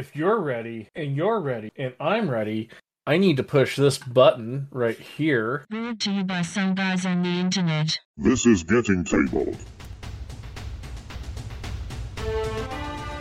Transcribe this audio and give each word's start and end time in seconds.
if 0.00 0.16
you're 0.16 0.40
ready 0.40 0.88
and 0.94 1.14
you're 1.14 1.40
ready 1.40 1.70
and 1.76 1.92
I'm 2.00 2.30
ready, 2.30 2.70
I 3.06 3.18
need 3.18 3.36
to 3.36 3.42
push 3.42 3.76
this 3.76 3.98
button 3.98 4.66
right 4.70 4.98
here. 4.98 5.66
Brought 5.68 6.00
to 6.00 6.10
you 6.10 6.24
by 6.24 6.40
some 6.40 6.74
guys 6.74 7.04
on 7.04 7.22
the 7.22 7.28
internet. 7.28 7.98
This 8.16 8.46
is 8.46 8.62
Getting 8.62 9.04
Tabled. 9.04 9.58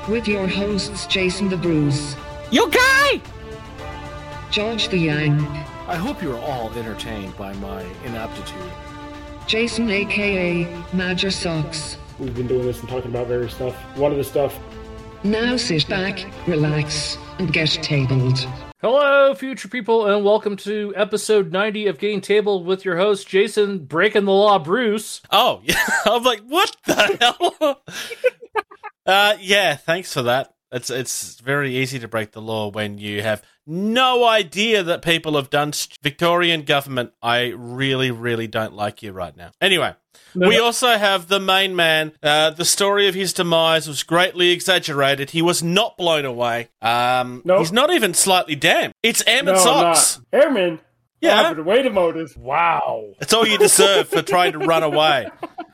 With 0.08 0.26
your 0.26 0.48
hosts, 0.48 1.06
Jason 1.08 1.50
the 1.50 1.58
Bruce, 1.58 2.16
You 2.50 2.72
guy! 2.72 3.22
George 4.50 4.88
the 4.88 4.98
Yang, 4.98 5.42
I 5.86 5.96
hope 5.96 6.24
you're 6.24 6.40
all 6.40 6.72
entertained 6.72 7.36
by 7.36 7.52
my 7.56 7.84
inaptitude. 8.06 8.72
Jason 9.48 9.90
aka 9.90 10.66
Major 10.94 11.30
Socks. 11.30 11.98
We've 12.20 12.34
been 12.34 12.48
doing 12.48 12.66
this 12.66 12.80
and 12.80 12.88
talking 12.88 13.12
about 13.12 13.28
various 13.28 13.54
stuff. 13.54 13.76
One 13.98 14.14
of 14.14 14.18
the 14.18 14.24
stuff, 14.24 14.58
Now 15.24 15.58
sit 15.58 15.86
back, 15.90 16.26
relax, 16.48 17.18
and 17.40 17.52
get 17.52 17.68
tabled. 17.68 18.40
Hello, 18.80 19.36
future 19.36 19.68
people, 19.68 20.06
and 20.06 20.24
welcome 20.24 20.56
to 20.58 20.94
episode 20.96 21.52
90 21.52 21.88
of 21.88 22.00
Getting 22.00 22.22
Table 22.22 22.64
with 22.64 22.86
your 22.86 22.96
host, 22.96 23.28
Jason 23.28 23.80
Breaking 23.80 24.24
the 24.24 24.32
Law 24.32 24.60
Bruce. 24.60 25.22
Oh, 25.30 25.60
yeah. 25.66 25.76
I'm 26.06 26.24
like, 26.24 26.40
what 26.48 26.74
the 26.86 27.18
hell? 27.60 27.82
uh, 29.06 29.36
yeah, 29.42 29.76
thanks 29.76 30.14
for 30.14 30.22
that. 30.22 30.54
It's 30.72 30.90
it's 30.90 31.42
very 31.42 31.76
easy 31.76 32.00
to 32.00 32.08
break 32.08 32.32
the 32.32 32.42
law 32.42 32.72
when 32.72 32.98
you 32.98 33.22
have 33.22 33.44
no 33.70 34.26
idea 34.26 34.84
that 34.84 35.02
people 35.02 35.36
have 35.36 35.50
done 35.50 35.72
st- 35.74 35.98
Victorian 36.02 36.64
government. 36.64 37.12
I 37.22 37.54
really, 37.56 38.12
really 38.12 38.48
don't 38.48 38.74
like 38.74 39.04
you 39.04 39.12
right 39.12 39.36
now. 39.38 39.52
Anyway, 39.62 39.94
we 40.36 40.58
also 40.60 40.98
have 40.98 41.28
the 41.28 41.40
main 41.40 41.76
man. 41.76 42.14
Uh, 42.22 42.50
the 42.50 42.66
story 42.66 43.08
of 43.08 43.16
his 43.16 43.32
demise 43.34 43.88
was 43.88 44.04
greatly 44.04 44.50
exaggerated. 44.52 45.30
He 45.32 45.42
was 45.42 45.62
not 45.64 45.98
blown 45.98 46.26
away. 46.26 46.70
Um, 46.82 47.42
Nope. 47.46 47.60
he's 47.60 47.72
not 47.72 47.92
even 47.92 48.14
slightly 48.14 48.56
damned. 48.56 48.94
It's 49.04 49.26
Ammon 49.28 49.56
no, 49.56 49.60
Socks. 49.62 50.20
not 50.34 50.44
Airman. 50.44 50.80
Yeah. 51.22 51.36
What 51.36 51.46
happened? 51.46 51.66
Wait 51.66 51.86
a 51.86 51.90
moment. 51.90 52.38
Wow. 52.38 53.14
That's 53.20 53.34
all 53.34 53.46
you 53.46 53.58
deserve 53.58 54.08
for 54.08 54.22
trying 54.22 54.54
to 54.54 54.60
run 54.60 54.84
away. 54.84 55.30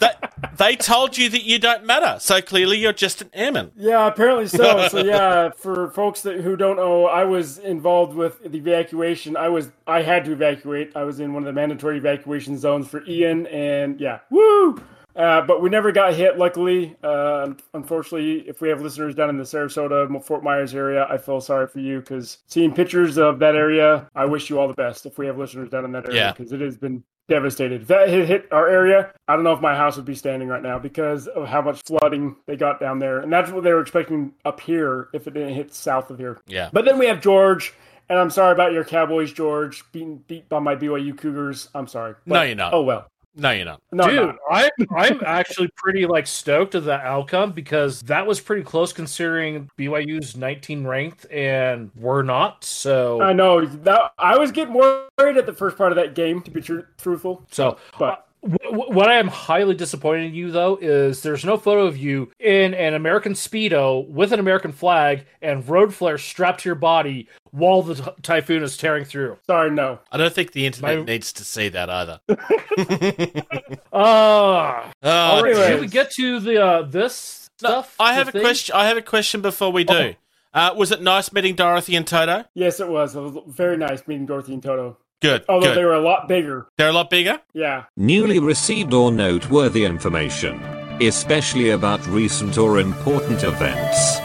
That, 0.00 0.56
they 0.56 0.76
told 0.76 1.16
you 1.16 1.28
that 1.30 1.44
you 1.44 1.58
don't 1.58 1.84
matter, 1.84 2.18
so 2.20 2.40
clearly 2.40 2.78
you're 2.78 2.92
just 2.92 3.22
an 3.22 3.30
airman. 3.32 3.72
Yeah, 3.76 4.06
apparently 4.06 4.46
so. 4.48 4.88
so 4.90 5.04
yeah, 5.04 5.50
for 5.50 5.90
folks 5.90 6.22
that 6.22 6.40
who 6.40 6.56
don't 6.56 6.76
know, 6.76 7.06
I 7.06 7.24
was 7.24 7.58
involved 7.58 8.14
with 8.14 8.40
the 8.42 8.58
evacuation. 8.58 9.36
I 9.36 9.48
was 9.48 9.70
I 9.86 10.02
had 10.02 10.24
to 10.26 10.32
evacuate. 10.32 10.92
I 10.96 11.04
was 11.04 11.20
in 11.20 11.32
one 11.32 11.42
of 11.42 11.46
the 11.46 11.52
mandatory 11.52 11.98
evacuation 11.98 12.58
zones 12.58 12.88
for 12.88 13.04
Ian, 13.06 13.46
and 13.48 14.00
yeah, 14.00 14.20
woo. 14.30 14.80
Uh, 15.14 15.40
but 15.40 15.62
we 15.62 15.70
never 15.70 15.92
got 15.92 16.12
hit, 16.12 16.36
luckily. 16.36 16.94
Uh, 17.02 17.54
unfortunately, 17.72 18.46
if 18.46 18.60
we 18.60 18.68
have 18.68 18.82
listeners 18.82 19.14
down 19.14 19.30
in 19.30 19.38
the 19.38 19.44
Sarasota, 19.44 20.22
Fort 20.22 20.44
Myers 20.44 20.74
area, 20.74 21.06
I 21.08 21.16
feel 21.16 21.40
sorry 21.40 21.66
for 21.68 21.78
you 21.80 22.00
because 22.00 22.38
seeing 22.46 22.74
pictures 22.74 23.16
of 23.16 23.38
that 23.38 23.56
area, 23.56 24.10
I 24.14 24.26
wish 24.26 24.50
you 24.50 24.58
all 24.58 24.68
the 24.68 24.74
best 24.74 25.06
if 25.06 25.16
we 25.16 25.24
have 25.26 25.38
listeners 25.38 25.70
down 25.70 25.86
in 25.86 25.92
that 25.92 26.04
area 26.04 26.16
Yeah. 26.20 26.32
because 26.32 26.52
it 26.52 26.60
has 26.60 26.76
been 26.76 27.02
devastated. 27.28 27.82
If 27.82 27.88
that 27.88 28.08
had 28.08 28.26
hit 28.26 28.48
our 28.52 28.68
area, 28.68 29.12
I 29.28 29.34
don't 29.34 29.44
know 29.44 29.52
if 29.52 29.60
my 29.60 29.74
house 29.74 29.96
would 29.96 30.04
be 30.04 30.14
standing 30.14 30.48
right 30.48 30.62
now 30.62 30.78
because 30.78 31.26
of 31.26 31.48
how 31.48 31.62
much 31.62 31.82
flooding 31.86 32.36
they 32.46 32.56
got 32.56 32.80
down 32.80 32.98
there. 32.98 33.20
And 33.20 33.32
that's 33.32 33.50
what 33.50 33.64
they 33.64 33.72
were 33.72 33.80
expecting 33.80 34.32
up 34.44 34.60
here 34.60 35.08
if 35.12 35.26
it 35.26 35.34
didn't 35.34 35.54
hit 35.54 35.74
south 35.74 36.10
of 36.10 36.18
here. 36.18 36.40
Yeah. 36.46 36.70
But 36.72 36.84
then 36.84 36.98
we 36.98 37.06
have 37.06 37.20
George, 37.20 37.74
and 38.08 38.18
I'm 38.18 38.30
sorry 38.30 38.52
about 38.52 38.72
your 38.72 38.84
Cowboys, 38.84 39.32
George, 39.32 39.84
being 39.92 40.22
beat 40.28 40.48
by 40.48 40.58
my 40.58 40.76
BYU 40.76 41.16
Cougars. 41.16 41.68
I'm 41.74 41.88
sorry. 41.88 42.14
No, 42.26 42.42
you're 42.42 42.54
not. 42.54 42.72
Oh 42.72 42.82
well. 42.82 43.08
No, 43.36 43.50
you're 43.50 43.66
not. 43.66 43.82
No, 43.92 44.08
Dude, 44.08 44.16
no. 44.16 44.38
I, 44.50 44.70
I'm 44.96 45.20
actually 45.24 45.68
pretty 45.76 46.06
like 46.06 46.26
stoked 46.26 46.74
of 46.74 46.84
the 46.84 46.94
outcome 46.94 47.52
because 47.52 48.00
that 48.02 48.26
was 48.26 48.40
pretty 48.40 48.62
close 48.62 48.92
considering 48.92 49.70
BYU's 49.78 50.36
19 50.36 50.86
ranked 50.86 51.26
and 51.30 51.90
we're 51.94 52.22
not. 52.22 52.64
So, 52.64 53.20
I 53.20 53.32
know 53.32 53.64
that 53.64 54.12
I 54.18 54.38
was 54.38 54.52
getting 54.52 54.74
worried 54.74 55.36
at 55.36 55.46
the 55.46 55.52
first 55.52 55.76
part 55.76 55.92
of 55.92 55.96
that 55.96 56.14
game, 56.14 56.40
to 56.42 56.50
be 56.50 56.60
tru- 56.62 56.86
truthful. 56.98 57.42
so 57.50 57.76
But 57.98 58.14
Wh- 58.16 58.22
wh- 58.22 58.25
What 58.70 59.08
I 59.08 59.14
am 59.14 59.28
highly 59.28 59.74
disappointed 59.74 60.26
in 60.26 60.34
you, 60.34 60.50
though, 60.50 60.76
is 60.80 61.22
there's 61.22 61.44
no 61.44 61.56
photo 61.56 61.86
of 61.86 61.96
you 61.96 62.30
in 62.38 62.74
an 62.74 62.94
American 62.94 63.32
Speedo 63.32 64.06
with 64.08 64.32
an 64.32 64.40
American 64.40 64.72
flag 64.72 65.26
and 65.42 65.66
road 65.68 65.92
flare 65.94 66.18
strapped 66.18 66.60
to 66.60 66.68
your 66.68 66.76
body 66.76 67.28
while 67.52 67.82
the 67.82 67.94
t- 67.94 68.10
typhoon 68.22 68.62
is 68.62 68.76
tearing 68.76 69.04
through. 69.04 69.38
sorry, 69.46 69.70
no. 69.70 69.98
I 70.12 70.16
don't 70.18 70.32
think 70.34 70.52
the 70.52 70.66
internet 70.66 70.98
My- 70.98 71.04
needs 71.04 71.32
to 71.34 71.44
see 71.44 71.68
that 71.70 71.88
either. 71.90 72.20
Ah, 73.92 74.90
Oh, 75.02 75.10
all 75.10 75.42
right. 75.42 75.50
anyways. 75.52 75.68
Should 75.68 75.80
we 75.80 75.86
get 75.88 76.10
to 76.12 76.40
the 76.40 76.62
uh, 76.62 76.82
this 76.82 77.48
no, 77.62 77.68
stuff? 77.68 77.96
I 77.98 78.12
have 78.14 78.28
a 78.28 78.32
thing? 78.32 78.42
question. 78.42 78.74
I 78.74 78.86
have 78.88 78.96
a 78.96 79.02
question 79.02 79.40
before 79.40 79.72
we 79.72 79.84
do. 79.84 80.14
Uh, 80.52 80.74
was 80.76 80.90
it 80.90 81.02
nice 81.02 81.32
meeting 81.32 81.54
Dorothy 81.54 81.96
and 81.96 82.06
Toto? 82.06 82.44
Yes, 82.54 82.80
it 82.80 82.88
was. 82.88 83.14
It 83.16 83.20
was 83.20 83.36
very 83.46 83.76
nice 83.76 84.06
meeting 84.06 84.26
Dorothy 84.26 84.54
and 84.54 84.62
Toto. 84.62 84.98
Good. 85.22 85.44
Although 85.48 85.68
good. 85.68 85.76
they 85.76 85.84
were 85.84 85.94
a 85.94 86.00
lot 86.00 86.28
bigger. 86.28 86.66
They're 86.76 86.90
a 86.90 86.92
lot 86.92 87.10
bigger. 87.10 87.40
Yeah. 87.54 87.84
Newly 87.96 88.38
received 88.38 88.92
or 88.92 89.10
noteworthy 89.10 89.84
information, 89.84 90.62
especially 91.00 91.70
about 91.70 92.06
recent 92.06 92.58
or 92.58 92.78
important 92.78 93.42
events. 93.42 94.20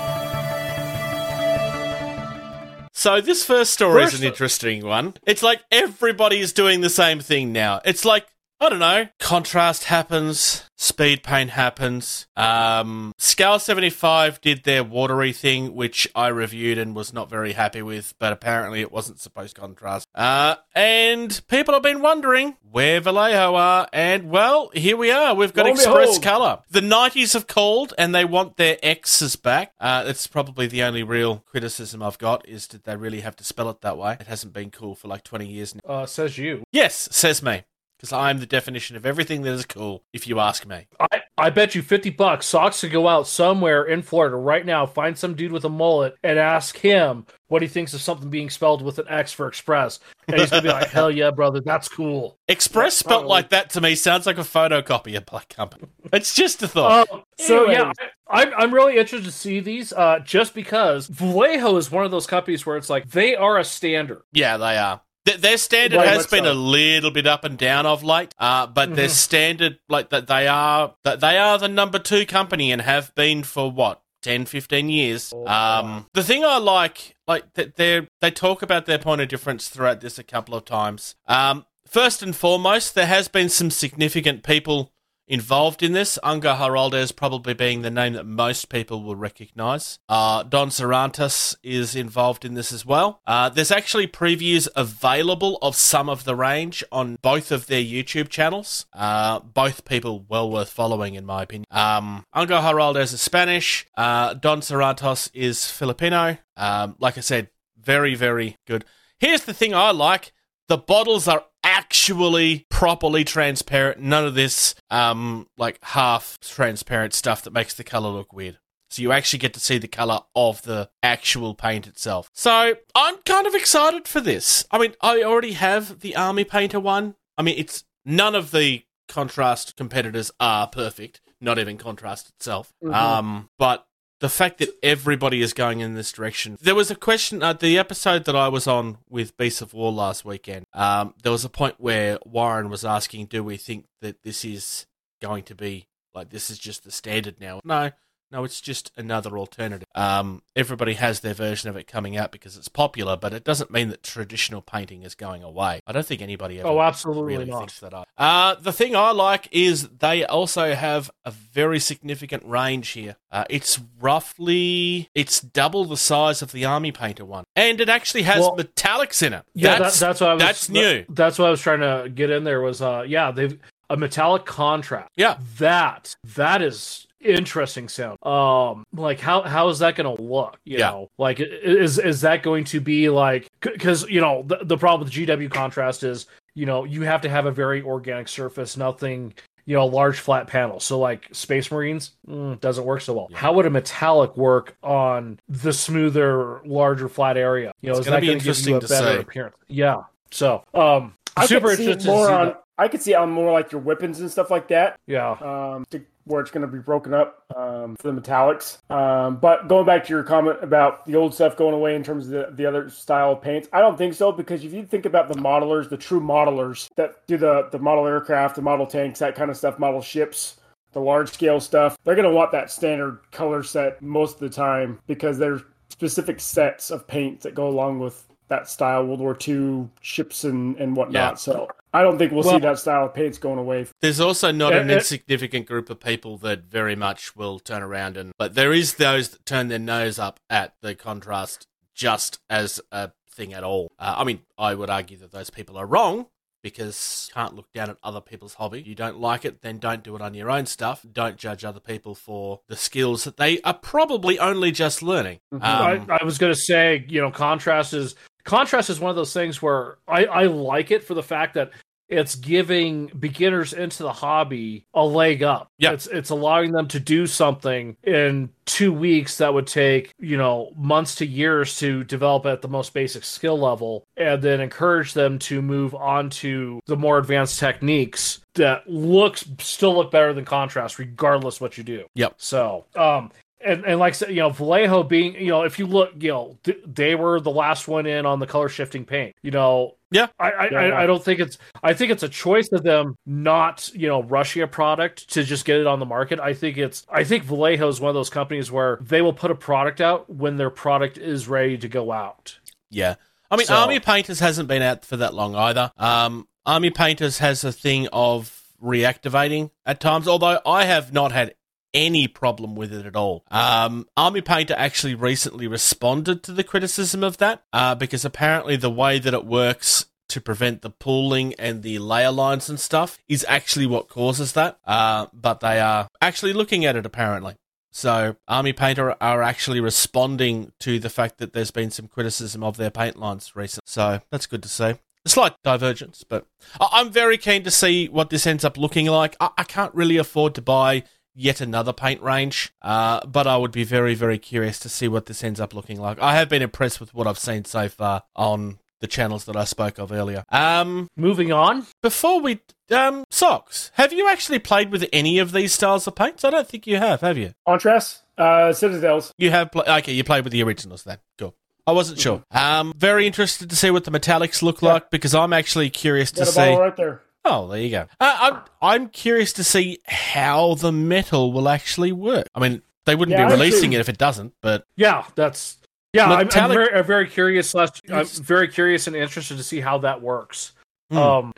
So 2.93 3.19
this 3.19 3.43
first 3.43 3.73
story 3.73 4.03
is 4.03 4.19
an 4.19 4.27
interesting 4.27 4.85
one. 4.85 5.15
It's 5.25 5.41
like 5.41 5.63
everybody 5.71 6.39
is 6.39 6.53
doing 6.53 6.81
the 6.81 6.89
same 6.89 7.19
thing 7.19 7.51
now. 7.51 7.81
It's 7.83 8.05
like 8.05 8.27
I 8.61 8.69
don't 8.69 8.77
know. 8.77 9.07
Contrast 9.19 9.85
happens. 9.85 10.69
Speed 10.77 11.23
paint 11.23 11.49
happens. 11.49 12.27
Um, 12.35 13.11
Scale 13.17 13.57
seventy 13.57 13.89
five 13.89 14.39
did 14.39 14.63
their 14.63 14.83
watery 14.83 15.33
thing, 15.33 15.73
which 15.73 16.07
I 16.15 16.27
reviewed 16.27 16.77
and 16.77 16.95
was 16.95 17.11
not 17.11 17.27
very 17.27 17.53
happy 17.53 17.81
with. 17.81 18.13
But 18.19 18.33
apparently, 18.33 18.81
it 18.81 18.91
wasn't 18.91 19.19
supposed 19.19 19.55
to 19.55 19.61
contrast. 19.61 20.07
Uh, 20.13 20.55
and 20.75 21.41
people 21.47 21.73
have 21.73 21.81
been 21.81 22.01
wondering 22.01 22.55
where 22.69 22.99
Vallejo 23.01 23.55
are, 23.55 23.87
and 23.91 24.29
well, 24.29 24.69
here 24.75 24.95
we 24.95 25.11
are. 25.11 25.33
We've 25.33 25.53
got 25.53 25.63
Lo 25.65 25.71
and 25.71 25.79
express 25.79 26.19
behold. 26.19 26.23
color. 26.23 26.59
The 26.69 26.81
nineties 26.81 27.33
have 27.33 27.47
called, 27.47 27.95
and 27.97 28.13
they 28.13 28.25
want 28.25 28.57
their 28.57 28.77
X's 28.83 29.35
back. 29.35 29.73
Uh, 29.79 30.03
that's 30.03 30.27
probably 30.27 30.67
the 30.67 30.83
only 30.83 31.01
real 31.01 31.43
criticism 31.47 32.03
I've 32.03 32.19
got 32.19 32.47
is 32.47 32.67
did 32.67 32.83
they 32.83 32.95
really 32.95 33.21
have 33.21 33.35
to 33.37 33.43
spell 33.43 33.71
it 33.71 33.81
that 33.81 33.97
way? 33.97 34.17
It 34.19 34.27
hasn't 34.27 34.53
been 34.53 34.69
cool 34.69 34.93
for 34.93 35.07
like 35.07 35.23
twenty 35.23 35.47
years 35.47 35.73
now. 35.73 35.81
Uh, 35.91 36.05
says 36.05 36.37
you. 36.37 36.63
Yes, 36.71 37.09
says 37.11 37.41
me. 37.41 37.63
Because 38.01 38.13
I'm 38.13 38.39
the 38.39 38.47
definition 38.47 38.95
of 38.95 39.05
everything 39.05 39.43
that 39.43 39.51
is 39.51 39.63
cool, 39.63 40.03
if 40.11 40.27
you 40.27 40.39
ask 40.39 40.65
me. 40.65 40.87
I, 40.99 41.21
I 41.37 41.49
bet 41.51 41.75
you 41.75 41.83
50 41.83 42.09
bucks 42.09 42.47
Socks 42.47 42.81
could 42.81 42.91
go 42.91 43.07
out 43.07 43.27
somewhere 43.27 43.83
in 43.83 44.01
Florida 44.01 44.37
right 44.37 44.65
now, 44.65 44.87
find 44.87 45.15
some 45.15 45.35
dude 45.35 45.51
with 45.51 45.65
a 45.65 45.69
mullet, 45.69 46.15
and 46.23 46.39
ask 46.39 46.75
him 46.75 47.27
what 47.47 47.61
he 47.61 47.67
thinks 47.67 47.93
of 47.93 48.01
something 48.01 48.31
being 48.31 48.49
spelled 48.49 48.81
with 48.81 48.97
an 48.97 49.05
X 49.07 49.31
for 49.31 49.47
express. 49.47 49.99
And 50.27 50.39
he's 50.39 50.49
going 50.49 50.63
to 50.63 50.69
be 50.69 50.73
like, 50.73 50.87
hell 50.89 51.11
yeah, 51.11 51.29
brother, 51.29 51.61
that's 51.61 51.87
cool. 51.87 52.39
Express 52.47 52.97
spelt 52.97 53.21
probably. 53.21 53.29
like 53.29 53.49
that 53.49 53.69
to 53.71 53.81
me 53.81 53.93
sounds 53.93 54.25
like 54.25 54.39
a 54.39 54.41
photocopy 54.41 55.15
of 55.15 55.27
Black 55.27 55.49
Company. 55.49 55.87
It's 56.11 56.33
just 56.33 56.63
a 56.63 56.67
thought. 56.67 57.07
Uh, 57.11 57.19
so 57.37 57.69
yeah, 57.69 57.79
Anyways. 57.81 57.95
I, 57.99 58.43
I'm 58.43 58.53
I'm 58.57 58.73
really 58.73 58.97
interested 58.97 59.25
to 59.25 59.31
see 59.31 59.59
these, 59.59 59.93
uh, 59.93 60.19
just 60.19 60.55
because 60.55 61.05
Vallejo 61.07 61.77
is 61.77 61.91
one 61.91 62.03
of 62.03 62.11
those 62.11 62.25
companies 62.25 62.65
where 62.65 62.77
it's 62.77 62.89
like 62.89 63.11
they 63.11 63.35
are 63.35 63.59
a 63.59 63.63
standard. 63.63 64.23
yeah, 64.33 64.57
they 64.57 64.77
are. 64.77 65.01
Th- 65.25 65.39
Their 65.39 65.57
standard 65.57 65.97
Very 65.97 66.09
has 66.09 66.27
been 66.27 66.45
so. 66.45 66.51
a 66.51 66.53
little 66.53 67.11
bit 67.11 67.27
up 67.27 67.43
and 67.43 67.57
down 67.57 67.85
of 67.85 68.03
late, 68.03 68.33
uh, 68.39 68.67
but 68.67 68.95
their 68.95 69.09
standard, 69.09 69.79
like 69.87 70.09
that, 70.09 70.27
they 70.27 70.47
are 70.47 70.95
that 71.03 71.19
they 71.19 71.37
are 71.37 71.57
the 71.57 71.67
number 71.67 71.99
two 71.99 72.25
company 72.25 72.71
and 72.71 72.81
have 72.81 73.13
been 73.13 73.43
for 73.43 73.71
what 73.71 74.01
10, 74.21 74.45
15 74.45 74.89
years. 74.89 75.33
Um, 75.45 76.07
the 76.13 76.23
thing 76.23 76.43
I 76.43 76.57
like, 76.57 77.15
like 77.27 77.53
that 77.53 77.75
they 77.75 78.07
they 78.19 78.31
talk 78.31 78.61
about 78.61 78.85
their 78.85 78.99
point 78.99 79.21
of 79.21 79.27
difference 79.27 79.69
throughout 79.69 80.01
this 80.01 80.17
a 80.17 80.23
couple 80.23 80.55
of 80.55 80.65
times. 80.65 81.15
Um, 81.27 81.65
first 81.85 82.23
and 82.23 82.35
foremost, 82.35 82.95
there 82.95 83.07
has 83.07 83.27
been 83.27 83.49
some 83.49 83.69
significant 83.71 84.43
people 84.43 84.91
involved 85.27 85.81
in 85.81 85.93
this. 85.93 86.19
Angel 86.25 86.55
Giraldez 86.55 87.15
probably 87.15 87.53
being 87.53 87.81
the 87.81 87.89
name 87.89 88.13
that 88.13 88.25
most 88.25 88.69
people 88.69 89.03
will 89.03 89.15
recognize. 89.15 89.99
Uh, 90.09 90.43
Don 90.43 90.69
Cervantes 90.71 91.55
is 91.63 91.95
involved 91.95 92.43
in 92.45 92.53
this 92.53 92.71
as 92.71 92.85
well. 92.85 93.21
Uh, 93.25 93.49
there's 93.49 93.71
actually 93.71 94.07
previews 94.07 94.67
available 94.75 95.57
of 95.61 95.75
some 95.75 96.09
of 96.09 96.23
the 96.23 96.35
range 96.35 96.83
on 96.91 97.17
both 97.21 97.51
of 97.51 97.67
their 97.67 97.81
YouTube 97.81 98.29
channels. 98.29 98.85
Uh, 98.93 99.39
both 99.39 99.85
people 99.85 100.25
well 100.27 100.49
worth 100.49 100.69
following, 100.69 101.15
in 101.15 101.25
my 101.25 101.43
opinion. 101.43 101.65
Um, 101.71 102.25
Angel 102.35 102.59
Giraldez 102.59 103.13
is 103.13 103.21
Spanish. 103.21 103.85
Uh, 103.95 104.33
Don 104.33 104.61
Cervantes 104.61 105.29
is 105.33 105.69
Filipino. 105.69 106.37
Um, 106.57 106.95
like 106.99 107.17
I 107.17 107.21
said, 107.21 107.49
very, 107.79 108.15
very 108.15 108.57
good. 108.67 108.85
Here's 109.19 109.45
the 109.45 109.53
thing 109.53 109.73
I 109.73 109.91
like. 109.91 110.33
The 110.67 110.77
bottles 110.77 111.27
are 111.27 111.45
actually 111.71 112.65
properly 112.69 113.23
transparent. 113.23 113.99
None 114.01 114.25
of 114.25 114.35
this 114.35 114.75
um 114.89 115.47
like 115.57 115.79
half 115.83 116.37
transparent 116.41 117.13
stuff 117.13 117.41
that 117.43 117.53
makes 117.53 117.73
the 117.73 117.83
color 117.83 118.09
look 118.09 118.33
weird. 118.33 118.57
So 118.89 119.01
you 119.01 119.13
actually 119.13 119.39
get 119.39 119.53
to 119.53 119.59
see 119.61 119.77
the 119.77 119.87
color 119.87 120.19
of 120.35 120.63
the 120.63 120.89
actual 121.01 121.55
paint 121.55 121.87
itself. 121.87 122.29
So 122.33 122.75
I'm 122.93 123.17
kind 123.25 123.47
of 123.47 123.55
excited 123.55 124.05
for 124.05 124.19
this. 124.19 124.65
I 124.69 124.77
mean, 124.77 124.95
I 125.01 125.23
already 125.23 125.53
have 125.53 126.01
the 126.01 126.15
Army 126.17 126.43
Painter 126.43 126.79
one. 126.79 127.15
I 127.37 127.41
mean, 127.41 127.55
it's 127.57 127.85
none 128.05 128.35
of 128.35 128.51
the 128.51 128.83
contrast 129.07 129.77
competitors 129.77 130.29
are 130.41 130.67
perfect. 130.67 131.21
Not 131.39 131.57
even 131.57 131.77
contrast 131.77 132.29
itself. 132.29 132.73
Um, 132.91 133.49
but 133.57 133.85
the 134.21 134.29
fact 134.29 134.59
that 134.59 134.69
everybody 134.81 135.41
is 135.41 135.51
going 135.51 135.79
in 135.79 135.95
this 135.95 136.11
direction. 136.11 136.57
There 136.61 136.75
was 136.75 136.91
a 136.91 136.95
question 136.95 137.41
at 137.43 137.59
the 137.59 137.77
episode 137.77 138.25
that 138.25 138.35
I 138.35 138.47
was 138.47 138.67
on 138.67 138.99
with 139.09 139.35
Beasts 139.35 139.61
of 139.61 139.73
War 139.73 139.91
last 139.91 140.23
weekend. 140.23 140.65
Um, 140.73 141.15
there 141.23 141.31
was 141.31 141.43
a 141.43 141.49
point 141.49 141.75
where 141.79 142.19
Warren 142.23 142.69
was 142.69 142.85
asking, 142.85 143.25
"Do 143.25 143.43
we 143.43 143.57
think 143.57 143.87
that 144.01 144.21
this 144.23 144.45
is 144.45 144.85
going 145.21 145.43
to 145.45 145.55
be 145.55 145.87
like 146.13 146.29
this 146.29 146.49
is 146.49 146.59
just 146.59 146.83
the 146.83 146.91
standard 146.91 147.41
now?" 147.41 147.61
No. 147.65 147.91
No, 148.31 148.43
it's 148.43 148.61
just 148.61 148.91
another 148.95 149.37
alternative. 149.37 149.85
Um, 149.93 150.41
everybody 150.55 150.93
has 150.93 151.19
their 151.19 151.33
version 151.33 151.69
of 151.69 151.75
it 151.75 151.85
coming 151.87 152.15
out 152.15 152.31
because 152.31 152.55
it's 152.55 152.69
popular, 152.69 153.17
but 153.17 153.33
it 153.33 153.43
doesn't 153.43 153.71
mean 153.71 153.89
that 153.89 154.03
traditional 154.03 154.61
painting 154.61 155.03
is 155.03 155.15
going 155.15 155.43
away. 155.43 155.81
I 155.85 155.91
don't 155.91 156.05
think 156.05 156.21
anybody 156.21 156.59
ever 156.59 156.69
Oh, 156.69 156.81
absolutely 156.81 157.33
really 157.37 157.49
not. 157.51 157.59
thinks 157.59 157.79
that 157.81 157.93
up. 157.93 158.07
Uh, 158.17 158.55
the 158.55 158.71
thing 158.71 158.95
I 158.95 159.11
like 159.11 159.47
is 159.51 159.87
they 159.89 160.23
also 160.25 160.73
have 160.75 161.11
a 161.25 161.31
very 161.31 161.79
significant 161.79 162.43
range 162.45 162.89
here. 162.89 163.17
Uh, 163.31 163.43
it's 163.49 163.79
roughly 163.99 165.09
it's 165.15 165.41
double 165.41 165.85
the 165.85 165.97
size 165.97 166.41
of 166.41 166.51
the 166.51 166.63
Army 166.65 166.91
Painter 166.91 167.25
one, 167.25 167.43
and 167.55 167.81
it 167.81 167.89
actually 167.89 168.23
has 168.23 168.39
Well- 168.41 168.55
metallics 168.57 169.21
in 169.25 169.33
it. 169.33 169.43
Yeah, 169.53 169.79
that's 169.79 169.99
that, 169.99 170.07
that's 170.07 170.21
what 170.21 170.29
I 170.29 170.33
was. 170.35 170.43
that's 170.43 170.69
new. 170.69 171.05
That's 171.09 171.37
what 171.39 171.47
I 171.47 171.51
was 171.51 171.61
trying 171.61 171.79
to 171.81 172.09
get 172.09 172.29
in 172.29 172.43
there. 172.43 172.61
Was 172.61 172.81
uh, 172.81 173.03
yeah, 173.07 173.31
they've 173.31 173.57
a 173.89 173.97
metallic 173.97 174.45
contrast. 174.45 175.09
Yeah. 175.17 175.37
that 175.57 176.15
that 176.35 176.61
is 176.61 177.07
interesting 177.23 177.87
sound. 177.89 178.17
Um, 178.25 178.85
like 178.93 179.19
how 179.19 179.41
how 179.43 179.69
is 179.69 179.79
that 179.79 179.95
going 179.95 180.15
to 180.15 180.21
look? 180.21 180.59
You 180.65 180.79
Yeah. 180.79 180.91
know, 180.91 181.09
like 181.17 181.39
is 181.39 181.99
is 181.99 182.21
that 182.21 182.43
going 182.43 182.63
to 182.65 182.79
be 182.81 183.09
like 183.09 183.47
because 183.61 184.07
you 184.09 184.21
know 184.21 184.43
the 184.45 184.59
the 184.63 184.77
problem 184.77 185.05
with 185.05 185.13
GW 185.13 185.51
contrast 185.51 186.03
is 186.03 186.27
you 186.55 186.65
know 186.65 186.83
you 186.83 187.01
have 187.03 187.21
to 187.21 187.29
have 187.29 187.45
a 187.45 187.51
very 187.51 187.81
organic 187.81 188.27
surface, 188.27 188.77
nothing. 188.77 189.33
You 189.67 189.75
know, 189.77 189.85
large 189.85 190.19
flat 190.19 190.47
panels. 190.47 190.83
So, 190.83 190.97
like 190.97 191.29
Space 191.33 191.71
Marines, 191.71 192.13
mm, 192.27 192.59
doesn't 192.61 192.83
work 192.83 192.99
so 193.01 193.13
well. 193.13 193.29
How 193.31 193.53
would 193.53 193.67
a 193.67 193.69
metallic 193.69 194.35
work 194.35 194.75
on 194.81 195.39
the 195.47 195.71
smoother, 195.71 196.61
larger, 196.65 197.07
flat 197.07 197.37
area? 197.37 197.71
You 197.79 197.89
know, 197.89 197.91
It's 197.91 197.99
is 197.99 198.05
gonna 198.07 198.17
that 198.17 198.21
be 198.21 198.27
going 198.27 198.39
to 198.39 198.43
give 198.45 198.57
you 198.67 198.75
interesting 198.75 198.75
a 198.75 198.79
to 198.79 198.87
better 198.87 199.15
see. 199.17 199.21
appearance? 199.21 199.55
Yeah. 199.67 199.97
So, 200.31 200.63
um, 200.73 201.13
I 201.37 201.45
super 201.45 201.69
could 201.69 201.77
see 201.77 201.85
interested 201.91 202.09
more 202.11 202.31
on. 202.31 202.45
that. 202.47 202.63
I 202.79 202.87
could 202.87 203.03
see 203.03 203.13
on 203.13 203.29
more 203.31 203.51
like 203.51 203.71
your 203.71 203.81
weapons 203.81 204.19
and 204.19 204.31
stuff 204.31 204.49
like 204.49 204.67
that. 204.69 204.99
Yeah. 205.05 205.29
um, 205.33 205.85
to, 205.91 206.01
where 206.25 206.41
it's 206.41 206.51
going 206.51 206.65
to 206.65 206.71
be 206.71 206.79
broken 206.79 207.13
up 207.13 207.43
um, 207.55 207.95
for 207.95 208.11
the 208.11 208.21
metallics. 208.21 208.77
Um, 208.91 209.37
but 209.37 209.67
going 209.67 209.85
back 209.85 210.05
to 210.05 210.09
your 210.09 210.23
comment 210.23 210.59
about 210.61 211.05
the 211.05 211.15
old 211.15 211.33
stuff 211.33 211.57
going 211.57 211.73
away 211.73 211.95
in 211.95 212.03
terms 212.03 212.25
of 212.25 212.31
the, 212.31 212.49
the 212.53 212.65
other 212.65 212.89
style 212.89 213.33
of 213.33 213.41
paints, 213.41 213.67
I 213.73 213.79
don't 213.79 213.97
think 213.97 214.13
so 214.13 214.31
because 214.31 214.63
if 214.63 214.73
you 214.73 214.85
think 214.85 215.05
about 215.05 215.27
the 215.27 215.35
modelers, 215.35 215.89
the 215.89 215.97
true 215.97 216.21
modelers 216.21 216.89
that 216.95 217.25
do 217.27 217.37
the 217.37 217.69
the 217.71 217.79
model 217.79 218.05
aircraft, 218.05 218.55
the 218.55 218.61
model 218.61 218.85
tanks, 218.85 219.19
that 219.19 219.35
kind 219.35 219.49
of 219.49 219.57
stuff, 219.57 219.79
model 219.79 220.01
ships. 220.01 220.57
The 220.93 220.99
large 220.99 221.31
scale 221.31 221.61
stuff, 221.61 221.97
they're 222.03 222.15
going 222.15 222.27
to 222.27 222.35
want 222.35 222.51
that 222.51 222.69
standard 222.69 223.19
color 223.31 223.63
set 223.63 224.01
most 224.01 224.33
of 224.33 224.39
the 224.41 224.49
time 224.49 224.99
because 225.07 225.37
there's 225.37 225.61
specific 225.87 226.41
sets 226.41 226.91
of 226.91 227.07
paints 227.07 227.43
that 227.43 227.55
go 227.55 227.69
along 227.69 227.99
with 227.99 228.27
that 228.49 228.67
style, 228.67 229.05
World 229.05 229.21
War 229.21 229.37
II 229.47 229.87
ships 230.01 230.43
and, 230.43 230.75
and 230.77 230.95
whatnot. 230.95 231.31
Yeah. 231.31 231.35
So 231.35 231.69
I 231.93 232.01
don't 232.03 232.17
think 232.17 232.31
we'll 232.31 232.43
Well- 232.43 232.55
see 232.55 232.61
that 232.61 232.79
style 232.79 233.05
of 233.05 233.13
paints 233.13 233.37
going 233.37 233.59
away 233.59 233.85
There's 234.01 234.19
also 234.19 234.51
not 234.51 234.73
an 234.73 234.89
Uh, 234.89 234.93
uh, 234.93 234.97
insignificant 234.97 235.65
group 235.65 235.89
of 235.89 235.99
people 235.99 236.37
that 236.39 236.63
very 236.63 236.95
much 236.95 237.35
will 237.35 237.59
turn 237.59 237.83
around 237.83 238.17
and, 238.17 238.31
but 238.37 238.55
there 238.55 238.71
is 238.73 238.95
those 238.95 239.29
that 239.29 239.45
turn 239.45 239.67
their 239.67 239.79
nose 239.79 240.17
up 240.19 240.39
at 240.49 240.73
the 240.81 240.95
contrast 240.95 241.67
just 241.93 242.39
as 242.49 242.79
a 242.91 243.11
thing 243.33 243.53
at 243.53 243.63
all. 243.63 243.91
Uh, 243.99 244.15
I 244.17 244.23
mean, 244.23 244.41
I 244.57 244.75
would 244.75 244.89
argue 244.89 245.17
that 245.17 245.31
those 245.31 245.49
people 245.49 245.77
are 245.77 245.85
wrong 245.85 246.27
because 246.63 247.27
you 247.29 247.33
can't 247.33 247.55
look 247.55 247.71
down 247.73 247.89
at 247.89 247.97
other 248.03 248.21
people's 248.21 248.53
hobby. 248.55 248.81
You 248.81 248.93
don't 248.93 249.19
like 249.19 249.45
it, 249.45 249.61
then 249.61 249.79
don't 249.79 250.03
do 250.03 250.15
it 250.15 250.21
on 250.21 250.33
your 250.35 250.49
own 250.51 250.67
stuff. 250.67 251.03
Don't 251.11 251.35
judge 251.37 251.65
other 251.65 251.79
people 251.79 252.13
for 252.13 252.61
the 252.67 252.75
skills 252.75 253.23
that 253.23 253.37
they 253.37 253.59
are 253.61 253.73
probably 253.73 254.37
only 254.37 254.71
just 254.71 255.01
learning. 255.01 255.39
Mhm. 255.53 255.63
Um, 255.63 256.05
I, 256.09 256.17
I 256.21 256.23
was 256.23 256.37
going 256.37 256.53
to 256.53 256.59
say, 256.59 257.03
you 257.09 257.19
know, 257.19 257.31
contrast 257.31 257.93
is 257.93 258.15
contrast 258.43 258.89
is 258.89 258.99
one 258.99 259.09
of 259.09 259.15
those 259.15 259.33
things 259.33 259.61
where 259.61 259.97
I, 260.07 260.25
I 260.25 260.43
like 260.45 260.91
it 260.91 261.03
for 261.03 261.13
the 261.13 261.23
fact 261.23 261.53
that 261.55 261.71
it's 262.11 262.35
giving 262.35 263.07
beginners 263.17 263.71
into 263.71 264.03
the 264.03 264.11
hobby 264.11 264.85
a 264.93 265.03
leg 265.03 265.41
up. 265.41 265.67
Yeah. 265.77 265.93
It's 265.93 266.07
it's 266.07 266.29
allowing 266.29 266.73
them 266.73 266.89
to 266.89 266.99
do 266.99 267.25
something 267.25 267.95
in 268.03 268.49
two 268.65 268.91
weeks 268.91 269.37
that 269.37 269.53
would 269.53 269.65
take, 269.65 270.11
you 270.19 270.35
know, 270.35 270.73
months 270.75 271.15
to 271.15 271.25
years 271.25 271.79
to 271.79 272.03
develop 272.03 272.45
at 272.45 272.61
the 272.61 272.67
most 272.67 272.93
basic 272.93 273.23
skill 273.23 273.57
level 273.57 274.03
and 274.17 274.41
then 274.41 274.59
encourage 274.59 275.13
them 275.13 275.39
to 275.39 275.61
move 275.61 275.95
on 275.95 276.29
to 276.29 276.81
the 276.85 276.97
more 276.97 277.17
advanced 277.17 277.59
techniques 277.59 278.41
that 278.55 278.87
looks 278.89 279.45
still 279.59 279.95
look 279.95 280.11
better 280.11 280.33
than 280.33 280.43
contrast 280.43 280.99
regardless 280.99 281.61
what 281.61 281.77
you 281.77 281.83
do. 281.83 282.05
Yep. 282.15 282.33
So, 282.37 282.85
um, 282.97 283.31
and, 283.65 283.85
and 283.85 283.99
like 283.99 284.13
I 284.13 284.15
said, 284.15 284.29
you 284.29 284.37
know, 284.37 284.49
Vallejo 284.49 285.03
being, 285.03 285.35
you 285.35 285.47
know, 285.47 285.63
if 285.63 285.79
you 285.79 285.85
look, 285.87 286.11
you 286.19 286.29
know, 286.29 286.57
th- 286.63 286.79
they 286.85 287.15
were 287.15 287.39
the 287.39 287.51
last 287.51 287.87
one 287.87 288.05
in 288.05 288.25
on 288.25 288.39
the 288.39 288.47
color 288.47 288.69
shifting 288.69 289.05
paint. 289.05 289.35
You 289.41 289.51
know, 289.51 289.95
Yeah. 290.11 290.27
I 290.39 290.51
I, 290.51 290.69
Yeah. 290.69 290.77
I 290.79 291.03
I 291.03 291.05
don't 291.05 291.23
think 291.23 291.39
it's. 291.39 291.57
I 291.83 291.93
think 291.93 292.11
it's 292.11 292.23
a 292.23 292.29
choice 292.29 292.69
of 292.71 292.83
them 292.83 293.15
not, 293.25 293.89
you 293.93 294.07
know, 294.07 294.23
rushing 294.23 294.61
a 294.61 294.67
product 294.67 295.29
to 295.31 295.43
just 295.43 295.65
get 295.65 295.79
it 295.79 295.87
on 295.87 295.99
the 295.99 296.05
market. 296.05 296.39
I 296.39 296.53
think 296.53 296.77
it's. 296.77 297.05
I 297.09 297.23
think 297.23 297.43
Vallejo 297.43 297.87
is 297.87 297.99
one 298.01 298.09
of 298.09 298.15
those 298.15 298.29
companies 298.29 298.71
where 298.71 298.97
they 299.01 299.21
will 299.21 299.33
put 299.33 299.51
a 299.51 299.55
product 299.55 300.01
out 300.01 300.29
when 300.29 300.57
their 300.57 300.69
product 300.69 301.17
is 301.17 301.47
ready 301.47 301.77
to 301.77 301.87
go 301.87 302.11
out. 302.11 302.57
Yeah. 302.89 303.15
I 303.49 303.57
mean, 303.57 303.65
So- 303.67 303.75
Army 303.75 303.99
Painters 303.99 304.39
hasn't 304.39 304.67
been 304.67 304.81
out 304.81 305.05
for 305.05 305.17
that 305.17 305.33
long 305.33 305.55
either. 305.55 305.91
Um, 305.97 306.47
Army 306.65 306.89
Painters 306.89 307.39
has 307.39 307.63
a 307.63 307.71
thing 307.71 308.07
of 308.13 308.57
reactivating 308.81 309.71
at 309.85 309.99
times, 309.99 310.27
although 310.27 310.59
I 310.65 310.85
have 310.85 311.13
not 311.13 311.31
had 311.31 311.53
any 311.93 312.27
problem 312.27 312.75
with 312.75 312.93
it 312.93 313.05
at 313.05 313.15
all. 313.15 313.43
Um, 313.51 314.07
Army 314.15 314.41
Painter 314.41 314.75
actually 314.77 315.15
recently 315.15 315.67
responded 315.67 316.43
to 316.43 316.51
the 316.51 316.63
criticism 316.63 317.23
of 317.23 317.37
that 317.37 317.63
uh, 317.73 317.95
because 317.95 318.25
apparently 318.25 318.75
the 318.75 318.89
way 318.89 319.19
that 319.19 319.33
it 319.33 319.45
works 319.45 320.05
to 320.29 320.39
prevent 320.39 320.81
the 320.81 320.89
pooling 320.89 321.53
and 321.55 321.83
the 321.83 321.99
layer 321.99 322.31
lines 322.31 322.69
and 322.69 322.79
stuff 322.79 323.17
is 323.27 323.45
actually 323.49 323.85
what 323.85 324.07
causes 324.07 324.53
that. 324.53 324.79
Uh, 324.85 325.27
but 325.33 325.59
they 325.59 325.79
are 325.79 326.07
actually 326.21 326.53
looking 326.53 326.85
at 326.85 326.95
it 326.95 327.05
apparently. 327.05 327.55
So 327.91 328.37
Army 328.47 328.71
Painter 328.71 329.15
are 329.21 329.41
actually 329.43 329.81
responding 329.81 330.71
to 330.79 330.99
the 330.99 331.09
fact 331.09 331.39
that 331.39 331.51
there's 331.51 331.71
been 331.71 331.91
some 331.91 332.07
criticism 332.07 332.63
of 332.63 332.77
their 332.77 332.89
paint 332.89 333.17
lines 333.19 333.53
recently. 333.55 333.83
So 333.85 334.21
that's 334.31 334.45
good 334.47 334.63
to 334.63 334.69
see. 334.69 334.93
A 335.25 335.29
slight 335.29 335.53
divergence, 335.63 336.23
but 336.27 336.47
I- 336.79 336.87
I'm 336.93 337.11
very 337.11 337.37
keen 337.37 337.63
to 337.63 337.71
see 337.71 338.07
what 338.07 338.29
this 338.29 338.47
ends 338.47 338.63
up 338.63 338.77
looking 338.77 339.07
like. 339.07 339.35
I, 339.41 339.49
I 339.57 339.63
can't 339.65 339.93
really 339.93 340.15
afford 340.17 340.55
to 340.55 340.61
buy 340.61 341.03
yet 341.35 341.61
another 341.61 341.93
paint 341.93 342.21
range, 342.21 342.71
uh, 342.81 343.25
but 343.25 343.47
I 343.47 343.57
would 343.57 343.71
be 343.71 343.83
very, 343.83 344.15
very 344.15 344.37
curious 344.37 344.79
to 344.79 344.89
see 344.89 345.07
what 345.07 345.25
this 345.27 345.43
ends 345.43 345.59
up 345.59 345.73
looking 345.73 345.99
like. 345.99 346.19
I 346.21 346.35
have 346.35 346.49
been 346.49 346.61
impressed 346.61 346.99
with 346.99 347.13
what 347.13 347.27
I've 347.27 347.39
seen 347.39 347.65
so 347.65 347.87
far 347.89 348.23
on 348.35 348.79
the 348.99 349.07
channels 349.07 349.45
that 349.45 349.55
I 349.55 349.63
spoke 349.63 349.97
of 349.97 350.11
earlier. 350.11 350.43
Um, 350.49 351.07
Moving 351.17 351.51
on. 351.51 351.87
before 352.03 352.39
we 352.41 352.59
um 352.91 353.23
socks, 353.31 353.89
have 353.95 354.11
you 354.13 354.27
actually 354.29 354.59
played 354.59 354.91
with 354.91 355.07
any 355.13 355.39
of 355.39 355.53
these 355.53 355.73
styles 355.73 356.05
of 356.07 356.15
paints? 356.15 356.43
I 356.43 356.49
don't 356.51 356.67
think 356.67 356.85
you 356.85 356.97
have, 356.97 357.21
have 357.21 357.37
you? 357.37 357.53
Contrast, 357.65 358.21
uh, 358.37 358.71
Citadels. 358.73 359.33
You 359.37 359.49
have 359.51 359.71
pla 359.71 359.83
okay. 359.97 360.11
You 360.13 360.23
played 360.23 360.43
with 360.43 360.53
the 360.53 360.61
originals 360.63 361.03
then. 361.03 361.17
Cool. 361.39 361.55
I 361.87 361.93
wasn't 361.93 362.19
sure. 362.19 362.43
Um, 362.51 362.93
very 362.95 363.25
interested 363.25 363.69
to 363.71 363.75
see 363.75 363.89
what 363.89 364.03
the 364.03 364.11
metallics 364.11 364.61
look 364.61 364.81
Yeah. 364.83 364.93
like 364.93 365.09
because 365.09 365.33
I'm 365.33 365.51
actually 365.53 365.89
curious 365.89 366.31
to 366.33 366.41
Got 366.41 366.47
a 366.47 366.51
see. 366.51 366.59
bottle 366.59 366.79
right 366.81 366.95
there. 366.95 367.21
Oh, 367.43 367.67
there 367.67 367.79
you 367.81 367.89
go. 367.89 368.05
Uh, 368.19 368.37
I'm 368.39 368.59
I'm 368.81 369.09
curious 369.09 369.53
to 369.53 369.63
see 369.63 369.99
how 370.07 370.75
the 370.75 370.91
metal 370.91 371.51
will 371.51 371.69
actually 371.69 372.11
work. 372.11 372.47
I 372.53 372.59
mean, 372.59 372.81
they 373.05 373.15
wouldn't 373.15 373.37
Yeah, 373.37 373.47
be 373.47 373.53
releasing 373.53 373.85
actually- 373.89 373.95
it 373.95 373.99
if 374.01 374.09
it 374.09 374.17
doesn't. 374.17 374.53
But 374.61 374.85
Yeah, 374.95 375.25
that's 375.35 375.77
yeah. 376.13 376.29
I'm, 376.31 376.47
I'm, 376.53 376.69
very, 376.71 376.93
I'm 376.93 377.05
very 377.05 377.27
curious. 377.27 377.69
Slash, 377.69 377.89
I'm 378.11 378.25
very 378.27 378.67
curious 378.67 379.07
and 379.07 379.15
interested 379.15 379.57
to 379.57 379.63
see 379.63 379.79
how 379.79 379.97
that 379.99 380.21
works. 380.21 380.73
Hmm. 381.09 381.17
Um, 381.17 381.53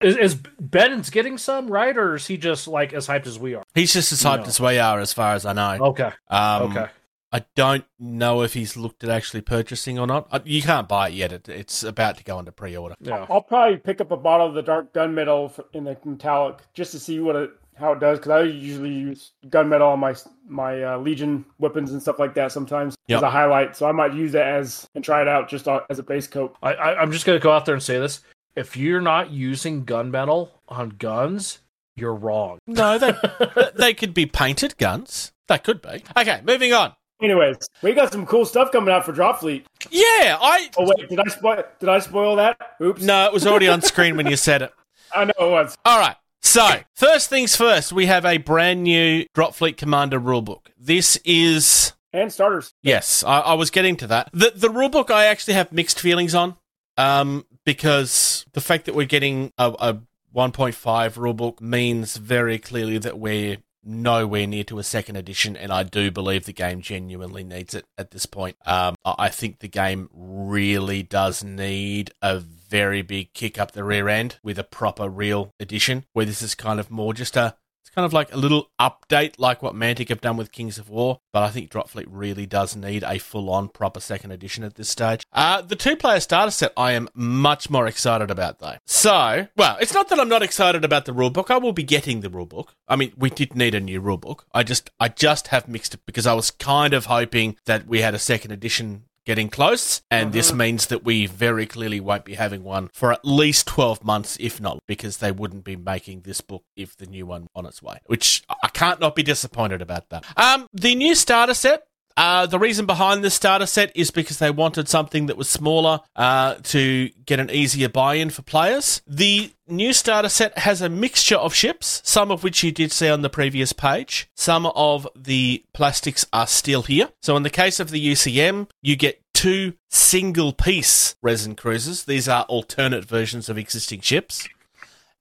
is, 0.00 0.16
is 0.16 0.34
Ben's 0.60 1.10
getting 1.10 1.38
some 1.38 1.68
right, 1.68 1.96
or 1.96 2.14
is 2.16 2.26
he 2.26 2.36
just 2.36 2.68
like 2.68 2.92
as 2.92 3.06
hyped 3.06 3.26
as 3.26 3.38
we 3.38 3.54
are? 3.54 3.62
he's 3.74 3.92
just 3.92 4.12
as 4.12 4.22
hyped 4.22 4.42
No. 4.42 4.44
as 4.46 4.60
we 4.60 4.78
are, 4.78 5.00
as 5.00 5.12
far 5.12 5.34
as 5.34 5.44
I 5.46 5.52
know. 5.54 5.86
Okay, 5.88 6.10
Um, 6.28 6.62
okay. 6.70 6.86
I 7.32 7.44
don't 7.56 7.84
know 7.98 8.42
if 8.42 8.54
he's 8.54 8.76
looked 8.76 9.02
at 9.04 9.10
actually 9.10 9.40
purchasing 9.42 9.98
or 9.98 10.06
not. 10.06 10.28
Uh, 10.30 10.40
You 10.44 10.62
can't 10.62 10.88
buy 10.88 11.08
it 11.08 11.14
yet. 11.14 11.32
It, 11.32 11.48
it's 11.48 11.82
about 11.82 12.16
to 12.18 12.24
go 12.24 12.38
into 12.38 12.52
pre-order. 12.52 12.94
Yeah. 13.00 13.26
I'll 13.28 13.42
probably 13.42 13.78
pick 13.78 14.00
up 14.00 14.10
a 14.12 14.16
bottle 14.16 14.46
of 14.46 14.54
the 14.54 14.62
dark 14.62 14.92
gunmetal 14.94 15.58
in 15.72 15.84
the 15.84 15.96
metallic 16.04 16.58
just 16.72 16.92
to 16.92 16.98
see 17.00 17.18
what 17.20 17.36
it 17.36 17.50
how 17.78 17.92
it 17.92 18.00
does 18.00 18.18
because 18.18 18.30
I 18.30 18.40
usually 18.44 18.92
use 18.94 19.32
gunmetal 19.48 19.92
on 19.92 19.98
my 20.00 20.14
my 20.48 20.82
uh, 20.82 20.98
Legion 20.98 21.44
weapons 21.58 21.92
and 21.92 22.00
stuff 22.00 22.18
like 22.18 22.34
that 22.34 22.50
sometimes 22.52 22.94
Yep. 23.08 23.18
as 23.18 23.22
a 23.24 23.30
highlight. 23.30 23.76
So 23.76 23.86
I 23.86 23.92
might 23.92 24.14
use 24.14 24.32
that 24.32 24.46
as 24.46 24.88
and 24.94 25.04
try 25.04 25.20
it 25.20 25.28
out 25.28 25.48
just 25.50 25.68
as 25.90 25.98
a 25.98 26.02
base 26.02 26.26
coat. 26.26 26.56
I, 26.62 26.72
I, 26.74 27.00
I'm 27.02 27.12
just 27.12 27.26
gonna 27.26 27.38
go 27.38 27.50
out 27.52 27.66
there 27.66 27.74
and 27.74 27.82
say 27.82 27.98
this: 27.98 28.22
if 28.54 28.76
you're 28.78 29.02
not 29.02 29.30
using 29.30 29.84
gunmetal 29.84 30.50
on 30.68 30.90
guns, 30.90 31.58
you're 31.96 32.14
wrong. 32.14 32.58
No, 32.66 32.96
they 32.98 33.12
they 33.74 33.92
could 33.94 34.14
be 34.14 34.24
painted 34.26 34.78
guns. 34.78 35.32
That 35.48 35.62
could 35.62 35.82
be. 35.82 36.02
Okay, 36.16 36.40
moving 36.46 36.72
on. 36.72 36.94
Anyways, 37.20 37.56
we 37.82 37.94
got 37.94 38.12
some 38.12 38.26
cool 38.26 38.44
stuff 38.44 38.70
coming 38.72 38.92
out 38.92 39.04
for 39.04 39.12
Drop 39.12 39.40
Fleet. 39.40 39.66
Yeah, 39.90 40.36
I 40.40 40.70
Oh 40.76 40.86
wait, 40.86 41.08
did 41.08 41.18
I 41.18 41.28
spoil? 41.28 41.62
Did 41.80 41.88
I 41.88 41.98
spoil 42.00 42.36
that? 42.36 42.58
Oops. 42.80 43.02
no, 43.02 43.24
it 43.26 43.32
was 43.32 43.46
already 43.46 43.68
on 43.68 43.80
screen 43.80 44.16
when 44.16 44.26
you 44.26 44.36
said 44.36 44.62
it. 44.62 44.72
I 45.14 45.24
know 45.24 45.32
it 45.38 45.50
was. 45.50 45.78
All 45.84 45.98
right. 45.98 46.16
So, 46.42 46.80
first 46.94 47.30
things 47.30 47.56
first, 47.56 47.92
we 47.92 48.06
have 48.06 48.24
a 48.24 48.36
brand 48.36 48.82
new 48.82 49.26
Drop 49.34 49.54
Fleet 49.54 49.76
Commander 49.76 50.20
rulebook. 50.20 50.66
This 50.78 51.18
is 51.24 51.94
and 52.12 52.32
starters. 52.32 52.74
Yes, 52.82 53.24
I, 53.24 53.40
I 53.40 53.54
was 53.54 53.70
getting 53.70 53.96
to 53.96 54.06
that. 54.08 54.30
The 54.32 54.52
the 54.54 54.68
rulebook 54.68 55.10
I 55.10 55.26
actually 55.26 55.54
have 55.54 55.72
mixed 55.72 56.00
feelings 56.00 56.34
on, 56.34 56.56
um, 56.96 57.46
because 57.64 58.46
the 58.52 58.60
fact 58.60 58.84
that 58.86 58.94
we're 58.94 59.06
getting 59.06 59.52
a, 59.58 59.74
a 59.78 59.94
1.5 60.34 60.74
rulebook 61.14 61.60
means 61.60 62.16
very 62.16 62.58
clearly 62.58 62.98
that 62.98 63.18
we're 63.18 63.56
nowhere 63.86 64.46
near 64.46 64.64
to 64.64 64.78
a 64.78 64.82
second 64.82 65.16
edition, 65.16 65.56
and 65.56 65.72
I 65.72 65.84
do 65.84 66.10
believe 66.10 66.44
the 66.44 66.52
game 66.52 66.80
genuinely 66.82 67.44
needs 67.44 67.74
it 67.74 67.84
at 67.96 68.10
this 68.10 68.26
point. 68.26 68.56
Um, 68.66 68.96
I 69.04 69.28
think 69.28 69.60
the 69.60 69.68
game 69.68 70.10
really 70.12 71.02
does 71.02 71.44
need 71.44 72.10
a 72.20 72.38
very 72.38 73.02
big 73.02 73.32
kick 73.32 73.58
up 73.58 73.72
the 73.72 73.84
rear 73.84 74.08
end 74.08 74.38
with 74.42 74.58
a 74.58 74.64
proper 74.64 75.08
real 75.08 75.52
edition, 75.60 76.04
where 76.12 76.26
this 76.26 76.42
is 76.42 76.54
kind 76.54 76.80
of 76.80 76.90
more 76.90 77.14
just 77.14 77.36
a 77.36 77.54
it's 77.86 77.94
kind 77.94 78.04
of 78.04 78.12
like 78.12 78.34
a 78.34 78.36
little 78.36 78.68
update, 78.80 79.34
like 79.38 79.62
what 79.62 79.72
Mantic 79.72 80.08
have 80.08 80.20
done 80.20 80.36
with 80.36 80.50
Kings 80.50 80.76
of 80.76 80.90
War. 80.90 81.20
But 81.32 81.44
I 81.44 81.50
think 81.50 81.70
Dropfleet 81.70 82.06
really 82.08 82.44
does 82.44 82.74
need 82.74 83.04
a 83.04 83.18
full-on 83.18 83.68
proper 83.68 84.00
second 84.00 84.32
edition 84.32 84.64
at 84.64 84.74
this 84.74 84.88
stage. 84.88 85.24
Uh, 85.32 85.62
the 85.62 85.76
two-player 85.76 86.18
starter 86.18 86.50
set, 86.50 86.72
I 86.76 86.92
am 86.92 87.08
much 87.14 87.70
more 87.70 87.86
excited 87.86 88.28
about 88.28 88.58
though. 88.58 88.78
So, 88.86 89.46
well, 89.56 89.76
it's 89.80 89.94
not 89.94 90.08
that 90.08 90.18
I'm 90.18 90.28
not 90.28 90.42
excited 90.42 90.84
about 90.84 91.04
the 91.04 91.12
rulebook. 91.12 91.48
I 91.48 91.58
will 91.58 91.72
be 91.72 91.84
getting 91.84 92.22
the 92.22 92.28
rulebook. 92.28 92.70
I 92.88 92.96
mean, 92.96 93.12
we 93.16 93.30
did 93.30 93.54
need 93.54 93.76
a 93.76 93.80
new 93.80 94.02
rulebook. 94.02 94.40
I 94.52 94.64
just, 94.64 94.90
I 94.98 95.08
just 95.08 95.48
have 95.48 95.68
mixed 95.68 95.94
it 95.94 96.00
because 96.06 96.26
I 96.26 96.34
was 96.34 96.50
kind 96.50 96.92
of 96.92 97.06
hoping 97.06 97.56
that 97.66 97.86
we 97.86 98.00
had 98.00 98.14
a 98.14 98.18
second 98.18 98.50
edition 98.50 99.04
getting 99.26 99.48
close, 99.48 100.00
and 100.10 100.32
this 100.32 100.52
means 100.52 100.86
that 100.86 101.04
we 101.04 101.26
very 101.26 101.66
clearly 101.66 102.00
won't 102.00 102.24
be 102.24 102.34
having 102.34 102.62
one 102.64 102.88
for 102.94 103.12
at 103.12 103.24
least 103.24 103.66
12 103.66 104.04
months, 104.04 104.36
if 104.40 104.60
not, 104.60 104.78
because 104.86 105.18
they 105.18 105.32
wouldn't 105.32 105.64
be 105.64 105.76
making 105.76 106.22
this 106.22 106.40
book 106.40 106.62
if 106.76 106.96
the 106.96 107.06
new 107.06 107.26
one 107.26 107.48
on 107.54 107.66
its 107.66 107.82
way, 107.82 107.98
which 108.06 108.42
I 108.62 108.68
can't 108.68 109.00
not 109.00 109.14
be 109.14 109.22
disappointed 109.22 109.82
about 109.82 110.08
that. 110.10 110.24
Um, 110.36 110.66
the 110.72 110.94
new 110.94 111.14
starter 111.14 111.54
set. 111.54 111.82
Uh, 112.16 112.46
the 112.46 112.58
reason 112.58 112.86
behind 112.86 113.22
this 113.22 113.34
starter 113.34 113.66
set 113.66 113.92
is 113.94 114.10
because 114.10 114.38
they 114.38 114.50
wanted 114.50 114.88
something 114.88 115.26
that 115.26 115.36
was 115.36 115.48
smaller 115.48 116.00
uh, 116.14 116.54
to 116.62 117.10
get 117.26 117.38
an 117.38 117.50
easier 117.50 117.88
buy-in 117.88 118.30
for 118.30 118.42
players. 118.42 119.02
The 119.06 119.50
new 119.68 119.92
starter 119.92 120.30
set 120.30 120.56
has 120.58 120.80
a 120.80 120.88
mixture 120.88 121.36
of 121.36 121.54
ships, 121.54 122.00
some 122.04 122.30
of 122.30 122.42
which 122.42 122.62
you 122.62 122.72
did 122.72 122.90
see 122.90 123.10
on 123.10 123.20
the 123.20 123.28
previous 123.28 123.72
page. 123.74 124.30
Some 124.34 124.66
of 124.66 125.06
the 125.14 125.64
plastics 125.74 126.24
are 126.32 126.46
still 126.46 126.82
here. 126.82 127.10
So 127.20 127.36
in 127.36 127.42
the 127.42 127.50
case 127.50 127.80
of 127.80 127.90
the 127.90 128.12
UCM, 128.12 128.70
you 128.80 128.96
get 128.96 129.22
two 129.34 129.74
single 129.90 130.54
piece 130.54 131.16
resin 131.20 131.54
cruisers. 131.54 132.04
These 132.04 132.28
are 132.28 132.44
alternate 132.44 133.04
versions 133.04 133.50
of 133.50 133.58
existing 133.58 134.00
ships. 134.00 134.48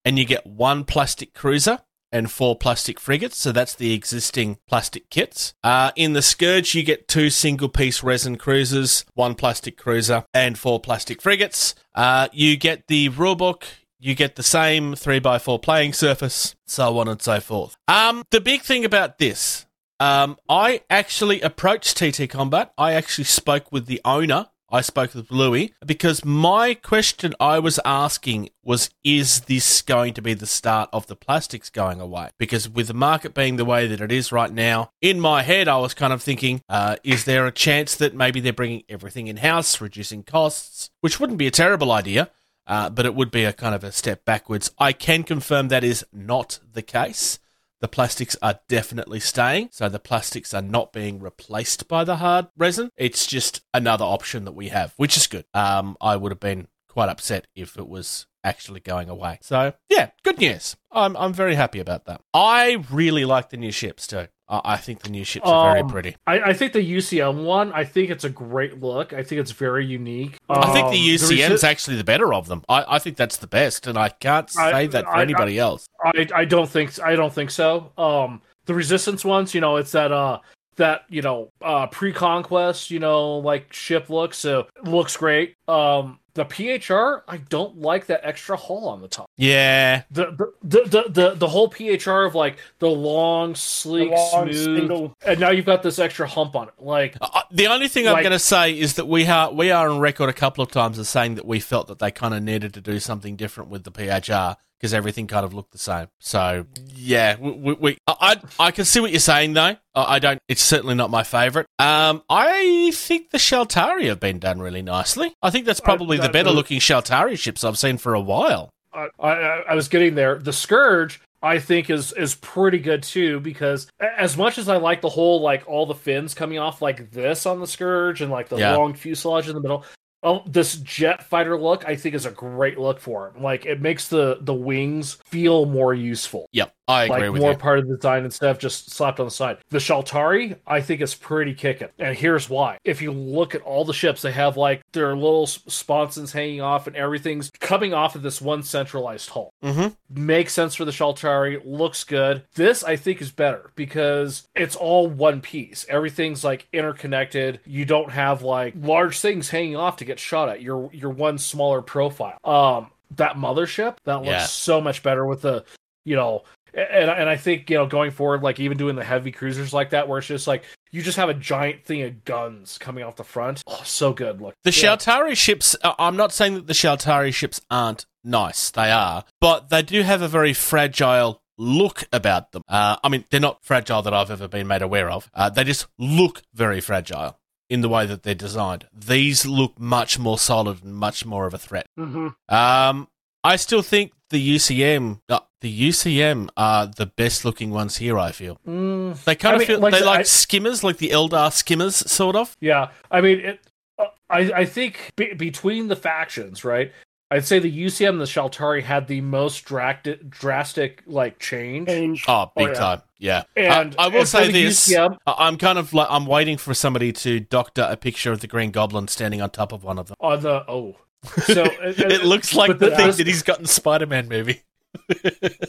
And 0.06 0.18
you 0.18 0.24
get 0.24 0.46
one 0.46 0.86
plastic 0.86 1.34
cruiser 1.34 1.80
and 2.16 2.32
four 2.32 2.56
plastic 2.56 2.98
frigates. 2.98 3.38
So 3.38 3.52
that's 3.52 3.76
the 3.76 3.94
existing 3.94 4.58
plastic 4.68 5.10
kits. 5.10 5.54
Uh, 5.64 5.92
in 5.98 6.14
the 6.14 6.22
Scourge, 6.22 6.74
you 6.74 6.82
get 6.82 7.10
two 7.10 7.30
single 7.30 7.68
piece 7.68 8.02
resin 8.02 8.38
cruisers, 8.38 9.04
one 9.16 9.36
plastic 9.36 9.78
cruiser, 9.78 10.24
and 10.34 10.58
four 10.58 10.80
plastic 10.80 11.22
frigates. 11.22 11.76
Uh, 11.94 12.30
you 12.32 12.56
get 12.56 12.88
the 12.88 13.10
rulebook. 13.10 13.64
You 14.00 14.16
get 14.16 14.36
the 14.36 14.44
same 14.44 14.94
3x4 14.94 15.62
playing 15.62 15.94
surface, 15.94 16.56
so 16.66 16.98
on 17.00 17.08
and 17.08 17.22
so 17.22 17.40
forth. 17.40 17.76
Um, 17.88 18.24
the 18.32 18.40
big 18.40 18.62
thing 18.62 18.86
about 18.86 19.18
this, 19.18 19.66
um, 20.00 20.38
I 20.48 20.84
actually 20.90 21.42
approached 21.42 21.98
TT 21.98 22.30
Combat. 22.30 22.72
I 22.78 22.94
actually 22.94 23.24
spoke 23.26 23.72
with 23.72 23.88
the 23.88 24.00
owner. 24.06 24.48
I 24.76 24.82
spoke 24.82 25.16
with 25.16 25.32
Louis 25.32 25.74
because 25.86 26.26
my 26.26 26.74
question 26.74 27.34
I 27.40 27.60
was 27.60 27.80
asking 27.86 28.50
was 28.62 28.90
is 29.06 29.42
this 29.42 29.82
going 29.82 30.14
to 30.16 30.22
be 30.22 30.34
the 30.34 30.46
start 30.46 30.90
of 30.92 31.08
the 31.08 31.16
plastics 31.16 31.70
going 31.70 32.02
away? 32.02 32.32
Because 32.38 32.68
with 32.68 32.88
the 32.88 32.94
market 32.94 33.34
being 33.34 33.56
the 33.56 33.64
way 33.64 33.88
that 33.88 34.02
it 34.02 34.12
is 34.12 34.34
right 34.34 34.52
now, 34.52 34.90
in 35.02 35.22
my 35.22 35.44
head, 35.44 35.70
I 35.70 35.78
was 35.78 35.94
kind 35.94 36.12
of 36.12 36.22
thinking, 36.22 36.62
uh, 36.68 36.98
is 37.06 37.24
there 37.24 37.48
a 37.48 37.54
chance 37.54 37.96
that 37.96 38.14
maybe 38.14 38.42
they're 38.42 38.52
bringing 38.52 38.84
everything 38.90 39.28
in 39.28 39.38
house, 39.38 39.80
reducing 39.80 40.24
costs, 40.24 40.90
which 41.00 41.22
wouldn't 41.22 41.40
be 41.40 41.48
a 41.48 41.52
terrible 41.52 41.94
idea, 41.94 42.30
uh, 42.68 42.90
but 42.90 43.06
it 43.06 43.16
would 43.16 43.32
be 43.32 43.46
a 43.46 43.54
kind 43.54 43.76
of 43.76 43.84
a 43.86 43.94
step 43.94 44.26
backwards. 44.26 44.72
I 44.78 44.92
can 44.92 45.24
confirm 45.24 45.70
that 45.70 45.86
is 45.86 46.06
not 46.12 46.60
the 46.74 46.82
case. 46.82 47.40
The 47.86 47.90
plastics 47.90 48.36
are 48.42 48.62
definitely 48.68 49.20
staying, 49.20 49.70
so 49.72 49.88
the 49.90 50.00
plastics 50.00 50.56
are 50.56 50.62
not 50.64 50.92
being 50.92 51.20
replaced 51.20 51.88
by 51.88 52.04
the 52.04 52.16
hard 52.16 52.48
resin. 52.58 52.90
It's 52.98 53.28
just 53.28 53.62
another 53.76 54.04
option 54.04 54.46
that 54.46 54.54
we 54.54 54.70
have, 54.70 54.96
which 54.98 55.16
is 55.16 55.28
good. 55.28 55.46
Um, 55.54 55.96
I 56.02 56.16
would 56.16 56.32
have 56.32 56.40
been 56.40 56.68
quite 56.90 57.10
upset 57.10 57.46
if 57.56 57.78
it 57.78 57.88
was 57.88 58.26
actually 58.44 58.80
going 58.80 59.08
away. 59.08 59.38
So 59.44 59.74
yeah, 59.88 60.10
good 60.24 60.40
news. 60.40 60.76
I'm 60.92 61.16
I'm 61.16 61.32
very 61.32 61.54
happy 61.54 61.80
about 61.80 62.06
that. 62.06 62.22
I 62.34 62.84
really 62.90 63.24
like 63.24 63.52
the 63.52 63.58
new 63.58 63.72
ships 63.72 64.08
too. 64.08 64.30
I 64.48 64.62
I 64.64 64.78
think 64.78 65.02
the 65.02 65.10
new 65.10 65.24
ships 65.24 65.48
are 65.48 65.72
very 65.72 65.82
Um, 65.82 65.90
pretty. 65.90 66.16
I, 66.28 66.40
I 66.40 66.54
think 66.54 66.74
the 66.74 66.80
UCM 66.98 67.44
one. 67.44 67.72
I 67.74 67.84
think 67.84 68.10
it's 68.10 68.24
a 68.24 68.30
great 68.30 68.80
look. 68.82 69.14
I 69.14 69.24
think 69.24 69.42
it's 69.42 69.52
very 69.52 69.86
unique. 69.86 70.38
I 70.50 70.72
think 70.74 70.92
the 70.92 70.98
Um, 70.98 71.16
UCM 71.18 71.52
is 71.52 71.64
actually 71.64 71.98
the 71.98 72.04
better 72.04 72.34
of 72.34 72.48
them. 72.48 72.64
I, 72.70 72.86
I 72.96 73.00
think 73.00 73.18
that's 73.18 73.38
the 73.38 73.48
best, 73.48 73.88
and 73.88 73.98
I 73.98 74.10
can't 74.10 74.50
say 74.50 74.62
I- 74.62 74.88
that 74.88 75.06
for 75.06 75.18
anybody 75.18 75.58
else. 75.60 75.88
I, 76.04 76.28
I 76.34 76.46
don't 76.46 76.70
think 76.70 77.00
I 77.02 77.16
don't 77.16 77.34
think 77.34 77.50
so. 77.52 77.92
Um, 77.98 78.42
the 78.66 78.74
resistance 78.74 79.24
ones, 79.26 79.54
you 79.56 79.62
know, 79.62 79.78
it's 79.78 79.92
that 79.94 80.12
uh 80.12 80.40
that 80.78 81.04
you 81.10 81.22
know 81.22 81.52
uh 81.62 81.88
pre-conquest, 81.88 82.92
you 82.92 83.00
know, 83.00 83.38
like 83.38 83.72
ship 83.74 84.10
look. 84.10 84.34
So 84.34 84.68
looks 84.84 85.16
great. 85.18 85.56
Um, 85.68 86.20
the 86.36 86.46
PHR, 86.46 87.22
I 87.28 87.38
don't 87.38 87.80
like 87.82 88.06
that 88.08 88.22
extra 88.24 88.56
hull 88.58 88.88
on 88.88 89.02
the 89.02 89.08
top. 89.08 89.30
Yeah, 89.38 90.04
The 90.12 90.26
the 90.32 90.54
the 90.64 90.84
the, 90.84 91.04
the, 91.10 91.34
the 91.36 91.48
whole 91.48 91.70
PHR 91.70 92.28
of 92.28 92.36
like 92.36 92.58
the 92.80 92.90
long, 92.90 93.56
sleek, 93.56 94.12
long, 94.12 94.52
smooth, 94.52 94.78
single- 94.78 95.16
and 95.26 95.40
now 95.40 95.50
you've 95.50 95.66
got 95.66 95.82
this 95.82 95.98
extra 95.98 96.28
hump 96.28 96.56
on 96.56 96.68
it. 96.68 96.74
Like 96.78 97.18
Uh, 97.20 97.42
the 97.52 97.68
only 97.68 97.88
thing 97.88 98.08
I'm 98.08 98.22
going 98.22 98.32
to 98.32 98.40
say 98.40 98.78
is 98.78 98.96
that 98.96 99.08
we 99.08 99.26
are 99.28 99.52
we 99.52 99.72
are 99.72 99.90
on 99.90 100.00
record 100.00 100.30
a 100.30 100.34
couple 100.34 100.64
of 100.64 100.72
times 100.72 101.00
as 101.00 101.10
saying 101.10 101.36
that 101.36 101.46
we 101.46 101.60
felt 101.60 101.88
that 101.88 102.00
they 102.00 102.12
kind 102.12 102.34
of 102.34 102.44
needed 102.44 102.74
to 102.76 102.82
do 102.82 103.00
something 103.00 103.36
different 103.36 103.70
with 103.70 103.84
the 103.84 103.92
PHR 103.92 104.58
because 104.80 104.94
everything 104.94 105.28
kind 105.28 105.46
of 105.46 105.54
looked 105.54 105.72
the 105.72 105.78
same. 105.78 106.08
So 106.20 106.66
yeah, 106.96 107.36
we, 107.40 107.52
we, 107.52 107.74
we 107.74 107.98
I 108.08 108.40
I 108.60 108.72
can 108.72 108.86
see 108.86 109.00
what 109.00 109.12
you're 109.12 109.20
saying 109.20 109.54
though. 109.54 109.76
I 109.96 110.20
don't. 110.20 110.40
It's 110.48 110.62
certainly 110.62 110.96
not 110.96 111.10
my 111.10 111.24
favorite. 111.24 111.68
Um, 111.80 112.22
I 112.30 112.92
think 112.94 113.32
the 113.32 113.38
Shaltari 113.38 114.08
have 114.08 114.20
been 114.20 114.40
done 114.40 114.60
really 114.60 114.82
nicely. 114.82 115.34
I 115.42 115.50
think 115.50 115.66
that's 115.66 115.80
probably 115.80 116.18
the 116.18 116.30
better 116.30 116.52
looking 116.52 116.80
Shaltari 116.80 117.38
ships 117.38 117.64
I've 117.64 117.78
seen 117.78 117.98
for 117.98 118.14
a 118.14 118.22
while. 118.22 118.70
I, 118.94 119.08
I, 119.20 119.30
I 119.70 119.76
was 119.76 119.88
getting 119.90 120.16
there. 120.16 120.38
The 120.38 120.54
Scourge, 120.54 121.20
I 121.42 121.60
think, 121.60 121.90
is 121.90 122.12
is 122.14 122.36
pretty 122.36 122.80
good 122.80 123.04
too 123.04 123.40
because 123.42 123.88
as 124.00 124.38
much 124.38 124.58
as 124.58 124.70
I 124.70 124.78
like 124.78 125.02
the 125.02 125.10
whole 125.10 125.42
like 125.42 125.64
all 125.68 125.86
the 125.86 125.96
fins 125.96 126.34
coming 126.34 126.60
off 126.60 126.82
like 126.82 127.12
this 127.12 127.46
on 127.46 127.60
the 127.60 127.68
Scourge 127.68 128.22
and 128.22 128.32
like 128.32 128.50
the 128.50 128.58
Yeah. 128.58 128.76
long 128.76 128.94
fuselage 128.94 129.48
in 129.50 129.56
the 129.56 129.62
middle. 129.62 129.86
Oh, 130.26 130.44
this 130.48 130.78
jet 130.78 131.24
fighter 131.24 131.58
look, 131.58 131.86
I 131.88 131.96
think, 131.96 132.16
is 132.16 132.26
a 132.26 132.32
great 132.32 132.80
look 132.80 133.00
for 133.00 133.30
him. 133.30 133.44
Like 133.44 133.66
it 133.66 133.80
makes 133.80 134.08
the 134.10 134.40
the 134.42 134.56
wings 134.56 135.20
feel 135.24 135.66
more 135.68 135.94
useful. 135.94 136.50
Yep, 136.52 136.75
I 136.88 137.06
agree 137.06 137.24
like 137.24 137.32
with 137.34 137.42
more 137.42 137.52
you. 137.52 137.58
part 137.58 137.80
of 137.80 137.88
the 137.88 137.96
design 137.96 138.26
instead 138.26 138.50
of 138.52 138.60
just 138.60 138.92
slapped 138.92 139.20
on 139.20 139.26
the 139.26 139.32
side. 139.32 139.58
The 139.70 139.80
Shaltari, 139.80 140.58
I 140.68 140.82
think, 140.82 141.02
is 141.02 141.16
pretty 141.16 141.54
kicking, 141.56 141.88
and 141.98 142.16
here's 142.16 142.50
why. 142.50 142.78
If 142.84 143.02
you 143.02 143.12
look 143.12 143.56
at 143.56 143.62
all 143.62 143.86
the 143.86 143.94
ships, 143.94 144.22
they 144.22 144.32
have 144.32 144.56
like 144.58 144.82
their 144.92 145.16
little 145.16 145.48
sponsons 145.48 146.32
hanging 146.32 146.62
off, 146.62 146.86
and 146.88 146.96
everything's 146.96 147.50
coming 147.60 147.94
off 147.94 148.16
of 148.16 148.22
this 148.22 148.42
one 148.42 148.62
centralized 148.64 149.30
hull. 149.30 149.52
hmm 149.64 149.88
Makes 150.10 150.54
sense 150.54 150.76
for 150.76 150.86
the 150.86 150.92
Shaltari, 150.92 151.60
looks 151.66 152.04
good. 152.04 152.44
This, 152.54 152.84
I 152.84 152.96
think, 152.96 153.22
is 153.22 153.32
better 153.32 153.72
because 153.76 154.48
it's 154.56 154.76
all 154.76 155.08
one 155.08 155.42
piece. 155.42 155.86
Everything's 155.90 156.44
like 156.44 156.68
interconnected. 156.72 157.60
You 157.66 157.86
don't 157.86 158.12
have 158.12 158.42
like 158.44 158.76
large 158.78 159.20
things 159.20 159.50
hanging 159.50 159.76
off 159.76 159.98
to 159.98 160.06
get 160.06 160.20
shot 160.20 160.50
at. 160.50 160.62
You're 160.62 160.90
you're 160.94 161.10
one 161.10 161.38
smaller 161.40 161.82
profile. 161.82 162.38
Um, 162.44 162.92
that 163.18 163.36
mothership 163.36 163.98
that 164.06 164.18
looks 164.18 164.28
Yeah. 164.28 164.46
so 164.46 164.80
much 164.82 165.02
better 165.04 165.26
with 165.26 165.42
the, 165.42 165.64
you 166.06 166.16
know, 166.16 166.44
and 166.76 167.10
and 167.10 167.30
I 167.30 167.38
think 167.38 167.70
you 167.70 167.78
know 167.78 167.88
going 167.88 168.12
forward, 168.12 168.44
like 168.44 168.60
even 168.60 168.78
doing 168.78 168.96
the 168.96 169.04
heavy 169.04 169.32
cruisers 169.32 169.74
like 169.74 169.92
that, 169.92 170.08
where 170.08 170.20
it's 170.20 170.28
just 170.28 170.48
like 170.48 170.64
you 170.92 171.02
just 171.02 171.18
have 171.18 171.30
a 171.30 171.34
giant 171.34 171.84
thing 171.86 172.02
of 172.04 172.24
guns 172.26 172.78
coming 172.78 173.04
off 173.04 173.16
the 173.16 173.24
front. 173.24 173.64
Oh, 173.68 173.82
so 173.84 174.14
good. 174.14 174.42
Look, 174.42 174.54
The 174.64 174.72
Yeah. 174.72 174.96
Shaltari 174.96 175.36
ships, 175.36 175.76
uh, 175.84 175.94
I'm 176.00 176.16
not 176.16 176.32
saying 176.32 176.54
that 176.56 176.68
the 176.68 176.74
Shaltari 176.74 177.34
ships 177.34 177.60
aren't 177.70 178.06
nice, 178.24 178.72
they 178.72 178.92
are, 178.92 179.24
but 179.42 179.70
they 179.70 179.82
do 179.82 180.02
have 180.04 180.22
a 180.22 180.28
very 180.28 180.54
fragile 180.54 181.42
look 181.58 182.04
about 182.12 182.52
them. 182.52 182.62
Uh, 182.68 182.98
I 183.04 183.10
mean, 183.10 183.24
they're 183.30 183.40
not 183.40 183.64
fragile 183.64 184.02
that 184.02 184.14
I've 184.14 184.32
ever 184.32 184.48
been 184.48 184.68
made 184.68 184.82
aware 184.82 185.10
of. 185.10 185.30
Uh, 185.34 185.50
they 185.50 185.64
just 185.64 185.88
look 185.98 186.42
very 186.54 186.82
fragile 186.82 187.40
in 187.70 187.82
the 187.82 187.90
way 187.90 188.06
that 188.06 188.24
they're 188.24 188.36
designed. 188.36 188.88
These 188.94 189.46
look 189.46 189.80
much 189.80 190.20
more 190.20 190.38
solid 190.38 190.84
and 190.84 190.94
much 190.94 191.26
more 191.26 191.48
of 191.48 191.54
a 191.54 191.58
threat. 191.58 191.88
hmm 191.98 192.28
Um, 192.50 193.08
I 193.44 193.56
still 193.58 193.82
think 193.82 194.12
the 194.36 194.56
UCM, 194.56 195.22
uh, 195.30 195.40
the 195.62 195.90
UCM 195.90 196.50
are 196.58 196.86
the 196.88 197.06
best 197.06 197.46
looking 197.46 197.72
ones 197.72 197.98
here. 197.98 198.18
I 198.20 198.32
feel 198.32 198.60
Mm, 198.68 199.24
they 199.24 199.36
kind 199.36 199.54
I 199.54 199.56
of 199.56 199.60
mean, 199.60 199.68
feel 199.68 199.80
like 199.80 199.94
they 199.94 200.02
I- 200.02 200.06
like 200.06 200.26
skimmers, 200.26 200.84
like 200.84 200.98
the 200.98 201.10
Eldar 201.10 201.52
skimmers, 201.54 201.96
sort 201.96 202.36
of. 202.36 202.56
Yeah, 202.60 202.90
I 203.10 203.22
mean, 203.22 203.40
it, 203.40 203.60
uh, 203.98 204.06
I 204.30 204.40
I 204.62 204.66
think 204.66 205.12
be, 205.16 205.34
between 205.34 205.88
the 205.88 205.96
factions, 205.96 206.64
right? 206.66 206.92
I'd 207.32 207.44
say 207.46 207.58
the 207.58 207.72
UCM 207.86 208.10
and 208.10 208.22
the 208.22 208.26
Shaltari 208.26 208.84
had 208.84 209.08
the 209.08 209.20
most 209.22 209.66
drastic, 209.66 210.30
drastic 210.30 211.02
like 211.08 211.40
change. 211.40 211.88
Change. 211.88 212.26
Oh, 212.28 212.52
big 212.56 212.68
yeah. 212.68 212.74
time. 212.74 213.02
Yeah. 213.18 213.44
And- 213.58 213.96
Uh, 213.98 214.04
I 214.04 214.08
will 214.10 214.20
and 214.20 214.28
say 214.30 214.52
this. 214.52 214.88
UCM 214.88 215.18
I- 215.26 215.36
I'm 215.48 215.58
kind 215.58 215.80
of 215.80 215.92
like 215.94 216.08
I'm 216.12 216.28
waiting 216.28 216.58
for 216.58 216.74
somebody 216.76 217.12
to 217.14 217.40
doctor 217.40 217.88
a 217.90 217.98
picture 217.98 218.32
of 218.32 218.42
the 218.42 218.48
Green 218.48 218.70
Goblin 218.70 219.08
standing 219.08 219.42
on 219.42 219.50
top 219.50 219.72
of 219.72 219.84
one 219.84 219.98
of 219.98 220.08
them. 220.08 220.16
on 220.20 220.42
the 220.42 220.64
oh, 220.70 220.98
so 221.26 221.64
It 221.82 222.24
looks 222.24 222.54
like 222.56 222.78
the 222.80 222.90
the- 222.90 222.96
thing 222.96 223.08
this- 223.08 223.18
that 223.18 223.28
he's 223.28 223.44
got 223.44 223.60
in 223.60 223.66
Spider-Man 223.66 224.28
movie. 224.30 224.62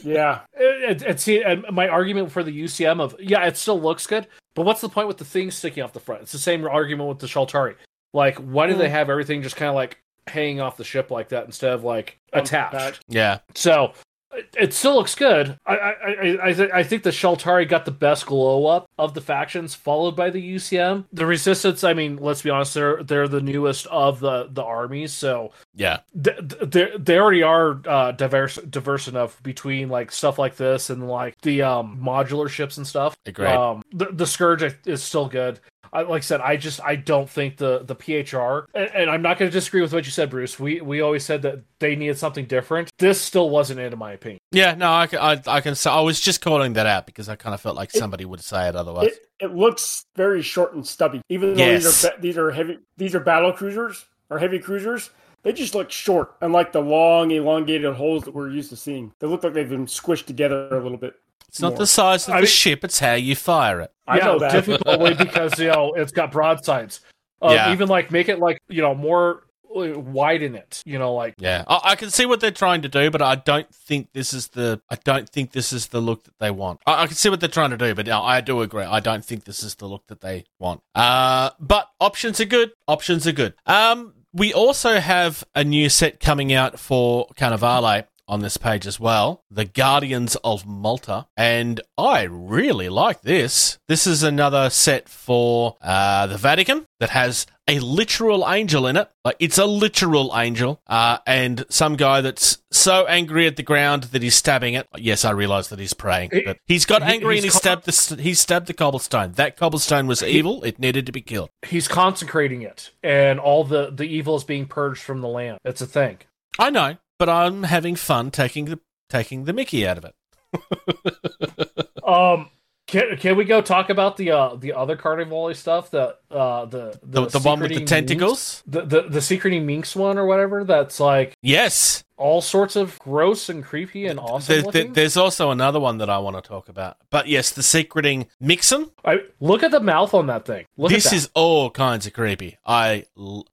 Yeah. 0.03 0.41
It, 0.53 1.01
it, 1.01 1.09
it- 1.09 1.19
see, 1.19 1.43
and 1.43 1.65
my 1.71 1.87
argument 1.87 2.31
for 2.31 2.43
the 2.43 2.51
UCM 2.63 3.01
of 3.01 3.15
yeah, 3.19 3.45
it 3.45 3.57
still 3.57 3.79
looks 3.79 4.07
good, 4.07 4.27
but 4.55 4.65
what's 4.65 4.81
the 4.81 4.89
point 4.89 5.07
with 5.07 5.17
the 5.17 5.25
thing 5.25 5.51
sticking 5.51 5.83
off 5.83 5.93
the 5.93 5.99
front? 5.99 6.21
It's 6.23 6.31
the 6.31 6.37
same 6.39 6.65
argument 6.65 7.09
with 7.09 7.19
the 7.19 7.27
Shaltari. 7.27 7.75
Like, 8.13 8.37
why 8.37 8.67
do 8.67 8.75
they 8.75 8.89
have 8.89 9.09
everything 9.09 9.41
just 9.43 9.55
kind 9.57 9.69
of 9.69 9.75
like 9.75 10.01
hanging 10.27 10.61
off 10.61 10.77
the 10.77 10.83
ship 10.83 11.11
like 11.11 11.29
that 11.29 11.45
instead 11.45 11.73
of 11.73 11.83
like 11.83 12.19
attached? 12.33 12.73
Attached. 12.75 13.03
Yeah. 13.09 13.39
So 13.53 13.93
it, 14.33 14.55
it 14.59 14.73
still 14.73 14.95
looks 14.95 15.15
good. 15.15 15.57
I 15.65 15.75
I 15.77 15.89
I, 15.89 16.37
I, 16.49 16.53
th- 16.53 16.71
I 16.73 16.83
think 16.83 17.03
the 17.03 17.09
Shaltari 17.11 17.67
got 17.67 17.85
the 17.85 17.91
best 17.91 18.25
glow 18.25 18.65
up 18.67 18.89
of 18.97 19.13
the 19.13 19.21
factions, 19.21 19.73
followed 19.73 20.15
by 20.15 20.29
the 20.29 20.55
UCM. 20.55 21.05
The 21.13 21.25
Resistance. 21.25 21.83
I 21.83 21.93
mean, 21.93 22.17
let's 22.17 22.41
be 22.41 22.49
honest, 22.49 22.73
they're 22.73 23.03
they're 23.03 23.27
the 23.27 23.41
newest 23.41 23.87
of 23.87 24.19
the 24.19 24.47
the 24.51 24.63
armies, 24.63 25.13
so 25.13 25.51
Yeah. 25.75 25.99
th- 26.21 26.37
th- 26.37 26.71
they 26.71 26.91
they 26.97 27.17
already 27.17 27.43
are 27.43 27.81
uh, 27.87 28.11
diverse 28.11 28.55
diverse 28.55 29.07
enough 29.07 29.41
between 29.43 29.89
like 29.89 30.11
stuff 30.11 30.37
like 30.37 30.55
this 30.57 30.89
and 30.89 31.07
like 31.07 31.39
the 31.41 31.61
um 31.61 31.99
modular 32.01 32.49
ships 32.49 32.77
and 32.77 32.85
stuff. 32.85 33.15
Agreed. 33.25 33.47
Um, 33.47 33.81
the 33.93 34.07
the 34.11 34.27
scourge 34.27 34.63
is 34.85 35.01
still 35.03 35.27
good. 35.27 35.59
I, 35.97 36.01
like 36.03 36.19
I 36.19 36.21
said, 36.21 36.41
I 36.41 36.57
just 36.57 36.79
I 36.83 36.95
don't 36.95 37.27
think 37.27 37.57
the 37.57 37.79
the 37.83 37.95
PHR 37.95 38.65
and, 38.75 38.89
and 38.93 39.09
I'm 39.09 39.23
not 39.23 39.39
going 39.39 39.49
to 39.49 39.53
disagree 39.53 39.81
with 39.81 39.93
what 39.93 40.05
you 40.05 40.11
said, 40.11 40.29
Bruce. 40.29 40.59
We 40.59 40.79
we 40.79 41.01
always 41.01 41.25
said 41.25 41.41
that 41.41 41.61
they 41.79 41.95
needed 41.95 42.19
something 42.19 42.45
different. 42.45 42.91
This 42.99 43.19
still 43.19 43.49
wasn't 43.49 43.79
it, 43.79 43.91
in 43.91 43.97
my 43.97 44.11
opinion. 44.11 44.39
Yeah, 44.51 44.75
no, 44.75 44.93
I 44.93 45.07
can, 45.07 45.19
I, 45.19 45.41
I 45.47 45.61
can 45.61 45.73
say 45.73 45.89
I 45.89 46.01
was 46.01 46.19
just 46.19 46.39
calling 46.41 46.73
that 46.73 46.85
out 46.85 47.07
because 47.07 47.29
I 47.29 47.35
kind 47.35 47.55
of 47.55 47.61
felt 47.61 47.75
like 47.75 47.89
somebody 47.89 48.25
would 48.25 48.41
say 48.41 48.67
it 48.69 48.75
otherwise. 48.75 49.07
It, 49.07 49.27
it 49.39 49.55
looks 49.55 50.05
very 50.15 50.43
short 50.43 50.75
and 50.75 50.85
stubby. 50.85 51.21
Even 51.29 51.55
though 51.55 51.63
Yes. 51.65 51.83
these 51.83 52.05
are 52.05 52.21
these 52.21 52.37
are 52.37 52.51
heavy 52.51 52.79
these 52.97 53.15
are 53.15 53.19
battle 53.19 53.51
cruisers 53.51 54.05
or 54.29 54.37
heavy 54.37 54.59
cruisers, 54.59 55.09
they 55.41 55.51
just 55.51 55.73
look 55.73 55.89
short, 55.89 56.35
unlike 56.41 56.73
the 56.73 56.81
long 56.81 57.31
elongated 57.31 57.95
holes 57.95 58.23
that 58.25 58.35
we're 58.35 58.49
used 58.49 58.69
to 58.69 58.75
seeing. 58.75 59.13
They 59.19 59.27
look 59.27 59.43
like 59.43 59.53
they've 59.53 59.67
been 59.67 59.87
squished 59.87 60.25
together 60.25 60.67
a 60.69 60.83
little 60.83 60.97
bit. 60.97 61.15
It's 61.49 61.61
not 61.61 61.71
more. 61.73 61.79
the 61.79 61.87
size 61.87 62.27
of 62.27 62.33
I 62.33 62.37
the 62.37 62.41
mean- 62.43 62.47
ship; 62.47 62.83
it's 62.83 62.99
how 62.99 63.13
you 63.13 63.35
fire 63.35 63.81
it. 63.81 63.91
I 64.07 64.17
yeah, 64.17 64.25
know 64.25 64.39
that. 64.39 64.51
difficultly 64.51 65.13
because 65.25 65.59
you 65.59 65.67
know 65.67 65.93
it's 65.93 66.11
got 66.11 66.31
broadsides. 66.31 67.01
Um, 67.41 67.53
Yeah. 67.53 67.71
Even 67.71 67.87
like 67.89 68.11
make 68.11 68.29
it 68.29 68.39
like 68.39 68.59
you 68.67 68.81
know 68.81 68.95
more 68.95 69.43
uh, 69.75 69.99
widen 69.99 70.55
it. 70.55 70.81
You 70.85 70.97
know, 70.97 71.13
like 71.13 71.35
Yeah, 71.37 71.63
I, 71.67 71.79
I 71.91 71.95
can 71.95 72.09
see 72.09 72.25
what 72.25 72.39
they're 72.39 72.51
trying 72.51 72.81
to 72.83 72.89
do, 72.89 73.11
but 73.11 73.21
I 73.21 73.35
don't 73.35 73.69
think 73.73 74.13
this 74.13 74.33
is 74.33 74.47
the 74.49 74.81
I 74.89 74.95
don't 75.03 75.29
think 75.29 75.51
this 75.51 75.71
is 75.73 75.87
the 75.87 75.99
look 75.99 76.23
that 76.23 76.39
they 76.39 76.51
want. 76.51 76.79
I, 76.87 77.03
I 77.03 77.07
can 77.07 77.15
see 77.15 77.29
what 77.29 77.39
they're 77.41 77.49
trying 77.49 77.71
to 77.71 77.77
do, 77.77 77.93
but 77.93 78.07
no, 78.07 78.21
I 78.23 78.41
do 78.41 78.61
agree. 78.61 78.83
I 78.83 78.99
don't 79.01 79.23
think 79.25 79.43
this 79.43 79.61
is 79.61 79.75
the 79.75 79.87
look 79.87 80.07
that 80.07 80.21
they 80.21 80.45
want. 80.59 80.81
Uh, 80.95 81.49
but 81.59 81.89
options 81.99 82.39
are 82.39 82.45
good. 82.45 82.71
Options 82.87 83.27
are 83.27 83.31
good. 83.33 83.53
Um, 83.65 84.13
we 84.33 84.53
also 84.53 84.99
have 84.99 85.43
a 85.53 85.63
new 85.63 85.89
set 85.89 86.19
coming 86.19 86.53
out 86.53 86.79
for 86.79 87.27
Carnivale 87.37 88.05
on 88.27 88.41
this 88.41 88.57
page 88.57 88.85
as 88.85 88.99
well, 88.99 89.43
The 89.49 89.65
Guardians 89.65 90.35
of 90.43 90.65
Malta, 90.65 91.27
and 91.35 91.81
I 91.97 92.23
really 92.23 92.89
like 92.89 93.21
this. 93.21 93.77
This 93.87 94.05
is 94.05 94.23
another 94.23 94.69
set 94.69 95.07
for 95.09 95.77
uh, 95.81 96.27
the 96.27 96.37
Vatican 96.37 96.85
that 96.99 97.11
has 97.11 97.45
a 97.69 97.79
literal 97.79 98.49
angel 98.49 98.87
in 98.87 98.95
it. 98.95 99.09
Like 99.25 99.35
it's 99.39 99.57
a 99.57 99.65
literal 99.65 100.31
angel, 100.35 100.81
uh, 100.87 101.17
and 101.27 101.65
some 101.69 101.95
guy 101.95 102.21
that's 102.21 102.59
so 102.71 103.05
angry 103.07 103.45
at 103.47 103.55
the 103.55 103.63
ground 103.63 104.03
that 104.03 104.21
he's 104.21 104.35
stabbing 104.35 104.73
it. 104.73 104.87
Yes, 104.97 105.25
I 105.25 105.31
realise 105.31 105.67
that 105.67 105.79
he's 105.79 105.93
praying, 105.93 106.31
but 106.45 106.57
he's 106.65 106.85
got 106.85 107.01
angry 107.01 107.35
and 107.35 107.43
he 107.43 107.47
he's 107.47 107.55
stabbed 107.55 107.85
the 107.85 108.21
he 108.21 108.33
stabbed 108.33 108.67
the 108.67 108.73
cobblestone. 108.73 109.33
That 109.33 109.57
cobblestone 109.57 110.07
was 110.07 110.23
evil. 110.23 110.63
It 110.63 110.79
needed 110.79 111.05
to 111.07 111.11
be 111.11 111.21
killed. 111.21 111.49
he's 111.65 111.87
consecrating 111.87 112.61
it, 112.61 112.91
and 113.03 113.39
all 113.39 113.63
the 113.63 113.91
the 113.91 114.05
evil 114.05 114.35
is 114.35 114.43
being 114.43 114.65
purged 114.65 115.01
from 115.03 115.21
the 115.21 115.27
land. 115.27 115.59
It's 115.65 115.81
a 115.81 115.87
thing. 115.87 116.19
I 116.59 116.69
know, 116.69 116.97
but 117.19 117.29
I'm 117.29 117.63
having 117.63 117.95
fun 117.95 118.31
taking 118.31 118.65
the 118.65 118.79
taking 119.09 119.45
the 119.45 119.53
Mickey 119.53 119.87
out 119.87 119.97
of 119.97 120.05
it. 120.05 120.15
Um, 122.07 122.49
can, 122.87 123.17
can 123.17 123.35
we 123.35 123.43
go 123.43 123.59
talk 123.61 123.89
about 123.89 124.15
the 124.15 124.31
uh 124.31 124.55
the 124.55 124.71
other 124.71 124.95
Carnivale 124.95 125.53
stuff? 125.53 125.91
The 125.91 126.15
uh 126.31 126.63
the 126.65 126.97
The, 127.03 127.25
the 127.25 127.39
one 127.39 127.59
with 127.59 127.73
the 127.73 127.83
tentacles. 127.83 128.63
Minx- 128.65 128.89
the 128.89 129.01
the 129.01 129.09
the 129.09 129.21
secreting 129.21 129.65
minx 129.65 129.93
one 129.93 130.17
or 130.17 130.25
whatever. 130.25 130.63
That's 130.63 131.01
like 131.01 131.33
Yes, 131.41 132.05
all 132.15 132.39
sorts 132.41 132.77
of 132.77 132.97
gross 132.99 133.49
and 133.49 133.61
creepy 133.61 134.05
and 134.07 134.21
awesome 134.21 134.61
There- 134.63 134.71
there- 134.71 134.93
there's 134.93 135.17
also 135.17 135.51
another 135.51 135.81
one 135.81 135.97
that 135.97 136.09
I 136.09 136.17
want 136.19 136.37
to 136.37 136.41
talk 136.41 136.69
about. 136.69 136.95
But 137.09 137.27
yes, 137.27 137.51
the 137.51 137.61
secreting 137.61 138.27
Mixon. 138.39 138.89
I, 139.03 139.17
look 139.41 139.63
at 139.63 139.71
the 139.71 139.81
mouth 139.81 140.13
on 140.13 140.27
that 140.27 140.45
thing. 140.45 140.65
Look 140.77 140.89
this 140.91 141.11
is 141.11 141.29
all 141.33 141.69
kinds 141.69 142.07
of 142.07 142.13
creepy. 142.13 142.57
I 142.65 143.03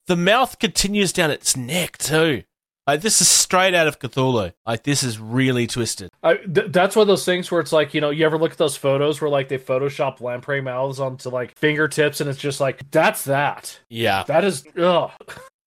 the 0.06 0.16
mouth 0.16 0.60
continues 0.60 1.12
down 1.12 1.32
its 1.32 1.56
neck 1.56 1.98
too. 1.98 2.44
Like 2.86 3.00
this 3.00 3.20
is 3.20 3.28
straight 3.28 3.74
out 3.74 3.86
of 3.86 3.98
Cthulhu. 3.98 4.52
Like 4.66 4.82
this 4.82 5.02
is 5.02 5.18
really 5.18 5.66
twisted. 5.66 6.10
I, 6.22 6.34
th- 6.34 6.70
that's 6.70 6.94
one 6.96 7.02
of 7.02 7.08
those 7.08 7.24
things 7.24 7.50
where 7.50 7.60
it's 7.60 7.72
like 7.72 7.94
you 7.94 8.00
know 8.00 8.10
you 8.10 8.26
ever 8.26 8.36
look 8.38 8.52
at 8.52 8.58
those 8.58 8.76
photos 8.76 9.20
where 9.20 9.30
like 9.30 9.48
they 9.48 9.58
Photoshop 9.58 10.20
lamprey 10.20 10.60
mouths 10.60 11.00
onto 11.00 11.30
like 11.30 11.56
fingertips 11.58 12.20
and 12.20 12.28
it's 12.28 12.38
just 12.38 12.60
like 12.60 12.90
that's 12.90 13.24
that. 13.24 13.80
Yeah, 13.88 14.24
That 14.24 14.44
is 14.44 14.64
ugh. 14.78 15.10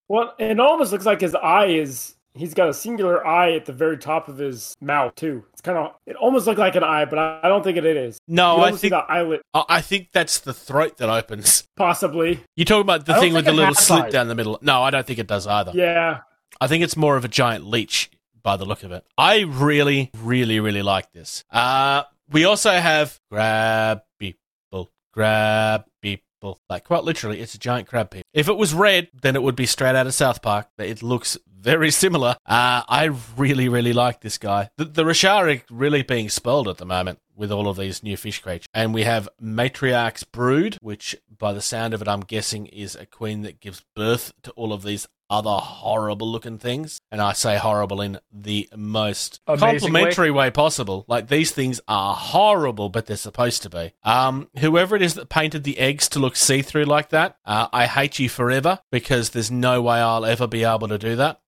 Well, 0.10 0.34
it 0.40 0.60
almost 0.60 0.92
looks 0.92 1.06
like 1.06 1.22
his 1.22 1.36
eye 1.36 1.66
is. 1.68 2.14
He's 2.34 2.54
got 2.54 2.70
a 2.70 2.74
singular 2.74 3.26
eye 3.26 3.54
at 3.54 3.66
the 3.66 3.74
very 3.74 3.98
top 3.98 4.28
of 4.28 4.38
his 4.38 4.76
mouth 4.80 5.16
too. 5.16 5.44
It's 5.54 5.62
kind 5.62 5.76
of. 5.76 5.96
It 6.06 6.16
almost 6.18 6.46
looks 6.46 6.60
like 6.60 6.76
an 6.76 6.84
eye, 6.84 7.06
but 7.06 7.18
I, 7.18 7.40
I 7.44 7.48
don't 7.48 7.64
think 7.64 7.78
it 7.80 7.86
is. 7.86 8.20
no, 8.28 8.62
I 8.62 8.72
think 8.74 8.92
the 8.92 8.98
eyelid, 8.98 9.42
I 9.56 9.64
I 9.68 9.82
think 9.82 10.10
that's 10.14 10.38
the 10.42 10.54
throat 10.54 10.98
that 10.98 11.10
opens. 11.10 11.68
possibly. 11.76 12.44
You 12.56 12.64
talking 12.64 12.82
about 12.82 13.08
the 13.08 13.16
I 13.16 13.20
thing 13.20 13.34
with 13.34 13.46
the 13.46 13.54
little 13.54 13.74
slit 13.74 14.04
eyes. 14.06 14.14
down 14.14 14.28
the 14.28 14.36
middle? 14.36 14.60
No, 14.62 14.84
I 14.84 14.92
don't 14.92 15.06
think 15.08 15.18
it 15.18 15.26
does 15.26 15.48
either. 15.48 15.72
Yeah, 15.74 16.20
I 16.60 16.68
think 16.68 16.84
it's 16.84 16.98
more 16.98 17.18
of 17.18 17.26
a 17.26 17.30
giant 17.30 17.66
leech 17.66 18.10
by 18.42 18.58
the 18.58 18.66
look 18.66 18.84
of 18.84 18.92
it. 18.92 19.06
I 19.18 19.42
really, 19.42 20.12
really, 20.18 20.60
really 20.60 20.82
like 20.82 21.12
this. 21.12 21.44
Uh, 21.52 22.04
we 22.30 22.46
also 22.46 22.72
have 22.72 23.20
grab 23.30 24.02
people, 24.20 24.92
grab 25.12 25.86
people. 26.02 26.60
Like 26.70 26.86
quite 26.86 27.04
literally, 27.04 27.42
it's 27.42 27.56
a 27.56 27.60
giant 27.60 27.88
crab 27.88 28.12
people. 28.12 28.24
If 28.34 28.48
it 28.48 28.58
was 28.58 28.74
red, 28.74 29.10
then 29.22 29.36
it 29.36 29.44
would 29.44 29.56
be 29.56 29.66
straight 29.66 29.96
out 29.96 30.08
of 30.08 30.14
South 30.14 30.42
Park. 30.42 30.68
It 30.78 31.04
looks 31.04 31.38
very 31.60 31.92
similar. 31.92 32.38
Uh, 32.46 32.84
I 32.88 33.10
really, 33.36 33.68
really 33.68 33.94
like 33.94 34.22
this 34.22 34.38
guy. 34.38 34.70
The, 34.78 34.86
the 34.86 35.04
Rashari 35.04 35.64
really 35.70 36.04
being 36.04 36.30
spoiled 36.30 36.68
at 36.68 36.78
the 36.78 36.86
moment 36.86 37.20
with 37.36 37.52
all 37.52 37.68
of 37.68 37.78
these 37.78 38.04
new 38.04 38.18
fish 38.18 38.40
creatures. 38.42 38.68
And 38.74 38.94
we 38.94 39.04
have 39.04 39.30
Matriarch's 39.42 40.24
Brood, 40.24 40.78
which 40.82 41.16
by 41.38 41.54
the 41.54 41.62
sound 41.62 41.94
of 41.94 42.02
it, 42.02 42.08
I'm 42.08 42.22
guessing 42.22 42.66
is 42.68 42.96
a 42.96 43.06
queen 43.06 43.42
that 43.42 43.60
gives 43.60 43.84
birth 43.96 44.34
to 44.44 44.52
all 44.52 44.74
of 44.74 44.84
these 44.84 45.08
other 45.30 45.50
horrible 45.52 46.30
looking 46.32 46.58
things. 46.58 47.00
And 47.12 47.22
I 47.22 47.34
say 47.34 47.58
horrible 47.58 48.02
in 48.02 48.20
the 48.32 48.70
most 48.76 49.42
Amazing 49.48 49.80
complimentary 49.80 50.32
way. 50.32 50.52
possible. 50.52 51.06
Like 51.08 51.28
these 51.28 51.52
things 51.52 51.82
are 51.88 52.16
horrible, 52.16 52.90
but 52.90 53.06
they're 53.06 53.18
supposed 53.18 53.64
to 53.64 53.70
be. 53.70 53.94
Um, 54.04 54.50
whoever 54.60 54.96
it 54.96 55.02
is 55.02 55.16
that 55.16 55.30
painted 55.30 55.64
the 55.64 55.80
eggs 55.80 56.08
to 56.10 56.20
look 56.20 56.36
see 56.36 56.62
through 56.62 56.86
like 56.86 57.10
that, 57.10 57.38
uh, 57.46 57.68
I 57.72 57.86
hate 57.86 58.20
you 58.20 58.30
forever 58.30 58.80
because 58.92 59.32
there's 59.32 59.52
no 59.52 59.82
way 59.82 59.98
I'll 59.98 60.26
ever 60.26 60.48
be 60.48 60.64
able 60.64 60.88
to 60.88 60.98
do 60.98 61.16
that. 61.18 61.42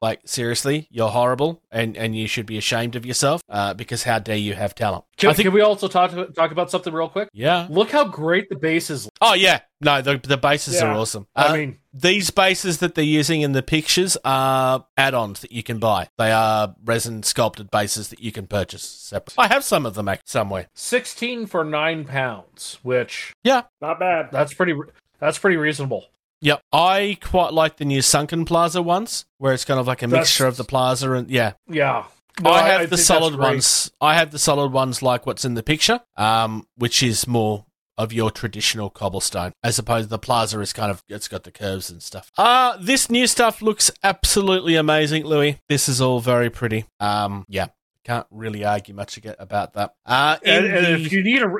Like 0.00 0.20
seriously, 0.24 0.86
you're 0.90 1.08
horrible, 1.10 1.62
and, 1.70 1.96
and 1.96 2.14
you 2.16 2.26
should 2.28 2.46
be 2.46 2.58
ashamed 2.58 2.94
of 2.96 3.04
yourself. 3.06 3.42
Uh, 3.48 3.74
because 3.74 4.02
how 4.04 4.18
dare 4.18 4.36
you 4.36 4.54
have 4.54 4.74
talent? 4.74 5.04
Can, 5.16 5.30
I 5.30 5.32
think, 5.32 5.46
can 5.46 5.54
we 5.54 5.60
also 5.62 5.88
talk 5.88 6.12
talk 6.34 6.50
about 6.52 6.70
something 6.70 6.92
real 6.92 7.08
quick? 7.08 7.28
yeah. 7.32 7.66
Look 7.70 7.90
how 7.90 8.04
great 8.04 8.48
the 8.48 8.56
base 8.56 8.90
is. 8.90 9.08
Oh 9.20 9.34
yeah, 9.34 9.60
no, 9.80 10.02
the 10.02 10.18
the 10.18 10.36
bases 10.36 10.80
are 10.82 10.92
Yeah. 10.92 10.98
awesome. 10.98 11.26
I 11.34 11.46
Uh, 11.46 11.52
mean, 11.56 11.78
these 11.92 12.30
bases 12.30 12.78
that 12.78 12.94
they're 12.94 13.04
using 13.04 13.40
in 13.42 13.52
the 13.52 13.62
pictures 13.62 14.16
are 14.24 14.84
add-ons 14.96 15.40
that 15.40 15.52
you 15.52 15.62
can 15.62 15.78
buy. 15.78 16.08
They 16.18 16.32
are 16.32 16.74
resin 16.84 17.22
sculpted 17.22 17.70
bases 17.70 18.08
that 18.08 18.20
you 18.20 18.32
can 18.32 18.46
purchase 18.46 18.82
separately. 18.82 19.42
I 19.44 19.48
have 19.48 19.64
some 19.64 19.86
of 19.86 19.94
them 19.94 20.08
somewhere. 20.24 20.66
sixteen 20.74 21.46
for 21.46 21.64
nine 21.64 22.04
pounds, 22.04 22.78
which 22.82 23.32
Yeah, 23.42 23.62
not 23.80 23.98
bad. 23.98 24.28
that's 24.32 24.54
pretty 24.54 24.74
that's 25.20 25.38
pretty 25.38 25.56
reasonable. 25.56 26.06
Yep, 26.44 26.60
I 26.72 27.16
quite 27.22 27.52
like 27.52 27.78
the 27.78 27.84
new 27.84 28.02
Sunken 28.02 28.44
Plaza 28.44 28.82
ones, 28.82 29.24
where 29.38 29.52
it's 29.54 29.64
kind 29.64 29.80
of 29.80 29.86
like 29.86 30.02
a 30.02 30.06
That's- 30.06 30.26
mixture 30.28 30.46
of 30.46 30.56
the 30.56 30.64
plaza 30.64 31.10
and 31.12 31.30
yeah. 31.30 31.52
Yeah, 31.68 32.04
No, 32.40 32.50
I 32.50 32.60
I 32.60 32.68
have 32.80 32.90
the 32.90 32.98
solid 32.98 33.36
ones. 33.36 33.90
I 34.00 34.14
have 34.14 34.30
the 34.30 34.38
solid 34.38 34.70
ones 34.72 35.02
like 35.02 35.24
what's 35.26 35.44
in 35.44 35.54
the 35.54 35.62
picture, 35.62 36.00
um, 36.16 36.66
which 36.76 37.02
is 37.02 37.26
more 37.26 37.64
of 37.96 38.12
your 38.12 38.30
traditional 38.30 38.90
cobblestone, 38.90 39.52
as 39.62 39.78
opposed 39.78 40.06
to 40.06 40.10
the 40.10 40.18
plaza 40.18 40.60
is 40.60 40.72
kind 40.72 40.90
of 40.90 41.02
it's 41.08 41.28
got 41.28 41.44
the 41.44 41.52
curves 41.52 41.90
and 41.90 42.02
stuff. 42.02 42.30
Uh 42.36 42.76
this 42.78 43.08
new 43.08 43.26
stuff 43.26 43.62
looks 43.62 43.90
absolutely 44.02 44.74
amazing, 44.74 45.24
Louis. 45.24 45.60
This 45.68 45.88
is 45.88 46.00
all 46.00 46.20
very 46.20 46.50
pretty. 46.50 46.84
Um, 47.00 47.44
yeah, 47.48 47.68
can't 48.04 48.26
really 48.32 48.64
argue 48.64 48.94
much 48.94 49.18
about 49.38 49.74
that. 49.74 49.94
Uh, 50.04 50.36
And, 50.44 50.66
and 50.66 50.86
the- 50.86 50.92
if 51.06 51.12
you 51.12 51.22
need 51.22 51.40
a 51.42 51.54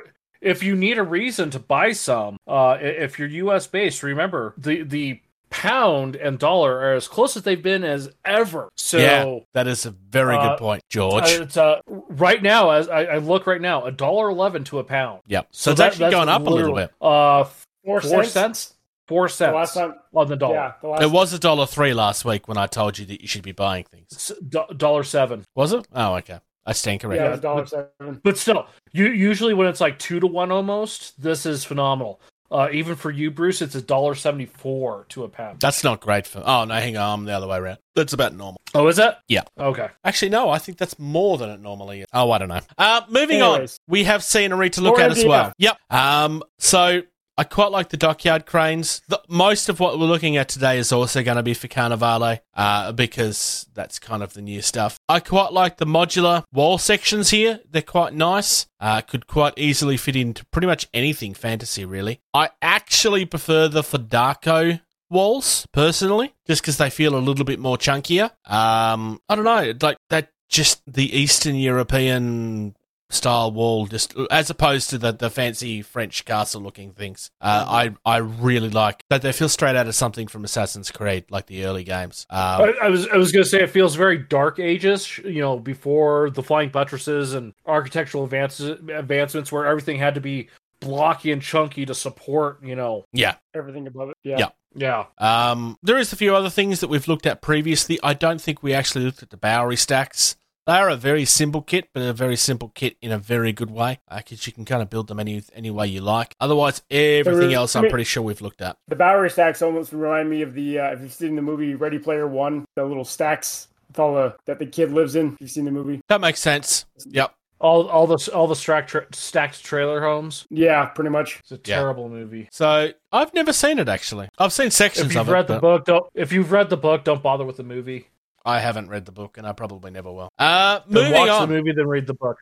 if 0.44 0.62
you 0.62 0.76
need 0.76 0.98
a 0.98 1.02
reason 1.02 1.50
to 1.50 1.58
buy 1.58 1.92
some, 1.92 2.36
uh, 2.46 2.76
if 2.80 3.18
you're 3.18 3.28
U.S. 3.28 3.66
based, 3.66 4.02
remember 4.02 4.54
the 4.58 4.82
the 4.82 5.20
pound 5.50 6.16
and 6.16 6.36
dollar 6.38 6.78
are 6.80 6.94
as 6.94 7.06
close 7.06 7.36
as 7.36 7.44
they've 7.44 7.62
been 7.62 7.84
as 7.84 8.10
ever. 8.24 8.68
So 8.76 8.98
yeah, 8.98 9.38
that 9.52 9.66
is 9.68 9.86
a 9.86 9.90
very 9.90 10.34
uh, 10.36 10.48
good 10.50 10.58
point, 10.58 10.82
George. 10.90 11.24
uh, 11.24 11.42
it's 11.42 11.56
uh, 11.56 11.80
right 11.86 12.42
now 12.42 12.70
as 12.70 12.88
I, 12.88 13.04
I 13.04 13.18
look 13.18 13.46
right 13.46 13.60
now, 13.60 13.84
a 13.84 13.92
dollar 13.92 14.30
eleven 14.30 14.64
to 14.64 14.78
a 14.80 14.84
pound. 14.84 15.20
yep. 15.26 15.46
So, 15.52 15.70
it's 15.72 15.78
that- 15.78 15.86
actually 15.92 16.04
that's 16.06 16.14
gone 16.14 16.28
up 16.28 16.46
a 16.46 16.50
little 16.50 16.74
bit. 16.74 16.90
Uh, 17.00 17.44
Four, 17.84 18.00
four 18.00 18.24
cents. 18.24 18.32
cents. 18.32 18.74
Four 19.06 19.26
The 19.28 19.32
cents 19.34 19.54
last 19.54 19.74
time, 19.74 19.94
on 20.14 20.28
the 20.28 20.36
dollar. 20.36 20.54
yeah, 20.54 20.72
the 20.80 20.88
last 20.88 21.02
It 21.02 21.10
was 21.10 21.32
a 21.34 21.38
dollar 21.38 21.66
three 21.66 21.92
last 21.92 22.24
week 22.24 22.48
when 22.48 22.56
I 22.56 22.66
told 22.66 22.98
you 22.98 23.04
that 23.04 23.20
you 23.20 23.28
should 23.28 23.42
be 23.42 23.52
buying 23.52 23.84
things. 23.84 24.32
Dollar 24.76 25.02
seven. 25.04 25.44
Was 25.54 25.74
it? 25.74 25.86
Oh, 25.94 26.14
okay. 26.14 26.38
I 26.66 26.72
stand 26.72 27.02
yeah, 27.02 27.08
it 27.08 27.18
corrected. 27.18 27.30
was 27.30 27.40
dollar 27.40 27.66
seven. 27.66 28.20
But 28.22 28.38
still, 28.38 28.66
you 28.92 29.08
usually 29.08 29.54
when 29.54 29.66
it's 29.66 29.80
like 29.80 29.98
two 29.98 30.20
to 30.20 30.26
one 30.26 30.50
almost, 30.50 31.20
this 31.20 31.46
is 31.46 31.64
phenomenal. 31.64 32.20
Uh, 32.50 32.68
even 32.72 32.94
for 32.94 33.10
you, 33.10 33.30
Bruce, 33.30 33.62
it's 33.62 33.74
a 33.74 33.82
dollar 33.82 34.14
seventy 34.14 34.46
four 34.46 35.06
to 35.08 35.24
a 35.24 35.28
pound. 35.28 35.60
That's 35.60 35.82
not 35.82 36.00
great 36.00 36.26
for. 36.26 36.42
Oh 36.44 36.64
no, 36.64 36.74
hang 36.74 36.96
on, 36.96 37.20
I'm 37.20 37.24
the 37.24 37.32
other 37.32 37.48
way 37.48 37.58
around. 37.58 37.78
That's 37.96 38.12
about 38.12 38.34
normal. 38.34 38.60
Oh, 38.74 38.86
is 38.88 38.98
it? 38.98 39.14
Yeah. 39.28 39.42
Okay. 39.58 39.88
Actually, 40.04 40.28
no, 40.30 40.50
I 40.50 40.58
think 40.58 40.78
that's 40.78 40.98
more 40.98 41.38
than 41.38 41.50
it 41.50 41.60
normally 41.60 42.00
is. 42.00 42.06
Oh, 42.12 42.30
I 42.30 42.38
don't 42.38 42.48
know. 42.48 42.60
Uh, 42.76 43.02
moving 43.08 43.40
Anyways. 43.40 43.72
on, 43.72 43.92
we 43.92 44.04
have 44.04 44.22
scenery 44.22 44.70
to 44.70 44.80
look 44.80 44.98
More 44.98 45.06
at 45.06 45.10
as 45.12 45.24
well. 45.24 45.52
Yep. 45.58 45.76
Um, 45.90 46.42
so 46.58 47.02
I 47.36 47.44
quite 47.44 47.72
like 47.72 47.88
the 47.88 47.96
dockyard 47.96 48.46
cranes. 48.46 49.02
The, 49.08 49.20
most 49.28 49.68
of 49.68 49.80
what 49.80 49.98
we're 49.98 50.06
looking 50.06 50.36
at 50.36 50.48
today 50.48 50.78
is 50.78 50.92
also 50.92 51.22
going 51.22 51.36
to 51.36 51.42
be 51.42 51.54
for 51.54 51.66
Carnivale, 51.66 52.40
uh, 52.54 52.92
because 52.92 53.66
that's 53.74 53.98
kind 53.98 54.22
of 54.22 54.34
the 54.34 54.42
new 54.42 54.62
stuff. 54.62 54.98
I 55.08 55.20
quite 55.20 55.52
like 55.52 55.78
the 55.78 55.86
modular 55.86 56.44
wall 56.52 56.78
sections 56.78 57.30
here. 57.30 57.60
They're 57.68 57.82
quite 57.82 58.14
nice. 58.14 58.66
Uh, 58.78 59.00
could 59.00 59.26
quite 59.26 59.54
easily 59.56 59.96
fit 59.96 60.16
into 60.16 60.44
pretty 60.46 60.66
much 60.66 60.88
anything 60.94 61.34
fantasy, 61.34 61.84
really. 61.84 62.20
I 62.32 62.50
actually 62.62 63.24
prefer 63.24 63.66
the 63.66 63.82
Fodako 63.82 64.80
walls 65.10 65.66
personally, 65.72 66.34
just 66.46 66.62
because 66.62 66.78
they 66.78 66.90
feel 66.90 67.16
a 67.16 67.18
little 67.18 67.44
bit 67.44 67.58
more 67.58 67.76
chunkier. 67.76 68.30
Um, 68.50 69.20
I 69.28 69.34
don't 69.34 69.44
know, 69.44 69.72
like 69.80 69.96
that. 70.10 70.30
Just 70.50 70.82
the 70.86 71.18
Eastern 71.18 71.56
European 71.56 72.76
style 73.10 73.52
wall, 73.52 73.86
just 73.86 74.14
as 74.30 74.50
opposed 74.50 74.90
to 74.90 74.98
the, 74.98 75.12
the 75.12 75.30
fancy 75.30 75.82
French 75.82 76.24
castle 76.24 76.62
looking 76.62 76.92
things. 76.92 77.30
Uh, 77.40 77.64
I 77.66 77.94
I 78.04 78.18
really 78.18 78.70
like 78.70 79.02
that. 79.10 79.22
They 79.22 79.32
feel 79.32 79.48
straight 79.48 79.76
out 79.76 79.86
of 79.86 79.94
something 79.94 80.26
from 80.26 80.44
Assassin's 80.44 80.90
Creed, 80.90 81.26
like 81.30 81.46
the 81.46 81.64
early 81.64 81.84
games. 81.84 82.26
Um, 82.30 82.38
I, 82.40 82.74
I 82.82 82.88
was 82.88 83.08
I 83.08 83.16
was 83.16 83.32
gonna 83.32 83.44
say 83.44 83.62
it 83.62 83.70
feels 83.70 83.94
very 83.94 84.18
Dark 84.18 84.58
Ages, 84.58 85.18
you 85.18 85.40
know, 85.40 85.58
before 85.58 86.30
the 86.30 86.42
flying 86.42 86.70
buttresses 86.70 87.34
and 87.34 87.52
architectural 87.66 88.24
advances 88.24 88.68
advancements, 88.88 89.52
where 89.52 89.66
everything 89.66 89.98
had 89.98 90.14
to 90.14 90.20
be 90.20 90.48
blocky 90.80 91.32
and 91.32 91.42
chunky 91.42 91.86
to 91.86 91.94
support, 91.94 92.62
you 92.62 92.76
know. 92.76 93.04
yeah. 93.12 93.36
Everything 93.54 93.86
above 93.86 94.10
it. 94.10 94.16
Yeah. 94.22 94.38
Yeah. 94.38 94.48
Yeah. 94.76 95.04
Um, 95.18 95.78
there 95.82 95.98
is 95.98 96.12
a 96.12 96.16
few 96.16 96.34
other 96.34 96.50
things 96.50 96.80
that 96.80 96.88
we've 96.88 97.06
looked 97.06 97.26
at 97.26 97.40
previously. 97.40 97.98
I 98.02 98.14
don't 98.14 98.40
think 98.40 98.62
we 98.62 98.74
actually 98.74 99.04
looked 99.04 99.22
at 99.22 99.30
the 99.30 99.36
Bowery 99.36 99.76
stacks. 99.76 100.36
They 100.66 100.72
are 100.74 100.88
a 100.88 100.96
very 100.96 101.26
simple 101.26 101.60
kit, 101.60 101.90
but 101.92 102.02
a 102.02 102.12
very 102.14 102.36
simple 102.36 102.70
kit 102.74 102.96
in 103.02 103.12
a 103.12 103.18
very 103.18 103.52
good 103.52 103.70
way, 103.70 103.98
because 104.14 104.46
you 104.46 104.52
can 104.52 104.64
kind 104.64 104.80
of 104.80 104.88
build 104.88 105.08
them 105.08 105.20
any 105.20 105.42
any 105.54 105.70
way 105.70 105.86
you 105.86 106.00
like. 106.00 106.34
Otherwise, 106.40 106.82
everything 106.90 107.48
There- 107.50 107.58
else 107.58 107.76
I 107.76 107.80
I'm 107.80 107.82
mean- 107.84 107.90
pretty 107.90 108.04
sure 108.04 108.22
we've 108.22 108.40
looked 108.40 108.62
at. 108.62 108.76
The 108.88 108.96
Bowery 108.96 109.28
stacks 109.30 109.60
almost 109.60 109.92
remind 109.92 110.30
me 110.30 110.40
of 110.42 110.54
the 110.54 110.78
uh, 110.78 110.92
if 110.92 111.02
you've 111.02 111.12
seen 111.12 111.36
the 111.36 111.42
movie 111.42 111.74
Ready 111.74 111.98
Player 111.98 112.26
One, 112.26 112.64
the 112.76 112.84
little 112.84 113.04
stacks 113.04 113.68
with 113.88 113.98
all 113.98 114.14
the 114.14 114.36
that 114.46 114.58
the 114.58 114.66
kid 114.66 114.90
lives 114.90 115.16
in. 115.16 115.34
If 115.34 115.40
you've 115.42 115.50
seen 115.50 115.66
the 115.66 115.70
movie, 115.70 116.00
That 116.08 116.20
makes 116.22 116.40
sense. 116.40 116.86
Yep. 117.06 117.34
All 117.60 117.86
all 117.88 118.06
the 118.06 118.30
all 118.34 118.46
the 118.46 118.56
stacked 118.56 118.88
tra- 118.90 119.06
stacked 119.12 119.62
trailer 119.62 120.00
homes. 120.02 120.46
yeah, 120.50 120.86
pretty 120.86 121.10
much. 121.10 121.40
It's 121.40 121.52
a 121.52 121.54
Yeah. 121.56 121.76
terrible 121.76 122.08
movie. 122.08 122.48
So 122.50 122.90
I've 123.12 123.32
never 123.34 123.52
seen 123.52 123.78
it 123.78 123.88
actually. 123.88 124.28
I've 124.38 124.52
seen 124.52 124.70
sections 124.70 125.06
If 125.08 125.12
you've 125.14 125.20
of 125.22 125.28
read 125.28 125.40
it. 125.42 125.48
the 125.48 125.54
but 125.54 125.60
book, 125.60 125.84
don't. 125.84 126.06
If 126.14 126.32
you've 126.32 126.52
read 126.52 126.68
the 126.70 126.76
book, 126.76 127.04
don't 127.04 127.22
bother 127.22 127.44
with 127.44 127.56
the 127.58 127.62
movie. 127.62 128.08
I 128.44 128.60
haven't 128.60 128.88
read 128.88 129.06
the 129.06 129.12
book, 129.12 129.38
and 129.38 129.46
I 129.46 129.52
probably 129.52 129.90
never 129.90 130.12
will. 130.12 130.28
Uh, 130.38 130.80
moving 130.86 131.12
watch 131.12 131.30
on. 131.30 131.48
the 131.48 131.54
movie, 131.54 131.72
then 131.72 131.86
read 131.86 132.06
the 132.06 132.14
book. 132.14 132.38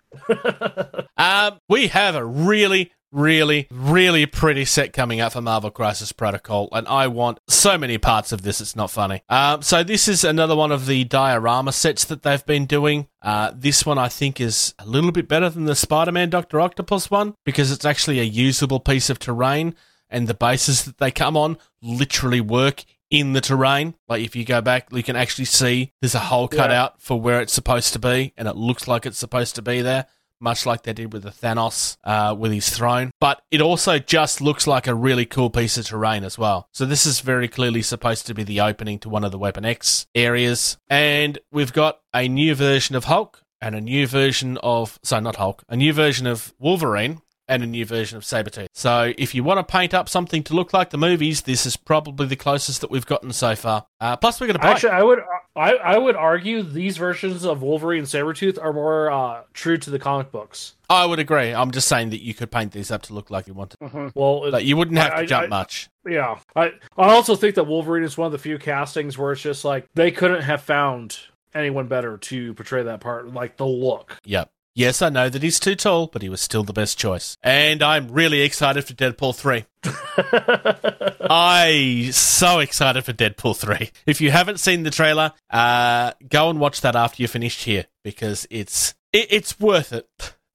Um, 1.16 1.60
we 1.68 1.86
have 1.88 2.16
a 2.16 2.24
really, 2.24 2.92
really, 3.12 3.68
really 3.70 4.26
pretty 4.26 4.64
set 4.64 4.92
coming 4.92 5.20
up 5.20 5.32
for 5.32 5.40
Marvel 5.40 5.70
Crisis 5.70 6.10
Protocol, 6.10 6.68
and 6.72 6.88
I 6.88 7.06
want 7.06 7.38
so 7.48 7.78
many 7.78 7.98
parts 7.98 8.32
of 8.32 8.42
this. 8.42 8.60
It's 8.60 8.74
not 8.74 8.90
funny. 8.90 9.22
Um, 9.28 9.62
so 9.62 9.84
this 9.84 10.08
is 10.08 10.24
another 10.24 10.56
one 10.56 10.72
of 10.72 10.86
the 10.86 11.04
diorama 11.04 11.72
sets 11.72 12.04
that 12.06 12.22
they've 12.22 12.44
been 12.46 12.66
doing. 12.66 13.06
Uh, 13.20 13.52
this 13.54 13.86
one 13.86 13.98
I 13.98 14.08
think 14.08 14.40
is 14.40 14.74
a 14.80 14.86
little 14.86 15.12
bit 15.12 15.28
better 15.28 15.48
than 15.50 15.66
the 15.66 15.76
Spider-Man 15.76 16.30
Doctor 16.30 16.60
Octopus 16.60 17.10
one 17.10 17.34
because 17.44 17.70
it's 17.70 17.84
actually 17.84 18.18
a 18.18 18.24
usable 18.24 18.80
piece 18.80 19.08
of 19.08 19.20
terrain, 19.20 19.76
and 20.10 20.26
the 20.26 20.34
bases 20.34 20.84
that 20.84 20.98
they 20.98 21.10
come 21.10 21.36
on 21.36 21.58
literally 21.80 22.40
work 22.40 22.84
in 23.12 23.34
the 23.34 23.40
terrain. 23.40 23.94
Like 24.08 24.24
if 24.24 24.34
you 24.34 24.44
go 24.44 24.60
back, 24.60 24.88
you 24.90 25.02
can 25.04 25.14
actually 25.14 25.44
see 25.44 25.92
there's 26.00 26.16
a 26.16 26.18
hole 26.20 26.48
cut 26.48 26.70
Yeah. 26.70 26.82
out 26.82 27.00
for 27.00 27.20
where 27.20 27.40
it's 27.40 27.52
supposed 27.52 27.92
to 27.92 28.00
be, 28.00 28.32
and 28.36 28.48
it 28.48 28.56
looks 28.56 28.88
like 28.88 29.06
it's 29.06 29.18
supposed 29.18 29.54
to 29.54 29.62
be 29.62 29.82
there 29.82 30.06
much 30.40 30.66
like 30.66 30.82
they 30.82 30.92
did 30.92 31.12
with 31.12 31.22
the 31.22 31.30
Thanos 31.30 31.96
uh, 32.02 32.34
with 32.36 32.50
his 32.50 32.68
throne. 32.68 33.12
But 33.20 33.40
it 33.52 33.60
also 33.60 34.00
just 34.00 34.40
looks 34.40 34.66
like 34.66 34.88
a 34.88 34.94
really 34.94 35.24
cool 35.24 35.50
piece 35.50 35.78
of 35.78 35.86
terrain 35.86 36.24
as 36.24 36.36
well. 36.36 36.66
So 36.72 36.84
this 36.84 37.06
is 37.06 37.20
very 37.20 37.46
clearly 37.46 37.80
supposed 37.80 38.26
to 38.26 38.34
be 38.34 38.42
the 38.42 38.60
opening 38.60 38.98
to 39.00 39.08
one 39.08 39.22
of 39.22 39.30
the 39.30 39.38
Weapon 39.38 39.64
X 39.64 40.08
areas. 40.16 40.78
And 40.90 41.38
we've 41.52 41.72
got 41.72 42.00
a 42.12 42.26
new 42.26 42.56
version 42.56 42.96
of 42.96 43.04
Hulk 43.04 43.44
and 43.60 43.76
a 43.76 43.80
new 43.80 44.04
version 44.08 44.58
of, 44.64 44.98
sorry, 45.04 45.22
not 45.22 45.36
Hulk, 45.36 45.62
a 45.68 45.76
new 45.76 45.92
version 45.92 46.26
of 46.26 46.52
Wolverine. 46.58 47.22
And 47.52 47.62
a 47.62 47.66
new 47.66 47.84
version 47.84 48.16
of 48.16 48.24
Sabretooth. 48.24 48.66
So, 48.74 49.12
if 49.18 49.34
you 49.34 49.44
want 49.44 49.58
to 49.58 49.70
paint 49.70 49.92
up 49.94 50.08
something 50.08 50.42
to 50.44 50.54
look 50.54 50.72
like 50.72 50.90
the 50.90 50.98
movies, 50.98 51.42
this 51.42 51.66
is 51.66 51.76
probably 51.76 52.26
the 52.26 52.36
closest 52.36 52.80
that 52.80 52.90
we've 52.90 53.06
gotten 53.06 53.32
so 53.32 53.54
far. 53.54 53.86
Uh, 54.00 54.16
plus, 54.16 54.40
we're 54.40 54.46
going 54.46 54.58
to 54.58 54.64
Actually, 54.64 54.90
I 54.90 55.02
would 55.02 55.20
I, 55.54 55.72
I 55.74 55.98
would 55.98 56.16
argue 56.16 56.62
these 56.62 56.96
versions 56.96 57.44
of 57.44 57.62
Wolverine 57.62 58.00
and 58.00 58.08
Sabretooth 58.08 58.58
are 58.62 58.72
more 58.72 59.10
uh, 59.10 59.42
true 59.52 59.76
to 59.78 59.90
the 59.90 59.98
comic 59.98 60.30
books. 60.32 60.74
I 60.88 61.06
would 61.06 61.18
agree. 61.18 61.50
I'm 61.52 61.70
just 61.70 61.88
saying 61.88 62.10
that 62.10 62.22
you 62.22 62.34
could 62.34 62.50
paint 62.50 62.72
these 62.72 62.90
up 62.90 63.02
to 63.02 63.14
look 63.14 63.30
like 63.30 63.46
you 63.46 63.54
wanted. 63.54 63.78
Well, 64.14 64.50
Like, 64.50 64.64
you 64.64 64.76
wouldn't 64.76 64.98
have 64.98 65.12
I- 65.12 65.20
to 65.22 65.26
jump 65.26 65.44
I- 65.44 65.48
much. 65.48 65.88
yeah. 66.08 66.38
I 66.56 66.72
I 66.96 67.10
also 67.12 67.36
think 67.36 67.54
that 67.56 67.64
Wolverine 67.64 68.04
is 68.04 68.16
one 68.18 68.26
of 68.26 68.32
the 68.32 68.38
few 68.38 68.58
castings 68.58 69.16
where 69.18 69.32
it's 69.32 69.42
just 69.42 69.64
like 69.64 69.86
they 69.94 70.10
couldn't 70.10 70.42
have 70.42 70.62
found 70.62 71.18
anyone 71.54 71.86
better 71.86 72.16
to 72.16 72.54
portray 72.54 72.82
that 72.84 73.00
part, 73.00 73.32
like 73.32 73.56
the 73.58 73.66
look. 73.66 74.16
Yep. 74.24 74.50
Yes, 74.74 75.02
I 75.02 75.10
know 75.10 75.28
that 75.28 75.42
he's 75.42 75.60
too 75.60 75.74
tall, 75.74 76.06
but 76.06 76.22
he 76.22 76.30
was 76.30 76.40
still 76.40 76.62
the 76.62 76.72
best 76.72 76.96
choice. 76.98 77.36
And 77.42 77.82
I'm 77.82 78.08
really 78.08 78.40
excited 78.40 78.84
for 78.84 78.94
Deadpool 78.94 79.36
3. 79.36 79.66
I 81.30 82.08
so 82.12 82.58
excited 82.58 83.04
for 83.04 83.12
Deadpool 83.12 83.56
3. 83.56 83.90
If 84.06 84.22
you 84.22 84.30
haven't 84.30 84.60
seen 84.60 84.82
the 84.82 84.90
trailer, 84.90 85.32
uh, 85.50 86.12
go 86.28 86.48
and 86.48 86.58
watch 86.58 86.80
that 86.80 86.96
after 86.96 87.22
you're 87.22 87.28
finished 87.28 87.64
here 87.64 87.84
because 88.02 88.46
it's 88.50 88.94
it, 89.12 89.26
it's 89.30 89.60
worth 89.60 89.92
it. 89.92 90.08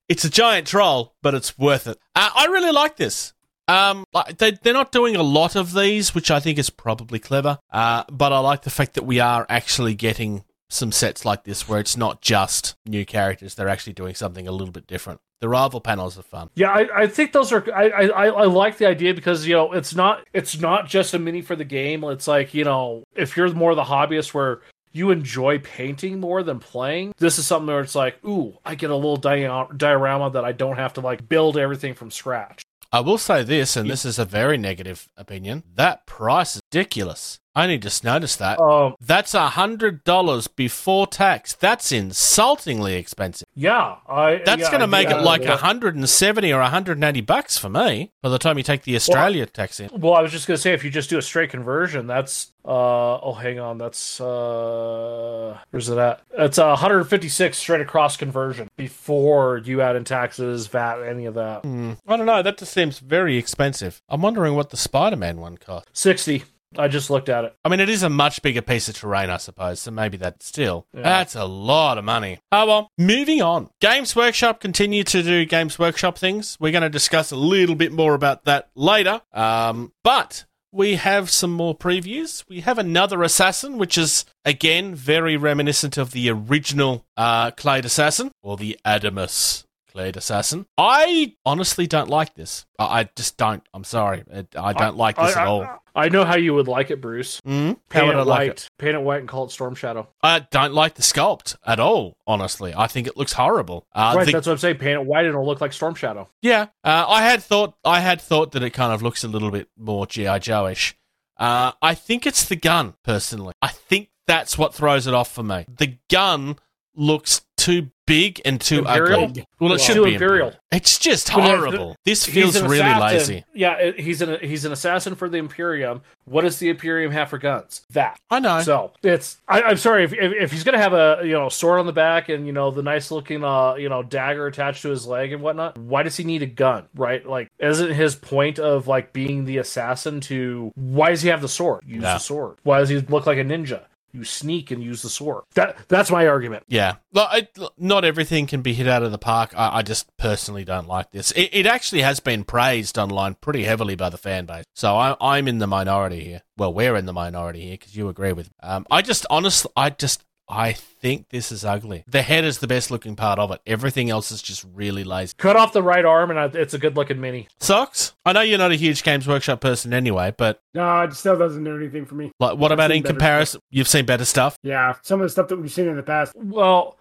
It's 0.10 0.26
a 0.26 0.30
giant 0.30 0.68
troll, 0.68 1.14
but 1.22 1.36
it's 1.36 1.58
worth 1.58 1.86
it. 1.86 2.00
Uh, 2.16 2.30
I 2.36 2.46
really 2.46 2.72
like 2.72 2.96
this. 2.96 3.34
Um, 3.68 4.06
they, 4.38 4.52
they're 4.52 4.74
not 4.74 4.92
doing 4.92 5.16
a 5.16 5.24
lot 5.24 5.56
of 5.56 5.74
these, 5.74 6.16
which 6.16 6.32
I 6.32 6.40
think 6.40 6.58
is 6.58 6.70
probably 6.70 7.20
clever. 7.20 7.60
Uh, 7.70 8.04
but 8.10 8.32
I 8.32 8.40
like 8.40 8.62
the 8.62 8.70
fact 8.70 8.94
that 8.94 9.04
we 9.06 9.20
are 9.20 9.46
actually 9.50 9.94
getting 9.94 10.44
some 10.70 10.92
sets 10.92 11.26
like 11.26 11.44
this 11.44 11.68
where 11.68 11.80
it's 11.80 11.98
not 11.98 12.22
just 12.22 12.76
new 12.86 13.06
characters; 13.06 13.56
they're 13.56 13.70
actually 13.70 13.94
doing 13.94 14.16
something 14.16 14.48
a 14.48 14.52
little 14.52 14.72
bit 14.72 14.88
different. 14.88 15.22
The 15.40 15.50
rival 15.50 15.82
panels 15.82 16.18
are 16.18 16.24
fun. 16.24 16.50
Yeah, 16.56 16.72
I, 16.72 17.04
I 17.04 17.08
think 17.08 17.32
those 17.32 17.52
are 17.52 17.64
I, 17.74 17.90
I 17.90 18.28
I 18.28 18.46
like 18.46 18.78
the 18.78 18.88
idea 18.88 19.14
because 19.14 19.46
you 19.46 19.54
know 19.54 19.74
it's 19.74 19.94
not 19.94 20.28
it's 20.34 20.60
not 20.60 20.88
just 20.88 21.14
a 21.14 21.20
mini 21.20 21.42
for 21.42 21.56
the 21.56 21.66
game. 21.66 22.04
It's 22.04 22.28
like 22.28 22.54
you 22.54 22.64
know 22.64 23.04
if 23.16 23.38
you're 23.38 23.52
more 23.54 23.72
of 23.72 23.78
the 23.78 23.84
hobbyist 23.84 24.34
where 24.34 24.62
you 24.92 25.12
enjoy 25.12 25.60
painting 25.60 26.20
more 26.20 26.42
than 26.42 26.60
playing, 26.60 27.14
this 27.20 27.38
is 27.38 27.46
something 27.46 27.68
where 27.68 27.82
it's 27.82 27.94
like, 27.94 28.24
ooh, 28.26 28.58
I 28.66 28.74
get 28.76 28.90
a 28.90 28.96
little 28.96 29.18
dia- 29.18 29.68
diorama 29.76 30.32
that 30.32 30.44
I 30.44 30.54
don't 30.54 30.78
have 30.78 30.94
to 30.94 31.02
like 31.02 31.30
build 31.30 31.56
everything 31.58 31.94
from 31.94 32.10
scratch. 32.10 32.64
I 32.92 33.02
will 33.02 33.18
say 33.18 33.44
this, 33.44 33.76
and 33.76 33.90
this 33.90 34.06
is 34.06 34.18
a 34.18 34.26
very 34.26 34.58
negative 34.58 35.10
opinion. 35.18 35.64
That 35.76 36.06
price 36.06 36.56
is 36.56 36.62
ridiculous. 36.72 37.40
I 37.58 37.64
only 37.64 37.80
just 37.80 38.04
noticed 38.04 38.38
that. 38.38 38.60
Um, 38.60 38.94
That's 39.02 39.34
a 39.34 39.50
hundred 39.50 40.04
dollars 40.04 40.46
before 40.46 41.08
tax. 41.08 41.54
That's 41.54 41.92
insultingly 41.92 42.94
expensive. 42.94 43.48
yeah, 43.56 43.96
I 44.08 44.44
That's 44.46 44.62
yeah, 44.62 44.70
going 44.70 44.82
to 44.82 44.88
make 44.88 45.10
yeah, 45.10 45.18
it 45.18 45.24
like 45.24 45.42
yeah. 45.42 45.56
a 45.56 45.58
hundred 45.58 45.96
and 45.96 46.08
seventy 46.08 46.54
or 46.54 46.62
hundred 46.62 46.98
and 46.98 47.04
eighty 47.04 47.22
bucks 47.22 47.58
for 47.58 47.68
me 47.68 48.12
by 48.22 48.30
the 48.30 48.38
time 48.38 48.60
you 48.60 48.64
take 48.64 48.84
the 48.84 48.96
Australia 48.96 49.48
tax 49.48 49.80
in. 49.80 49.90
Well, 49.92 50.14
I 50.14 50.22
was 50.22 50.32
just 50.32 50.46
gonna 50.46 50.60
say 50.60 50.74
if 50.74 50.84
you 50.84 50.92
just 50.92 51.10
do 51.10 51.18
a 51.18 51.22
straight 51.24 51.50
conversion, 51.50 52.06
that's 52.06 52.52
uh 52.64 53.18
oh 53.22 53.34
hang 53.34 53.58
on, 53.60 53.80
that's 53.80 54.22
uh 54.22 55.58
where's 55.72 55.90
it 55.90 55.98
at? 55.98 56.22
It's 56.38 56.60
uh, 56.60 56.68
156 56.68 57.58
straight 57.58 57.82
across 57.82 58.18
conversion 58.18 58.68
before 58.78 59.58
you 59.58 59.82
add 59.82 59.96
in 59.96 60.04
taxes, 60.04 60.68
VAT, 60.68 61.02
any 61.02 61.26
of 61.26 61.34
that. 61.34 61.64
Hmm. 61.64 61.94
I 62.08 62.18
don't 62.18 62.28
know. 62.28 62.44
That 62.44 62.60
just 62.60 62.74
seems 62.74 63.00
very 63.00 63.36
expensive. 63.38 64.00
I'm 64.10 64.22
wondering 64.22 64.54
what 64.54 64.70
the 64.70 64.78
Spider-Man 64.78 65.38
one 65.38 65.58
cost. 65.58 65.88
60. 65.94 66.44
I 66.78 66.88
just 66.88 67.10
looked 67.10 67.30
at 67.30 67.46
it. 67.46 67.56
I 67.64 67.70
mean, 67.70 67.80
it 67.80 67.90
is 67.90 68.04
a 68.04 68.10
much 68.10 68.42
bigger 68.42 68.62
piece 68.62 68.90
of 68.90 68.96
terrain, 68.96 69.30
I 69.30 69.38
suppose, 69.38 69.80
so 69.80 69.92
maybe 69.92 70.18
that 70.18 70.44
still. 70.44 70.86
That's 70.94 71.36
a 71.36 71.46
lot 71.46 71.98
of 71.98 72.04
money. 72.04 72.40
Oh 72.52 72.66
well, 72.66 72.92
moving 72.98 73.42
on. 73.42 73.70
Games 73.80 74.16
Workshop 74.16 74.60
continue 74.60 75.04
to 75.06 75.24
do 75.24 75.46
Games 75.46 75.80
Workshop 75.80 76.18
things. 76.18 76.58
We're 76.60 76.72
going 76.72 76.82
to 76.82 76.90
discuss 76.90 77.32
a 77.32 77.36
little 77.36 77.76
bit 77.76 77.92
more 77.92 78.14
about 78.14 78.46
that 78.46 78.70
later. 78.76 79.22
Um, 79.34 79.94
but 80.04 80.46
we 80.72 80.96
have 80.96 81.30
some 81.30 81.52
more 81.52 81.76
previews. 81.76 82.44
We 82.50 82.62
have 82.62 82.78
another 82.78 83.24
assassin, 83.24 83.78
which 83.78 83.98
is 83.98 84.26
again 84.44 84.94
very 84.96 85.38
reminiscent 85.38 85.98
of 85.98 86.12
the 86.12 86.30
original 86.30 87.06
uh, 87.16 87.52
Clade 87.52 87.86
Assassin 87.86 88.32
or 88.44 88.58
the 88.58 88.78
Adamus 88.86 89.64
Clade 89.98 90.16
Assassin. 90.16 90.68
I 90.78 91.34
honestly 91.44 91.88
don't 91.88 92.08
like 92.08 92.36
this. 92.36 92.68
I, 92.78 93.00
I 93.00 93.10
just 93.16 93.36
don't. 93.36 93.64
I'm 93.74 93.84
sorry. 93.84 94.24
I, 94.32 94.46
I 94.56 94.74
don't 94.74 94.96
like 94.96 95.16
this 95.18 95.36
I, 95.36 95.42
at 95.42 95.48
all. 95.48 95.64
I, 95.64 95.78
I 95.96 96.10
know 96.10 96.24
how 96.24 96.36
you 96.36 96.54
would 96.54 96.68
like 96.68 96.92
it, 96.92 97.02
Bruce. 97.02 97.42
Mm? 97.42 97.70
How 97.70 98.02
Paint 98.02 98.06
would 98.06 98.16
it 98.16 98.20
I 98.20 98.22
like 98.22 98.40
white. 98.40 98.50
it? 98.50 98.70
Paint 98.78 98.96
it 98.96 99.02
white 99.02 99.20
and 99.22 99.28
call 99.28 99.46
it 99.46 99.52
Storm 99.52 99.74
Shadow. 99.74 100.08
I 100.22 100.42
don't 100.52 100.76
like 100.76 100.94
the 100.94 101.02
sculpt 101.02 101.56
at 101.66 101.80
all. 101.80 102.16
Honestly, 102.28 102.76
I 102.78 102.86
think 102.86 103.08
it 103.08 103.18
looks 103.18 103.34
horrible. 103.34 103.88
Uh, 103.92 104.14
right, 104.18 104.26
the- 104.28 104.34
that's 104.34 104.46
what 104.46 104.54
I'm 104.54 104.60
saying. 104.60 104.78
Paint 104.78 105.02
it 105.02 105.06
white 105.08 105.26
and 105.26 105.30
it'll 105.30 105.48
look 105.48 105.62
like 105.62 105.74
Storm 105.74 105.96
Shadow. 105.96 106.30
Yeah, 106.44 106.68
uh, 106.84 107.06
I 107.08 107.24
had 107.24 107.42
thought 107.42 107.74
I 107.84 108.00
had 108.02 108.22
thought 108.22 108.52
that 108.52 108.62
it 108.62 108.70
kind 108.74 108.94
of 108.94 109.02
looks 109.02 109.24
a 109.24 109.28
little 109.28 109.50
bit 109.50 109.68
more 109.76 110.06
GI 110.06 110.38
Joe-ish. 110.42 110.96
Uh, 111.38 111.72
I 111.82 111.96
think 111.96 112.28
it's 112.28 112.46
the 112.46 112.56
gun, 112.56 112.94
personally. 113.04 113.54
I 113.64 113.70
think 113.70 114.10
that's 114.28 114.60
what 114.60 114.76
throws 114.76 115.08
it 115.08 115.16
off 115.16 115.32
for 115.32 115.42
me. 115.42 115.66
The 115.76 115.98
gun 116.08 116.58
looks 116.96 117.42
too 117.58 117.90
big 118.08 118.42
and 118.44 118.60
too 118.60 118.80
Imperial? 118.80 119.26
ugly. 119.26 119.46
Well, 119.60 119.74
it 119.74 119.78
Too 119.82 119.94
should 119.94 120.04
be 120.04 120.14
Imperial. 120.16 120.54
It's 120.72 120.98
just 120.98 121.30
horrible. 121.30 121.96
this 122.06 122.26
feels 122.26 122.60
really 122.62 122.80
assassin. 122.80 123.18
lazy. 123.18 123.46
Yeah, 123.54 123.92
he's 123.92 124.22
an 124.24 124.40
he's 124.42 124.66
an 124.66 124.72
assassin 124.72 125.14
for 125.16 125.30
the 125.30 125.38
Imperium. 125.38 126.02
What 126.26 126.42
does 126.42 126.58
the 126.60 126.70
Imperium 126.70 127.12
have 127.12 127.30
for 127.30 127.38
guns? 127.38 127.86
That. 127.92 128.20
I 128.30 128.40
know. 128.40 128.62
So 128.62 128.94
it's. 129.04 129.38
I, 129.48 129.62
I'm 129.62 129.78
sorry 129.78 130.04
if, 130.04 130.14
if 130.14 130.34
if 130.34 130.52
he's 130.52 130.64
gonna 130.64 130.78
have 130.80 130.94
a 130.94 131.20
you 131.24 131.34
know 131.34 131.50
sword 131.50 131.80
on 131.80 131.86
the 131.86 131.94
back 131.94 132.30
and 132.30 132.46
you 132.48 132.54
know 132.54 132.72
the 132.72 132.84
nice 132.84 133.12
looking 133.12 133.44
uh 133.44 133.76
you 133.76 133.88
know 133.90 134.04
dagger 134.04 134.48
attached 134.48 134.82
to 134.82 134.90
his 134.90 135.06
leg 135.08 135.32
and 135.32 135.42
whatnot. 135.42 135.78
Why 135.78 136.04
does 136.04 136.18
he 136.18 136.24
need 136.24 136.42
a 136.44 136.48
gun? 136.48 136.88
Right? 136.96 137.26
Like, 137.26 137.50
isn't 137.60 137.94
his 137.94 138.16
point 138.16 138.58
of 138.60 138.88
like 138.88 139.14
being 139.14 139.46
the 139.46 139.58
assassin 139.60 140.20
to? 140.22 140.72
Why 140.76 141.10
does 141.10 141.22
he 141.22 141.30
have 141.30 141.42
the 141.42 141.48
sword? 141.48 141.84
Use 141.86 142.04
Yeah. 142.04 142.14
the 142.14 142.20
sword. 142.20 142.58
Why 142.64 142.80
does 142.80 142.90
he 142.90 142.98
look 143.00 143.26
like 143.26 143.38
a 143.38 143.44
ninja? 143.44 143.86
You 144.18 144.24
sneak 144.24 144.72
and 144.72 144.82
use 144.84 145.04
the 145.04 145.10
sword. 145.10 145.44
That 145.54 145.78
that's 145.90 146.10
my 146.10 146.26
argument. 146.28 146.64
Yeah, 146.68 146.96
I- 147.16 147.48
not 147.78 148.04
everything 148.04 148.48
can 148.48 148.64
be 148.64 148.74
hit 148.74 148.88
out 148.88 149.04
of 149.04 149.12
the 149.12 149.20
park. 149.20 149.54
I, 149.56 149.78
I 149.78 149.82
just 149.84 150.10
personally 150.18 150.66
don't 150.66 150.88
like 150.88 151.12
this. 151.12 151.30
It, 151.34 151.50
it 151.54 151.66
actually 151.68 152.02
has 152.02 152.20
been 152.20 152.44
praised 152.44 152.98
online 152.98 153.36
pretty 153.36 153.64
heavily 153.64 153.96
by 153.96 154.10
the 154.10 154.18
fan 154.18 154.48
base, 154.48 154.66
so 154.74 154.96
I, 154.96 155.16
I'm 155.22 155.48
in 155.48 155.60
the 155.60 155.68
minority 155.68 156.24
here. 156.24 156.42
Well, 156.58 156.74
we're 156.74 156.96
in 156.96 157.06
the 157.06 157.14
minority 157.14 157.62
here 157.62 157.74
because 157.78 157.96
you 157.96 158.10
agree 158.10 158.34
with. 158.34 158.50
Um, 158.64 158.88
I 158.90 159.04
just 159.04 159.28
honestly, 159.30 159.72
I 159.78 159.92
just, 159.92 160.24
I 160.50 160.72
think 160.74 161.30
this 161.30 161.52
is 161.52 161.66
ugly. 161.66 162.04
The 162.08 162.22
head 162.22 162.46
is 162.46 162.60
the 162.60 162.68
best 162.68 162.90
looking 162.90 163.16
part 163.16 163.38
of 163.38 163.52
it. 163.52 163.60
Everything 163.68 164.10
else 164.10 164.32
is 164.32 164.42
just 164.42 164.66
really 164.74 165.04
lazy. 165.04 165.34
Cut 165.38 165.56
off 165.58 165.74
the 165.74 165.84
right 165.84 166.06
arm 166.06 166.32
and 166.32 166.56
it's 166.56 166.74
a 166.74 166.78
good 166.78 166.96
looking 166.96 167.20
mini. 167.20 167.48
Socks. 167.60 168.14
I 168.26 168.32
know 168.34 168.42
you're 168.42 168.58
not 168.58 168.72
a 168.72 168.76
huge 168.76 169.04
Games 169.04 169.28
Workshop 169.28 169.60
person 169.60 169.94
anyway, 169.94 170.34
but 170.38 170.62
No, 170.74 171.02
it 171.02 171.14
still 171.14 171.38
doesn't 171.38 171.64
do 171.64 171.76
anything 171.76 172.06
for 172.06 172.16
me. 172.16 172.32
like, 172.40 172.58
what 172.58 172.72
I've 172.72 172.78
about 172.78 172.92
in 172.92 173.04
comparison? 173.04 173.60
You've 173.70 173.88
seen 173.90 174.06
better 174.06 174.26
stuff. 174.26 174.58
Yeah, 174.64 174.96
some 175.02 175.20
of 175.20 175.26
the 175.26 175.30
stuff 175.30 175.50
that 175.50 175.58
we've 175.58 175.72
seen 175.72 175.88
in 175.88 175.96
the 175.98 176.04
past. 176.04 176.34
Well, 176.36 176.98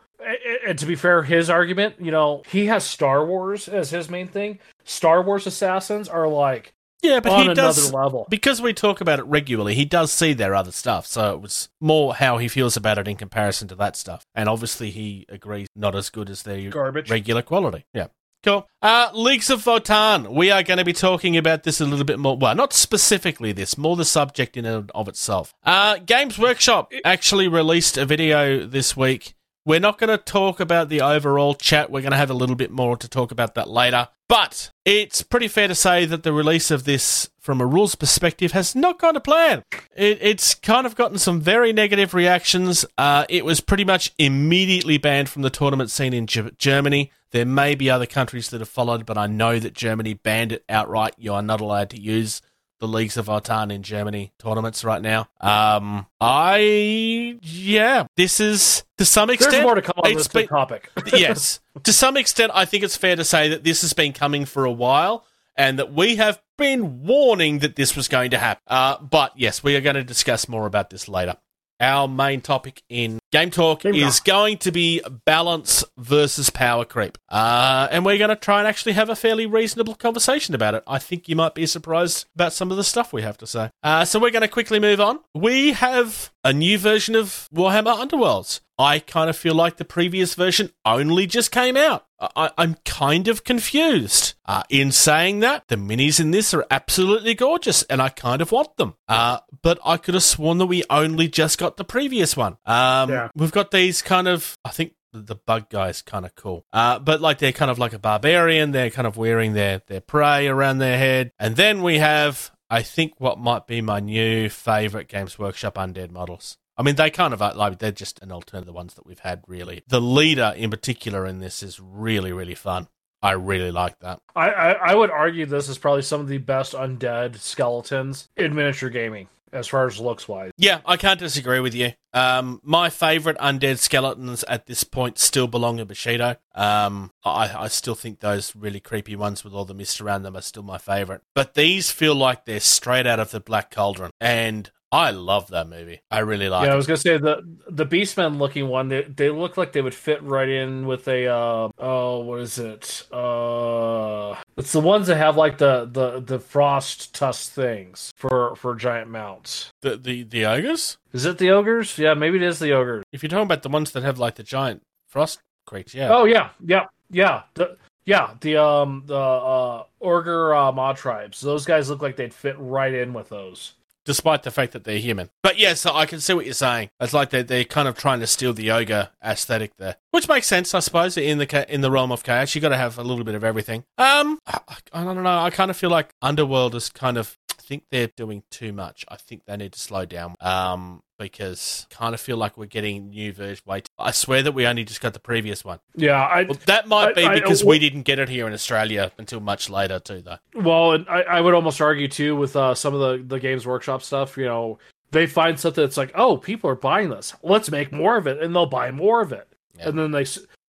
and 0.67 0.79
to 0.79 0.87
be 0.87 0.97
fair, 0.97 1.23
his 1.23 1.49
argument, 1.51 1.97
you 2.01 2.11
know, 2.11 2.43
he 2.51 2.67
has 2.67 2.83
Star 2.85 3.25
Wars 3.25 3.69
as 3.69 3.91
his 3.91 4.09
main 4.09 4.27
thing. 4.29 4.59
Star 4.85 5.23
Wars 5.23 5.47
assassins 5.47 6.09
are 6.09 6.27
like 6.27 6.73
Yeah, 7.07 7.21
but 7.21 7.47
he 7.47 7.55
does. 7.55 7.93
level. 7.93 8.27
because 8.29 8.61
we 8.61 8.73
talk 8.73 9.01
about 9.01 9.19
it 9.19 9.25
regularly, 9.27 9.75
he 9.75 9.85
does 9.85 10.13
see 10.13 10.33
their 10.33 10.55
other 10.55 10.73
stuff. 10.73 11.07
So 11.07 11.35
it 11.35 11.41
was 11.41 11.69
more 11.81 12.15
how 12.15 12.39
he 12.39 12.49
feels 12.49 12.77
about 12.77 12.99
it 12.99 13.09
in 13.09 13.17
comparison 13.17 13.69
to 13.69 13.75
that 13.77 13.97
stuff. 13.97 14.25
And 14.35 14.49
obviously, 14.49 14.91
he 14.91 15.27
agrees 15.29 15.69
not 15.77 15.95
as 15.95 16.11
good 16.11 16.29
as 16.31 16.43
their 16.43 16.71
Garbage. 16.71 17.11
regular 17.11 17.43
quality. 17.43 17.85
Yeah. 17.95 18.09
Cool. 18.43 18.69
Uh, 18.81 19.11
Leagues 19.13 19.51
of 19.51 19.65
Votann. 19.65 20.33
We 20.33 20.53
are 20.53 20.63
going 20.63 20.79
to 20.79 20.85
be 20.85 20.93
talking 20.93 21.37
about 21.37 21.65
this 21.65 21.81
a 21.81 21.85
little 21.85 22.05
bit 22.05 22.19
more. 22.19 22.37
Well, 22.37 22.55
not 22.55 22.73
specifically 22.73 23.51
this, 23.51 23.77
more 23.77 23.97
the 23.97 24.05
subject 24.05 24.57
in 24.57 24.65
and 24.65 24.89
of 24.95 25.09
itself. 25.09 25.53
Uh, 25.65 25.97
Games 25.99 26.39
Workshop 26.39 26.93
actually 27.05 27.49
released 27.49 27.97
a 27.97 28.07
video 28.07 28.65
this 28.65 28.97
week. 28.97 29.35
We're 29.67 29.81
not 29.81 29.99
going 29.99 30.17
to 30.17 30.17
talk 30.17 30.61
about 30.61 30.91
the 30.91 31.01
overall 31.01 31.55
chat. 31.55 31.91
We're 31.91 32.01
going 32.01 32.13
to 32.13 32.17
have 32.17 32.31
a 32.31 32.35
little 32.35 32.55
bit 32.55 32.71
more 32.71 32.97
to 32.97 33.09
talk 33.09 33.33
about 33.33 33.57
that 33.57 33.69
later. 33.69 34.07
But 34.29 34.71
it's 34.85 35.23
pretty 35.23 35.49
fair 35.49 35.67
to 35.67 35.75
say 35.75 36.05
that 36.07 36.23
the 36.23 36.33
release 36.33 36.71
of 36.71 36.85
this, 36.85 37.31
from 37.41 37.61
a 37.61 37.67
rules 37.67 37.97
perspective, 37.97 38.53
has 38.53 38.77
not 38.77 39.01
gone 39.01 39.15
to 39.15 39.21
plan. 39.21 39.65
It, 39.97 40.19
it's 40.21 40.55
kind 40.55 40.87
of 40.87 40.95
gotten 40.95 41.19
some 41.19 41.41
very 41.41 41.73
negative 41.73 42.15
reactions. 42.15 42.87
Uh, 42.97 43.25
it 43.29 43.45
was 43.45 43.61
pretty 43.61 43.85
much 43.85 44.13
immediately 44.19 44.99
banned 44.99 45.29
from 45.29 45.43
the 45.43 45.51
tournament 45.51 45.91
scene 45.91 46.15
in 46.15 46.29
Ge- 46.29 46.57
Germany. 46.57 47.11
There 47.33 47.45
may 47.45 47.75
be 47.75 47.91
other 47.91 48.07
countries 48.07 48.51
that 48.51 48.61
have 48.61 48.69
followed, 48.69 49.05
but 49.05 49.19
I 49.19 49.27
know 49.27 49.59
that 49.59 49.75
Germany 49.75 50.15
banned 50.15 50.53
it 50.53 50.65
outright. 50.69 51.15
You 51.19 51.35
are 51.35 51.43
not 51.43 51.61
allowed 51.61 51.91
to 51.91 52.01
use 52.01 52.41
the 52.79 52.89
leagues 52.89 53.17
of 53.17 53.27
Votann 53.27 53.73
in 53.73 53.83
Germany 53.83 54.33
tournaments 54.39 54.85
right 54.85 55.01
now. 55.01 55.29
Um, 55.41 56.07
I 56.21 57.39
yeah, 57.43 58.07
this 58.17 58.41
is 58.41 58.85
to 58.99 59.05
some 59.05 59.31
extent. 59.31 59.53
There's 59.53 59.65
more 59.65 59.75
to 59.75 59.83
come 59.83 59.95
on 59.99 60.15
this 60.15 60.29
been- 60.29 60.49
topic. 60.49 60.91
yes, 61.13 61.61
to 61.85 61.93
some 61.93 62.17
extent, 62.17 62.53
I 62.55 62.65
think 62.65 62.85
it's 62.85 62.97
fair 62.97 63.17
to 63.17 63.25
say 63.25 63.49
that 63.49 63.65
this 63.65 63.83
has 63.83 63.93
been 63.93 64.13
coming 64.13 64.45
for 64.45 64.65
a 64.65 64.73
while, 64.73 65.25
and 65.57 65.79
that 65.79 65.93
we 65.93 66.17
have 66.17 66.41
been 66.59 67.03
warning 67.05 67.61
that 67.61 67.77
this 67.77 67.97
was 67.97 68.09
going 68.09 68.31
to 68.31 68.39
happen. 68.39 68.63
Uh, 68.67 68.99
but 68.99 69.33
yes, 69.37 69.63
we 69.63 69.77
are 69.77 69.81
going 69.81 69.97
to 69.97 70.05
discuss 70.05 70.49
more 70.49 70.67
about 70.67 70.91
this 70.91 71.09
later. 71.09 71.37
Our 71.79 72.09
main 72.09 72.41
topic 72.41 72.83
in 72.89 73.19
Game 73.33 73.51
Talk 73.51 73.81
Game 73.81 73.95
is 73.95 74.21
going 74.21 74.59
to 74.59 74.73
be 74.73 75.03
balance 75.27 75.85
versus 75.99 76.49
power 76.49 76.87
creep. 76.87 77.19
Uh, 77.29 77.87
and 77.91 78.05
we're 78.05 78.17
going 78.17 78.31
to 78.31 78.37
try 78.37 78.61
and 78.61 78.67
actually 78.67 78.93
have 78.93 79.11
a 79.11 79.17
fairly 79.17 79.45
reasonable 79.45 79.95
conversation 79.95 80.55
about 80.55 80.75
it. 80.75 80.83
I 80.87 80.99
think 80.99 81.29
you 81.29 81.37
might 81.37 81.55
be 81.55 81.67
surprised 81.67 82.27
about 82.35 82.55
some 82.55 82.71
of 82.71 82.79
the 82.79 82.85
stuff 82.85 83.13
we 83.13 83.23
have 83.23 83.37
to 83.39 83.47
say. 83.47 83.71
Uh, 83.83 84.05
so 84.07 84.19
we're 84.19 84.31
going 84.31 84.43
to 84.43 84.49
quickly 84.49 84.81
move 84.81 85.01
on. 85.01 85.19
We 85.35 85.73
have 85.73 86.33
a 86.43 86.53
new 86.53 86.79
version 86.79 87.15
of 87.15 87.49
Warhammer 87.55 87.95
Underworlds. 87.97 88.61
I 88.79 88.99
kind 88.99 89.31
of 89.31 89.37
feel 89.37 89.55
like 89.55 89.77
the 89.79 89.85
previous 89.85 90.35
version 90.35 90.71
only 90.85 91.27
just 91.27 91.51
came 91.51 91.77
out. 91.77 92.05
I- 92.21 92.51
I'm 92.59 92.77
kind 92.85 93.29
of 93.29 93.45
confused. 93.45 94.35
Uh, 94.47 94.63
in 94.69 94.93
saying 94.93 95.41
that, 95.41 95.65
the 95.69 95.77
minis 95.77 96.21
in 96.21 96.31
this 96.31 96.53
are 96.55 96.65
absolutely 96.71 97.35
gorgeous, 97.35 97.83
and 97.85 98.01
I 98.03 98.09
kind 98.11 98.41
of 98.43 98.53
want 98.53 98.77
them. 98.77 98.95
Uh, 99.09 99.39
but 99.63 99.79
I 99.85 99.97
could 99.97 100.15
have 100.15 100.23
sworn 100.23 100.59
that 100.59 100.67
we 100.67 100.83
only 100.91 101.29
just 101.29 101.59
got 101.59 101.77
the 101.77 101.85
previous 101.85 102.37
one. 102.37 102.57
Um, 102.67 103.11
Yeah. 103.11 103.29
We've 103.35 103.53
got 103.53 103.71
these 103.71 104.03
kind 104.03 104.29
of, 104.29 104.57
I 104.65 104.71
think 104.71 104.93
the 105.13 105.35
bug 105.37 105.71
guy's 105.71 106.03
kind 106.03 106.25
of 106.27 106.35
cool. 106.35 106.67
Uh, 106.73 106.99
but 106.99 107.21
like 107.23 107.39
they're 107.39 107.53
kind 107.53 107.71
of 107.71 107.79
like 107.79 107.95
a 107.95 107.99
barbarian. 107.99 108.73
They're 108.73 108.91
kind 108.91 109.07
of 109.07 109.17
wearing 109.17 109.55
their, 109.55 109.81
their 109.87 110.01
prey 110.03 110.47
around 110.49 110.79
their 110.79 110.99
head. 110.99 111.33
And 111.39 111.57
then 111.57 111.83
we 111.83 111.99
have, 111.99 112.51
I 112.69 112.83
think, 112.83 113.15
what 113.19 113.39
might 113.39 113.67
be 113.67 113.81
my 113.81 114.01
new 114.01 114.49
favorite 114.51 115.09
Games 115.09 115.39
Workshop 115.39 115.77
undead 115.77 116.11
models. 116.11 116.59
I 116.77 116.83
mean, 116.83 116.97
they 116.97 117.11
kind 117.11 117.33
of 117.33 117.41
are 117.41 117.55
like 117.55 117.79
they're 117.79 117.93
just 117.93 118.21
an 118.23 118.33
alternative 118.33 118.67
to 118.67 118.67
the 118.67 118.73
ones 118.73 118.95
that 118.95 119.07
we've 119.07 119.19
had. 119.19 119.43
Really, 119.47 119.83
the 119.89 120.01
leader 120.01 120.53
in 120.57 120.71
particular 120.71 121.27
in 121.27 121.39
this 121.39 121.63
is 121.63 121.81
really 121.81 122.33
really 122.33 122.55
fun. 122.55 122.89
I 123.23 123.33
really 123.33 123.73
like 123.73 123.99
that. 124.01 124.21
I, 124.35 124.51
I 124.51 124.73
I 124.73 124.95
would 124.95 125.11
argue 125.11 125.47
this 125.47 125.69
is 125.69 125.79
probably 125.79 126.03
some 126.03 126.21
of 126.21 126.29
the 126.29 126.39
best 126.39 126.75
undead 126.75 127.39
skeletons 127.39 128.29
in 128.37 128.55
miniature 128.55 128.91
gaming 128.91 129.29
as 129.53 129.67
far 129.69 129.87
as 129.87 129.99
looks 129.99 130.29
wise. 130.29 130.53
Yeah, 130.59 130.81
I 130.85 130.97
can't 130.97 131.19
disagree 131.19 131.61
with 131.61 131.75
you. 131.75 131.93
Um, 132.13 132.61
my 132.63 132.91
favorite 132.91 133.39
undead 133.39 133.79
skeletons 133.79 134.45
at 134.45 134.67
this 134.67 134.85
point 134.85 135.19
still 135.19 135.47
belong 135.47 135.79
in 135.79 135.87
Bushido. 135.87 136.37
Um, 136.55 137.11
I, 137.25 137.65
I 137.65 137.69
still 137.69 137.95
think 137.95 138.21
those 138.21 138.55
really 138.55 138.81
creepy 138.81 139.17
ones 139.17 139.45
with 139.45 139.53
all 139.53 139.65
the 139.65 139.75
mist 139.75 140.01
around 140.01 140.23
them 140.23 140.37
are 140.37 140.43
still 140.43 140.63
my 140.63 140.79
favorite. 140.79 141.23
But 141.35 141.55
these 141.55 141.91
feel 141.91 142.15
like 142.15 142.45
they're 142.45 142.61
straight 142.61 143.07
out 143.07 143.21
of 143.21 143.31
the 143.31 143.41
Black 143.41 143.71
Cauldron, 143.71 144.11
and 144.21 144.71
I 144.93 145.11
love 145.11 145.49
that 145.49 145.69
movie. 145.69 146.01
I 146.11 146.21
really 146.21 146.49
like 146.49 146.67
yeah, 146.67 146.73
I 146.73 146.77
was 146.77 146.87
gonna 146.87 146.97
say 146.97 147.19
the 147.19 147.43
the 147.69 147.85
Beastmen 147.85 148.39
looking 148.39 148.69
one. 148.69 148.89
They, 148.89 149.03
they 149.03 149.31
look 149.31 149.57
like 149.57 149.73
they 149.73 149.83
would 149.83 149.95
fit 149.95 150.23
right 150.23 150.49
in 150.49 150.87
with 150.87 151.09
a 151.09 151.27
uh, 151.27 151.69
oh 151.79 152.21
what 152.21 152.41
is 152.41 152.59
it? 152.59 153.03
Uh, 153.13 154.37
it's 154.57 154.73
the 154.73 154.81
ones 154.81 155.09
that 155.09 155.17
have 155.17 155.37
like 155.37 155.59
the 155.59 155.89
the 155.91 156.21
the 156.21 156.39
frost 156.39 157.15
tusk 157.15 157.53
things 157.53 158.13
for 158.17 158.55
for 158.57 158.77
giant 158.77 159.11
mounts. 159.11 159.71
The, 159.83 159.97
the 159.97 160.23
the 160.23 160.47
ogres. 160.47 160.99
Is 161.13 161.25
it 161.25 161.39
the 161.39 161.51
ogres? 161.51 161.99
Yeah, 161.99 162.15
maybe 162.15 162.37
it 162.37 162.43
is 162.43 162.61
the 162.61 162.73
ogres. 162.73 163.05
If 163.13 163.23
you're 163.23 163.31
talking 163.31 163.45
about 163.45 163.63
the 163.63 163.69
ones 163.69 163.91
that 163.93 164.05
have 164.05 164.19
like 164.19 164.37
the 164.37 164.45
giant 164.45 164.83
frost 165.09 165.41
creatures, 165.67 165.95
yeah. 165.95 166.15
Oh 166.15 166.27
yeah, 166.27 166.51
yeah, 166.65 166.87
yeah. 167.11 167.43
The, 167.55 167.77
yeah, 168.05 168.35
the 168.41 168.57
um 168.63 169.03
the 169.07 169.19
uh 169.19 169.83
Ogor 170.01 170.57
uh, 170.57 170.73
Mawtribes. 170.73 171.41
Those 171.41 171.65
guys 171.65 171.91
look 171.91 172.03
like 172.03 172.15
they'd 172.15 172.33
fit 172.33 172.55
right 172.59 172.95
in 172.95 173.13
with 173.13 173.29
those. 173.29 173.75
Despite 174.07 174.45
the 174.45 174.51
fact 174.51 174.73
that 174.73 174.85
they're 174.85 174.99
human. 174.99 175.29
But 175.43 175.59
yes, 175.59 175.85
I 175.85 176.07
can 176.07 176.21
see 176.21 176.33
what 176.33 176.47
you're 176.47 176.55
saying. 176.55 176.89
It's 177.01 177.13
like 177.13 177.29
they're, 177.31 177.43
they're 177.43 177.65
kind 177.65 177.89
of 177.89 177.97
trying 177.99 178.21
to 178.21 178.27
steal 178.27 178.55
the 178.55 178.71
ogre 178.71 179.11
aesthetic 179.23 179.77
there, 179.77 179.97
which 180.13 180.29
makes 180.29 180.47
sense, 180.47 180.73
I 180.75 180.79
suppose. 180.81 181.19
In 181.19 181.39
the 181.39 181.73
in 181.73 181.83
the 181.83 181.91
realm 181.91 182.13
of 182.13 182.23
chaos, 182.23 182.55
you 182.55 182.61
got 182.61 182.71
to 182.71 182.77
have 182.77 182.97
a 182.99 183.03
little 183.03 183.25
bit 183.25 183.35
of 183.35 183.45
everything. 183.45 183.85
Um, 183.99 184.39
I, 184.47 184.61
I 184.93 185.05
don't 185.05 185.23
know. 185.23 185.39
I 185.39 185.51
kind 185.51 185.71
of 185.71 185.77
feel 185.77 185.91
like 185.91 186.15
Underworld 186.23 186.75
is 186.75 186.89
kind 186.89 187.19
of 187.19 187.37
I 187.59 187.63
think 187.63 187.85
they're 187.91 188.07
doing 188.09 188.45
too 188.51 188.73
much. 188.73 189.05
I 189.09 189.17
think 189.17 189.43
they 189.47 189.57
need 189.57 189.73
to 189.73 189.79
slow 189.81 190.07
down. 190.07 190.37
Um, 190.41 191.03
because 191.19 191.87
kind 191.91 192.15
of 192.15 192.21
feel 192.21 192.37
like 192.37 192.57
we're 192.57 192.67
getting 192.67 193.11
new 193.11 193.33
version. 193.33 193.63
Wait, 193.67 193.89
I 193.99 194.11
swear 194.11 194.43
that 194.43 194.53
we 194.53 194.67
only 194.67 194.85
just 194.85 195.01
got 195.01 195.13
the 195.13 195.19
previous 195.21 195.65
one. 195.65 195.79
Yeah, 195.95 196.23
I 196.23 196.43
Well, 196.45 196.59
that 196.67 196.89
might 196.89 197.15
be 197.15 197.25
I- 197.25 197.33
I- 197.33 197.35
because 197.41 197.65
well- 197.65 197.71
we 197.71 197.79
didn't 197.79 198.03
get 198.03 198.19
it 198.19 198.29
here 198.29 198.47
in 198.47 198.53
Australia 198.53 199.13
until 199.19 199.41
much 199.41 199.71
later 199.71 199.99
too, 199.99 200.23
though. 200.23 200.39
Well, 200.55 200.93
and 200.93 201.09
I, 201.09 201.23
I 201.23 201.41
would 201.41 201.55
almost 201.55 201.81
argue 201.81 202.09
too 202.09 202.37
with 202.37 202.55
uh, 202.57 202.75
some 202.75 202.95
of 202.95 203.01
the 203.01 203.25
the 203.27 203.41
Games 203.41 203.67
Workshop 203.67 204.03
stuff. 204.03 204.37
You 204.37 204.45
know, 204.47 204.79
they 205.13 205.27
find 205.27 205.59
something 205.59 205.83
that's 205.83 205.97
like, 205.97 206.13
oh, 206.15 206.37
people 206.37 206.69
are 206.71 206.75
buying 206.75 207.11
this. 207.11 207.35
Let's 207.43 207.71
make 207.71 207.93
more 207.93 208.17
of 208.17 208.27
it, 208.27 208.43
and 208.43 208.55
they'll 208.55 208.67
buy 208.67 208.91
more 208.91 209.21
of 209.23 209.33
it, 209.33 209.49
Yeah. 209.79 209.89
and 209.89 209.99
then 209.99 210.11
they 210.11 210.25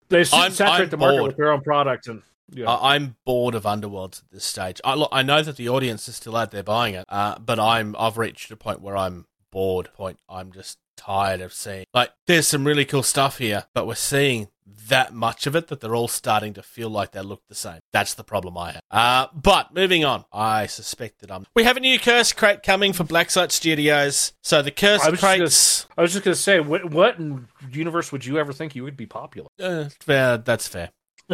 they 0.10 0.19
I'm- 0.34 0.51
saturate 0.51 0.81
I'm 0.81 0.89
the 0.89 0.97
market 0.97 1.17
bored. 1.17 1.27
with 1.29 1.38
their 1.38 1.51
own 1.51 1.62
product. 1.62 2.08
And 2.08 2.21
yeah, 2.51 2.69
I, 2.69 2.93
I'm 2.95 3.15
bored 3.25 3.55
of 3.55 3.63
Underworlds 3.63 4.19
at 4.23 4.31
this 4.31 4.45
stage. 4.45 4.79
I, 4.86 4.93
look, 4.93 5.10
I 5.12 5.23
know 5.23 5.41
that 5.41 5.55
the 5.55 5.67
audience 5.69 6.08
is 6.08 6.15
still 6.17 6.36
out 6.36 6.51
there 6.51 6.62
buying 6.62 6.93
it, 6.93 7.05
uh, 7.10 7.39
but 7.39 7.60
I'm 7.60 7.95
I've 7.97 8.17
reached 8.19 8.51
a 8.51 8.55
point 8.55 8.81
where 8.81 8.95
I'm 8.95 9.25
bored. 9.56 9.89
Point. 9.94 10.20
I'm 10.28 10.52
just 10.52 10.80
tired 10.98 11.39
of 11.39 11.54
seeing 11.54 11.86
like 11.94 12.12
there's 12.28 12.46
some 12.48 12.68
really 12.68 12.84
cool 12.84 13.04
stuff 13.04 13.38
here, 13.38 13.63
but 13.74 13.88
we're 13.88 13.96
seeing 13.96 14.50
that 14.89 15.13
much 15.13 15.48
of 15.48 15.56
it 15.56 15.68
that 15.68 15.80
they're 15.80 15.96
all 15.96 16.10
starting 16.10 16.54
to 16.54 16.62
feel 16.62 16.89
like 16.89 17.12
they 17.12 17.22
look 17.22 17.41
the 17.48 17.56
same. 17.56 17.80
That's 17.94 18.15
the 18.15 18.26
problem 18.26 18.58
I 18.58 18.74
have. 18.74 18.82
Uh, 18.91 19.28
but 19.34 19.74
moving 19.74 20.04
on, 20.04 20.26
I 20.34 20.65
suspect 20.65 21.22
that 21.22 21.32
I'm. 21.32 21.46
We 21.56 21.63
have 21.63 21.78
a 21.78 21.80
new 21.80 21.98
curse 21.98 22.34
crate 22.34 22.63
coming 22.63 22.91
for 22.91 23.06
Blacksite 23.06 23.52
Studios. 23.52 24.34
So 24.44 24.62
the 24.62 24.72
curse 24.72 25.02
I 25.04 25.10
was 25.10 25.22
just 25.22 25.38
crates. 25.38 25.88
I 25.98 26.02
was 26.02 26.12
just 26.12 26.26
gonna 26.26 26.36
say, 26.36 26.60
what, 26.60 26.91
what 26.91 27.15
universe 27.72 28.12
would 28.12 28.26
you 28.26 28.38
ever 28.38 28.52
think 28.52 28.76
you 28.76 28.84
would 28.84 28.98
be 28.98 29.06
popular? 29.06 29.48
Uh, 29.58 29.86
fair, 30.02 30.38
that's 30.38 30.68
fair. 30.68 30.89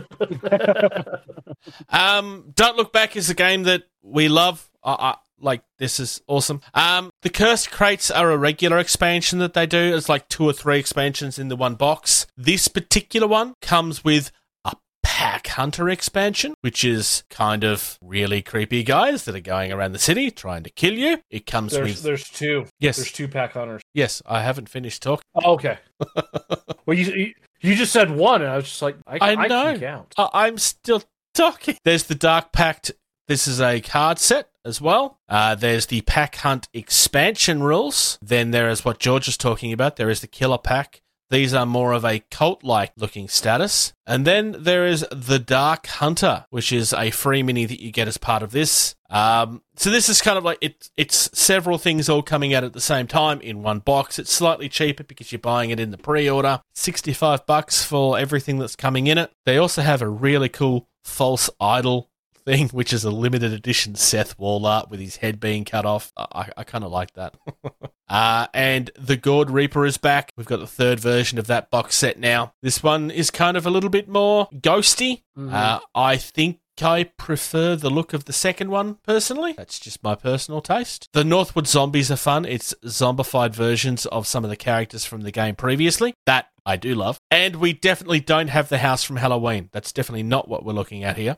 um, 1.89 2.51
Don't 2.55 2.77
Look 2.77 2.93
Back 2.93 3.15
is 3.15 3.31
a 3.31 3.33
game 3.33 3.63
that 3.63 3.83
we 4.03 4.29
love. 4.29 4.69
I, 4.83 4.91
I, 4.91 5.15
like 5.41 5.63
this 5.79 5.99
is 5.99 6.21
awesome. 6.27 6.61
Um, 6.73 7.09
the 7.21 7.29
Cursed 7.29 7.71
Crates 7.71 8.09
are 8.11 8.31
a 8.31 8.37
regular 8.37 8.77
expansion 8.77 9.39
that 9.39 9.53
they 9.53 9.65
do. 9.65 9.95
It's 9.95 10.09
like 10.09 10.27
two 10.29 10.45
or 10.45 10.53
three 10.53 10.79
expansions 10.79 11.37
in 11.39 11.47
the 11.49 11.55
one 11.55 11.75
box. 11.75 12.27
This 12.37 12.67
particular 12.67 13.27
one 13.27 13.53
comes 13.61 14.03
with 14.03 14.31
a 14.65 14.73
Pack 15.03 15.47
Hunter 15.47 15.89
expansion, 15.89 16.53
which 16.61 16.83
is 16.85 17.23
kind 17.29 17.63
of 17.63 17.97
really 18.01 18.41
creepy 18.41 18.83
guys 18.83 19.25
that 19.25 19.35
are 19.35 19.39
going 19.39 19.71
around 19.71 19.91
the 19.93 19.99
city 19.99 20.29
trying 20.31 20.63
to 20.63 20.69
kill 20.69 20.93
you. 20.93 21.19
It 21.29 21.45
comes 21.45 21.73
There's 21.73 21.87
with 21.95 22.03
there's 22.03 22.29
two. 22.29 22.65
yes, 22.79 22.97
There's 22.97 23.11
two 23.11 23.27
pack 23.27 23.53
hunters. 23.53 23.81
yes. 23.93 24.21
I 24.25 24.41
haven't 24.41 24.69
finished 24.69 25.01
talking. 25.03 25.23
Oh, 25.35 25.53
okay. 25.53 25.79
well, 26.85 26.97
you, 26.97 27.33
you 27.61 27.75
just 27.75 27.91
said 27.91 28.11
one, 28.11 28.41
and 28.41 28.51
I 28.51 28.55
was 28.55 28.65
just 28.65 28.81
like, 28.81 28.97
I, 29.07 29.17
I 29.19 29.31
I, 29.43 29.47
know. 29.47 29.71
can 29.73 29.79
count. 29.79 30.13
I- 30.17 30.29
I'm 30.45 30.57
still 30.57 31.03
talking. 31.33 31.77
There's 31.83 32.03
the 32.03 32.15
Dark 32.15 32.51
Pact. 32.51 32.91
This 33.27 33.47
is 33.47 33.61
a 33.61 33.79
card 33.81 34.19
set 34.19 34.49
as 34.65 34.81
well. 34.81 35.19
Uh, 35.27 35.55
there's 35.55 35.87
the 35.87 36.01
Pack 36.01 36.35
Hunt 36.35 36.67
expansion 36.73 37.63
rules. 37.63 38.17
Then 38.21 38.51
there 38.51 38.69
is 38.69 38.85
what 38.85 38.99
George 38.99 39.27
is 39.27 39.37
talking 39.37 39.73
about. 39.73 39.95
There 39.95 40.09
is 40.09 40.21
the 40.21 40.27
Killer 40.27 40.57
Pack. 40.57 41.01
These 41.31 41.53
are 41.53 41.65
more 41.65 41.93
of 41.93 42.03
a 42.03 42.19
cult 42.29 42.61
like 42.61 42.91
looking 42.97 43.29
status. 43.29 43.93
And 44.05 44.27
then 44.27 44.53
there 44.59 44.85
is 44.85 45.05
the 45.13 45.39
Dark 45.39 45.87
Hunter, 45.87 46.45
which 46.49 46.73
is 46.73 46.91
a 46.91 47.09
free 47.09 47.41
mini 47.41 47.63
that 47.63 47.79
you 47.79 47.89
get 47.89 48.09
as 48.09 48.17
part 48.17 48.43
of 48.43 48.51
this. 48.51 48.95
Um, 49.09 49.61
so 49.77 49.89
this 49.89 50.09
is 50.09 50.21
kind 50.21 50.37
of 50.37 50.43
like 50.43 50.57
it, 50.59 50.89
it's 50.97 51.29
several 51.33 51.77
things 51.77 52.09
all 52.09 52.21
coming 52.21 52.53
out 52.53 52.65
at 52.65 52.73
the 52.73 52.81
same 52.81 53.07
time 53.07 53.39
in 53.39 53.63
one 53.63 53.79
box. 53.79 54.19
It's 54.19 54.31
slightly 54.31 54.67
cheaper 54.67 55.05
because 55.05 55.31
you're 55.31 55.39
buying 55.39 55.69
it 55.69 55.79
in 55.79 55.91
the 55.91 55.97
pre-order. 55.97 56.61
65 56.73 57.45
bucks 57.45 57.81
for 57.81 58.19
everything 58.19 58.59
that's 58.59 58.75
coming 58.75 59.07
in 59.07 59.17
it. 59.17 59.31
They 59.45 59.57
also 59.57 59.83
have 59.83 60.01
a 60.01 60.09
really 60.09 60.49
cool 60.49 60.89
false 61.05 61.49
idol 61.61 62.10
thing, 62.45 62.69
which 62.71 62.93
is 62.93 63.03
a 63.03 63.11
limited 63.11 63.53
edition 63.53 63.95
Seth 63.95 64.37
Wall 64.37 64.65
art 64.65 64.89
with 64.89 64.99
his 64.99 65.17
head 65.17 65.39
being 65.39 65.65
cut 65.65 65.85
off. 65.85 66.11
I, 66.17 66.49
I 66.57 66.63
kind 66.63 66.83
of 66.83 66.91
like 66.91 67.13
that. 67.13 67.35
uh, 68.09 68.47
and 68.53 68.91
the 68.97 69.17
Gourd 69.17 69.49
Reaper 69.49 69.85
is 69.85 69.97
back. 69.97 70.31
We've 70.37 70.45
got 70.45 70.59
the 70.59 70.67
third 70.67 70.99
version 70.99 71.37
of 71.37 71.47
that 71.47 71.69
box 71.69 71.95
set 71.95 72.19
now. 72.19 72.53
This 72.61 72.83
one 72.83 73.11
is 73.11 73.31
kind 73.31 73.57
of 73.57 73.65
a 73.65 73.71
little 73.71 73.89
bit 73.89 74.07
more 74.07 74.49
ghosty. 74.53 75.23
Uh, 75.37 75.79
I 75.95 76.17
think 76.17 76.59
I 76.81 77.03
prefer 77.03 77.75
the 77.75 77.89
look 77.89 78.13
of 78.13 78.25
the 78.25 78.33
second 78.33 78.69
one 78.69 78.97
personally. 79.03 79.53
That's 79.53 79.79
just 79.79 80.03
my 80.03 80.15
personal 80.15 80.61
taste. 80.61 81.07
The 81.13 81.23
Northwood 81.23 81.67
zombies 81.67 82.11
are 82.11 82.15
fun. 82.17 82.45
It's 82.45 82.73
zombified 82.85 83.53
versions 83.53 84.05
of 84.07 84.27
some 84.27 84.43
of 84.43 84.49
the 84.49 84.55
characters 84.55 85.05
from 85.05 85.21
the 85.21 85.31
game 85.31 85.55
previously. 85.55 86.13
That 86.25 86.47
I 86.65 86.77
do 86.77 86.95
love. 86.95 87.19
And 87.29 87.57
we 87.57 87.73
definitely 87.73 88.19
don't 88.19 88.49
have 88.49 88.69
the 88.69 88.79
house 88.79 89.03
from 89.03 89.17
Halloween. 89.17 89.69
That's 89.71 89.91
definitely 89.91 90.23
not 90.23 90.47
what 90.47 90.65
we're 90.65 90.73
looking 90.73 91.03
at 91.03 91.17
here. 91.17 91.37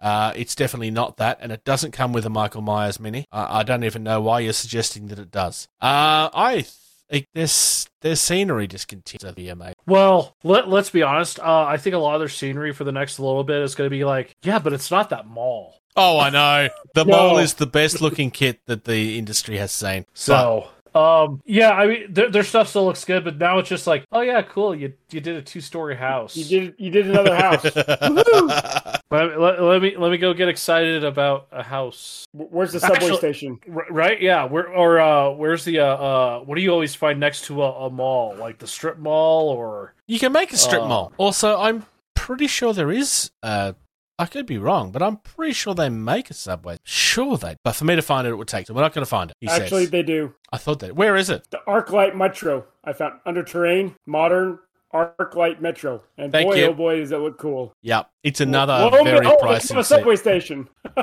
Uh, 0.00 0.32
it's 0.36 0.54
definitely 0.54 0.90
not 0.90 1.16
that, 1.18 1.38
and 1.40 1.52
it 1.52 1.64
doesn't 1.64 1.92
come 1.92 2.12
with 2.12 2.24
a 2.26 2.30
Michael 2.30 2.62
Myers 2.62 2.98
mini. 2.98 3.26
I 3.30 3.60
I 3.60 3.62
don't 3.62 3.84
even 3.84 4.02
know 4.02 4.20
why 4.20 4.40
you're 4.40 4.52
suggesting 4.52 5.08
that 5.08 5.18
it 5.18 5.30
does. 5.30 5.68
Uh, 5.80 6.30
I 6.32 6.64
think 7.10 7.26
this 7.34 7.86
their 8.00 8.16
scenery 8.16 8.66
just 8.66 8.88
continues 8.88 9.28
to 9.28 9.34
be 9.34 9.48
amazing. 9.48 9.74
Well, 9.86 10.36
let, 10.42 10.68
let's 10.68 10.90
be 10.90 11.02
honest. 11.02 11.38
Uh, 11.40 11.64
I 11.64 11.76
think 11.76 11.94
a 11.94 11.98
lot 11.98 12.14
of 12.14 12.20
their 12.20 12.28
scenery 12.28 12.72
for 12.72 12.84
the 12.84 12.92
next 12.92 13.18
little 13.18 13.44
bit 13.44 13.60
is 13.62 13.74
going 13.74 13.86
to 13.90 13.94
be 13.94 14.04
like, 14.04 14.34
yeah, 14.42 14.58
but 14.58 14.72
it's 14.72 14.90
not 14.90 15.10
that 15.10 15.26
mall. 15.26 15.76
Oh, 15.96 16.18
I 16.20 16.30
know. 16.30 16.68
The 16.94 17.04
No. 17.04 17.16
mole 17.16 17.38
is 17.38 17.54
the 17.54 17.66
best 17.66 18.00
looking 18.00 18.30
kit 18.30 18.60
that 18.66 18.84
the 18.84 19.18
industry 19.18 19.58
has 19.58 19.72
seen. 19.72 20.06
So, 20.14 20.68
um, 20.94 21.42
yeah, 21.44 21.72
I 21.72 21.86
mean, 21.88 22.12
their, 22.14 22.30
their 22.30 22.44
stuff 22.44 22.68
still 22.68 22.84
looks 22.86 23.04
good, 23.04 23.24
but 23.24 23.36
now 23.38 23.58
it's 23.58 23.68
just 23.68 23.86
like, 23.88 24.04
oh 24.12 24.20
yeah, 24.20 24.40
cool. 24.42 24.74
You 24.74 24.92
you 25.10 25.20
did 25.20 25.34
a 25.36 25.42
two 25.42 25.60
story 25.60 25.96
house. 25.96 26.36
You 26.36 26.44
did 26.44 26.74
you 26.78 26.90
did 26.90 27.08
another 27.10 27.34
house. 27.34 27.64
Let, 29.12 29.40
let, 29.40 29.60
let 29.60 29.82
me 29.82 29.96
let 29.96 30.12
me 30.12 30.18
go 30.18 30.32
get 30.32 30.48
excited 30.48 31.02
about 31.02 31.48
a 31.50 31.64
house. 31.64 32.24
Where's 32.32 32.72
the 32.72 32.78
subway 32.80 32.96
Actually- 32.96 33.16
station? 33.16 33.58
R- 33.74 33.86
right? 33.90 34.20
Yeah. 34.20 34.44
Where 34.44 34.68
or 34.68 35.00
uh, 35.00 35.30
where's 35.30 35.64
the 35.64 35.80
uh, 35.80 35.84
uh, 35.84 36.40
what 36.40 36.54
do 36.54 36.60
you 36.62 36.70
always 36.70 36.94
find 36.94 37.18
next 37.18 37.44
to 37.46 37.62
a, 37.62 37.86
a 37.86 37.90
mall, 37.90 38.36
like 38.36 38.58
the 38.58 38.68
strip 38.68 38.98
mall 38.98 39.48
or? 39.48 39.94
You 40.06 40.20
can 40.20 40.30
make 40.32 40.52
a 40.52 40.56
strip 40.56 40.82
Oh. 40.82 40.88
mall. 40.88 41.12
Also, 41.16 41.58
I'm 41.58 41.86
pretty 42.14 42.46
sure 42.46 42.72
there 42.72 42.92
is. 42.92 43.30
Uh, 43.42 43.72
I 44.16 44.26
could 44.26 44.44
be 44.46 44.58
wrong, 44.58 44.92
but 44.92 45.02
I'm 45.02 45.16
pretty 45.16 45.54
sure 45.54 45.74
they 45.74 45.88
make 45.88 46.28
a 46.30 46.34
subway. 46.34 46.76
Sure 46.84 47.36
they. 47.38 47.56
But 47.64 47.72
for 47.72 47.86
me 47.86 47.96
to 47.96 48.02
find 48.02 48.26
it, 48.26 48.30
it 48.30 48.36
would 48.36 48.48
take. 48.48 48.66
So 48.66 48.74
we're 48.74 48.82
not 48.82 48.92
going 48.92 49.04
to 49.04 49.08
find 49.08 49.30
it. 49.30 49.36
He 49.40 49.48
Actually, 49.48 49.84
says. 49.84 49.90
they 49.90 50.02
do. 50.02 50.34
I 50.52 50.58
thought 50.58 50.80
that. 50.80 50.94
Where 50.94 51.16
is 51.16 51.30
it? 51.30 51.48
The 51.50 51.60
ArcLight 51.66 52.14
Metro. 52.14 52.66
I 52.84 52.92
found 52.92 53.14
under 53.24 53.42
terrain, 53.42 53.96
modern 54.06 54.58
ArcLight 54.92 55.60
Metro, 55.60 56.02
and 56.18 56.32
Thank 56.32 56.48
boy, 56.48 56.56
you. 56.56 56.64
oh 56.66 56.74
boy, 56.74 56.98
does 56.98 57.10
that 57.10 57.20
look 57.20 57.38
cool. 57.38 57.72
Yep, 57.82 58.10
it's 58.24 58.40
another 58.40 58.88
Whoa, 58.90 59.04
very 59.04 59.26
oh, 59.26 59.36
pricey. 59.40 59.56
a 59.78 59.84
set. 59.84 59.84
subway 59.86 60.16
station. 60.16 60.68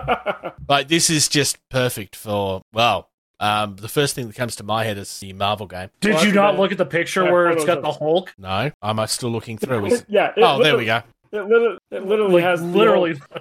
Like 0.70 0.90
this 0.90 1.10
is 1.10 1.30
just 1.30 1.58
perfect 1.70 2.14
for. 2.14 2.62
Well, 2.74 3.10
um, 3.40 3.78
the 3.78 3.88
first 3.88 4.16
thing 4.16 4.28
that 4.28 4.36
comes 4.36 4.58
to 4.58 4.64
my 4.64 4.84
head 4.84 4.98
is 4.98 5.18
the 5.20 5.32
Marvel 5.32 5.66
game. 5.66 5.90
Did 6.02 6.16
Well, 6.16 6.26
you 6.26 6.34
not 6.34 6.52
forgot. 6.52 6.60
look 6.60 6.72
at 6.74 6.78
the 6.78 6.86
picture 6.86 7.24
Yeah, 7.24 7.32
where 7.32 7.50
it's 7.52 7.64
got 7.64 7.82
the 7.82 7.92
Hulk? 7.94 8.34
No, 8.38 8.70
I'm 8.82 9.00
I 9.00 9.06
still 9.06 9.30
looking 9.30 9.58
through? 9.58 9.86
Is 9.86 10.06
yeah. 10.10 10.34
it 10.36 10.44
oh, 10.44 10.62
there 10.62 10.76
we 10.78 10.84
go. 10.86 11.04
It 11.32 11.42
literally, 11.46 11.78
it 11.92 12.06
literally 12.06 12.34
Like 12.34 12.44
has 12.44 12.62
literally. 12.62 13.16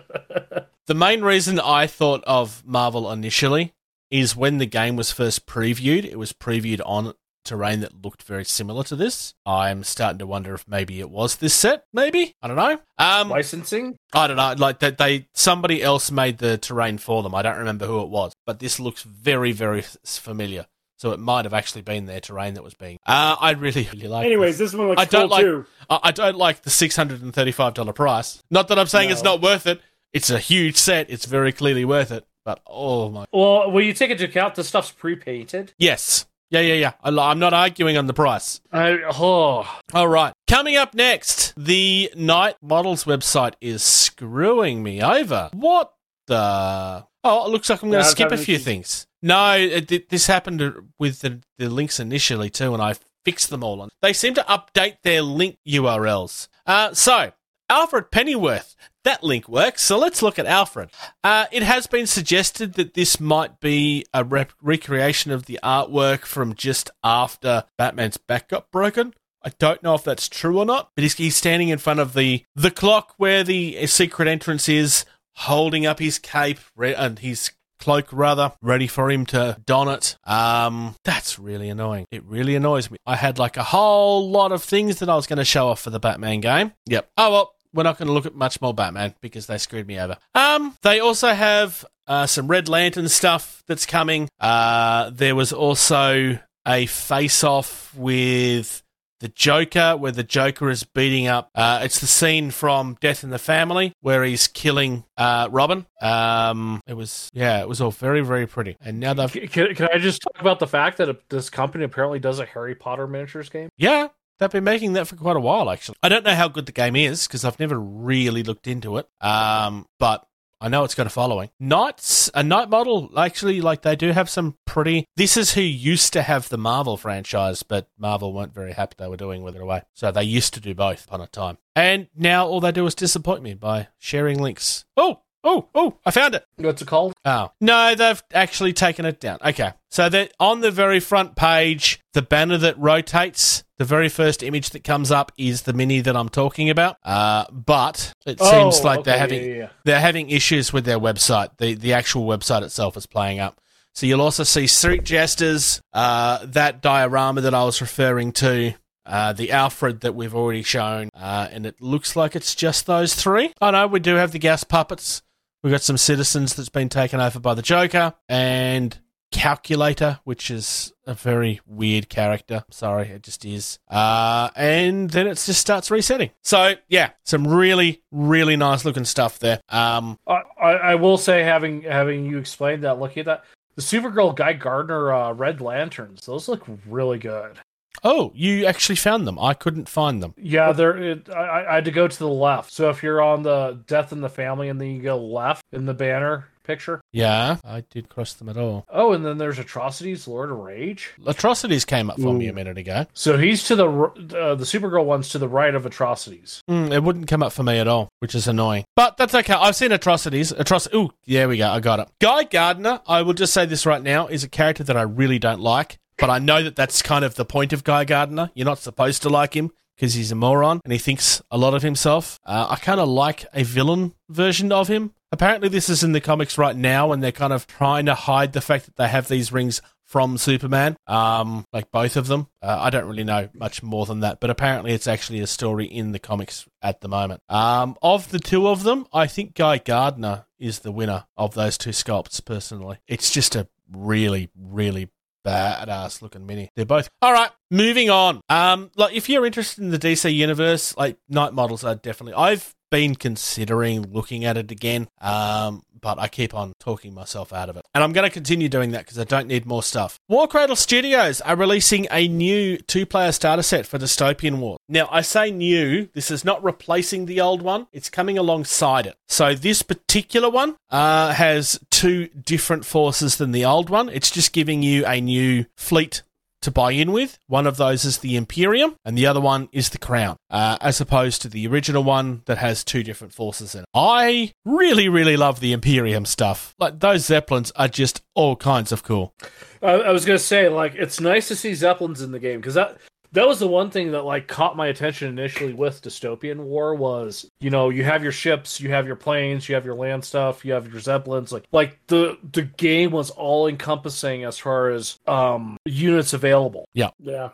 The 0.87 0.95
main 0.95 1.23
reason 1.23 1.59
I 1.59 1.89
thought 1.89 2.23
of 2.29 2.63
Marvel 2.65 3.11
initially 3.11 3.73
is 4.09 4.37
when 4.37 4.59
the 4.59 4.67
game 4.67 4.95
was 4.95 5.11
first 5.11 5.45
previewed, 5.47 6.05
it 6.05 6.17
was 6.17 6.33
previewed 6.33 6.81
on 6.87 7.13
terrain 7.47 7.81
that 7.81 8.05
looked 8.05 8.23
very 8.25 8.45
similar 8.45 8.85
to 8.85 8.97
this. 8.97 9.35
I'm 9.47 9.83
starting 9.85 10.19
to 10.19 10.27
wonder 10.27 10.55
if 10.55 10.67
maybe 10.69 11.01
it 11.01 11.09
was 11.09 11.37
this 11.37 11.55
set, 11.55 11.85
maybe? 11.93 12.35
I 12.43 12.49
don't 12.49 12.57
know. 12.57 12.79
Um 12.99 13.31
licensing. 13.31 13.97
I 14.13 14.27
don't 14.27 14.37
know, 14.37 14.55
like 14.59 14.81
that 14.81 14.99
they 14.99 15.29
somebody 15.33 15.83
else 15.83 16.11
made 16.11 16.39
the 16.39 16.59
terrain 16.59 16.99
for 16.99 17.23
them. 17.23 17.35
I 17.35 17.43
don't 17.43 17.57
remember 17.59 17.87
who 17.87 18.03
it 18.03 18.09
was, 18.09 18.35
but 18.45 18.59
this 18.59 18.79
looks 18.79 19.03
very 19.03 19.53
very 19.53 19.83
familiar. 20.05 20.67
So 20.99 21.13
it 21.13 21.21
might 21.21 21.45
have 21.45 21.53
actually 21.53 21.83
been 21.83 22.07
their 22.07 22.21
terrain 22.21 22.55
that 22.55 22.65
was 22.65 22.73
being. 22.75 22.99
Uh, 23.07 23.37
I 23.39 23.51
really 23.53 23.89
really 23.93 24.09
like. 24.09 24.25
Anyways, 24.27 24.57
this. 24.59 24.73
this 24.73 24.79
one 24.79 24.89
looks 24.89 25.03
I 25.03 25.05
don't 25.05 25.29
cool 25.29 25.31
like- 25.31 25.43
too. 25.45 25.67
I 25.91 26.11
don't 26.11 26.37
like 26.37 26.63
the 26.63 26.71
six 26.71 26.97
hundred 26.97 27.23
and 27.23 27.35
thirty-five 27.35 27.75
dollar 27.75 27.93
price. 27.93 28.43
Not 28.51 28.69
that 28.69 28.79
I'm 28.79 28.87
saying 28.87 29.11
it's 29.11 29.23
not 29.23 29.41
worth 29.43 29.67
it. 29.67 29.81
It's 30.13 30.31
a 30.31 30.39
huge 30.39 30.77
set. 30.77 31.11
It's 31.11 31.27
very 31.27 31.53
clearly 31.53 31.85
worth 31.85 32.11
it. 32.11 32.25
But 32.47 32.61
oh 32.67 33.11
my, 33.11 33.27
Well, 33.33 33.71
will 33.73 33.83
you 33.83 33.93
take 33.93 34.11
into 34.13 34.25
account 34.25 34.55
the 34.55 34.63
stuff's 34.65 34.93
pre-painted, 34.93 35.75
yes, 35.79 36.27
yeah, 36.51 36.61
yeah, 36.61 36.75
yeah. 36.75 36.93
I'm 37.03 37.39
not 37.39 37.53
arguing 37.53 37.97
on 37.97 38.07
the 38.07 38.15
price. 38.15 38.61
I 38.73 38.99
oh 39.19 39.67
All 39.95 40.09
right. 40.09 40.33
Coming 40.49 40.77
up 40.77 40.95
next, 40.95 41.55
the 41.57 42.11
Knight 42.17 42.57
Models 42.63 43.05
website 43.05 43.55
is 43.61 43.83
screwing 43.83 44.83
me 44.83 45.03
over. 45.03 45.51
What 45.53 45.93
the? 46.27 47.05
Oh, 47.25 47.47
it 47.47 47.51
looks 47.51 47.69
like 47.69 47.83
I'm 47.83 47.91
going 47.91 48.01
to 48.01 48.07
was 48.07 48.11
skip 48.11 48.31
a 48.31 48.37
few 48.37 48.59
things. 48.59 49.07
No, 49.23 49.57
it, 49.57 49.91
it- 49.91 50.09
this 50.09 50.27
happened 50.29 50.93
with 50.99 51.21
the, 51.21 51.41
the 51.59 51.69
links 51.69 51.99
initially 51.99 52.51
too, 52.51 52.73
and 52.73 52.83
I 52.83 52.95
fixed 53.25 53.51
them 53.51 53.65
all. 53.65 53.89
They 54.01 54.13
seem 54.13 54.35
to 54.35 54.43
update 54.43 54.99
their 55.03 55.23
link 55.23 55.59
URLs. 55.67 56.47
Uh, 56.65 56.95
so, 56.95 57.33
Alfred 57.69 58.13
Pennyworth. 58.13 58.77
That 59.07 59.23
link 59.23 59.49
works, 59.49 59.85
so 59.85 59.99
let's 59.99 60.21
look 60.21 60.37
at 60.37 60.47
Alfred. 60.47 60.91
Uh, 61.23 61.47
it 61.53 61.63
has 61.63 61.87
been 61.87 62.09
suggested 62.09 62.73
that 62.73 62.95
this 62.95 63.21
might 63.21 63.61
be 63.61 64.05
a 64.13 64.25
rep- 64.25 64.51
recreation 64.61 65.31
of 65.31 65.47
the 65.47 65.61
artwork 65.63 66.25
from 66.25 66.55
just 66.55 66.91
after 67.05 67.63
Batman's 67.79 68.17
back 68.17 68.49
got 68.49 68.69
broken. 68.73 69.15
I 69.45 69.53
don't 69.61 69.81
know 69.81 69.95
if 69.95 70.03
that's 70.03 70.29
true 70.29 70.59
or 70.59 70.65
not, 70.65 70.91
but 70.97 71.03
he's, 71.03 71.15
he's 71.15 71.37
standing 71.37 71.69
in 71.69 71.79
front 71.79 72.01
of 72.01 72.15
the 72.15 72.43
the 72.57 72.73
clock 72.73 73.15
where 73.17 73.45
the 73.45 73.87
secret 73.87 74.27
entrance 74.27 74.69
is, 74.69 75.05
holding 75.37 75.87
up 75.87 76.01
his 76.01 76.19
cape, 76.19 76.59
re- 76.75 76.93
and 76.93 77.21
his 77.21 77.53
cloak 77.79 78.09
rather, 78.13 78.55
ready 78.61 78.89
for 78.89 79.09
him 79.09 79.25
to 79.27 79.57
don 79.67 79.87
it. 79.87 80.17
Um, 80.25 80.97
that's 81.05 81.39
really 81.39 81.69
annoying. 81.69 82.07
It 82.11 82.25
really 82.25 82.57
annoys 82.57 82.91
me. 82.91 82.99
I 83.07 83.15
had 83.15 83.39
like 83.39 83.57
a 83.57 83.63
whole 83.63 84.31
lot 84.31 84.51
of 84.51 84.65
things 84.65 84.99
that 84.99 85.09
I 85.09 85.15
was 85.15 85.29
going 85.29 85.39
to 85.39 85.45
show 85.45 85.69
off 85.69 85.81
for 85.81 85.91
the 85.91 86.01
Batman 86.01 86.41
game. 86.41 86.73
Yep. 86.87 87.09
Oh 87.17 87.31
well, 87.31 87.53
we're 87.77 87.83
not 87.85 87.99
going 87.99 88.09
to 88.09 88.13
look 88.13 88.27
at 88.27 88.35
much 88.35 88.61
more 88.61 88.75
Batman 88.75 89.15
because 89.21 89.47
they 89.47 89.59
screwed 89.59 89.87
me 89.87 89.99
over. 90.01 90.17
Um, 90.35 90.77
they 90.83 90.99
also 91.01 91.29
have 91.29 91.85
uh, 92.07 92.27
some 92.27 92.49
Red 92.49 92.69
Lantern 92.69 93.09
stuff 93.09 93.63
that's 93.67 93.87
coming. 93.87 94.29
Uh, 94.41 95.11
there 95.11 95.35
was 95.37 95.53
also 95.53 96.39
a 96.67 96.87
face 96.87 97.45
off 97.45 97.95
with 97.95 98.83
the 99.21 99.29
Joker, 99.29 99.97
where 99.97 100.13
the 100.13 100.23
Joker 100.23 100.69
is 100.69 100.85
beating 100.85 101.27
up. 101.27 101.49
Uh, 101.55 101.81
it's 101.83 102.01
the 102.01 102.07
scene 102.07 102.51
from 102.51 102.99
Death 103.01 103.25
in 103.25 103.31
the 103.31 103.39
Family 103.39 103.93
where 104.01 104.23
he's 104.25 104.47
killing 104.47 105.05
uh, 105.17 105.49
Robin. 105.51 105.87
Um, 106.03 106.83
it 106.87 106.95
was 106.95 107.31
yeah, 107.33 107.61
it 107.63 107.69
was 107.69 107.81
all 107.81 107.91
very 107.91 108.21
very 108.21 108.47
pretty. 108.47 108.77
And 108.81 109.01
now 109.01 109.15
they've 109.15 109.33
Can, 109.33 109.75
can 109.75 109.89
I 109.93 109.99
just 109.99 110.21
talk 110.23 110.41
about 110.41 110.59
the 110.59 110.67
fact 110.67 110.99
that 110.99 111.29
this 111.31 111.49
company 111.49 111.85
apparently 111.85 112.19
does 112.19 112.41
a 112.41 112.45
Harry 112.45 112.75
Potter 112.75 113.07
miniatures 113.07 113.49
game? 113.49 113.69
yeah. 113.79 114.09
They've 114.39 114.51
been 114.51 114.65
making 114.65 114.93
that 114.95 115.07
for 115.09 115.17
quite 115.17 115.37
a 115.37 115.41
while, 115.41 115.71
actually. 115.71 115.97
I 116.03 116.09
don't 116.09 116.25
know 116.25 116.35
how 116.35 116.49
good 116.49 116.67
the 116.67 116.73
game 116.73 116.97
is 116.97 117.27
because 117.27 117.45
I've 117.45 117.59
never 117.61 117.79
really 117.79 118.43
looked 118.43 118.67
into 118.67 118.99
it. 118.99 119.09
Um, 119.21 119.87
but 119.99 120.27
I 120.61 120.69
know 120.69 120.85
it's 120.85 120.95
got 120.95 121.07
a 121.07 121.11
following. 121.11 121.51
Knights, 121.61 122.31
a 122.35 122.43
Knight 122.43 122.71
model, 122.71 123.11
actually, 123.19 123.61
like 123.61 123.83
they 123.83 123.97
do 123.97 124.13
have 124.13 124.31
some 124.31 124.57
pretty. 124.65 125.07
This 125.17 125.37
is 125.37 125.53
who 125.53 125.61
used 125.61 126.13
to 126.15 126.23
have 126.23 126.49
the 126.49 126.57
Marvel 126.57 126.97
franchise, 126.97 127.63
but 127.63 127.89
Marvel 127.99 128.33
weren't 128.33 128.55
very 128.55 128.73
happy 128.73 128.95
they 128.99 129.09
were 129.09 129.17
doing 129.19 129.43
with 129.43 129.55
it 129.55 129.63
away. 129.63 129.83
So 129.95 130.11
they 130.11 130.25
used 130.25 130.55
to 130.55 130.61
do 130.61 130.75
both 130.75 131.07
upon 131.07 131.21
a 131.21 131.27
time. 131.27 131.59
And 131.75 132.09
now 132.15 132.47
all 132.47 132.61
they 132.61 132.73
do 132.73 132.87
is 132.87 132.95
disappoint 132.95 133.43
me 133.43 133.53
by 133.55 133.89
sharing 133.99 134.39
links. 134.39 134.87
Oh, 134.97 135.21
oh, 135.47 135.69
oh, 135.75 135.97
I 136.05 136.11
found 136.11 136.35
it. 136.35 136.45
What's 136.57 136.83
it 136.83 136.89
called? 136.89 137.15
Oh. 137.25 137.51
No, 137.61 137.95
they've 137.95 138.23
actually 138.35 138.73
taken 138.75 139.05
it 139.07 139.21
down. 139.21 139.39
Okay. 139.45 139.73
So 139.91 140.09
that 140.11 140.33
on 140.39 140.61
the 140.61 140.71
very 140.71 141.01
front 141.01 141.37
page, 141.37 142.01
the 142.13 142.21
banner 142.21 142.59
that 142.59 142.79
rotates, 142.79 143.65
the 143.79 143.85
very 143.85 144.09
first 144.11 144.43
image 144.43 144.71
that 144.71 144.85
comes 144.85 145.11
up 145.11 145.33
is 145.39 145.63
the 145.63 145.73
mini 145.73 146.01
that 146.01 146.17
I'm 146.17 146.29
talking 146.29 146.69
about. 146.69 146.97
Uh, 147.03 147.45
but 147.51 148.13
it 148.27 148.41
seems 148.41 148.81
Oh, 148.81 148.83
like 148.85 149.05
they're 149.05 149.19
having 149.19 149.43
yeah, 149.43 149.57
yeah. 149.57 149.69
they're 149.85 150.01
having 150.01 150.29
issues 150.31 150.73
with 150.73 150.85
their 150.85 150.99
website. 150.99 151.51
The 151.59 151.75
the 151.75 151.93
actual 151.95 152.27
website 152.27 152.63
itself 152.63 152.97
is 152.97 153.07
playing 153.07 153.39
up. 153.41 153.59
So 153.95 154.05
you'll 154.07 154.21
also 154.21 154.43
see 154.45 154.67
Street 154.67 155.05
Jesters, 155.05 155.81
uh, 155.95 156.45
that 156.45 156.83
diorama 156.83 157.41
that 157.43 157.55
I 157.55 157.65
was 157.65 157.81
referring 157.81 158.33
to, 158.33 158.75
uh, 159.07 159.33
the 159.33 159.53
Alfred 159.53 160.01
that 160.03 160.15
we've 160.15 160.35
already 160.35 160.63
shown, 160.63 161.09
uh, 161.15 161.49
and 161.51 161.65
it 161.65 161.81
looks 161.81 162.15
like 162.17 162.37
it's 162.37 162.55
just 162.55 162.85
those 162.87 163.15
three. 163.15 163.55
Oh 163.61 163.71
no, 163.71 163.87
we 163.87 164.01
do 164.01 164.17
have 164.17 164.33
the 164.33 164.39
gas 164.39 164.65
puppets. 164.65 165.23
We've 165.67 165.73
got 165.73 165.83
some 165.83 165.97
citizens 165.97 166.55
that's 166.55 166.69
been 166.69 166.89
taken 166.89 167.19
over 167.19 167.41
by 167.41 167.55
the 167.55 167.61
Joker, 167.61 168.15
and 168.29 168.97
Calculator, 169.33 170.21
which 170.23 170.49
is 170.49 170.93
a 171.09 171.13
very 171.13 171.61
weird 171.67 172.09
character. 172.09 172.63
Sorry, 172.71 173.09
it 173.09 173.25
just 173.25 173.45
is. 173.45 173.81
Uh, 173.91 174.51
and 174.55 175.11
then 175.11 175.27
it 175.27 175.35
just 175.35 175.61
starts 175.61 175.91
resetting. 175.91 176.31
So 176.45 176.75
yeah, 176.89 177.11
some 177.25 177.49
really, 177.49 178.05
really 178.13 178.55
nice 178.55 178.85
looking 178.85 179.05
stuff 179.05 179.41
there. 179.41 179.61
Um, 179.69 180.21
I, 180.29 180.43
I, 180.63 180.95
will 180.95 181.19
say, 181.19 181.43
having 181.43 181.83
having 181.83 182.27
you 182.27 182.39
explained 182.39 182.85
that, 182.85 183.01
looking 183.01 183.23
at 183.23 183.27
that, 183.27 183.45
the 183.75 183.83
Supergirl 183.83 184.37
Guy 184.37 184.53
Gardner 184.53 185.13
uh, 185.13 185.33
Red 185.33 185.61
Lanterns, 185.61 186.27
those 186.27 186.47
look 186.47 186.65
really 186.87 187.19
good. 187.19 187.59
Oh, 188.05 188.33
you 188.35 188.67
actually 188.67 188.97
found 188.97 189.27
them. 189.27 189.39
I 189.39 189.55
couldn't 189.55 189.89
find 189.89 190.23
them. 190.23 190.35
Yeah, 190.37 190.73
they're. 190.73 190.97
It, 190.97 191.29
I, 191.31 191.65
I 191.69 191.75
had 191.77 191.85
to 191.87 191.91
go 191.91 192.09
to 192.09 192.19
the 192.19 192.29
left. 192.29 192.73
So 192.73 192.91
if 192.91 193.03
you're 193.03 193.23
on 193.23 193.43
the 193.43 193.79
Death 193.87 194.13
in 194.13 194.21
the 194.21 194.29
Family, 194.29 194.69
and 194.69 194.81
then 194.81 194.89
you 194.89 195.03
go 195.03 195.17
left 195.19 195.65
in 195.73 195.87
the 195.87 195.95
banner 195.95 196.49
picture. 196.67 197.01
Yeah, 197.13 197.59
I 197.65 197.83
did 197.91 198.09
cross 198.09 198.35
them 198.35 198.49
at 198.49 198.57
all. 198.57 198.85
Oh, 198.89 199.13
and 199.13 199.25
then 199.25 199.39
there's 199.39 199.59
Atrocitus, 199.59 200.27
Lord 200.27 200.51
of 200.51 200.59
Rage. 200.59 201.13
Atrocitus 201.25 201.87
came 201.87 202.11
up 202.11 202.21
for 202.21 202.35
me 202.35 202.49
a 202.49 202.53
minute 202.53 202.77
ago. 202.77 203.07
So 203.15 203.39
he's 203.39 203.63
to 203.69 203.77
the 203.77 203.89
uh, 203.89 204.55
the 204.57 204.65
Supergirl 204.65 205.05
one's 205.05 205.29
to 205.31 205.39
the 205.39 205.49
right 205.49 205.75
of 205.75 205.85
Atrocitus. 205.85 206.61
Mm, 206.69 206.93
it 206.93 207.03
wouldn't 207.03 207.29
come 207.29 207.43
up 207.43 207.53
for 207.53 207.63
me 207.63 207.79
at 207.79 207.89
all, 207.89 208.09
which 208.19 208.35
is 208.35 208.49
annoying. 208.49 208.85
But 208.97 209.17
that's 209.17 209.35
okay. 209.35 209.55
I've 209.55 209.77
seen 209.77 209.93
atrocities. 209.93 210.53
Atroc- 210.53 210.93
Ooh, 210.95 211.13
there 211.27 211.49
we 211.49 211.59
go. 211.59 211.69
I 211.71 211.81
got 211.81 212.01
it. 212.01 212.09
Guy 212.21 212.45
Gardner, 212.45 213.01
I 213.07 213.23
will 213.23 213.35
just 213.35 213.55
say 213.55 213.65
this 213.67 213.87
right 213.87 214.03
now, 214.03 214.27
is 214.27 214.45
a 214.45 214.49
character 214.49 214.83
that 214.85 214.97
I 214.97 215.03
really 215.03 215.39
don't 215.39 215.61
like. 215.61 215.99
But 216.19 216.31
I 216.31 216.39
know 216.39 216.63
that 216.63 216.77
that's 216.77 217.03
kind 217.03 217.25
of 217.25 217.35
the 217.35 217.45
point 217.45 217.73
of 217.73 217.85
Guy 217.85 218.05
Gardner. 218.05 218.51
You're 218.55 218.67
not 218.67 218.79
supposed 218.79 219.23
to 219.23 219.29
like 219.29 219.55
him 219.55 219.71
because 219.97 220.15
he's 220.15 220.33
a 220.33 220.35
moron 220.35 220.81
and 220.85 220.93
he 220.93 220.99
thinks 220.99 221.43
a 221.51 221.59
lot 221.59 221.75
of 221.75 221.83
himself. 221.83 222.39
Uh, 222.45 222.67
I 222.71 222.77
kind 222.77 223.01
of 223.01 223.09
like 223.09 223.45
a 223.53 223.63
villain 223.65 224.15
version 224.29 224.73
of 224.73 224.89
him. 224.89 225.13
Apparently, 225.33 225.69
this 225.69 225.89
is 225.89 226.05
in 226.05 226.13
the 226.13 226.21
comics 226.21 226.57
right 226.57 226.77
now, 226.77 227.11
and 227.11 227.23
they're 227.23 227.33
kind 227.33 227.53
of 227.53 227.67
trying 227.67 228.07
to 228.07 228.15
hide 228.15 228.53
the 228.53 228.61
fact 228.61 228.87
that 228.87 228.97
they 228.97 229.09
have 229.09 229.27
these 229.27 229.53
rings 229.53 229.83
from 230.05 230.39
Superman, 230.39 230.97
um, 231.09 231.67
like 231.73 231.91
both 231.91 232.17
of 232.17 232.29
them. 232.29 232.47
Uh, 232.63 232.79
I 232.81 232.91
don't 232.91 233.07
really 233.07 233.25
know 233.25 233.49
much 233.53 233.83
more 233.83 234.07
than 234.07 234.21
that, 234.21 234.39
but 234.39 234.51
apparently 234.51 234.93
it's 234.93 235.09
actually 235.09 235.41
a 235.41 235.47
story 235.49 235.85
in 235.85 236.13
the 236.13 236.21
comics 236.21 236.67
at 236.81 237.01
the 237.01 237.09
moment. 237.09 237.43
Um, 237.49 237.97
of 238.03 238.31
the 238.31 238.39
two 238.39 238.69
of 238.69 238.85
them, 238.85 239.07
I 239.13 239.27
think 239.27 239.55
Guy 239.55 239.79
Gardner 239.79 240.47
is 240.61 240.79
the 240.79 240.93
winner 240.93 241.27
of 241.37 241.55
those 241.55 241.77
two 241.77 241.91
sculpts, 241.91 242.43
personally. 242.43 242.99
It's 243.09 243.33
just 243.33 243.57
a 243.57 243.67
really, 243.91 244.49
really 244.57 245.11
badass 245.47 246.23
looking 246.23 246.47
mini. 246.47 246.71
They're 246.75 246.85
both 246.85 247.09
all 247.23 247.33
right. 247.33 247.51
Moving 247.71 248.11
on. 248.11 248.41
Um, 248.49 248.91
like 248.97 249.15
if 249.15 249.29
you're 249.29 249.47
interested 249.47 249.83
in 249.83 249.91
the 249.91 249.99
DC 249.99 250.33
universe, 250.33 250.97
like 250.97 251.17
Knight 251.29 251.53
Models 251.53 251.85
are 251.85 251.97
definitely. 251.97 252.35
I've 252.35 252.75
been 252.91 253.17
considering 253.17 254.13
looking 254.13 254.45
at 254.45 254.57
it 254.57 254.71
again, 254.71 255.09
um, 255.21 255.83
but 256.01 256.21
I 256.21 256.29
keep 256.29 256.55
on 256.55 256.73
talking 256.79 257.13
myself 257.13 257.53
out 257.53 257.69
of 257.69 257.77
it, 257.77 257.85
and 257.93 258.05
I'm 258.05 258.13
going 258.13 258.29
to 258.29 258.33
continue 258.33 258.69
doing 258.69 258.93
that 258.93 259.05
because 259.05 259.19
I 259.19 259.25
don't 259.25 259.49
need 259.49 259.67
more 259.67 259.83
stuff. 259.83 260.21
War 260.29 260.47
Cradle 260.47 260.77
Studios 260.77 261.41
are 261.41 261.57
releasing 261.57 262.07
a 262.13 262.29
new 262.29 262.77
two-player 262.79 263.33
starter 263.33 263.63
set 263.63 263.87
for 263.87 263.99
Dystopian 263.99 264.59
War. 264.59 264.77
Now, 264.89 265.09
I 265.11 265.23
say 265.23 265.51
new. 265.51 266.09
This 266.15 266.31
is 266.31 266.45
not 266.45 266.63
replacing 266.63 267.27
the 267.27 267.41
old 267.41 267.63
one. 267.63 267.89
It's 267.93 268.09
coming 268.09 268.39
alongside 268.39 269.07
it. 269.07 269.17
So 269.27 269.55
this 269.55 269.83
particular 269.83 270.49
one 270.49 270.77
uh, 270.91 271.33
has 271.33 271.81
two 271.91 272.29
different 272.29 272.85
forces 272.85 273.37
than 273.37 273.51
the 273.51 273.65
old 273.65 273.91
one. 273.91 274.09
It's 274.09 274.31
just 274.31 274.53
giving 274.53 274.85
you 274.85 275.05
a 275.05 275.21
new 275.21 275.67
fleet 275.77 276.23
to 276.67 276.71
buy 276.71 276.93
in 276.93 277.13
with. 277.13 277.39
One 277.47 277.67
of 277.67 277.79
those 277.79 278.05
is 278.05 278.19
the 278.19 278.37
Imperium, 278.37 278.97
and 279.05 279.17
the 279.17 279.27
other 279.27 279.41
one 279.41 279.69
is 279.73 279.89
the 279.89 279.99
Crown, 279.99 280.37
uh, 280.51 280.77
as 280.81 281.01
opposed 281.01 281.41
to 281.43 281.49
the 281.49 281.67
original 281.67 282.05
one 282.05 282.43
that 282.47 282.59
has 282.59 282.85
two 282.85 283.03
different 283.03 283.33
forces 283.33 283.75
in 283.75 283.83
it. 283.83 283.87
I 283.95 284.53
really, 284.65 285.09
really 285.09 285.37
love 285.37 285.61
the 285.61 285.73
Imperium 285.73 286.27
stuff. 286.27 286.75
Like, 286.79 287.01
those 287.01 287.25
Zeppelins 287.25 287.73
are 287.77 287.89
just 287.89 288.23
all 288.35 288.57
kinds 288.57 288.93
of 288.93 289.03
cool. 289.03 289.33
I, 289.81 289.93
I 289.93 290.11
was 290.13 290.25
gonna 290.25 290.39
say, 290.39 290.69
like, 290.69 290.95
it's 290.95 291.21
nice 291.21 291.49
to 291.49 291.57
see 291.57 291.75
Zeppelins 291.75 292.21
in 292.21 292.33
the 292.33 292.39
game 292.39 292.61
because 292.61 292.75
that 292.75 292.99
that 293.33 293.47
was 293.47 293.59
the 293.59 293.67
one 293.69 293.91
thing 293.91 294.13
that 294.13 294.23
like 294.23 294.49
caught 294.49 294.77
my 294.77 294.87
attention 294.87 295.29
initially 295.29 295.73
with 295.73 296.03
Dystopian 296.03 296.59
War 296.61 296.95
was, 296.95 297.51
you 297.61 297.71
know, 297.71 297.91
you 297.91 298.05
have 298.05 298.23
your 298.23 298.33
ships, 298.33 298.81
you 298.81 298.91
have 298.91 299.07
your 299.07 299.17
planes, 299.17 299.69
you 299.69 299.75
have 299.75 299.85
your 299.85 299.95
land 299.95 300.25
stuff, 300.25 300.65
you 300.65 300.73
have 300.73 300.91
your 300.91 301.01
Zeppelins, 301.01 301.53
like 301.53 301.65
like 301.73 301.99
the 302.07 302.39
the 302.53 302.63
game 302.63 303.11
was 303.11 303.31
all 303.31 303.67
encompassing 303.67 304.45
as 304.45 304.59
far 304.59 304.91
as 304.91 305.19
um 305.27 305.77
units 305.85 306.33
available. 306.33 306.89
Yeah. 306.95 307.11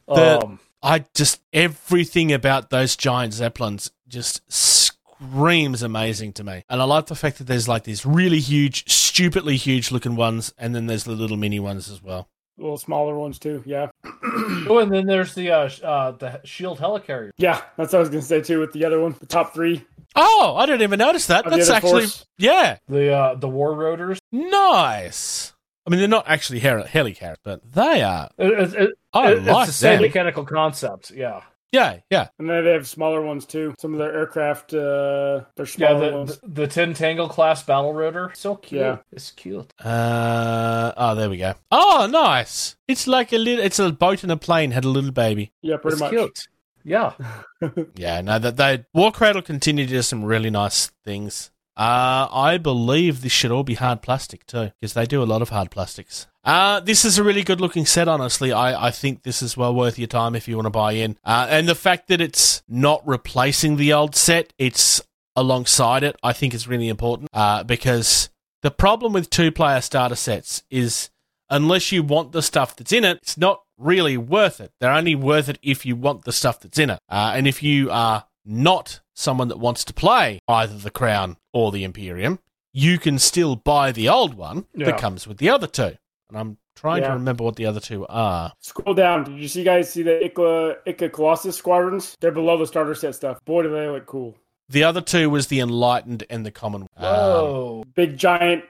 The- 0.07 0.45
um 0.45 0.61
I 0.85 1.05
just, 1.15 1.41
everything 1.53 2.33
about 2.33 2.71
those 2.71 2.97
giant 2.97 3.35
Zeppelins 3.35 3.93
just 4.09 4.43
screams 4.53 5.83
amazing 5.83 6.33
to 6.35 6.45
me. 6.45 6.65
And 6.69 6.81
I 6.81 6.85
like 6.85 7.07
the 7.07 7.15
fact 7.15 7.39
that 7.39 7.45
there's 7.47 7.69
like 7.69 7.85
these 7.85 8.05
really 8.05 8.41
huge, 8.41 8.91
stupidly 8.91 9.57
huge 9.57 9.93
looking 9.93 10.17
ones, 10.17 10.53
and 10.59 10.75
then 10.75 10.87
there's 10.87 11.05
the 11.05 11.13
little 11.13 11.37
mini 11.37 11.61
ones 11.61 11.89
as 11.89 12.03
well. 12.03 12.29
Little 12.63 12.79
smaller 12.79 13.19
ones 13.19 13.39
too. 13.41 13.63
Yeah. 13.67 13.91
oh, 14.25 14.79
and 14.79 14.91
then 14.93 15.05
there's 15.07 15.35
the 15.35 15.51
uh, 15.51 15.69
uh 15.83 16.13
the 16.13 16.41
Shield 16.45 16.79
helicarrier. 16.79 17.31
Yeah. 17.37 17.61
That's 17.77 17.93
what 17.93 17.99
I 17.99 18.01
was 18.01 18.09
gonna 18.09 18.23
say 18.23 18.41
too 18.41 18.61
with 18.61 18.73
the 18.73 18.85
other 18.85 19.01
one. 19.01 19.17
The 19.19 19.27
top 19.27 19.53
three. 19.53 19.85
Oh, 20.15 20.55
I 20.57 20.67
didn't 20.67 20.83
even 20.83 20.99
notice 20.99 21.27
that. 21.27 21.45
Of 21.47 21.51
the 21.53 21.57
That's 21.57 21.69
other 21.71 21.77
actually, 21.79 22.03
force. 22.03 22.27
yeah, 22.39 22.79
The 22.89 23.13
uh 23.13 23.35
the 23.35 23.49
War 23.49 23.75
Rotors. 23.75 24.19
nice. 24.31 25.53
I 25.85 25.91
mean, 25.91 25.99
they're 25.99 26.09
not 26.09 26.29
actually 26.29 26.61
heli 26.61 26.85
helicarriers, 26.85 27.37
but 27.43 27.61
they 27.73 28.03
are. 28.03 28.31
It, 28.39 28.53
it, 28.53 28.75
it, 28.75 28.91
I 29.13 29.33
it's 29.33 29.47
like 29.47 29.67
the 29.67 29.73
same 29.73 29.95
them. 29.95 30.03
mechanical 30.03 30.45
concept, 30.45 31.11
yeah. 31.11 31.41
Yeah, 31.73 32.01
yeah. 32.11 32.29
And 32.39 32.49
then 32.51 32.65
they 32.65 32.73
have 32.73 32.87
smaller 32.87 33.23
ones 33.23 33.47
too. 33.47 33.75
Some 33.79 33.95
of 33.95 33.99
their 33.99 34.15
aircraft, 34.15 34.75
uh, 34.75 35.45
they're 35.57 35.67
Yeah, 35.79 35.95
the, 35.95 36.13
ones. 36.13 36.39
the 36.41 36.49
the 36.49 36.67
Tin 36.67 36.93
Tangle 36.93 37.29
class 37.31 37.63
battle 37.63 37.95
rotor. 37.95 38.31
So 38.35 38.57
cute. 38.57 38.81
Yeah. 38.83 38.99
It's 39.11 39.31
cute. 39.31 39.73
Uh, 39.83 40.93
oh, 40.97 41.15
there 41.15 41.31
we 41.31 41.39
go. 41.39 41.55
Oh, 41.71 42.07
nice. 42.11 42.77
It's 42.89 43.07
like 43.07 43.33
a 43.33 43.39
little. 43.39 43.65
It's 43.65 43.79
a 43.79 43.91
boat 43.91 44.23
and 44.23 44.31
a 44.31 44.37
plane 44.37 44.73
had 44.73 44.85
a 44.85 44.89
little 44.91 45.13
baby. 45.13 45.53
yeah, 45.63 45.79
pretty 45.79 45.95
it's 45.95 46.01
much. 46.01 46.11
cute. 46.11 46.41
Yeah. 46.85 47.13
Yeah, 47.95 48.21
no, 48.23 48.41
that 48.41 48.57
they 48.57 48.85
War 48.93 49.13
Cradle 49.13 49.41
continue 49.41 49.87
to 49.87 49.93
do 49.93 50.03
some 50.03 50.25
really 50.25 50.51
nice 50.51 50.91
things. 51.05 51.53
Uh, 51.77 52.29
I 52.31 52.59
believe 52.59 53.23
this 53.23 53.33
should 53.33 53.51
all 53.51 53.63
be 53.65 53.75
hard 53.75 54.03
plastic 54.03 54.47
too, 54.47 54.73
because 54.81 54.95
they 54.95 55.07
do 55.07 55.23
a 55.23 55.25
lot 55.25 55.43
of 55.43 55.49
hard 55.49 55.71
plastics. 55.71 56.27
Uh, 56.45 56.81
this 56.81 57.05
is 57.05 57.19
a 57.19 57.23
really 57.25 57.43
good 57.45 57.61
looking 57.61 57.87
set, 57.87 58.09
honestly. 58.09 58.53
I, 58.53 58.89
I 58.89 58.91
think 58.91 59.23
this 59.23 59.43
is 59.43 59.57
well 59.57 59.75
worth 59.75 59.99
your 59.99 60.09
time 60.09 60.35
if 60.35 60.49
you 60.49 60.57
want 60.57 60.67
to 60.67 60.71
buy 60.71 60.93
in. 60.93 61.17
Uh, 61.25 61.47
and 61.49 61.69
the 61.69 61.75
fact 61.75 62.09
that 62.09 62.21
it's 62.21 62.63
not 62.69 63.01
replacing 63.07 63.77
the 63.77 63.93
old 63.93 64.17
set, 64.17 64.53
it's 64.59 65.01
alongside 65.37 66.03
it, 66.03 66.17
I 66.23 66.33
think 66.33 66.53
is 66.53 66.69
really 66.69 66.89
important, 66.89 67.31
uh, 67.33 67.63
because 67.63 68.29
The 68.63 68.71
problem 68.71 69.13
with 69.13 69.29
two 69.29 69.51
player 69.51 69.81
starter 69.81 70.15
sets 70.15 70.63
is 70.71 71.11
unless 71.51 71.91
you 71.91 72.05
want 72.05 72.31
the 72.31 72.43
stuff 72.43 72.77
that's 72.77 72.93
in 72.93 73.05
it, 73.05 73.19
it's 73.19 73.37
not 73.37 73.63
really 73.77 74.17
worth 74.17 74.61
it. 74.61 74.71
They're 74.81 74.93
only 74.93 75.17
worth 75.17 75.49
it 75.49 75.59
if 75.63 75.85
you 75.85 75.97
want 75.97 76.25
the 76.25 76.33
stuff 76.33 76.61
that's 76.61 76.79
in 76.79 76.91
it. 76.91 77.01
Uh, 77.09 77.33
and 77.35 77.49
if 77.49 77.63
you 77.63 77.91
are 77.91 78.27
not 78.45 79.01
someone 79.15 79.49
that 79.49 79.59
wants 79.59 79.85
to 79.85 79.93
play 79.93 80.39
either 80.49 80.79
the 80.79 80.91
Crown 80.91 81.37
or 81.53 81.73
the 81.73 81.85
Imperium, 81.85 82.39
you 82.73 82.99
can 82.99 83.19
still 83.19 83.57
buy 83.57 83.93
the 83.93 84.09
old 84.09 84.35
one 84.35 84.67
Yeah. 84.75 84.87
that 84.87 84.99
comes 84.99 85.27
with 85.27 85.39
the 85.39 85.51
other 85.51 85.67
two. 85.67 85.97
And 86.29 86.39
I'm 86.39 86.59
trying 86.75 87.03
to 87.03 87.11
remember 87.11 87.45
what 87.45 87.57
the 87.57 87.67
other 87.67 87.81
two 87.81 88.07
are. 88.09 88.53
Scroll 88.61 88.95
down. 88.95 89.25
Did 89.25 89.39
you 89.39 89.49
see 89.49 89.63
guys 89.65 89.93
see 89.93 90.03
the 90.03 90.19
Ikka 90.25 90.77
Ikka 90.87 91.13
Colossus 91.13 91.57
squadrons? 91.57 92.17
They're 92.21 92.31
below 92.33 92.57
the 92.57 92.67
starter 92.67 92.95
set 92.95 93.15
stuff. 93.15 93.39
Boy, 93.45 93.63
do 93.65 93.71
they 93.71 93.87
look 93.89 94.07
cool. 94.07 94.37
The 94.71 94.85
other 94.85 95.03
two 95.03 95.29
was 95.29 95.49
the 95.49 95.61
Enlightened 95.61 96.25
and 96.31 96.47
the 96.47 96.51
Common. 96.51 96.83
Um, 96.97 97.05
Oh, 97.07 97.85
Big 97.95 98.17
giant 98.17 98.65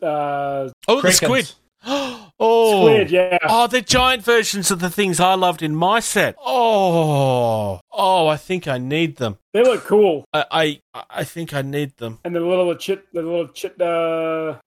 uh, 0.00 0.68
oh, 0.86 1.00
the 1.00 1.10
squid. 1.12 1.52
oh, 1.86 2.30
squid. 2.88 3.10
Yeah. 3.10 3.38
Oh, 3.48 3.66
they're 3.66 3.80
giant 3.80 4.22
versions 4.22 4.70
of 4.70 4.80
the 4.80 4.90
things 4.90 5.20
I 5.20 5.34
loved 5.34 5.62
in 5.62 5.74
my 5.74 6.00
set. 6.00 6.36
Oh, 6.38 7.80
oh, 7.90 8.26
I 8.26 8.36
think 8.36 8.68
I 8.68 8.78
need 8.78 9.16
them. 9.16 9.38
They 9.52 9.62
look 9.62 9.84
cool. 9.84 10.24
I, 10.32 10.44
I, 10.94 11.04
I 11.08 11.24
think 11.24 11.54
I 11.54 11.62
need 11.62 11.96
them. 11.96 12.18
And 12.24 12.34
the 12.34 12.40
little 12.40 12.74
chit, 12.74 13.04
the 13.12 13.22
little 13.22 13.48
chit 13.48 13.80
uh, 13.80 14.58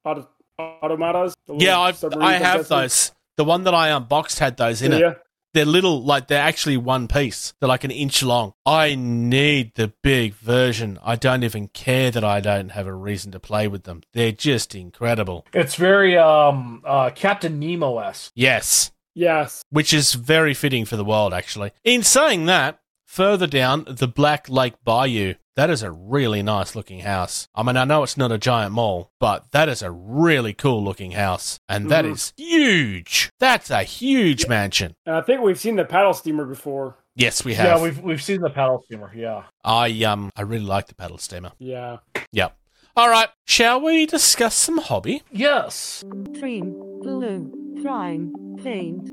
automatas. 0.60 1.34
the 1.46 1.56
Yeah, 1.56 1.80
I've, 1.80 2.04
I 2.20 2.34
have 2.34 2.68
those. 2.68 3.12
The 3.36 3.44
one 3.44 3.64
that 3.64 3.74
I 3.74 3.90
unboxed 3.90 4.40
had 4.40 4.58
those 4.58 4.82
in 4.82 4.92
Do 4.92 4.98
it. 4.98 5.23
Ya? 5.54 5.60
They're 5.60 5.66
little, 5.72 6.04
like 6.04 6.28
they're 6.28 6.42
actually 6.42 6.78
one 6.78 7.08
piece. 7.08 7.54
They're 7.60 7.70
like 7.70 7.84
an 7.84 7.92
inch 7.92 8.24
long. 8.24 8.54
I 8.66 8.96
need 8.96 9.76
the 9.76 9.94
big 10.02 10.34
version. 10.36 11.00
I 11.04 11.16
don't 11.16 11.44
even 11.44 11.68
care 11.70 12.12
that 12.12 12.24
I 12.24 12.40
don't 12.40 12.70
have 12.70 12.88
a 12.88 12.94
reason 12.94 13.32
to 13.34 13.40
play 13.40 13.68
with 13.68 13.84
them. 13.84 14.02
They're 14.14 14.32
just 14.32 14.76
incredible. 14.76 15.46
it's 15.54 15.76
very 15.76 16.18
um 16.18 16.82
uh 16.86 17.12
Captain 17.16 17.60
Nemo 17.60 18.00
esque. 18.00 18.32
Yes. 18.36 18.92
Yes. 19.16 19.64
which 19.70 19.94
is 19.94 20.14
very 20.14 20.56
fitting 20.56 20.86
for 20.86 20.96
the 20.98 21.06
world, 21.06 21.34
actually. 21.36 21.72
In 21.84 22.02
saying 22.02 22.48
that, 22.48 22.80
further 23.14 23.46
down, 23.46 23.86
the 23.88 24.08
Black 24.08 24.50
Lake 24.50 24.74
Bayou. 24.84 25.36
That 25.56 25.70
is 25.70 25.84
a 25.84 25.92
really 25.92 26.42
nice 26.42 26.76
looking 26.76 27.02
house. 27.02 27.48
I 27.54 27.62
mean, 27.62 27.78
I 27.78 27.84
know 27.86 28.02
it's 28.02 28.18
not 28.18 28.32
a 28.32 28.40
giant 28.40 28.74
mall, 28.74 29.12
but 29.20 29.52
that 29.52 29.70
is 29.70 29.84
a 29.84 29.92
really 29.92 30.52
cool 30.54 30.84
looking 30.84 31.12
house. 31.12 31.60
And 31.70 31.92
that 31.92 32.06
Mhm. 32.06 32.12
is 32.14 32.34
huge. 32.38 33.30
That's 33.40 33.70
a 33.70 33.84
huge 33.84 34.48
mansion. 34.48 34.96
And 35.06 35.16
I 35.16 35.22
think 35.22 35.42
we've 35.42 35.60
seen 35.60 35.76
the 35.76 35.86
paddle 35.86 36.14
steamer 36.16 36.46
before. 36.46 36.98
Yes, 37.16 37.46
we 37.46 37.54
have. 37.54 37.66
Yeah, 37.78 37.84
we've 37.84 38.00
we've 38.02 38.24
seen 38.24 38.42
the 38.42 38.50
paddle 38.50 38.82
steamer. 38.86 39.12
Yeah. 39.16 39.44
I 39.64 39.92
um 40.06 40.32
I 40.36 40.42
really 40.42 40.66
like 40.66 40.88
the 40.88 40.96
paddle 40.96 41.20
steamer. 41.20 41.52
Yeah. 41.60 41.98
Yep. 42.32 42.58
All 42.96 43.10
right, 43.10 43.30
shall 43.46 43.80
we 43.80 44.08
discuss 44.08 44.56
some 44.56 44.80
hobby? 44.80 45.22
Yes. 45.32 46.04
Cream, 46.40 46.74
glue, 47.02 47.52
prime, 47.84 48.34
paint. 48.64 49.12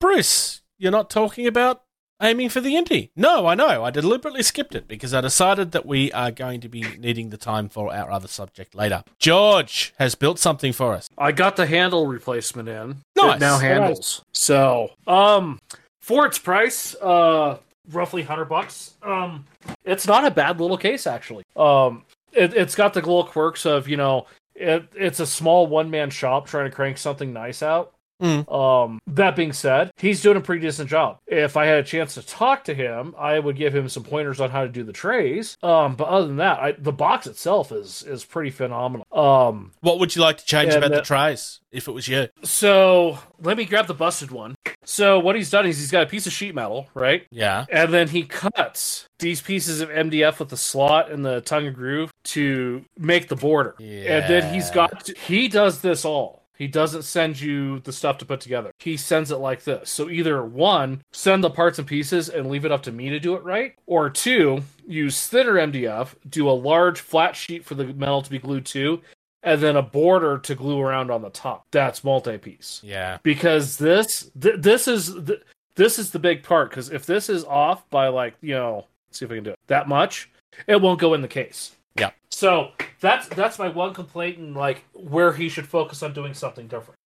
Bruce, 0.00 0.62
you're 0.78 0.90
not 0.92 1.10
talking 1.10 1.46
about 1.46 1.82
aiming 2.20 2.48
for 2.48 2.60
the 2.60 2.76
Indy. 2.76 3.10
No, 3.16 3.46
I 3.46 3.54
know. 3.54 3.84
I 3.84 3.90
deliberately 3.90 4.42
skipped 4.42 4.74
it 4.74 4.88
because 4.88 5.14
I 5.14 5.20
decided 5.20 5.72
that 5.72 5.86
we 5.86 6.12
are 6.12 6.30
going 6.30 6.60
to 6.60 6.68
be 6.68 6.82
needing 6.98 7.30
the 7.30 7.36
time 7.36 7.68
for 7.68 7.92
our 7.92 8.10
other 8.10 8.28
subject 8.28 8.74
later. 8.74 9.02
George 9.18 9.94
has 9.98 10.14
built 10.14 10.38
something 10.38 10.72
for 10.72 10.94
us. 10.94 11.08
I 11.18 11.32
got 11.32 11.56
the 11.56 11.66
handle 11.66 12.06
replacement 12.06 12.68
in. 12.68 12.98
Nice. 13.16 13.36
It 13.36 13.40
now 13.40 13.58
handles. 13.58 14.24
So, 14.32 14.90
um, 15.06 15.60
for 16.00 16.26
its 16.26 16.38
price, 16.38 16.94
uh, 16.96 17.58
roughly 17.92 18.22
hundred 18.22 18.46
bucks. 18.46 18.94
Um, 19.02 19.46
it's 19.84 20.06
not 20.06 20.24
a 20.24 20.30
bad 20.30 20.60
little 20.60 20.78
case 20.78 21.06
actually. 21.06 21.44
Um, 21.56 22.04
it, 22.32 22.54
it's 22.54 22.74
got 22.74 22.94
the 22.94 23.00
little 23.00 23.24
quirks 23.24 23.66
of 23.66 23.88
you 23.88 23.96
know, 23.96 24.26
it, 24.54 24.88
it's 24.94 25.20
a 25.20 25.26
small 25.26 25.66
one 25.66 25.90
man 25.90 26.10
shop 26.10 26.46
trying 26.46 26.68
to 26.68 26.74
crank 26.74 26.98
something 26.98 27.32
nice 27.32 27.62
out. 27.62 27.92
Mm. 28.20 28.52
Um, 28.52 29.00
that 29.06 29.36
being 29.36 29.52
said, 29.52 29.90
he's 29.96 30.22
doing 30.22 30.36
a 30.36 30.40
pretty 30.40 30.60
decent 30.66 30.88
job. 30.90 31.18
If 31.26 31.56
I 31.56 31.66
had 31.66 31.78
a 31.78 31.82
chance 31.82 32.14
to 32.14 32.22
talk 32.22 32.64
to 32.64 32.74
him, 32.74 33.14
I 33.18 33.38
would 33.38 33.56
give 33.56 33.74
him 33.74 33.88
some 33.88 34.04
pointers 34.04 34.40
on 34.40 34.50
how 34.50 34.62
to 34.62 34.68
do 34.68 34.84
the 34.84 34.92
trays. 34.92 35.56
Um, 35.62 35.96
but 35.96 36.08
other 36.08 36.26
than 36.26 36.36
that, 36.36 36.58
I, 36.60 36.72
the 36.72 36.92
box 36.92 37.26
itself 37.26 37.72
is 37.72 38.02
is 38.02 38.24
pretty 38.24 38.50
phenomenal. 38.50 39.06
Um, 39.12 39.72
What 39.80 39.98
would 39.98 40.14
you 40.14 40.22
like 40.22 40.38
to 40.38 40.44
change 40.44 40.74
about 40.74 40.90
the 40.90 41.02
trays 41.02 41.60
if 41.72 41.88
it 41.88 41.92
was 41.92 42.08
you? 42.08 42.28
so 42.42 43.18
let 43.42 43.56
me 43.56 43.64
grab 43.64 43.86
the 43.86 43.94
busted 43.94 44.30
one. 44.30 44.54
So 44.84 45.18
what 45.18 45.36
he's 45.36 45.50
done 45.50 45.66
is 45.66 45.78
he's 45.78 45.90
got 45.90 46.02
a 46.02 46.06
piece 46.06 46.26
of 46.26 46.32
sheet 46.32 46.54
metal, 46.54 46.88
right? 46.94 47.26
Yeah. 47.30 47.64
And 47.70 47.92
then 47.92 48.08
he 48.08 48.24
cuts 48.24 49.08
these 49.18 49.40
pieces 49.40 49.80
of 49.80 49.88
MDF 49.88 50.38
with 50.38 50.48
the 50.48 50.56
slot 50.56 51.10
and 51.10 51.24
the 51.24 51.40
tongue 51.42 51.66
and 51.66 51.74
groove 51.74 52.10
to 52.24 52.84
make 52.98 53.28
the 53.28 53.36
border. 53.36 53.74
Yeah. 53.78 54.18
And 54.18 54.30
then 54.30 54.54
he's 54.54 54.70
got 54.70 55.04
to, 55.06 55.14
he 55.26 55.48
does 55.48 55.80
this 55.80 56.04
all. 56.04 56.39
He 56.60 56.68
doesn't 56.68 57.04
send 57.04 57.40
you 57.40 57.80
the 57.80 57.92
stuff 57.92 58.18
to 58.18 58.26
put 58.26 58.38
together. 58.42 58.70
He 58.80 58.98
sends 58.98 59.30
it 59.30 59.36
like 59.38 59.64
this. 59.64 59.88
So 59.88 60.10
either 60.10 60.44
one, 60.44 61.00
send 61.10 61.42
the 61.42 61.48
parts 61.48 61.78
and 61.78 61.88
pieces 61.88 62.28
and 62.28 62.50
leave 62.50 62.66
it 62.66 62.70
up 62.70 62.82
to 62.82 62.92
me 62.92 63.08
to 63.08 63.18
do 63.18 63.34
it 63.34 63.42
right, 63.42 63.74
or 63.86 64.10
two, 64.10 64.60
use 64.86 65.26
thinner 65.26 65.54
MDF, 65.54 66.14
do 66.28 66.50
a 66.50 66.52
large 66.52 67.00
flat 67.00 67.34
sheet 67.34 67.64
for 67.64 67.74
the 67.76 67.86
metal 67.94 68.20
to 68.20 68.28
be 68.30 68.38
glued 68.38 68.66
to, 68.66 69.00
and 69.42 69.62
then 69.62 69.74
a 69.74 69.80
border 69.82 70.36
to 70.36 70.54
glue 70.54 70.78
around 70.82 71.10
on 71.10 71.22
the 71.22 71.30
top. 71.30 71.64
That's 71.70 72.04
multi-piece 72.04 72.82
Yeah. 72.84 73.16
because 73.22 73.78
this 73.78 74.30
th- 74.38 74.56
this 74.58 74.86
is 74.86 75.14
th- 75.14 75.40
this 75.76 75.98
is 75.98 76.10
the 76.10 76.18
big 76.18 76.42
part 76.42 76.68
because 76.68 76.90
if 76.90 77.06
this 77.06 77.30
is 77.30 77.42
off 77.46 77.88
by 77.88 78.08
like 78.08 78.34
you 78.42 78.52
know 78.52 78.84
let's 79.08 79.18
see 79.18 79.24
if 79.24 79.30
I 79.32 79.36
can 79.36 79.44
do 79.44 79.50
it 79.52 79.58
that 79.68 79.88
much 79.88 80.28
it 80.66 80.78
won't 80.82 81.00
go 81.00 81.14
in 81.14 81.22
the 81.22 81.28
case 81.28 81.74
Yeah. 81.96 82.10
So 82.40 82.70
that's 83.00 83.28
that's 83.28 83.58
my 83.58 83.68
one 83.68 83.92
complaint 83.92 84.38
and 84.38 84.56
like 84.56 84.82
where 84.94 85.32
he 85.32 85.48
should 85.50 85.66
focus 85.68 86.02
on 86.02 86.14
doing 86.14 86.32
something 86.32 86.66
different 86.66 86.96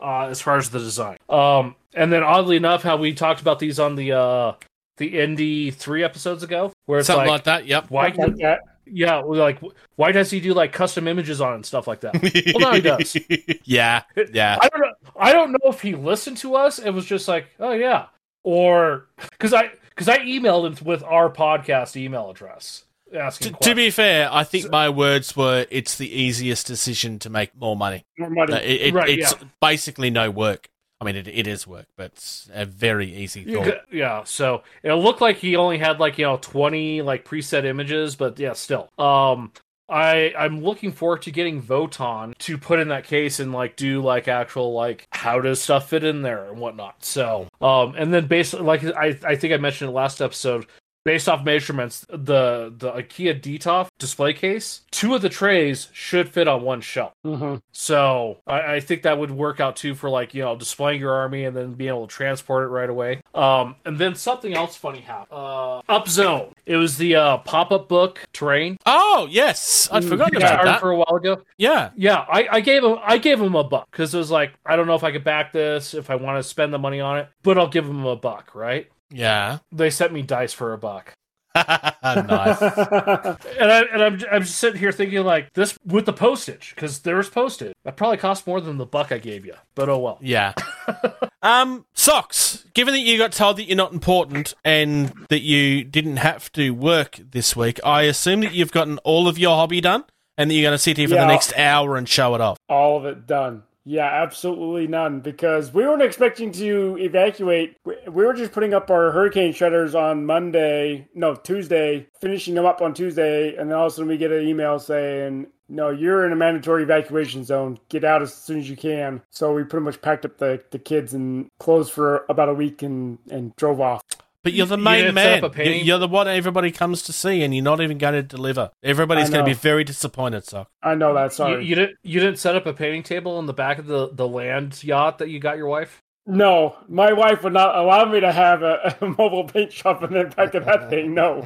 uh 0.00 0.26
as 0.26 0.40
far 0.40 0.56
as 0.56 0.70
the 0.70 0.78
design 0.78 1.16
um 1.28 1.74
and 1.94 2.12
then 2.12 2.22
oddly 2.22 2.56
enough 2.56 2.84
how 2.84 2.96
we 2.96 3.12
talked 3.12 3.40
about 3.40 3.58
these 3.58 3.80
on 3.80 3.96
the 3.96 4.12
uh 4.12 4.52
the 4.98 5.14
indie 5.14 5.74
three 5.74 6.04
episodes 6.04 6.42
ago 6.44 6.72
where 6.86 7.00
it's 7.00 7.08
Something 7.08 7.26
like, 7.26 7.30
like 7.30 7.44
that. 7.44 7.66
Yep. 7.66 7.90
why 7.90 8.04
Like 8.04 8.16
that. 8.36 8.60
yeah 8.86 9.16
like 9.18 9.58
why 9.96 10.12
does 10.12 10.30
he 10.30 10.38
do 10.38 10.54
like 10.54 10.72
custom 10.72 11.08
images 11.08 11.40
on 11.40 11.52
it 11.52 11.56
and 11.56 11.66
stuff 11.66 11.88
like 11.88 12.00
that 12.00 12.14
well 12.54 12.60
now 12.60 12.72
he 12.72 12.80
does 12.92 13.16
yeah. 13.64 14.02
Yeah. 14.32 14.58
I 14.60 14.68
don't 14.68 14.80
know. 14.80 14.92
I 15.18 15.32
don't 15.32 15.50
know 15.52 15.70
if 15.70 15.80
he 15.80 15.94
listened 15.96 16.36
to 16.38 16.54
us 16.54 16.78
It 16.78 16.90
was 16.90 17.04
just 17.06 17.26
like, 17.26 17.46
"Oh 17.58 17.72
yeah," 17.72 18.06
or 18.44 19.06
because 19.32 19.52
I 19.54 19.70
because 19.90 20.08
I 20.08 20.18
emailed 20.18 20.66
him 20.78 20.86
with 20.86 21.02
our 21.02 21.28
podcast 21.30 21.96
email 21.96 22.30
address 22.30 22.84
asking. 23.14 23.54
To, 23.54 23.58
to 23.70 23.74
be 23.74 23.90
fair, 23.90 24.28
I 24.32 24.44
think 24.44 24.70
my 24.70 24.88
words 24.88 25.36
were 25.36 25.66
it's 25.70 25.96
the 25.98 26.08
easiest 26.10 26.66
decision 26.66 27.18
to 27.20 27.30
make 27.30 27.54
more 27.54 27.76
money. 27.76 28.04
More 28.18 28.30
money. 28.30 28.52
Uh, 28.54 28.58
It, 28.58 28.80
it- 28.80 28.94
Right, 28.94 29.08
it's 29.10 29.32
yeah. 29.40 29.48
basically 29.60 30.10
no 30.10 30.30
work. 30.30 30.68
I 31.00 31.04
mean, 31.04 31.16
it, 31.16 31.28
it 31.28 31.46
is 31.46 31.66
work, 31.66 31.84
but 31.98 32.06
it's 32.12 32.48
a 32.54 32.64
very 32.64 33.14
easy 33.14 33.44
thought. 33.44 33.64
could- 33.64 33.80
yeah, 33.92 34.24
so 34.24 34.62
it 34.82 34.94
looked 34.94 35.20
like 35.20 35.36
he 35.36 35.54
only 35.56 35.76
had 35.78 36.00
like 36.00 36.16
you 36.18 36.24
know 36.24 36.38
twenty 36.38 37.02
like 37.02 37.24
preset 37.24 37.64
images, 37.64 38.16
but 38.16 38.38
yeah, 38.38 38.54
still. 38.54 38.88
Um, 38.98 39.52
I 39.90 40.32
I'm 40.36 40.62
looking 40.64 40.90
forward 40.92 41.22
to 41.22 41.30
getting 41.30 41.62
Votann 41.62 42.36
to 42.38 42.56
put 42.58 42.80
in 42.80 42.88
that 42.88 43.04
case 43.04 43.38
and 43.40 43.52
like 43.52 43.76
do 43.76 44.00
like 44.02 44.26
actual 44.26 44.72
like 44.72 45.06
how 45.12 45.38
does 45.40 45.60
stuff 45.60 45.90
fit 45.90 46.02
in 46.02 46.22
there 46.22 46.46
and 46.48 46.58
whatnot. 46.58 47.04
So 47.04 47.46
um, 47.60 47.94
and 47.96 48.12
then 48.12 48.26
basically 48.26 48.64
like 48.64 48.82
I 48.82 49.16
I 49.22 49.36
think 49.36 49.52
I 49.52 49.58
mentioned 49.58 49.90
it 49.90 49.92
last 49.92 50.20
episode. 50.22 50.66
Based 51.06 51.28
off 51.28 51.44
measurements, 51.44 52.04
the 52.10 52.74
the 52.76 52.90
IKEA 52.90 53.40
DETOLF 53.40 53.88
display 53.96 54.32
case, 54.32 54.80
two 54.90 55.14
of 55.14 55.22
the 55.22 55.28
trays 55.28 55.88
should 55.92 56.28
fit 56.28 56.48
on 56.48 56.62
one 56.62 56.80
shelf. 56.80 57.12
Mhm. 57.24 57.62
So 57.70 58.38
I, 58.44 58.74
I 58.74 58.80
think 58.80 59.02
that 59.02 59.16
would 59.16 59.30
work 59.30 59.60
out 59.60 59.76
too 59.76 59.94
for 59.94 60.10
like 60.10 60.34
you 60.34 60.42
know 60.42 60.56
displaying 60.56 60.98
your 61.00 61.12
army 61.12 61.44
and 61.44 61.56
then 61.56 61.74
being 61.74 61.90
able 61.90 62.08
to 62.08 62.12
transport 62.12 62.64
it 62.64 62.68
right 62.68 62.90
away. 62.90 63.20
Um, 63.36 63.76
and 63.84 63.98
then 63.98 64.16
something 64.16 64.52
else 64.52 64.74
funny 64.74 64.98
happened. 64.98 65.38
Uh, 65.38 65.78
Up 65.88 66.08
Zone. 66.08 66.52
It 66.66 66.76
was 66.76 66.96
the 66.98 67.14
uh, 67.14 67.36
pop 67.38 67.70
up 67.70 67.88
book 67.88 68.24
terrain. 68.32 68.76
Oh 68.84 69.28
yes, 69.30 69.88
I'd 69.92 70.04
forgotten 70.04 70.38
about 70.38 70.64
that. 70.64 70.80
for 70.80 70.90
a 70.90 70.96
while 70.96 71.14
ago. 71.16 71.42
yeah, 71.56 71.90
Yeah, 71.94 72.24
I, 72.28 72.48
I 72.50 72.60
gave 72.60 72.82
him 72.82 72.96
I 73.00 73.18
gave 73.18 73.40
him 73.40 73.54
a 73.54 73.62
buck 73.62 73.88
because 73.92 74.12
it 74.12 74.18
was 74.18 74.32
like 74.32 74.54
I 74.66 74.74
don't 74.74 74.88
know 74.88 74.96
if 74.96 75.04
I 75.04 75.12
could 75.12 75.22
back 75.22 75.52
this 75.52 75.94
if 75.94 76.10
I 76.10 76.16
want 76.16 76.38
to 76.38 76.42
spend 76.42 76.74
the 76.74 76.78
money 76.80 76.98
on 77.00 77.18
it, 77.18 77.28
but 77.44 77.56
I'll 77.58 77.68
give 77.68 77.86
him 77.86 78.04
a 78.04 78.16
buck. 78.16 78.52
Right? 78.56 78.88
Yeah. 79.10 79.58
They 79.72 79.90
sent 79.90 80.12
me 80.12 80.22
dice 80.22 80.52
for 80.52 80.72
a 80.72 80.78
buck. 80.78 81.12
nice. 81.56 82.60
And 82.60 83.72
I 83.72 83.82
and 83.92 84.02
I'm 84.02 84.20
I'm 84.30 84.42
just 84.42 84.58
sitting 84.58 84.78
here 84.78 84.92
thinking 84.92 85.24
like 85.24 85.52
this 85.54 85.78
with 85.86 86.04
the 86.04 86.12
postage 86.12 86.72
because 86.74 87.00
there's 87.00 87.30
postage. 87.30 87.72
That 87.84 87.96
probably 87.96 88.18
cost 88.18 88.46
more 88.46 88.60
than 88.60 88.76
the 88.76 88.84
buck 88.84 89.10
I 89.10 89.18
gave 89.18 89.46
you, 89.46 89.54
but 89.74 89.88
oh 89.88 89.98
well. 89.98 90.18
Yeah. 90.20 90.52
um, 91.42 91.86
socks. 91.94 92.66
Given 92.74 92.92
that 92.92 93.00
you 93.00 93.16
got 93.16 93.32
told 93.32 93.56
that 93.56 93.64
you're 93.64 93.76
not 93.76 93.92
important 93.92 94.52
and 94.64 95.26
that 95.30 95.40
you 95.40 95.82
didn't 95.82 96.18
have 96.18 96.52
to 96.52 96.70
work 96.72 97.18
this 97.30 97.56
week, 97.56 97.80
I 97.82 98.02
assume 98.02 98.40
that 98.40 98.52
you've 98.52 98.72
gotten 98.72 98.98
all 98.98 99.26
of 99.26 99.38
your 99.38 99.56
hobby 99.56 99.80
done 99.80 100.04
and 100.36 100.50
that 100.50 100.54
you're 100.54 100.68
going 100.68 100.74
to 100.74 100.78
sit 100.78 100.98
here 100.98 101.08
for 101.08 101.14
the 101.14 101.26
next 101.26 101.56
hour 101.56 101.96
and 101.96 102.06
show 102.06 102.34
it 102.34 102.42
off. 102.42 102.58
All 102.68 102.98
of 102.98 103.06
it 103.06 103.26
done. 103.26 103.62
Yeah, 103.88 104.06
absolutely 104.06 104.88
none. 104.88 105.20
Because 105.20 105.72
we 105.72 105.84
weren't 105.84 106.02
expecting 106.02 106.50
to 106.52 106.98
evacuate. 106.98 107.76
We 107.84 107.94
we 108.08 108.24
were 108.24 108.34
just 108.34 108.50
putting 108.50 108.74
up 108.74 108.90
our 108.90 109.12
hurricane 109.12 109.52
shutters 109.52 109.94
on 109.94 110.26
Monday, 110.26 111.08
no 111.14 111.36
Tuesday, 111.36 112.08
finishing 112.20 112.54
them 112.56 112.66
up 112.66 112.82
on 112.82 112.94
Tuesday, 112.94 113.54
and 113.54 113.70
then 113.70 113.78
all 113.78 113.86
of 113.86 113.92
a 113.92 113.94
sudden 113.94 114.08
we 114.08 114.16
get 114.16 114.32
an 114.32 114.44
email 114.44 114.80
saying, 114.80 115.46
"No, 115.68 115.90
you're 115.90 116.26
in 116.26 116.32
a 116.32 116.36
mandatory 116.36 116.82
evacuation 116.82 117.44
zone. 117.44 117.78
Get 117.88 118.02
out 118.02 118.22
as 118.22 118.34
soon 118.34 118.58
as 118.58 118.68
you 118.68 118.76
can." 118.76 119.22
So 119.30 119.54
we 119.54 119.62
pretty 119.62 119.84
much 119.84 120.02
packed 120.02 120.24
up 120.24 120.38
the, 120.38 120.60
the 120.72 120.80
kids 120.80 121.14
and 121.14 121.48
closed 121.60 121.92
for 121.92 122.26
about 122.28 122.48
a 122.48 122.54
week 122.54 122.82
and 122.82 123.18
and 123.30 123.54
drove 123.54 123.80
off. 123.80 124.02
But 124.46 124.52
you're 124.52 124.66
the 124.66 124.76
main 124.76 125.06
didn't 125.06 125.16
man. 125.16 125.42
up 125.42 125.58
a? 125.58 125.82
You're 125.82 125.98
the 125.98 126.06
one 126.06 126.28
everybody 126.28 126.70
comes 126.70 127.02
to 127.02 127.12
see, 127.12 127.42
and 127.42 127.52
you're 127.52 127.64
not 127.64 127.80
even 127.80 127.98
going 127.98 128.14
to 128.14 128.22
deliver. 128.22 128.70
Everybody's 128.80 129.28
going 129.28 129.44
to 129.44 129.50
be 129.50 129.54
very 129.54 129.82
disappointed, 129.82 130.44
Sock. 130.44 130.68
I 130.84 130.94
know 130.94 131.12
that. 131.14 131.24
You, 131.24 131.30
Sorry. 131.30 131.64
you 131.64 131.74
didn't 131.74 131.96
you 132.04 132.20
didn't 132.20 132.38
set 132.38 132.54
up 132.54 132.64
a 132.64 132.72
painting 132.72 133.02
table 133.02 133.40
in 133.40 133.46
the 133.46 133.52
back 133.52 133.78
of 133.78 133.86
the, 133.86 134.08
the 134.12 134.28
land 134.28 134.84
yacht 134.84 135.18
that 135.18 135.30
you 135.30 135.40
got 135.40 135.56
your 135.56 135.66
wife? 135.66 136.00
No, 136.26 136.76
my 136.86 137.12
wife 137.12 137.42
would 137.42 137.54
not 137.54 137.74
allow 137.74 138.04
me 138.04 138.20
to 138.20 138.30
have 138.30 138.62
a, 138.62 138.96
a 139.00 139.08
mobile 139.08 139.42
paint 139.42 139.72
shop 139.72 140.04
in 140.04 140.12
the 140.12 140.26
back 140.26 140.54
of 140.54 140.64
that 140.64 140.90
thing. 140.90 141.12
No. 141.12 141.42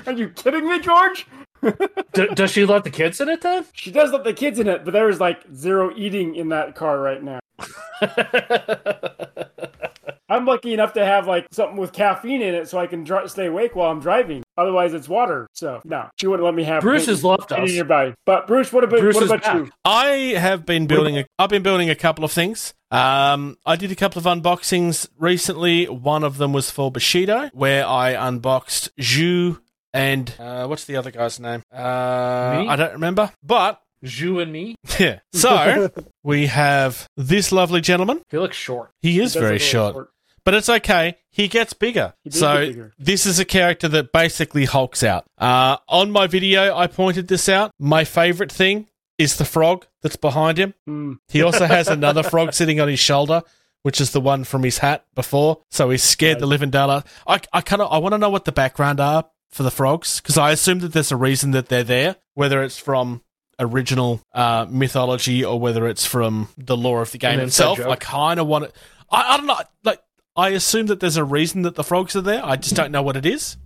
Are 0.06 0.12
you 0.14 0.30
kidding 0.30 0.66
me, 0.66 0.80
George? 0.80 1.26
D- 2.14 2.28
does 2.32 2.50
she 2.50 2.64
let 2.64 2.84
the 2.84 2.90
kids 2.90 3.20
in 3.20 3.28
it 3.28 3.42
then? 3.42 3.66
She 3.74 3.90
does 3.90 4.10
let 4.10 4.24
the 4.24 4.32
kids 4.32 4.58
in 4.58 4.68
it, 4.68 4.86
but 4.86 4.94
there 4.94 5.10
is 5.10 5.20
like 5.20 5.42
zero 5.54 5.92
eating 5.94 6.34
in 6.34 6.48
that 6.48 6.74
car 6.74 6.98
right 6.98 7.22
now. 7.22 7.40
I'm 10.34 10.44
lucky 10.46 10.74
enough 10.74 10.94
to 10.94 11.04
have 11.04 11.26
like 11.26 11.46
something 11.52 11.76
with 11.76 11.92
caffeine 11.92 12.42
in 12.42 12.54
it 12.54 12.68
so 12.68 12.78
I 12.78 12.86
can 12.86 13.04
dr- 13.04 13.30
stay 13.30 13.46
awake 13.46 13.74
while 13.76 13.90
I'm 13.90 14.00
driving. 14.00 14.42
Otherwise, 14.56 14.92
it's 14.94 15.08
water. 15.08 15.46
So 15.52 15.80
no, 15.84 16.08
she 16.18 16.26
wouldn't 16.26 16.44
let 16.44 16.54
me 16.54 16.64
have. 16.64 16.82
Bruce 16.82 17.06
has 17.06 17.22
left 17.24 17.50
paint 17.50 17.64
us. 17.64 17.70
nearby. 17.70 18.14
But 18.26 18.46
Bruce, 18.46 18.72
what 18.72 18.84
about 18.84 19.00
Bruce 19.00 19.14
what 19.14 19.24
is 19.24 19.30
about 19.30 19.42
back. 19.42 19.54
you? 19.54 19.70
I 19.84 20.06
have 20.36 20.66
been 20.66 20.86
building. 20.86 21.18
A, 21.18 21.26
I've 21.38 21.50
been 21.50 21.62
building 21.62 21.88
a 21.90 21.94
couple 21.94 22.24
of 22.24 22.32
things. 22.32 22.74
Um, 22.90 23.56
I 23.64 23.76
did 23.76 23.90
a 23.90 23.96
couple 23.96 24.18
of 24.18 24.24
unboxings 24.24 25.08
recently. 25.18 25.86
One 25.86 26.24
of 26.24 26.38
them 26.38 26.52
was 26.52 26.70
for 26.70 26.90
Bushido, 26.90 27.50
where 27.52 27.86
I 27.86 28.12
unboxed 28.12 28.90
Zhu 29.00 29.60
and 29.92 30.34
uh, 30.40 30.66
what's 30.66 30.84
the 30.84 30.96
other 30.96 31.12
guy's 31.12 31.38
name? 31.38 31.62
Uh, 31.72 32.58
Me? 32.58 32.68
I 32.68 32.76
don't 32.76 32.92
remember. 32.94 33.30
But 33.42 33.80
Zhu 34.04 34.42
and 34.42 34.52
me. 34.52 34.74
yeah, 34.98 35.20
so 35.32 35.90
we 36.22 36.46
have 36.46 37.08
this 37.16 37.52
lovely 37.52 37.80
gentleman. 37.80 38.20
He 38.30 38.38
looks 38.38 38.56
short. 38.56 38.90
He 39.00 39.20
is 39.20 39.34
He 39.34 39.40
very 39.40 39.54
look 39.54 39.62
a 39.62 39.64
short. 39.64 40.10
But 40.44 40.54
it's 40.54 40.68
okay. 40.68 41.16
He 41.30 41.48
gets 41.48 41.72
bigger. 41.72 42.14
He 42.22 42.30
so 42.30 42.60
get 42.60 42.68
bigger. 42.68 42.92
this 42.98 43.26
is 43.26 43.38
a 43.38 43.44
character 43.44 43.88
that 43.88 44.12
basically 44.12 44.66
hulks 44.66 45.02
out. 45.02 45.24
Uh, 45.38 45.78
on 45.88 46.10
my 46.10 46.26
video, 46.26 46.76
I 46.76 46.86
pointed 46.86 47.28
this 47.28 47.48
out. 47.48 47.70
My 47.78 48.04
favorite 48.04 48.52
thing 48.52 48.88
is 49.18 49.36
the 49.36 49.44
frog 49.44 49.86
that's 50.02 50.16
behind 50.16 50.58
him. 50.58 50.74
Hmm. 50.86 51.14
He 51.28 51.42
also 51.42 51.66
has 51.66 51.88
another 51.88 52.22
frog 52.22 52.52
sitting 52.52 52.80
on 52.80 52.88
his 52.88 53.00
shoulder, 53.00 53.42
which 53.82 54.00
is 54.00 54.12
the 54.12 54.20
one 54.20 54.44
from 54.44 54.62
his 54.62 54.78
hat 54.78 55.06
before. 55.14 55.62
So 55.70 55.90
he's 55.90 56.02
scared 56.02 56.40
the 56.40 56.46
living 56.46 56.70
daylight. 56.70 57.04
I, 57.26 57.40
I 57.52 57.60
kind 57.60 57.82
of 57.82 57.92
I 57.92 57.98
want 57.98 58.12
to 58.12 58.18
know 58.18 58.30
what 58.30 58.44
the 58.44 58.52
background 58.52 59.00
are 59.00 59.24
for 59.50 59.62
the 59.62 59.70
frogs 59.70 60.20
because 60.20 60.36
I 60.36 60.50
assume 60.50 60.80
that 60.80 60.92
there's 60.92 61.12
a 61.12 61.16
reason 61.16 61.52
that 61.52 61.68
they're 61.68 61.84
there, 61.84 62.16
whether 62.34 62.62
it's 62.62 62.78
from 62.78 63.22
original 63.58 64.20
uh, 64.32 64.66
mythology 64.68 65.44
or 65.44 65.60
whether 65.60 65.86
it's 65.86 66.04
from 66.04 66.48
the 66.58 66.76
lore 66.76 67.02
of 67.02 67.12
the 67.12 67.18
game 67.18 67.40
itself. 67.40 67.80
I 67.80 67.96
kind 67.96 68.40
of 68.40 68.46
want 68.46 68.64
it. 68.64 68.76
I, 69.10 69.34
I 69.34 69.36
don't 69.36 69.46
know. 69.46 69.58
Like 69.84 70.00
I 70.36 70.50
assume 70.50 70.86
that 70.86 71.00
there's 71.00 71.16
a 71.16 71.24
reason 71.24 71.62
that 71.62 71.74
the 71.74 71.84
frogs 71.84 72.16
are 72.16 72.20
there. 72.20 72.44
I 72.44 72.56
just 72.56 72.74
don't 72.74 72.90
know 72.92 73.02
what 73.02 73.16
it 73.16 73.26
is. 73.26 73.56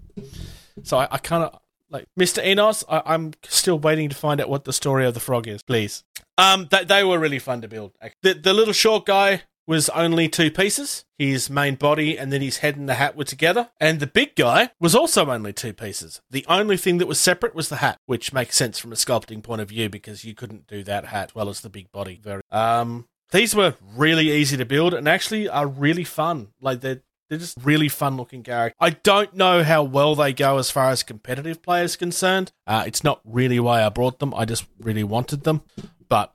So 0.82 0.98
I, 0.98 1.08
I 1.10 1.18
kind 1.18 1.44
of 1.44 1.58
like 1.90 2.06
Mr. 2.18 2.44
Enos. 2.44 2.84
I, 2.88 3.02
I'm 3.06 3.32
still 3.44 3.78
waiting 3.78 4.08
to 4.08 4.16
find 4.16 4.40
out 4.40 4.48
what 4.48 4.64
the 4.64 4.72
story 4.72 5.06
of 5.06 5.14
the 5.14 5.20
frog 5.20 5.48
is. 5.48 5.62
Please. 5.62 6.04
Um, 6.36 6.68
they 6.86 7.02
were 7.02 7.18
really 7.18 7.38
fun 7.38 7.62
to 7.62 7.68
build. 7.68 7.92
The 8.22 8.34
the 8.34 8.52
little 8.52 8.74
short 8.74 9.06
guy 9.06 9.42
was 9.68 9.90
only 9.90 10.28
two 10.28 10.50
pieces. 10.50 11.04
His 11.18 11.50
main 11.50 11.74
body 11.74 12.18
and 12.18 12.32
then 12.32 12.40
his 12.40 12.58
head 12.58 12.76
and 12.76 12.88
the 12.88 12.94
hat 12.94 13.16
were 13.16 13.24
together. 13.24 13.68
And 13.78 14.00
the 14.00 14.06
big 14.06 14.34
guy 14.34 14.70
was 14.80 14.94
also 14.94 15.30
only 15.30 15.52
two 15.52 15.74
pieces. 15.74 16.22
The 16.30 16.46
only 16.48 16.78
thing 16.78 16.96
that 16.98 17.06
was 17.06 17.20
separate 17.20 17.54
was 17.54 17.68
the 17.68 17.76
hat, 17.76 17.98
which 18.06 18.32
makes 18.32 18.56
sense 18.56 18.78
from 18.78 18.92
a 18.92 18.96
sculpting 18.96 19.42
point 19.42 19.60
of 19.60 19.68
view 19.68 19.90
because 19.90 20.24
you 20.24 20.34
couldn't 20.34 20.66
do 20.66 20.82
that 20.84 21.06
hat 21.06 21.34
well 21.34 21.50
as 21.50 21.60
the 21.60 21.68
big 21.68 21.92
body. 21.92 22.18
Very. 22.22 22.40
Um, 22.50 23.08
these 23.30 23.54
were 23.54 23.74
really 23.96 24.30
easy 24.32 24.56
to 24.56 24.64
build 24.64 24.94
and 24.94 25.08
actually 25.08 25.48
are 25.48 25.66
really 25.66 26.04
fun. 26.04 26.48
Like 26.60 26.80
they're 26.80 27.02
they're 27.28 27.38
just 27.38 27.58
really 27.62 27.88
fun 27.88 28.16
looking 28.16 28.42
characters. 28.42 28.76
I 28.80 28.90
don't 28.90 29.34
know 29.34 29.62
how 29.62 29.82
well 29.82 30.14
they 30.14 30.32
go 30.32 30.56
as 30.56 30.70
far 30.70 30.90
as 30.90 31.02
competitive 31.02 31.60
play 31.62 31.82
is 31.84 31.94
concerned. 31.94 32.52
Uh, 32.66 32.84
it's 32.86 33.04
not 33.04 33.20
really 33.24 33.60
why 33.60 33.84
I 33.84 33.90
brought 33.90 34.18
them. 34.18 34.32
I 34.34 34.46
just 34.46 34.64
really 34.80 35.04
wanted 35.04 35.44
them. 35.44 35.60
But 36.08 36.32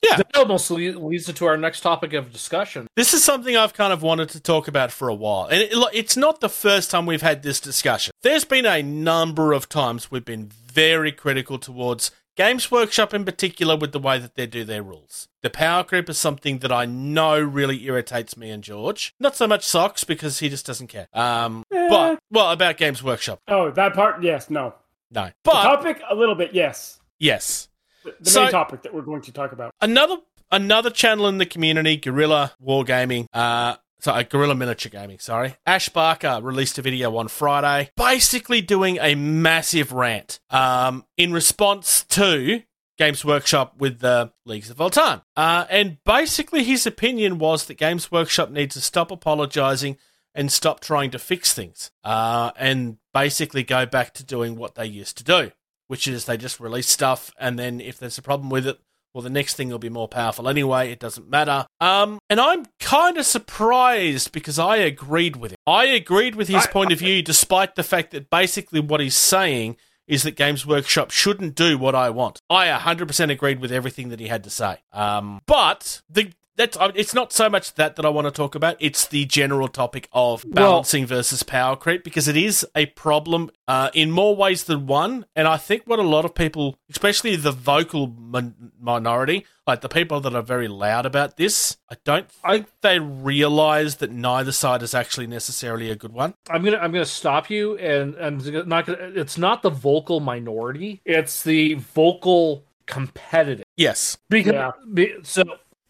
yeah, 0.00 0.18
That 0.18 0.36
almost 0.36 0.70
le- 0.70 0.78
leads 0.78 1.28
into 1.28 1.44
our 1.46 1.56
next 1.56 1.80
topic 1.80 2.12
of 2.12 2.32
discussion. 2.32 2.86
this 2.94 3.12
is 3.14 3.24
something 3.24 3.56
I've 3.56 3.74
kind 3.74 3.92
of 3.92 4.00
wanted 4.00 4.28
to 4.28 4.38
talk 4.40 4.68
about 4.68 4.92
for 4.92 5.08
a 5.08 5.14
while. 5.14 5.46
And 5.46 5.60
it, 5.60 5.72
it's 5.92 6.16
not 6.16 6.40
the 6.40 6.48
first 6.48 6.88
time 6.92 7.04
we've 7.04 7.20
had 7.22 7.42
this 7.42 7.58
discussion. 7.58 8.12
There's 8.22 8.44
been 8.44 8.64
a 8.64 8.80
number 8.80 9.52
of 9.52 9.68
times 9.68 10.08
we've 10.08 10.24
been 10.24 10.46
very 10.72 11.10
critical 11.10 11.58
towards 11.58 12.12
Games 12.38 12.70
Workshop 12.70 13.12
in 13.12 13.24
particular 13.24 13.76
with 13.76 13.90
the 13.90 13.98
way 13.98 14.20
that 14.20 14.36
they 14.36 14.46
do 14.46 14.62
their 14.62 14.80
rules. 14.82 15.26
The 15.42 15.50
power 15.50 15.82
creep 15.82 16.08
is 16.08 16.18
something 16.18 16.60
that 16.60 16.70
I 16.70 16.84
know 16.84 17.40
really 17.40 17.84
irritates 17.84 18.36
me 18.36 18.50
and 18.50 18.62
George. 18.62 19.12
Not 19.18 19.34
so 19.34 19.48
much 19.48 19.64
Socks 19.64 20.04
because 20.04 20.38
he 20.38 20.48
just 20.48 20.64
doesn't 20.64 20.86
care. 20.86 21.08
Um, 21.12 21.64
but 21.68 22.20
well, 22.30 22.52
about 22.52 22.76
Games 22.76 23.02
Workshop, 23.02 23.40
Oh, 23.48 23.72
that 23.72 23.92
part, 23.92 24.22
yes, 24.22 24.50
no. 24.50 24.74
no. 25.10 25.30
The 25.42 25.50
topic, 25.50 26.00
a 26.08 26.14
little 26.14 26.36
bit, 26.36 26.54
yes. 26.54 27.00
yes, 27.18 27.68
The, 28.04 28.14
the 28.20 28.30
So- 28.30 28.42
main 28.44 28.52
topic 28.52 28.82
that 28.82 28.94
we're 28.94 29.02
going 29.02 29.22
to 29.22 29.32
talk 29.32 29.50
about. 29.50 29.72
another 29.80 30.18
another 30.52 30.90
channel 30.90 31.26
in 31.26 31.38
the 31.38 31.46
community, 31.46 31.96
Guerrilla 31.96 32.52
Wargaming, 32.64 33.26
uh, 33.34 33.76
sorry, 34.00 34.24
Guerrilla 34.24 34.54
Miniature 34.54 34.90
Gaming, 34.90 35.18
sorry. 35.18 35.56
Ash 35.66 35.88
Barker 35.88 36.40
released 36.42 36.78
a 36.78 36.82
video 36.82 37.16
on 37.16 37.28
Friday, 37.28 37.90
basically 37.96 38.60
doing 38.60 38.98
a 39.00 39.14
massive 39.14 39.92
rant, 39.92 40.40
um, 40.50 41.04
in 41.16 41.32
response 41.32 42.04
to 42.04 42.62
Games 42.96 43.24
Workshop 43.24 43.74
with 43.78 44.00
the 44.00 44.32
Leagues 44.44 44.70
of 44.70 44.76
Votann. 44.76 45.22
Uh, 45.36 45.66
and 45.70 45.98
basically 46.04 46.64
his 46.64 46.86
opinion 46.86 47.38
was 47.38 47.66
that 47.66 47.74
Games 47.74 48.10
Workshop 48.10 48.50
needs 48.50 48.74
to 48.74 48.80
stop 48.80 49.10
apologizing 49.10 49.96
and 50.34 50.52
stop 50.52 50.80
trying 50.80 51.10
to 51.10 51.18
fix 51.18 51.52
things, 51.52 51.90
uh, 52.04 52.52
and 52.56 52.98
basically 53.12 53.62
go 53.62 53.86
back 53.86 54.14
to 54.14 54.24
doing 54.24 54.56
what 54.56 54.74
they 54.74 54.86
used 54.86 55.16
to 55.18 55.24
do, 55.24 55.50
which 55.88 56.06
is 56.06 56.24
they 56.24 56.36
just 56.36 56.60
release 56.60 56.88
stuff, 56.88 57.32
and 57.38 57.58
then 57.58 57.80
if 57.80 57.98
there's 57.98 58.18
a 58.18 58.22
problem 58.22 58.50
with 58.50 58.66
it, 58.66 58.78
well, 59.18 59.24
the 59.24 59.30
next 59.30 59.54
thing 59.54 59.68
will 59.68 59.80
be 59.80 59.88
more 59.88 60.06
powerful 60.06 60.48
anyway. 60.48 60.92
It 60.92 61.00
doesn't 61.00 61.28
matter. 61.28 61.66
Um, 61.80 62.20
and 62.30 62.40
I'm 62.40 62.66
kind 62.78 63.18
of 63.18 63.26
surprised 63.26 64.30
because 64.30 64.60
I 64.60 64.76
agreed 64.76 65.34
with 65.34 65.50
him. 65.50 65.56
I 65.66 65.86
agreed 65.86 66.36
with 66.36 66.46
his 66.46 66.68
point 66.68 66.92
of 66.92 67.00
view, 67.00 67.20
despite 67.20 67.74
the 67.74 67.82
fact 67.82 68.12
that 68.12 68.30
basically 68.30 68.78
what 68.78 69.00
he's 69.00 69.16
saying 69.16 69.76
is 70.06 70.22
that 70.22 70.36
Games 70.36 70.64
Workshop 70.64 71.10
shouldn't 71.10 71.56
do 71.56 71.76
what 71.76 71.96
I 71.96 72.10
want. 72.10 72.40
I 72.48 72.68
100% 72.68 73.32
agreed 73.32 73.58
with 73.58 73.72
everything 73.72 74.10
that 74.10 74.20
he 74.20 74.28
had 74.28 74.44
to 74.44 74.50
say. 74.50 74.76
Um, 74.92 75.40
but 75.46 76.00
the 76.08 76.30
that's 76.58 76.76
it's 76.94 77.14
not 77.14 77.32
so 77.32 77.48
much 77.48 77.74
that 77.74 77.96
that 77.96 78.04
I 78.04 78.08
want 78.10 78.26
to 78.26 78.30
talk 78.30 78.54
about. 78.54 78.76
It's 78.80 79.06
the 79.06 79.24
general 79.24 79.68
topic 79.68 80.08
of 80.12 80.44
balancing 80.46 81.06
versus 81.06 81.42
power 81.42 81.76
creep 81.76 82.04
because 82.04 82.28
it 82.28 82.36
is 82.36 82.66
a 82.74 82.86
problem 82.86 83.50
uh, 83.66 83.90
in 83.94 84.10
more 84.10 84.36
ways 84.36 84.64
than 84.64 84.86
one. 84.86 85.24
And 85.34 85.48
I 85.48 85.56
think 85.56 85.84
what 85.86 85.98
a 85.98 86.02
lot 86.02 86.24
of 86.24 86.34
people, 86.34 86.76
especially 86.90 87.36
the 87.36 87.52
vocal 87.52 88.08
min- 88.08 88.72
minority, 88.80 89.46
like 89.66 89.80
the 89.80 89.88
people 89.88 90.20
that 90.20 90.34
are 90.34 90.42
very 90.42 90.68
loud 90.68 91.06
about 91.06 91.36
this, 91.36 91.76
I 91.88 91.96
don't 92.04 92.30
think 92.30 92.66
they 92.82 92.98
realize 92.98 93.96
that 93.96 94.10
neither 94.10 94.52
side 94.52 94.82
is 94.82 94.94
actually 94.94 95.28
necessarily 95.28 95.90
a 95.90 95.96
good 95.96 96.12
one. 96.12 96.34
I'm 96.50 96.64
gonna 96.64 96.78
I'm 96.78 96.92
gonna 96.92 97.04
stop 97.04 97.48
you, 97.48 97.78
and 97.78 98.16
I'm 98.16 98.68
not 98.68 98.86
gonna. 98.86 98.98
It's 99.14 99.38
not 99.38 99.62
the 99.62 99.70
vocal 99.70 100.18
minority; 100.18 101.00
it's 101.04 101.44
the 101.44 101.74
vocal 101.74 102.64
competitive. 102.86 103.64
Yes. 103.76 104.18
Because 104.28 104.54
Yeah. 104.54 104.72
be, 104.92 105.14
so 105.22 105.44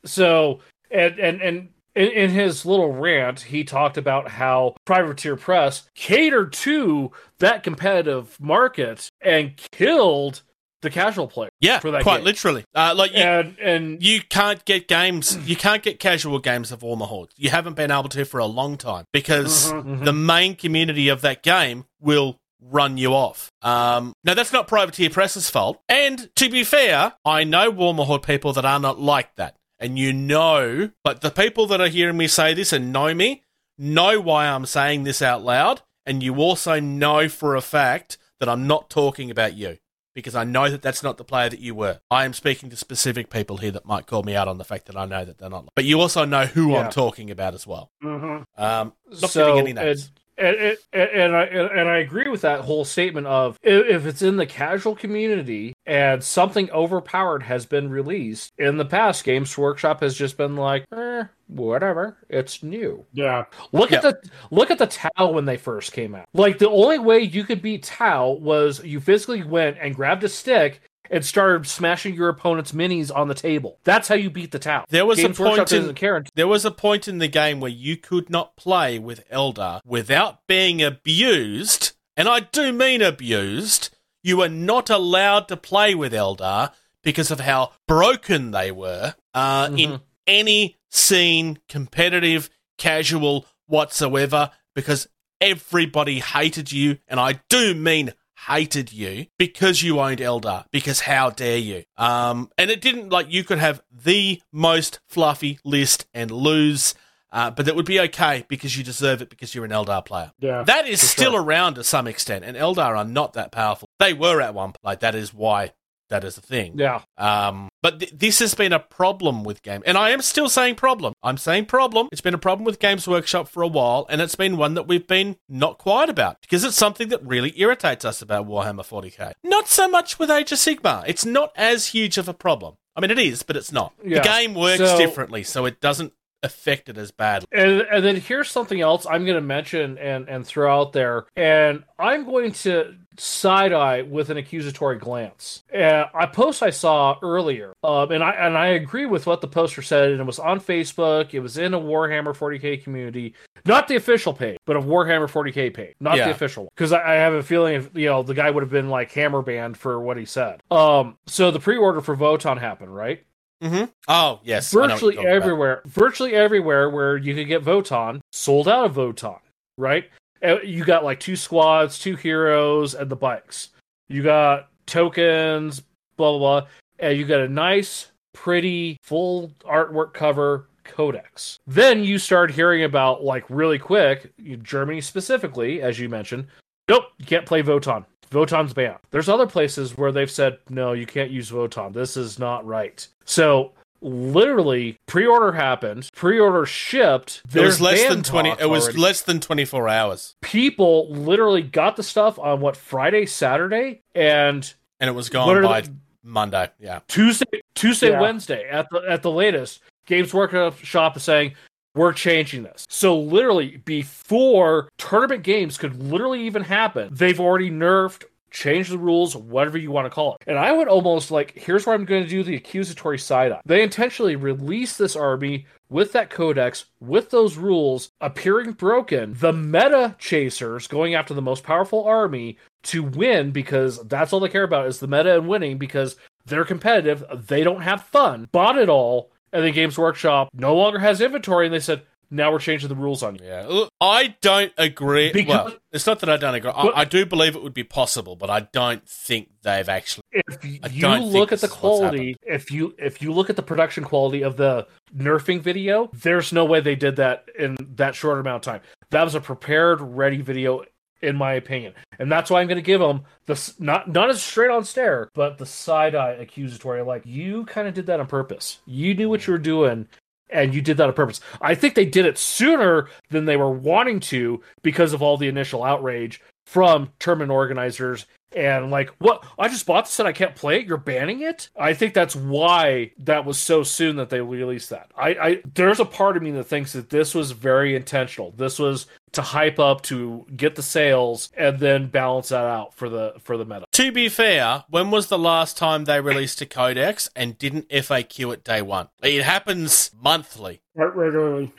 so 0.04 0.60
and 0.90 1.18
and 1.18 1.40
and 1.42 1.68
in, 1.94 2.10
in 2.12 2.30
his 2.30 2.64
little 2.64 2.92
rant, 2.92 3.40
he 3.40 3.64
talked 3.64 3.96
about 3.96 4.28
how 4.28 4.76
Privateer 4.84 5.36
Press 5.36 5.88
catered 5.94 6.52
to 6.54 7.10
that 7.38 7.62
competitive 7.62 8.36
market 8.40 9.08
and 9.20 9.56
killed 9.72 10.42
the 10.80 10.90
casual 10.90 11.26
player. 11.26 11.50
Yeah, 11.60 11.80
For 11.80 11.90
that 11.90 12.04
quite 12.04 12.18
game. 12.18 12.24
literally. 12.26 12.64
Uh, 12.72 12.94
like 12.96 13.10
you, 13.12 13.18
And 13.18 13.58
and 13.58 14.02
you 14.02 14.20
can't 14.22 14.64
get 14.64 14.86
games 14.86 15.36
you 15.48 15.56
can't 15.56 15.82
get 15.82 15.98
casual 15.98 16.38
games 16.38 16.70
of 16.70 16.80
Warhammer 16.80 17.08
Horde. 17.08 17.30
You 17.36 17.50
haven't 17.50 17.74
been 17.74 17.90
able 17.90 18.08
to 18.10 18.24
for 18.24 18.38
a 18.38 18.46
long 18.46 18.76
time 18.76 19.04
because 19.12 19.70
the 19.72 20.12
main 20.12 20.54
community 20.54 21.08
of 21.08 21.20
that 21.22 21.42
game 21.42 21.84
will 22.00 22.36
run 22.60 22.96
you 22.96 23.12
off. 23.12 23.50
Um, 23.62 24.12
now 24.24 24.34
that's 24.34 24.52
not 24.52 24.68
Privateer 24.68 25.10
Press's 25.10 25.50
fault. 25.50 25.80
And 25.88 26.28
to 26.36 26.48
be 26.48 26.62
fair, 26.64 27.14
I 27.24 27.42
know 27.44 27.72
Warhammer 27.72 28.06
Horde 28.06 28.22
people 28.22 28.52
that 28.52 28.64
are 28.64 28.78
not 28.80 29.00
like 29.00 29.34
that. 29.36 29.56
And 29.80 29.98
you 29.98 30.12
know, 30.12 30.90
but 31.04 31.20
the 31.20 31.30
people 31.30 31.66
that 31.68 31.80
are 31.80 31.88
hearing 31.88 32.16
me 32.16 32.26
say 32.26 32.54
this 32.54 32.72
and 32.72 32.92
know 32.92 33.14
me 33.14 33.44
know 33.76 34.20
why 34.20 34.46
I'm 34.46 34.66
saying 34.66 35.04
this 35.04 35.22
out 35.22 35.42
loud. 35.42 35.82
And 36.04 36.22
you 36.22 36.36
also 36.36 36.80
know 36.80 37.28
for 37.28 37.54
a 37.54 37.60
fact 37.60 38.18
that 38.40 38.48
I'm 38.48 38.66
not 38.66 38.90
talking 38.90 39.30
about 39.30 39.54
you 39.54 39.78
because 40.14 40.34
I 40.34 40.42
know 40.42 40.68
that 40.68 40.82
that's 40.82 41.02
not 41.02 41.16
the 41.16 41.24
player 41.24 41.48
that 41.48 41.60
you 41.60 41.74
were. 41.74 42.00
I 42.10 42.24
am 42.24 42.32
speaking 42.32 42.70
to 42.70 42.76
specific 42.76 43.30
people 43.30 43.58
here 43.58 43.70
that 43.70 43.84
might 43.86 44.06
call 44.06 44.24
me 44.24 44.34
out 44.34 44.48
on 44.48 44.58
the 44.58 44.64
fact 44.64 44.86
that 44.86 44.96
I 44.96 45.04
know 45.04 45.24
that 45.24 45.38
they're 45.38 45.50
not. 45.50 45.68
But 45.76 45.84
you 45.84 46.00
also 46.00 46.24
know 46.24 46.46
who 46.46 46.72
Yeah. 46.72 46.86
I'm 46.86 46.90
talking 46.90 47.30
about 47.30 47.54
as 47.54 47.66
well. 47.66 47.92
Mhm. 48.02 48.44
Um, 48.56 48.94
not 49.20 49.30
So, 49.30 49.58
any 49.58 49.72
names. 49.72 50.10
And, 50.38 50.56
and, 50.56 50.78
and, 50.92 51.10
and 51.10 51.36
I 51.36 51.42
and 51.44 51.88
I 51.88 51.98
agree 51.98 52.28
with 52.28 52.42
that 52.42 52.60
whole 52.60 52.84
statement 52.84 53.26
of 53.26 53.58
if, 53.62 53.86
if 53.86 54.06
it's 54.06 54.22
in 54.22 54.36
the 54.36 54.46
casual 54.46 54.94
community 54.94 55.74
and 55.86 56.22
something 56.22 56.70
overpowered 56.70 57.42
has 57.42 57.66
been 57.66 57.90
released 57.90 58.52
in 58.58 58.76
the 58.76 58.84
past, 58.84 59.24
Games 59.24 59.56
Workshop 59.58 60.00
has 60.00 60.14
just 60.14 60.36
been 60.36 60.56
like, 60.56 60.84
eh, 60.92 61.24
whatever, 61.48 62.18
it's 62.28 62.62
new. 62.62 63.04
Yeah. 63.12 63.46
Look 63.72 63.92
at 63.92 64.02
the 64.02 64.20
look 64.50 64.70
at 64.70 64.78
the 64.78 64.86
Tau 64.86 65.30
when 65.32 65.44
they 65.44 65.56
first 65.56 65.92
came 65.92 66.14
out. 66.14 66.28
Like 66.34 66.58
the 66.58 66.70
only 66.70 66.98
way 66.98 67.20
you 67.20 67.44
could 67.44 67.62
beat 67.62 67.82
Tau 67.82 68.30
was 68.30 68.84
you 68.84 69.00
physically 69.00 69.42
went 69.42 69.78
and 69.80 69.94
grabbed 69.94 70.24
a 70.24 70.28
stick 70.28 70.80
and 71.10 71.24
started 71.24 71.66
smashing 71.66 72.14
your 72.14 72.28
opponent's 72.28 72.72
minis 72.72 73.10
on 73.14 73.28
the 73.28 73.34
table. 73.34 73.78
That's 73.84 74.08
how 74.08 74.14
you 74.14 74.30
beat 74.30 74.50
the 74.50 74.58
Tau. 74.58 74.84
There 74.88 75.06
was 75.06 75.18
a 75.18 75.22
Games 75.22 75.38
Workshop 75.38 75.56
point 75.56 75.72
in- 75.72 75.88
There 76.34 76.46
was 76.48 76.64
a 76.64 76.70
point 76.70 77.08
in 77.08 77.18
the 77.18 77.28
game 77.28 77.60
where 77.60 77.70
you 77.70 77.96
could 77.96 78.30
not 78.30 78.56
play 78.56 78.98
with 78.98 79.28
Eldar 79.30 79.80
without 79.84 80.46
being 80.46 80.82
abused, 80.82 81.92
and 82.16 82.28
I 82.28 82.40
do 82.40 82.72
mean 82.72 83.02
abused. 83.02 83.90
You 84.22 84.38
were 84.38 84.48
not 84.48 84.90
allowed 84.90 85.48
to 85.48 85.56
play 85.56 85.94
with 85.94 86.12
Eldar 86.12 86.72
because 87.02 87.30
of 87.30 87.40
how 87.40 87.72
broken 87.86 88.50
they 88.50 88.70
were 88.70 89.14
uh, 89.34 89.70
in 89.76 90.00
any 90.26 90.76
scene, 90.90 91.58
competitive, 91.68 92.50
casual, 92.76 93.46
whatsoever, 93.66 94.50
because 94.74 95.08
everybody 95.40 96.20
hated 96.20 96.72
you, 96.72 96.98
and 97.06 97.18
I 97.20 97.40
do 97.48 97.74
mean 97.74 98.12
hated 98.46 98.92
you 98.92 99.26
because 99.38 99.82
you 99.82 100.00
owned 100.00 100.20
Eldar. 100.20 100.64
Because 100.70 101.00
how 101.00 101.30
dare 101.30 101.58
you? 101.58 101.84
Um, 101.96 102.50
and 102.56 102.70
it 102.70 102.80
didn't 102.80 103.10
like 103.10 103.30
you 103.30 103.44
could 103.44 103.58
have 103.58 103.82
the 103.90 104.40
most 104.52 105.00
fluffy 105.08 105.58
list 105.64 106.06
and 106.14 106.30
lose. 106.30 106.94
Uh, 107.30 107.50
but 107.50 107.66
that 107.66 107.76
would 107.76 107.84
be 107.84 108.00
okay 108.00 108.46
because 108.48 108.76
you 108.76 108.82
deserve 108.82 109.20
it 109.20 109.28
because 109.28 109.54
you're 109.54 109.64
an 109.64 109.70
Eldar 109.70 110.02
player. 110.04 110.32
Yeah. 110.40 110.62
That 110.62 110.88
is 110.88 111.06
still 111.06 111.32
sure. 111.32 111.42
around 111.42 111.74
to 111.74 111.84
some 111.84 112.06
extent, 112.06 112.42
and 112.42 112.56
Eldar 112.56 112.96
are 112.96 113.04
not 113.04 113.34
that 113.34 113.52
powerful. 113.52 113.90
They 113.98 114.14
were 114.14 114.40
at 114.40 114.54
one 114.54 114.68
point. 114.70 114.78
Like 114.82 115.00
that 115.00 115.14
is 115.14 115.34
why 115.34 115.72
that 116.08 116.24
is 116.24 116.36
a 116.38 116.40
thing. 116.40 116.78
Yeah. 116.78 117.02
Um, 117.16 117.68
but 117.82 118.00
th- 118.00 118.12
this 118.12 118.38
has 118.40 118.54
been 118.54 118.72
a 118.72 118.78
problem 118.78 119.44
with 119.44 119.62
game, 119.62 119.82
and 119.86 119.96
I 119.96 120.10
am 120.10 120.22
still 120.22 120.48
saying 120.48 120.76
problem. 120.76 121.12
I'm 121.22 121.36
saying 121.38 121.66
problem. 121.66 122.08
It's 122.10 122.20
been 122.20 122.34
a 122.34 122.38
problem 122.38 122.64
with 122.64 122.78
Games 122.78 123.06
Workshop 123.06 123.48
for 123.48 123.62
a 123.62 123.68
while, 123.68 124.06
and 124.08 124.20
it's 124.20 124.34
been 124.34 124.56
one 124.56 124.74
that 124.74 124.88
we've 124.88 125.06
been 125.06 125.36
not 125.48 125.78
quiet 125.78 126.10
about 126.10 126.40
because 126.40 126.64
it's 126.64 126.76
something 126.76 127.08
that 127.08 127.24
really 127.24 127.52
irritates 127.60 128.04
us 128.04 128.22
about 128.22 128.46
Warhammer 128.46 128.86
40k. 128.86 129.32
Not 129.44 129.68
so 129.68 129.88
much 129.88 130.18
with 130.18 130.30
Age 130.30 130.52
of 130.52 130.58
Sigmar. 130.58 131.04
It's 131.06 131.24
not 131.24 131.52
as 131.56 131.88
huge 131.88 132.18
of 132.18 132.28
a 132.28 132.34
problem. 132.34 132.76
I 132.96 133.00
mean, 133.00 133.10
it 133.10 133.18
is, 133.18 133.42
but 133.44 133.56
it's 133.56 133.70
not. 133.70 133.92
Yeah. 134.04 134.18
The 134.18 134.28
game 134.28 134.54
works 134.54 134.78
So- 134.78 134.98
differently, 134.98 135.42
so 135.44 135.66
it 135.66 135.80
doesn't 135.80 136.12
affect 136.42 136.88
it 136.88 136.96
as 136.96 137.10
badly. 137.10 137.48
And, 137.52 137.80
and 137.82 138.04
then 138.04 138.16
here's 138.16 138.50
something 138.50 138.80
else 138.80 139.06
I'm 139.06 139.24
going 139.24 139.34
to 139.36 139.40
mention 139.40 139.98
and, 139.98 140.28
and 140.28 140.46
throw 140.46 140.72
out 140.80 140.92
there. 140.92 141.26
And 141.36 141.82
I'm 141.98 142.24
going 142.24 142.52
to 142.52 142.94
side 143.18 143.72
eye 143.72 144.02
with 144.02 144.30
an 144.30 144.36
accusatory 144.36 144.98
glance. 144.98 145.62
Uh, 145.74 146.04
a 146.14 146.26
post 146.28 146.62
I 146.62 146.70
saw 146.70 147.16
earlier, 147.22 147.72
um, 147.82 148.10
and 148.12 148.22
I 148.22 148.30
and 148.32 148.56
I 148.56 148.68
agree 148.68 149.06
with 149.06 149.26
what 149.26 149.40
the 149.40 149.48
poster 149.48 149.82
said. 149.82 150.10
And 150.12 150.20
it 150.20 150.24
was 150.26 150.38
on 150.38 150.60
Facebook. 150.60 151.34
It 151.34 151.40
was 151.40 151.58
in 151.58 151.74
a 151.74 151.80
Warhammer 151.80 152.36
40k 152.36 152.82
community, 152.82 153.34
not 153.64 153.88
the 153.88 153.96
official 153.96 154.32
page, 154.32 154.58
but 154.66 154.76
a 154.76 154.80
Warhammer 154.80 155.28
40k 155.30 155.74
page, 155.74 155.94
not 156.00 156.16
Yeah. 156.16 156.26
the 156.26 156.30
official 156.32 156.64
one. 156.64 156.70
Because 156.76 156.92
I, 156.92 157.02
I 157.02 157.14
have 157.14 157.32
a 157.34 157.42
feeling, 157.42 157.74
if, 157.76 157.90
you 157.94 158.06
know, 158.06 158.22
the 158.22 158.34
guy 158.34 158.50
would 158.50 158.62
have 158.62 158.70
been 158.70 158.88
like 158.88 159.10
hammer 159.12 159.42
banned 159.42 159.76
for 159.76 160.00
what 160.00 160.16
he 160.16 160.24
said. 160.24 160.62
Um, 160.70 161.16
so 161.26 161.50
the 161.50 161.60
pre-order 161.60 162.00
for 162.00 162.16
Votann 162.16 162.58
happened, 162.58 162.94
right? 162.94 163.24
Mm-hmm. 163.62 163.86
Oh 164.06 164.40
yes, 164.44 164.72
I 164.72 164.76
know 164.76 164.82
what 164.82 164.90
virtually 164.92 165.14
you're 165.14 165.22
about. 165.24 165.34
everywhere, 165.36 165.82
virtually 165.86 166.34
everywhere 166.34 166.88
where 166.90 167.16
you 167.16 167.34
could 167.34 167.48
get 167.48 167.64
Votann 167.64 168.20
sold 168.32 168.68
out 168.68 168.86
of 168.86 168.94
Votann 168.94 169.40
right? 169.76 170.10
Uh, 170.42 170.60
You 170.62 170.84
got 170.84 171.04
like 171.04 171.20
two 171.20 171.36
squads, 171.36 171.98
two 171.98 172.16
heroes, 172.16 172.94
and 172.94 173.10
the 173.10 173.16
bikes. 173.16 173.70
You 174.08 174.22
got 174.22 174.68
tokens, 174.86 175.82
blah 176.16 176.36
blah 176.36 176.60
blah, 176.60 176.68
and 176.98 177.18
you 177.18 177.24
got 177.24 177.40
a 177.40 177.48
nice, 177.48 178.10
pretty, 178.32 178.96
full 179.02 179.52
artwork 179.64 180.14
cover 180.14 180.68
codex. 180.84 181.58
Then 181.66 182.02
you 182.02 182.18
start 182.18 182.50
hearing 182.50 182.84
about 182.84 183.22
like 183.22 183.44
really 183.48 183.78
quick, 183.78 184.32
Germany 184.62 185.00
specifically, 185.00 185.82
as 185.82 185.98
you 185.98 186.08
mentioned. 186.08 186.46
Nope, 186.88 187.04
you 187.18 187.26
can't 187.26 187.46
play 187.46 187.62
Votann. 187.62 188.06
Votann's 188.30 188.74
banned. 188.74 188.98
There's 189.10 189.28
other 189.28 189.46
places 189.46 189.96
where 189.96 190.12
they've 190.12 190.30
said, 190.30 190.58
no, 190.68 190.92
you 190.92 191.06
can't 191.06 191.30
use 191.30 191.50
Votann. 191.50 191.92
This 191.92 192.16
is 192.16 192.38
not 192.38 192.66
right. 192.66 193.06
So 193.24 193.72
literally, 194.00 194.96
pre-order 195.06 195.52
happened, 195.52 196.08
pre-order 196.14 196.66
shipped. 196.66 197.42
It 197.44 197.44
was 197.46 197.52
there's 197.54 197.80
less 197.80 198.08
than 198.08 198.22
twenty. 198.22 198.50
It 198.58 198.68
was 198.68 198.84
already. 198.84 198.98
less 198.98 199.22
than 199.22 199.40
twenty 199.40 199.64
four 199.64 199.88
hours, 199.88 200.34
people 200.42 201.10
literally 201.10 201.62
got 201.62 201.96
the 201.96 202.02
stuff 202.02 202.38
on 202.38 202.60
what 202.60 202.76
Friday, 202.76 203.26
Saturday, 203.26 204.02
and 204.14 204.72
and 205.00 205.08
it 205.08 205.12
was 205.12 205.28
gone 205.28 205.62
by 205.62 205.82
the- 205.82 205.94
Monday. 206.24 206.68
Yeah. 206.78 207.00
Tuesday, 207.08 207.60
Tuesday, 207.74 208.10
Yeah. 208.10 208.20
Wednesday 208.20 208.68
at 208.68 208.88
the 208.90 209.02
at 209.08 209.22
the 209.22 209.30
latest. 209.30 209.80
Games 210.06 210.32
Workshop 210.32 210.78
shop 210.78 211.16
is 211.16 211.22
saying 211.22 211.54
we're 211.94 212.12
changing 212.12 212.62
this. 212.62 212.86
So 212.88 213.18
literally, 213.18 213.78
before 213.84 214.88
tournament 214.98 215.42
games 215.42 215.78
could 215.78 216.02
literally 216.02 216.42
even 216.46 216.62
happen, 216.62 217.08
they've 217.12 217.40
already 217.40 217.70
nerfed, 217.70 218.24
changed 218.50 218.90
the 218.90 218.98
rules, 218.98 219.36
whatever 219.36 219.78
you 219.78 219.90
want 219.90 220.06
to 220.06 220.10
call 220.10 220.34
it. 220.34 220.42
And 220.46 220.58
I 220.58 220.72
would 220.72 220.88
almost 220.88 221.30
like 221.30 221.56
here's 221.56 221.86
where 221.86 221.94
I'm 221.94 222.04
going 222.04 222.24
to 222.24 222.28
do 222.28 222.42
the 222.42 222.56
accusatory 222.56 223.18
side 223.18 223.52
on. 223.52 223.60
They 223.64 223.82
intentionally 223.82 224.36
release 224.36 224.96
this 224.96 225.16
army 225.16 225.66
with 225.90 226.12
that 226.12 226.30
codex, 226.30 226.86
with 227.00 227.30
those 227.30 227.56
rules 227.56 228.10
appearing 228.20 228.72
broken. 228.72 229.34
The 229.38 229.52
meta 229.52 230.16
chasers 230.18 230.86
going 230.86 231.14
after 231.14 231.34
the 231.34 231.42
most 231.42 231.64
powerful 231.64 232.04
army 232.04 232.58
to 232.84 233.02
win 233.02 233.50
because 233.50 234.02
that's 234.06 234.32
all 234.32 234.40
they 234.40 234.48
care 234.48 234.64
about 234.64 234.86
is 234.86 235.00
the 235.00 235.06
meta 235.06 235.36
and 235.36 235.48
winning 235.48 235.78
because 235.78 236.16
they're 236.46 236.64
competitive, 236.64 237.24
they 237.46 237.62
don't 237.62 237.82
have 237.82 238.04
fun, 238.04 238.48
bought 238.52 238.78
it 238.78 238.88
all, 238.88 239.30
and 239.52 239.64
then 239.64 239.72
Games 239.72 239.98
Workshop 239.98 240.48
no 240.52 240.74
longer 240.74 240.98
has 240.98 241.20
inventory, 241.20 241.66
and 241.66 241.74
they 241.74 241.80
said, 241.80 242.02
now 242.30 242.52
we're 242.52 242.58
changing 242.58 242.88
the 242.88 242.94
rules 242.94 243.22
on 243.22 243.36
you. 243.36 243.44
Yeah, 243.44 243.84
I 244.00 244.34
don't 244.40 244.72
agree. 244.76 245.32
Because- 245.32 245.72
well, 245.72 245.76
it's 245.92 246.06
not 246.06 246.20
that 246.20 246.28
I 246.28 246.36
don't 246.36 246.54
agree. 246.54 246.70
But- 246.72 246.96
I, 246.96 247.00
I 247.00 247.04
do 247.04 247.24
believe 247.26 247.56
it 247.56 247.62
would 247.62 247.74
be 247.74 247.84
possible, 247.84 248.36
but 248.36 248.50
I 248.50 248.60
don't 248.60 249.06
think 249.08 249.48
they've 249.62 249.88
actually. 249.88 250.22
If 250.32 250.94
you 250.94 251.08
look 251.18 251.52
at 251.52 251.60
the 251.60 251.68
quality, 251.68 252.36
if 252.42 252.70
you 252.70 252.94
if 252.98 253.22
you 253.22 253.32
look 253.32 253.50
at 253.50 253.56
the 253.56 253.62
production 253.62 254.04
quality 254.04 254.42
of 254.42 254.56
the 254.56 254.86
nerfing 255.16 255.60
video, 255.60 256.10
there's 256.12 256.52
no 256.52 256.64
way 256.64 256.80
they 256.80 256.96
did 256.96 257.16
that 257.16 257.46
in 257.58 257.76
that 257.96 258.14
short 258.14 258.38
amount 258.40 258.66
of 258.66 258.72
time. 258.72 258.80
That 259.10 259.24
was 259.24 259.34
a 259.34 259.40
prepared, 259.40 260.00
ready 260.00 260.42
video, 260.42 260.84
in 261.22 261.34
my 261.36 261.54
opinion, 261.54 261.94
and 262.18 262.30
that's 262.30 262.50
why 262.50 262.60
I'm 262.60 262.66
going 262.68 262.76
to 262.76 262.82
give 262.82 263.00
them 263.00 263.22
the 263.46 263.72
not 263.78 264.08
not 264.12 264.28
as 264.30 264.42
straight 264.42 264.70
on 264.70 264.84
stare, 264.84 265.30
but 265.34 265.58
the 265.58 265.66
side 265.66 266.14
eye 266.14 266.32
accusatory. 266.32 267.02
Like 267.02 267.22
you 267.24 267.64
kind 267.64 267.88
of 267.88 267.94
did 267.94 268.06
that 268.06 268.20
on 268.20 268.26
purpose. 268.26 268.80
You 268.86 269.14
knew 269.14 269.28
what 269.30 269.46
you 269.46 269.52
were 269.54 269.58
doing. 269.58 270.06
And 270.50 270.74
you 270.74 270.80
did 270.80 270.96
that 270.96 271.08
on 271.08 271.12
purpose. 271.14 271.40
I 271.60 271.74
think 271.74 271.94
they 271.94 272.04
did 272.06 272.26
it 272.26 272.38
sooner 272.38 273.08
than 273.30 273.44
they 273.44 273.56
were 273.56 273.70
wanting 273.70 274.20
to 274.20 274.62
because 274.82 275.12
of 275.12 275.22
all 275.22 275.36
the 275.36 275.48
initial 275.48 275.84
outrage 275.84 276.40
from 276.66 277.10
tournament 277.18 277.50
organizers 277.50 278.26
and 278.56 278.90
like 278.90 279.10
what 279.18 279.44
i 279.58 279.68
just 279.68 279.86
bought 279.86 280.04
this 280.04 280.18
and 280.18 280.28
i 280.28 280.32
can't 280.32 280.56
play 280.56 280.78
it 280.78 280.86
you're 280.86 280.96
banning 280.96 281.42
it 281.42 281.68
i 281.78 281.92
think 281.92 282.14
that's 282.14 282.34
why 282.34 283.10
that 283.18 283.44
was 283.44 283.58
so 283.58 283.82
soon 283.82 284.16
that 284.16 284.30
they 284.30 284.40
released 284.40 284.90
that 284.90 285.10
i 285.16 285.28
i 285.30 285.62
there's 285.74 286.00
a 286.00 286.04
part 286.04 286.36
of 286.36 286.42
me 286.42 286.50
that 286.50 286.64
thinks 286.64 286.92
that 286.92 287.10
this 287.10 287.34
was 287.34 287.52
very 287.52 287.94
intentional 287.94 288.52
this 288.52 288.78
was 288.78 289.06
to 289.32 289.42
hype 289.42 289.78
up 289.78 290.02
to 290.02 290.46
get 290.56 290.74
the 290.74 290.82
sales 290.82 291.50
and 291.56 291.78
then 291.78 292.08
balance 292.08 292.48
that 292.48 292.64
out 292.64 292.94
for 292.94 293.08
the 293.08 293.34
for 293.42 293.56
the 293.56 293.64
meta 293.64 293.84
To 293.92 294.12
be 294.12 294.28
fair, 294.28 294.84
when 294.88 295.10
was 295.10 295.26
the 295.26 295.38
last 295.38 295.76
time 295.76 296.04
they 296.04 296.20
released 296.20 296.60
a 296.60 296.66
codex 296.66 297.28
and 297.36 297.58
didn't 297.58 297.88
FAQ 297.88 298.54
it 298.54 298.64
day 298.64 298.82
one? 298.82 299.08
It 299.22 299.42
happens 299.42 300.10
monthly. 300.20 300.80
Right, 300.94 301.14
regularly. 301.14 301.72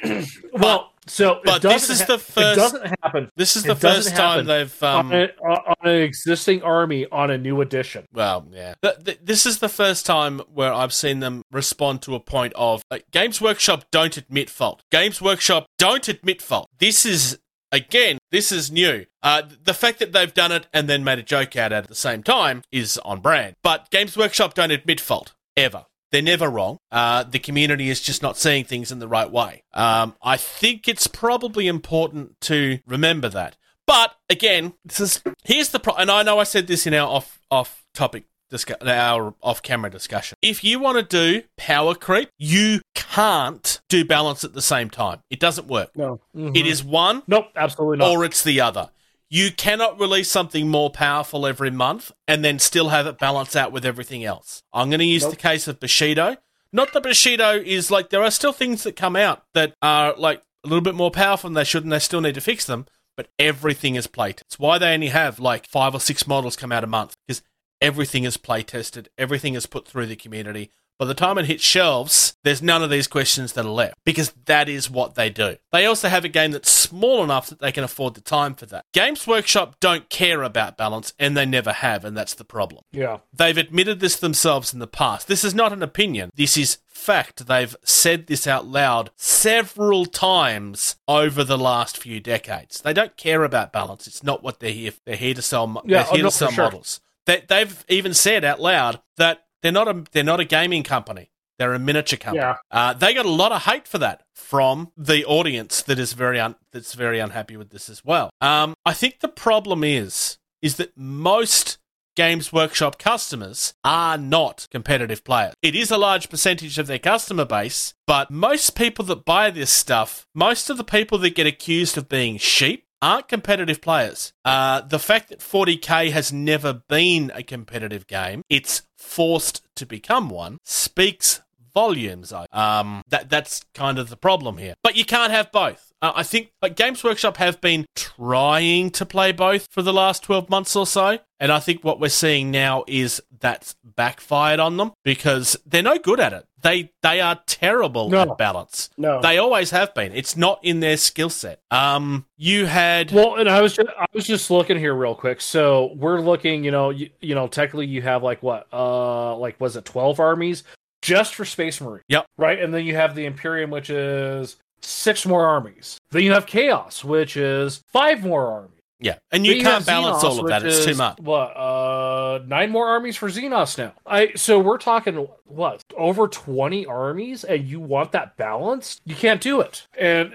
well 0.54 0.92
so 1.10 1.42
but 1.44 1.62
this 1.62 1.90
is 1.90 2.00
ha- 2.02 2.08
the 2.08 2.14
it 2.14 2.22
first- 2.22 2.56
doesn't 2.58 2.86
happen 3.04 3.30
This 3.36 3.56
is 3.56 3.64
the 3.64 3.76
doesn't 3.76 4.14
first 4.14 4.16
time 4.16 4.46
they've. 4.46 4.84
Um, 4.84 5.12
on, 5.12 5.14
a, 5.14 5.26
on 5.44 5.76
an 5.84 6.02
existing 6.02 6.62
army 6.64 7.06
on 7.12 7.32
a 7.32 7.38
new 7.38 7.62
edition 7.62 8.06
Well, 8.14 8.48
yeah. 8.52 8.76
Th- 8.82 8.96
th- 9.04 9.20
this 9.24 9.46
is 9.46 9.60
the 9.60 9.70
first 9.70 10.06
time 10.06 10.40
where 10.54 10.74
I've 10.74 10.94
seen 10.94 11.20
them 11.20 11.44
respond 11.52 12.02
to 12.04 12.16
a 12.16 12.20
point 12.20 12.54
of 12.56 12.82
like, 12.92 13.06
Games 13.12 13.42
Workshop 13.42 13.86
don't 13.92 14.16
admit 14.18 14.50
fault. 14.50 14.84
Games 14.92 15.22
Workshop 15.22 15.66
don't 15.78 16.08
admit 16.08 16.42
fault. 16.42 16.68
This 16.80 17.06
is 17.06 17.40
again, 17.72 18.18
this 18.32 18.52
is 18.52 18.72
new. 18.72 19.06
Uh, 19.22 19.44
the 19.64 19.74
fact 19.74 20.00
that 20.00 20.12
they've 20.12 20.34
done 20.34 20.52
it 20.52 20.68
and 20.74 20.88
then 20.90 21.04
made 21.04 21.20
a 21.20 21.24
joke 21.24 21.56
out 21.56 21.72
at 21.72 21.88
the 21.88 21.96
same 21.96 22.24
time 22.24 22.62
is 22.72 22.98
on 23.00 23.20
brand. 23.20 23.56
But 23.64 23.90
Games 23.92 24.18
Workshop 24.18 24.54
don't 24.54 24.72
admit 24.72 25.00
fault 25.00 25.34
ever. 25.58 25.86
They're 26.12 26.22
never 26.22 26.50
wrong. 26.50 26.80
Uh, 26.92 27.24
the 27.24 27.40
community 27.40 27.90
is 27.90 28.02
just 28.02 28.22
not 28.24 28.38
seeing 28.38 28.64
things 28.66 28.92
in 28.92 29.00
the 29.00 29.08
right 29.08 29.30
way. 29.32 29.64
Um, 29.74 30.16
I 30.24 30.38
think 30.38 30.88
it's 30.88 31.08
probably 31.08 31.68
important 31.68 32.40
to 32.42 32.80
remember 32.88 33.30
that. 33.30 33.58
But 33.86 34.12
again, 34.30 34.74
this 34.86 35.00
is 35.00 35.24
here's 35.44 35.70
the 35.70 35.80
pro- 35.80 35.96
and 35.96 36.12
I 36.12 36.24
know 36.24 36.40
I 36.40 36.44
said 36.44 36.68
this 36.68 36.86
in 36.88 36.94
our 36.94 37.08
off 37.08 37.40
off 37.50 37.84
topic 37.94 38.26
discuss- 38.52 38.78
our 38.82 39.34
off-camera 39.44 39.90
discussion. 39.92 40.38
If 40.42 40.64
you 40.64 40.80
want 40.80 40.98
to 40.98 41.04
do 41.04 41.44
power 41.58 41.94
creep, 41.96 42.30
you 42.38 42.82
can't 42.96 43.80
do 43.90 44.06
balance 44.06 44.44
at 44.44 44.54
the 44.54 44.62
same 44.62 44.90
time. 44.90 45.22
It 45.30 45.40
doesn't 45.40 45.68
work. 45.68 45.90
No. 45.96 46.20
It 46.36 46.66
is 46.68 46.84
one 46.84 47.24
Nope, 47.28 47.48
absolutely 47.56 47.98
not. 47.98 48.10
or 48.12 48.24
it's 48.26 48.44
the 48.44 48.62
other. 48.62 48.90
You 49.30 49.52
cannot 49.52 50.00
release 50.00 50.30
something 50.30 50.70
more 50.70 50.90
powerful 50.90 51.46
every 51.46 51.70
month 51.70 52.12
and 52.28 52.44
then 52.44 52.58
still 52.58 52.90
have 52.90 53.06
it 53.06 53.20
balance 53.20 53.56
out 53.56 53.72
with 53.72 53.86
everything 53.86 54.24
else. 54.24 54.64
I'm 54.74 54.90
going 54.90 55.00
to 55.00 55.06
use 55.06 55.28
the 55.28 55.36
case 55.36 55.68
of 55.68 55.80
Bushido. 55.80 56.38
Not 56.74 56.94
that 56.94 57.04
Bushido 57.04 57.52
is 57.52 57.92
like 57.92 58.10
there 58.10 58.24
are 58.24 58.32
still 58.32 58.54
things 58.54 58.84
that 58.84 58.96
come 58.96 59.16
out 59.16 59.44
that 59.54 59.74
are 59.82 60.16
like 60.18 60.42
a 60.64 60.68
little 60.68 60.82
bit 60.82 60.96
more 60.96 61.12
powerful 61.12 61.50
than 61.50 61.56
they 61.56 61.64
should, 61.64 61.84
and 61.84 61.92
they 61.92 62.00
still 62.00 62.22
need 62.22 62.36
to 62.36 62.42
fix 62.42 62.66
them. 62.66 62.88
But 63.16 63.30
everything 63.38 63.96
is 63.96 64.08
play. 64.08 64.32
It's 64.32 64.58
why 64.58 64.78
they 64.78 64.94
only 64.94 65.08
have 65.08 65.40
like 65.40 65.68
five 65.68 65.94
or 65.94 66.00
six 66.00 66.26
models 66.26 66.56
come 66.56 66.72
out 66.72 66.84
a 66.84 66.88
month 66.88 67.16
because 67.28 67.44
everything 67.82 68.24
is 68.24 68.38
play 68.38 68.64
tested, 68.64 69.10
everything 69.18 69.56
is 69.56 69.66
put 69.66 69.88
through 69.88 70.06
the 70.08 70.16
community. 70.16 70.72
By 71.00 71.06
the 71.06 71.14
time 71.14 71.38
it 71.38 71.46
hits 71.46 71.64
shelves, 71.64 72.36
there's 72.44 72.62
none 72.62 72.84
of 72.84 72.90
these 72.90 73.08
questions 73.08 73.54
that 73.54 73.66
are 73.66 73.70
left 73.70 73.96
because 74.04 74.34
that 74.46 74.68
is 74.68 74.90
what 74.90 75.16
they 75.16 75.30
do. 75.30 75.56
They 75.72 75.86
also 75.86 76.10
have 76.10 76.26
a 76.26 76.30
game 76.30 76.52
that's 76.52 76.70
small 76.70 77.24
enough 77.24 77.48
that 77.48 77.60
they 77.60 77.72
can 77.72 77.86
afford 77.86 78.16
the 78.16 78.22
time 78.22 78.54
for 78.54 78.66
that. 78.66 78.84
Games 78.92 79.26
Workshop 79.26 79.78
don't 79.80 80.10
care 80.10 80.44
about 80.44 80.76
balance 80.76 81.14
and 81.18 81.38
they 81.38 81.46
never 81.46 81.72
have, 81.72 82.04
and 82.04 82.18
that's 82.18 82.34
the 82.34 82.44
problem. 82.44 82.84
yeah. 82.92 83.20
They've 83.34 83.58
admitted 83.58 84.02
this 84.02 84.18
themselves 84.18 84.74
in 84.74 84.80
the 84.80 84.88
past. 84.88 85.30
This 85.30 85.46
is 85.46 85.56
not 85.56 85.72
an 85.72 85.82
opinion. 85.82 86.32
This 86.36 86.58
is 86.58 86.80
fact. 86.88 87.48
They've 87.48 87.76
said 87.84 88.28
this 88.28 88.46
out 88.46 88.68
loud 88.68 89.12
several 89.16 90.06
times 90.06 90.98
over 91.08 91.46
the 91.46 91.58
last 91.58 91.98
few 91.98 92.20
decades. 92.20 92.82
They 92.82 92.92
don't 92.92 93.16
care 93.16 93.46
about 93.46 93.72
balance. 93.72 94.06
It's 94.06 94.24
not 94.24 94.44
what 94.44 94.60
they're 94.60 94.72
here. 94.72 94.92
They're 95.06 95.16
here 95.16 95.34
to 95.34 95.42
sell. 95.42 95.82
Yeah, 95.86 96.04
they're 96.04 96.12
here 96.12 96.24
to 96.24 96.32
for 96.32 96.32
sell 96.32 96.52
sure. 96.52 96.64
models. 96.66 97.00
They, 97.26 97.44
they've 97.48 97.86
even 97.88 98.14
said 98.14 98.44
out 98.44 98.60
loud 98.60 99.00
that 99.18 99.46
they're 99.62 99.72
not 99.72 99.88
a 99.88 100.04
they're 100.12 100.24
not 100.24 100.40
a 100.40 100.46
gaming 100.46 100.84
company. 100.84 101.32
They're 101.58 101.74
a 101.74 101.80
miniature 101.80 102.18
company. 102.18 102.42
Yeah. 102.42 102.56
Uh, 102.72 102.94
they 102.94 103.14
got 103.14 103.26
a 103.26 103.30
lot 103.30 103.52
of 103.52 103.64
hate 103.64 103.86
for 103.86 103.98
that 103.98 104.24
from 104.34 104.94
the 104.96 105.26
audience 105.26 105.82
that 105.82 106.00
is 106.00 106.14
very 106.14 106.40
un- 106.40 106.56
that's 106.72 106.94
very 106.94 107.20
unhappy 107.20 107.58
with 107.58 107.70
this 107.70 107.90
as 107.90 108.04
well. 108.04 108.30
Um, 108.40 108.76
I 108.86 108.94
think 108.94 109.20
the 109.20 109.28
problem 109.28 109.84
is 109.84 110.38
is 110.62 110.78
that 110.78 110.98
most 110.98 111.78
Games 112.16 112.52
Workshop 112.52 113.00
customers 113.00 113.74
are 113.84 114.18
not 114.18 114.68
competitive 114.72 115.24
players. 115.24 115.54
It 115.62 115.74
is 115.74 115.90
a 115.90 115.98
large 115.98 116.30
percentage 116.30 116.78
of 116.78 116.88
their 116.88 117.00
customer 117.00 117.46
base, 117.46 117.94
but 118.06 118.30
most 118.30 118.76
people 118.76 119.06
that 119.06 119.24
buy 119.24 119.52
this 119.52 119.70
stuff, 119.70 120.28
most 120.36 120.70
of 120.70 120.76
the 120.76 120.84
people 120.84 121.18
that 121.20 121.36
get 121.36 121.48
accused 121.48 121.98
of 121.98 122.10
being 122.10 122.38
sheep 122.38 122.86
aren't 123.02 123.28
competitive 123.28 123.82
players. 123.82 124.34
Uh, 124.44 124.82
the 124.82 125.00
fact 125.00 125.30
that 125.30 125.40
40k 125.40 126.12
has 126.12 126.34
never 126.34 126.74
been 126.74 127.32
a 127.34 127.44
competitive 127.44 128.08
game, 128.08 128.44
it's 128.50 128.84
forced 128.98 129.62
to 129.76 129.86
become 129.86 130.30
one, 130.30 130.58
speaks 130.64 131.42
volumes. 131.74 132.34
Um, 132.52 133.02
that 133.10 133.30
that's 133.30 133.62
kind 133.74 134.00
of 134.00 134.10
the 134.10 134.18
problem 134.18 134.58
here. 134.58 134.76
But 134.84 134.96
you 134.96 135.06
can't 135.06 135.32
have 135.32 135.52
both. 135.52 135.92
Uh, 136.02 136.14
I 136.16 136.24
think 136.24 136.52
like 136.62 136.76
Games 136.78 137.04
Workshop 137.04 137.38
have 137.38 137.60
been 137.60 137.86
trying 137.96 138.90
to 138.92 139.06
play 139.06 139.32
both 139.32 139.68
for 139.70 139.82
the 139.82 139.94
last 139.94 140.24
12 140.24 140.50
months 140.50 140.76
or 140.76 140.86
so. 140.88 141.20
And 141.42 141.52
I 141.54 141.60
think 141.60 141.84
what 141.86 142.00
we're 142.02 142.10
seeing 142.10 142.52
now 142.52 142.84
is 142.88 143.22
that's 143.40 143.76
backfired 143.84 144.60
on 144.60 144.76
them 144.78 144.92
because 145.06 145.56
they're 145.66 145.82
no 145.84 145.98
good 145.98 146.20
at 146.20 146.34
it. 146.34 146.46
They 146.62 146.92
they 147.02 147.22
are 147.22 147.40
terrible 147.48 148.10
No. 148.10 148.22
at 148.32 148.38
balance. 148.38 148.90
No. 148.98 149.22
They 149.22 149.38
always 149.38 149.72
have 149.72 149.94
been. 149.94 150.12
It's 150.14 150.36
not 150.36 150.60
in 150.64 150.82
their 150.82 150.98
skill 150.98 151.30
set. 151.30 151.62
Um, 151.72 152.26
you 152.38 152.66
had 152.66 153.12
Well, 153.14 153.36
and 153.36 153.48
I 153.48 153.62
was 153.62 153.76
just, 153.78 153.88
I 153.98 154.06
was 154.14 154.26
just 154.26 154.52
looking 154.52 154.78
here 154.78 154.94
real 154.94 155.16
quick. 155.16 155.40
So 155.40 155.94
we're 155.96 156.20
looking, 156.20 156.66
you 156.66 156.72
know, 156.72 156.90
you, 156.90 157.10
you 157.22 157.36
know, 157.36 157.48
technically 157.48 157.86
you 157.88 158.02
have 158.02 158.22
like 158.22 158.44
what, 158.44 158.68
uh, 158.74 159.38
like 159.38 159.60
was 159.62 159.78
it 159.78 159.86
twelve 159.86 160.20
armies 160.20 160.64
just 161.02 161.36
for 161.36 161.46
Space 161.46 161.80
Marine? 161.82 162.04
Yep. 162.10 162.26
Right, 162.38 162.60
and 162.60 162.74
then 162.74 162.86
you 162.86 162.96
have 162.96 163.16
the 163.16 163.26
Imperium, 163.26 163.70
which 163.72 163.90
is 163.90 164.58
six 164.82 165.26
more 165.26 165.46
armies. 165.46 165.98
Then 166.12 166.24
you 166.24 166.32
have 166.34 166.46
Chaos, 166.46 167.04
which 167.04 167.36
is 167.38 167.82
five 167.92 168.24
more 168.24 168.48
armies. 168.48 168.72
yeah, 169.02 169.16
and 169.32 169.46
you 169.46 169.62
can't 169.62 169.86
balance 169.86 170.24
Xenos, 170.24 170.30
all 170.30 170.40
of 170.42 170.48
that. 170.48 170.66
It's 170.66 170.84
too 170.86 170.96
much. 170.96 171.20
What, 171.20 171.56
uh, 171.56 172.40
nine 172.48 172.70
more 172.72 172.88
armies 172.88 173.16
for 173.16 173.30
Xenos 173.30 173.78
now. 173.78 173.94
I 174.06 174.34
so 174.36 174.60
we're 174.60 174.78
talking 174.78 175.28
what 175.46 175.84
over 175.98 176.28
twenty 176.28 176.86
armies, 176.86 177.44
and 177.44 177.66
you 177.66 177.80
want 177.80 178.12
that 178.14 178.36
balanced? 178.38 179.02
You 179.06 179.16
can't 179.16 179.42
do 179.42 179.62
it. 179.62 179.88
And 179.98 180.34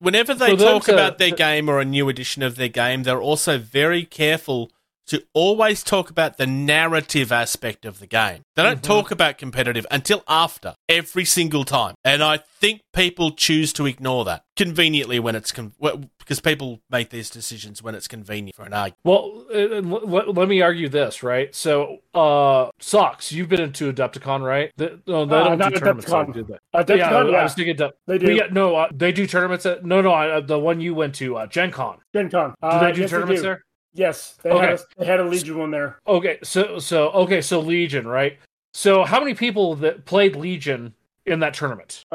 Whenever 0.00 0.34
they 0.34 0.56
talk 0.56 0.84
to- 0.84 0.92
about 0.94 1.18
their 1.18 1.30
game 1.32 1.68
or 1.68 1.80
a 1.80 1.84
new 1.84 2.08
edition 2.08 2.42
of 2.42 2.56
their 2.56 2.68
game, 2.68 3.02
they're 3.02 3.20
also 3.22 3.58
very 3.58 4.04
careful 4.04 4.70
to 5.08 5.22
always 5.34 5.82
talk 5.82 6.10
about 6.10 6.36
the 6.38 6.46
narrative 6.46 7.32
aspect 7.32 7.84
of 7.84 7.98
the 7.98 8.06
game. 8.06 8.42
They 8.56 8.62
don't 8.62 8.82
talk 8.82 9.10
about 9.10 9.38
competitive 9.38 9.86
until 9.90 10.22
after, 10.28 10.74
every 10.88 11.24
single 11.24 11.64
time. 11.64 11.94
And 12.04 12.22
I 12.22 12.38
think 12.38 12.82
people 12.92 13.30
choose 13.32 13.72
to 13.74 13.86
ignore 13.86 14.24
that 14.24 14.44
conveniently 14.56 15.20
when 15.20 15.34
it's 15.36 15.52
con- 15.52 15.72
because 16.18 16.40
people 16.40 16.80
make 16.90 17.10
these 17.10 17.30
decisions 17.30 17.82
when 17.82 17.94
it's 17.94 18.08
convenient 18.08 18.54
for 18.56 18.64
an 18.64 18.72
argument. 18.74 18.96
Well, 19.04 19.44
uh, 19.52 19.58
l- 19.58 19.82
let, 20.04 20.34
let 20.34 20.48
me 20.48 20.60
argue 20.60 20.88
this, 20.88 21.22
right? 21.22 21.54
So, 21.54 21.98
uh, 22.14 22.70
Socks, 22.80 23.32
you've 23.32 23.48
been 23.48 23.60
into 23.60 23.92
Adepticon, 23.92 24.42
right? 24.42 24.72
The, 24.76 25.00
no, 25.06 25.24
they 25.24 25.36
Uh, 25.36 25.44
don't 25.44 25.58
not 25.58 25.72
do 25.72 25.78
tournaments, 25.78 26.10
Adepticon. 26.10 26.34
do 26.34 26.42
they? 26.44 26.78
Adepticon, 26.78 26.96
yeah, 26.98 27.16
I, 27.16 27.22
I 27.22 27.30
yeah. 27.30 27.42
was 27.44 27.54
thinking 27.54 27.76
that 27.76 27.94
They 28.06 28.18
do. 28.18 28.32
Yeah, 28.34 28.48
no, 28.50 28.76
uh, 28.76 28.88
they 28.92 29.12
do 29.12 29.26
tournaments. 29.26 29.64
At, 29.66 29.84
no, 29.84 30.00
no, 30.02 30.10
I, 30.10 30.28
uh, 30.30 30.40
the 30.40 30.58
one 30.58 30.80
you 30.80 30.94
went 30.94 31.14
to, 31.16 31.36
uh, 31.36 31.46
Gen 31.46 31.70
Con. 31.70 31.98
Gen 32.14 32.28
Con. 32.30 32.50
Do 32.60 32.66
Uh, 32.66 32.80
they 32.86 32.92
do 32.92 33.00
yes, 33.02 33.10
tournaments 33.10 33.40
do. 33.42 33.46
there? 33.48 33.64
Yes, 33.94 34.38
they, 34.42 34.50
Okay. 34.50 34.66
had 34.66 34.74
a, 34.74 34.80
they 34.98 35.06
had 35.06 35.20
a 35.20 35.24
Legion 35.24 35.58
one 35.58 35.70
there. 35.70 35.98
Okay, 36.06 36.38
so 36.42 36.78
so 36.78 37.10
okay, 37.10 37.40
so 37.40 37.60
Legion, 37.60 38.06
right? 38.06 38.38
So 38.74 39.04
how 39.04 39.18
many 39.18 39.34
people 39.34 39.74
that 39.76 40.04
played 40.04 40.36
Legion 40.36 40.94
in 41.26 41.40
that 41.40 41.54
tournament? 41.54 42.04
Uh, 42.12 42.14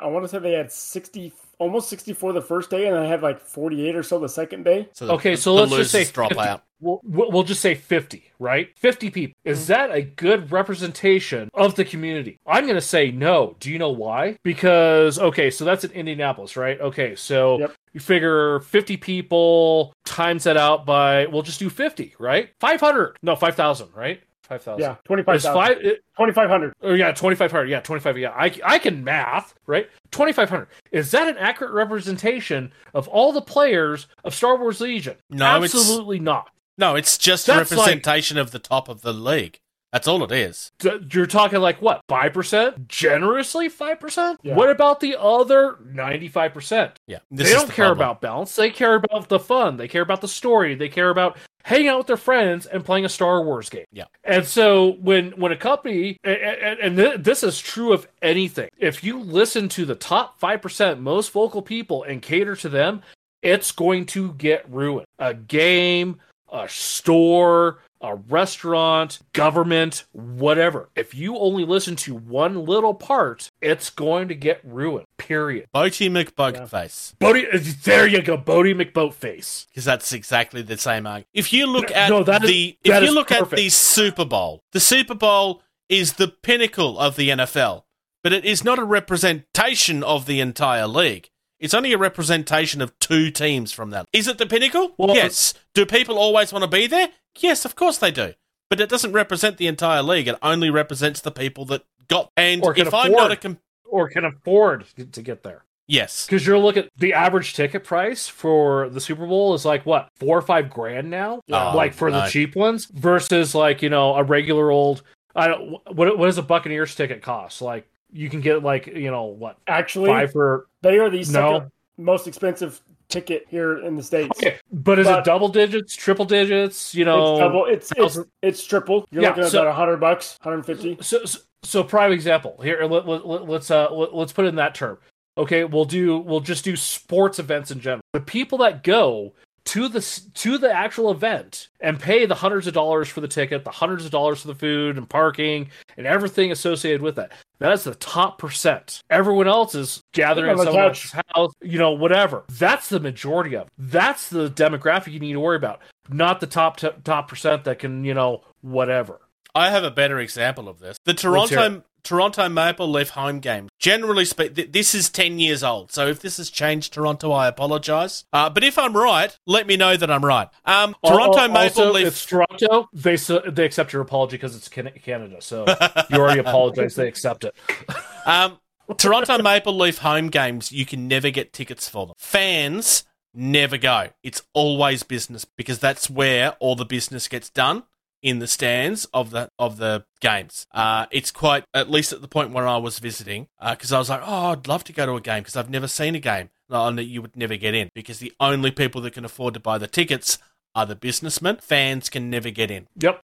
I 0.00 0.06
want 0.06 0.24
to 0.24 0.28
say 0.28 0.38
they 0.38 0.52
had 0.52 0.72
sixty, 0.72 1.32
almost 1.60 1.88
sixty-four 1.88 2.32
the 2.32 2.42
first 2.42 2.70
day, 2.70 2.86
and 2.88 2.96
I 2.96 3.06
had 3.06 3.22
like 3.22 3.40
forty-eight 3.40 3.94
or 3.94 4.02
so 4.02 4.18
the 4.18 4.28
second 4.28 4.64
day. 4.64 4.88
So 4.94 5.06
the- 5.06 5.12
Okay, 5.14 5.34
the- 5.36 5.40
so 5.40 5.54
the 5.54 5.62
let's 5.62 5.76
just 5.76 5.92
say 5.92 6.04
drop 6.04 6.30
50. 6.30 6.42
out. 6.42 6.64
We'll, 6.82 7.00
we'll 7.04 7.30
we'll 7.30 7.42
just 7.42 7.60
say 7.60 7.74
50, 7.74 8.32
right? 8.38 8.70
50 8.78 9.10
people. 9.10 9.34
Is 9.44 9.60
mm-hmm. 9.60 9.68
that 9.68 9.90
a 9.94 10.00
good 10.00 10.50
representation 10.50 11.50
of 11.52 11.74
the 11.74 11.84
community? 11.84 12.38
I'm 12.46 12.64
going 12.64 12.76
to 12.76 12.80
say 12.80 13.10
no. 13.10 13.54
Do 13.60 13.70
you 13.70 13.78
know 13.78 13.90
why? 13.90 14.38
Because, 14.42 15.18
okay, 15.18 15.50
so 15.50 15.66
that's 15.66 15.84
in 15.84 15.90
Indianapolis, 15.92 16.56
right? 16.56 16.80
Okay, 16.80 17.14
so 17.16 17.58
Yep. 17.58 17.74
you 17.92 18.00
figure 18.00 18.60
50 18.60 18.96
people 18.96 19.92
times 20.06 20.44
that 20.44 20.56
out 20.56 20.86
by, 20.86 21.26
we'll 21.26 21.42
just 21.42 21.58
do 21.58 21.68
50, 21.68 22.14
right? 22.18 22.48
500. 22.60 23.18
No, 23.22 23.36
5,000, 23.36 23.88
right? 23.94 24.22
5,000. 24.50 24.80
Yeah, 24.80 24.96
twenty-five 25.04 25.36
It's 25.36 25.44
thousand. 25.44 25.62
five, 25.76 25.84
it, 25.84 26.04
Twenty-five 26.16 26.50
hundred. 26.50 26.74
or 26.82 26.96
yeah, 26.96 27.12
2,500. 27.12 27.68
Yeah, 27.68 27.80
25. 27.80 28.18
Yeah, 28.18 28.30
I, 28.30 28.52
I 28.64 28.78
can 28.80 29.04
math, 29.04 29.54
right? 29.66 29.88
2,500. 30.10 30.66
Is 30.92 31.12
that 31.12 31.28
an 31.28 31.36
accurate 31.38 31.72
representation 31.72 32.72
of 32.92 33.06
all 33.08 33.32
the 33.32 33.40
players 33.42 34.08
of 34.24 34.34
Star 34.34 34.58
Wars 34.58 34.80
Legion? 34.80 35.16
No, 35.30 35.56
it's- 35.62 35.74
Absolutely 35.74 36.18
not. 36.18 36.50
No, 36.76 36.96
it's 36.96 37.16
just 37.16 37.48
a 37.48 37.52
That's 37.52 37.70
like- 37.70 37.78
representation 37.78 38.38
of 38.38 38.50
the 38.50 38.58
top 38.58 38.88
of 38.88 39.02
the 39.02 39.12
league. 39.14 39.58
That's 39.92 40.06
all 40.06 40.22
it 40.22 40.30
is. 40.30 40.70
D- 40.78 41.00
You're 41.12 41.26
talking 41.26 41.60
like 41.60 41.82
what? 41.82 42.00
Five 42.08 42.32
percent? 42.32 42.86
Generously, 42.88 43.68
five 43.68 43.98
percent? 43.98 44.38
Yeah. 44.42 44.54
What 44.54 44.70
about 44.70 45.00
the 45.00 45.20
other 45.20 45.78
ninety-five 45.84 46.54
percent? 46.54 46.98
Yeah, 47.08 47.18
They 47.30 47.44
don't 47.44 47.66
the 47.66 47.72
care 47.72 47.86
problem. 47.86 47.98
about 47.98 48.20
balance. 48.20 48.54
They 48.54 48.70
care 48.70 48.94
about 48.94 49.28
the 49.28 49.40
fun. 49.40 49.76
They 49.76 49.88
care 49.88 50.02
about 50.02 50.20
the 50.20 50.28
story. 50.28 50.74
They 50.76 50.88
care 50.88 51.10
about 51.10 51.38
hanging 51.64 51.88
out 51.88 51.98
with 51.98 52.06
their 52.06 52.16
friends 52.16 52.66
and 52.66 52.84
playing 52.84 53.04
a 53.04 53.08
Star 53.08 53.42
Wars 53.42 53.68
game. 53.68 53.84
Yeah. 53.92 54.04
And 54.24 54.46
so 54.46 54.92
when 55.00 55.32
when 55.32 55.50
a 55.52 55.56
company 55.56 56.16
and, 56.22 56.36
and, 56.36 56.78
and 56.80 56.96
th- 56.96 57.20
this 57.22 57.42
is 57.42 57.58
true 57.60 57.92
of 57.92 58.06
anything, 58.22 58.68
if 58.78 59.02
you 59.02 59.18
listen 59.20 59.68
to 59.70 59.84
the 59.84 59.96
top 59.96 60.38
five 60.38 60.62
percent 60.62 61.00
most 61.00 61.32
vocal 61.32 61.62
people 61.62 62.04
and 62.04 62.22
cater 62.22 62.54
to 62.56 62.68
them, 62.68 63.02
it's 63.42 63.72
going 63.72 64.06
to 64.06 64.34
get 64.34 64.70
ruined. 64.70 65.06
A 65.18 65.34
game, 65.34 66.20
a 66.52 66.68
store, 66.68 67.78
a 68.02 68.14
restaurant, 68.16 69.18
government, 69.32 70.04
whatever. 70.12 70.88
If 70.96 71.14
you 71.14 71.36
only 71.36 71.64
listen 71.64 71.96
to 71.96 72.14
one 72.14 72.64
little 72.64 72.94
part, 72.94 73.50
it's 73.60 73.90
going 73.90 74.28
to 74.28 74.34
get 74.34 74.60
ruined. 74.64 75.06
Period. 75.18 75.66
Boaty 75.74 76.10
McBugface. 76.10 77.14
Bodie, 77.18 77.46
uh, 77.46 77.58
there 77.84 78.06
you 78.06 78.22
go, 78.22 78.38
Boaty 78.38 78.74
McBoatface. 78.74 79.66
because 79.68 79.84
that's 79.84 80.12
exactly 80.12 80.62
the 80.62 80.78
same 80.78 81.06
argument. 81.06 81.28
If 81.34 81.52
you 81.52 81.66
look 81.66 81.90
at 81.90 82.10
no, 82.10 82.22
that 82.24 82.42
is- 82.44 82.50
the 82.50 82.78
if 82.84 83.02
you 83.02 83.12
look 83.14 83.30
at 83.30 83.50
the 83.50 83.68
Super 83.68 84.24
Bowl, 84.24 84.62
the 84.72 84.80
Super 84.80 85.14
Bowl 85.14 85.62
is 85.88 86.14
the 86.14 86.28
pinnacle 86.28 86.98
of 86.98 87.16
the 87.16 87.28
NFL, 87.30 87.84
but 88.22 88.32
it 88.32 88.44
is 88.44 88.64
not 88.64 88.78
a 88.78 88.84
representation 88.84 90.02
of 90.02 90.26
the 90.26 90.40
entire 90.40 90.86
league. 90.86 91.30
It's 91.58 91.74
only 91.74 91.92
a 91.92 91.98
representation 91.98 92.80
of 92.80 92.98
two 93.00 93.30
teams 93.30 93.70
from 93.70 93.90
that. 93.90 94.06
Is 94.14 94.26
it 94.26 94.38
the 94.38 94.46
pinnacle? 94.46 94.94
Well- 94.96 95.14
yes. 95.14 95.52
Do 95.74 95.84
people 95.86 96.18
always 96.18 96.52
want 96.52 96.62
to 96.64 96.68
be 96.70 96.86
there? 96.86 97.10
Yes, 97.38 97.64
of 97.64 97.74
course 97.76 97.98
they 97.98 98.10
do. 98.10 98.34
But 98.68 98.80
it 98.80 98.88
doesn't 98.88 99.12
represent 99.12 99.56
the 99.56 99.66
entire 99.66 100.02
league. 100.02 100.28
It 100.28 100.36
only 100.42 100.70
represents 100.70 101.20
the 101.20 101.30
people 101.32 101.64
that 101.66 101.82
got. 102.08 102.30
And 102.36 102.62
Or 102.62 102.72
can 102.74 102.86
if 102.86 102.94
I'm 102.94 103.10
not 103.12 103.18
afford. 103.26 103.32
a 103.32 103.36
com- 103.36 103.58
Or 103.84 104.08
can 104.08 104.24
afford 104.24 104.84
to 105.12 105.22
get 105.22 105.42
there. 105.42 105.64
Yes. 105.88 106.26
Because 106.26 106.46
you're 106.46 106.56
looking 106.58 106.84
at 106.84 106.90
the 106.96 107.12
average 107.14 107.54
ticket 107.54 107.82
price 107.82 108.28
for 108.28 108.88
the 108.90 109.00
Super 109.00 109.26
Bowl 109.26 109.54
is 109.54 109.64
like 109.64 109.84
what 109.84 110.08
four 110.14 110.38
or 110.38 110.42
five 110.42 110.70
grand 110.70 111.10
now, 111.10 111.40
Oh, 111.50 111.72
like 111.74 111.94
for 111.94 112.08
no. 112.10 112.20
the 112.20 112.28
cheap 112.28 112.54
ones 112.54 112.84
versus 112.86 113.56
like 113.56 113.82
you 113.82 113.90
know 113.90 114.14
a 114.14 114.22
regular 114.22 114.70
old. 114.70 115.02
I 115.34 115.48
don't. 115.48 115.70
What 115.92 116.16
what 116.16 116.26
does 116.26 116.38
a 116.38 116.42
Buccaneers 116.42 116.94
ticket 116.94 117.22
cost? 117.22 117.60
Like 117.60 117.88
you 118.12 118.30
can 118.30 118.40
get 118.40 118.62
like 118.62 118.86
you 118.86 119.10
know 119.10 119.24
what 119.24 119.56
Actually, 119.66 120.10
five 120.10 120.30
for 120.30 120.68
they 120.82 120.98
are 120.98 121.10
the 121.10 121.18
No. 121.18 121.24
second 121.24 121.70
most 121.98 122.28
expensive 122.28 122.80
ticket 123.10 123.46
here 123.48 123.78
in 123.78 123.96
the 123.96 124.02
states. 124.02 124.30
okay, 124.38 124.56
but 124.72 124.98
is 124.98 125.06
But- 125.06 125.20
it 125.20 125.24
double 125.24 125.48
digits, 125.48 125.94
triple 125.94 126.24
digits? 126.24 126.94
You 126.94 127.04
know, 127.04 127.32
It's 127.32 127.40
double. 127.40 127.64
It's 127.66 127.92
it's, 127.96 128.18
it's 128.42 128.64
triple. 128.66 129.06
You're 129.10 129.22
Yeah, 129.22 129.28
looking 129.30 129.44
at 129.44 129.50
so- 129.50 129.62
about 129.62 129.74
hundred 129.74 129.98
bucks, 129.98 130.38
hundred 130.40 130.64
fifty. 130.64 130.96
so, 131.00 131.24
so, 131.24 131.38
so 131.62 131.84
prime 131.84 132.12
example 132.12 132.58
here. 132.62 132.82
Let, 132.84 133.06
let, 133.06 133.26
let, 133.26 133.48
let's 133.48 133.70
uh 133.70 133.90
let, 133.92 134.14
let's 134.14 134.32
put 134.32 134.44
it 134.46 134.48
in 134.48 134.54
that 134.56 134.74
term. 134.74 134.98
Okay, 135.38 135.64
we'll 135.64 135.84
do 135.84 136.18
we'll 136.18 136.40
just 136.40 136.64
do 136.64 136.76
sports 136.76 137.38
events 137.38 137.70
in 137.70 137.80
general. 137.80 138.02
The 138.12 138.20
people 138.20 138.58
that 138.58 138.82
go 138.82 139.34
to 139.64 139.88
the 139.88 140.00
to 140.34 140.58
the 140.58 140.72
actual 140.72 141.10
event 141.10 141.68
and 141.80 141.98
pay 141.98 142.26
the 142.26 142.34
hundreds 142.34 142.66
of 142.66 142.74
dollars 142.74 143.08
for 143.08 143.20
the 143.20 143.28
ticket, 143.28 143.64
the 143.64 143.70
hundreds 143.70 144.04
of 144.04 144.10
dollars 144.10 144.40
for 144.40 144.48
the 144.48 144.54
food 144.54 144.96
and 144.96 145.08
parking 145.08 145.70
and 145.96 146.06
everything 146.06 146.52
associated 146.52 147.02
with 147.02 147.16
that. 147.16 147.32
That 147.58 147.72
is 147.72 147.84
the 147.84 147.94
top 147.96 148.38
percent. 148.38 149.02
Everyone 149.10 149.46
else 149.46 149.74
is 149.74 150.02
gathering 150.12 150.50
On 150.50 150.52
at 150.52 150.58
the 150.58 150.64
someone 150.64 150.84
else's 150.84 151.14
house, 151.34 151.52
you 151.62 151.78
know, 151.78 151.92
whatever. 151.92 152.44
That's 152.48 152.88
the 152.88 153.00
majority 153.00 153.56
of. 153.56 153.66
It. 153.66 153.72
That's 153.78 154.28
the 154.28 154.50
demographic 154.50 155.12
you 155.12 155.20
need 155.20 155.34
to 155.34 155.40
worry 155.40 155.56
about, 155.56 155.80
not 156.08 156.40
the 156.40 156.46
top 156.46 156.76
t- 156.76 156.90
top 157.04 157.28
percent 157.28 157.64
that 157.64 157.78
can, 157.78 158.04
you 158.04 158.14
know, 158.14 158.42
whatever. 158.62 159.20
I 159.54 159.70
have 159.70 159.84
a 159.84 159.90
better 159.90 160.20
example 160.20 160.68
of 160.68 160.78
this. 160.78 160.96
The 161.04 161.14
Toronto 161.14 161.82
Toronto 162.02 162.48
Maple 162.48 162.88
Leaf 162.88 163.10
home 163.10 163.40
game. 163.40 163.68
Generally 163.78 164.26
speak, 164.26 164.54
th- 164.54 164.72
this 164.72 164.94
is 164.94 165.10
ten 165.10 165.38
years 165.38 165.62
old. 165.62 165.92
So 165.92 166.06
if 166.06 166.20
this 166.20 166.36
has 166.38 166.50
changed 166.50 166.92
Toronto, 166.92 167.32
I 167.32 167.48
apologise. 167.48 168.24
Uh, 168.32 168.50
but 168.50 168.64
if 168.64 168.78
I'm 168.78 168.96
right, 168.96 169.36
let 169.46 169.66
me 169.66 169.76
know 169.76 169.96
that 169.96 170.10
I'm 170.10 170.24
right. 170.24 170.48
Um, 170.64 170.94
Toronto 171.04 171.48
Maple 171.48 171.90
Leaf. 171.92 172.06
It's 172.08 172.24
Toronto. 172.26 172.88
They 172.92 173.16
they 173.50 173.64
accept 173.64 173.92
your 173.92 174.02
apology 174.02 174.36
because 174.36 174.56
it's 174.56 174.68
Canada. 174.68 175.36
So 175.40 175.64
you 176.10 176.18
already 176.18 176.40
apologized. 176.40 176.96
They 176.96 177.08
accept 177.08 177.44
it. 177.44 177.54
Um, 178.26 178.58
Toronto 178.98 179.42
Maple 179.42 179.76
Leaf 179.76 179.98
home 179.98 180.28
games, 180.28 180.70
you 180.70 180.84
can 180.84 181.08
never 181.08 181.30
get 181.30 181.54
tickets 181.54 181.88
for 181.88 182.06
them. 182.06 182.14
Fans 182.18 183.04
never 183.32 183.78
go. 183.78 184.08
It's 184.22 184.42
always 184.52 185.02
business 185.02 185.44
because 185.44 185.78
that's 185.78 186.10
where 186.10 186.50
all 186.60 186.76
the 186.76 186.84
business 186.84 187.28
gets 187.28 187.48
done 187.48 187.84
in 188.22 188.38
the 188.38 188.46
stands 188.46 189.06
of 189.14 189.30
the 189.30 189.48
of 189.58 189.78
the 189.78 190.04
games. 190.20 190.66
Uh, 190.72 191.06
it's 191.10 191.30
quite 191.30 191.64
at 191.74 191.90
least 191.90 192.12
at 192.12 192.20
the 192.20 192.28
point 192.28 192.52
where 192.52 192.66
I 192.66 192.76
was 192.76 192.98
visiting 192.98 193.48
because 193.60 193.92
I 193.92 193.98
was 193.98 194.10
like, 194.10 194.22
oh, 194.24 194.50
I'd 194.52 194.68
love 194.68 194.84
to 194.84 194.92
go 194.92 195.06
to 195.06 195.14
a 195.14 195.20
game 195.20 195.42
because 195.42 195.56
I've 195.56 195.70
never 195.70 195.88
seen 195.88 196.14
a 196.14 196.20
game. 196.20 196.50
And 196.68 196.98
that 196.98 197.04
you 197.04 197.20
would 197.20 197.36
never 197.36 197.56
get 197.56 197.74
in 197.74 197.88
because 197.94 198.20
the 198.20 198.32
only 198.38 198.70
people 198.70 199.00
that 199.00 199.14
can 199.14 199.24
afford 199.24 199.54
to 199.54 199.60
buy 199.60 199.76
the 199.78 199.88
tickets 199.88 200.38
are 200.74 200.86
the 200.86 200.94
businessmen. 200.94 201.56
Fans 201.56 202.08
can 202.08 202.30
never 202.30 202.50
get 202.50 202.70
in. 202.70 202.86
Yep. 203.00 203.20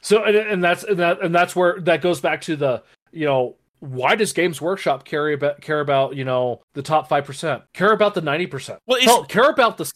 So 0.00 0.24
and, 0.24 0.34
and 0.34 0.64
that's 0.64 0.82
and 0.82 0.98
that 0.98 1.22
and 1.22 1.34
that's 1.34 1.54
where 1.54 1.78
that 1.80 2.00
goes 2.00 2.20
back 2.22 2.40
to 2.42 2.56
the 2.56 2.82
you 3.12 3.26
know 3.26 3.56
why 3.80 4.14
does 4.14 4.32
Games 4.32 4.62
Workshop 4.62 5.04
care 5.04 5.30
about 5.30 5.60
care 5.60 5.80
about 5.80 6.16
you 6.16 6.24
know 6.24 6.62
the 6.72 6.80
top 6.82 7.08
five 7.08 7.26
percent? 7.26 7.64
Care 7.74 7.92
about 7.92 8.14
the 8.14 8.22
ninety 8.22 8.46
percent? 8.46 8.80
Well, 8.86 8.96
it's- 8.96 9.10
Hell, 9.10 9.24
care 9.24 9.50
about 9.50 9.76
the 9.76 9.92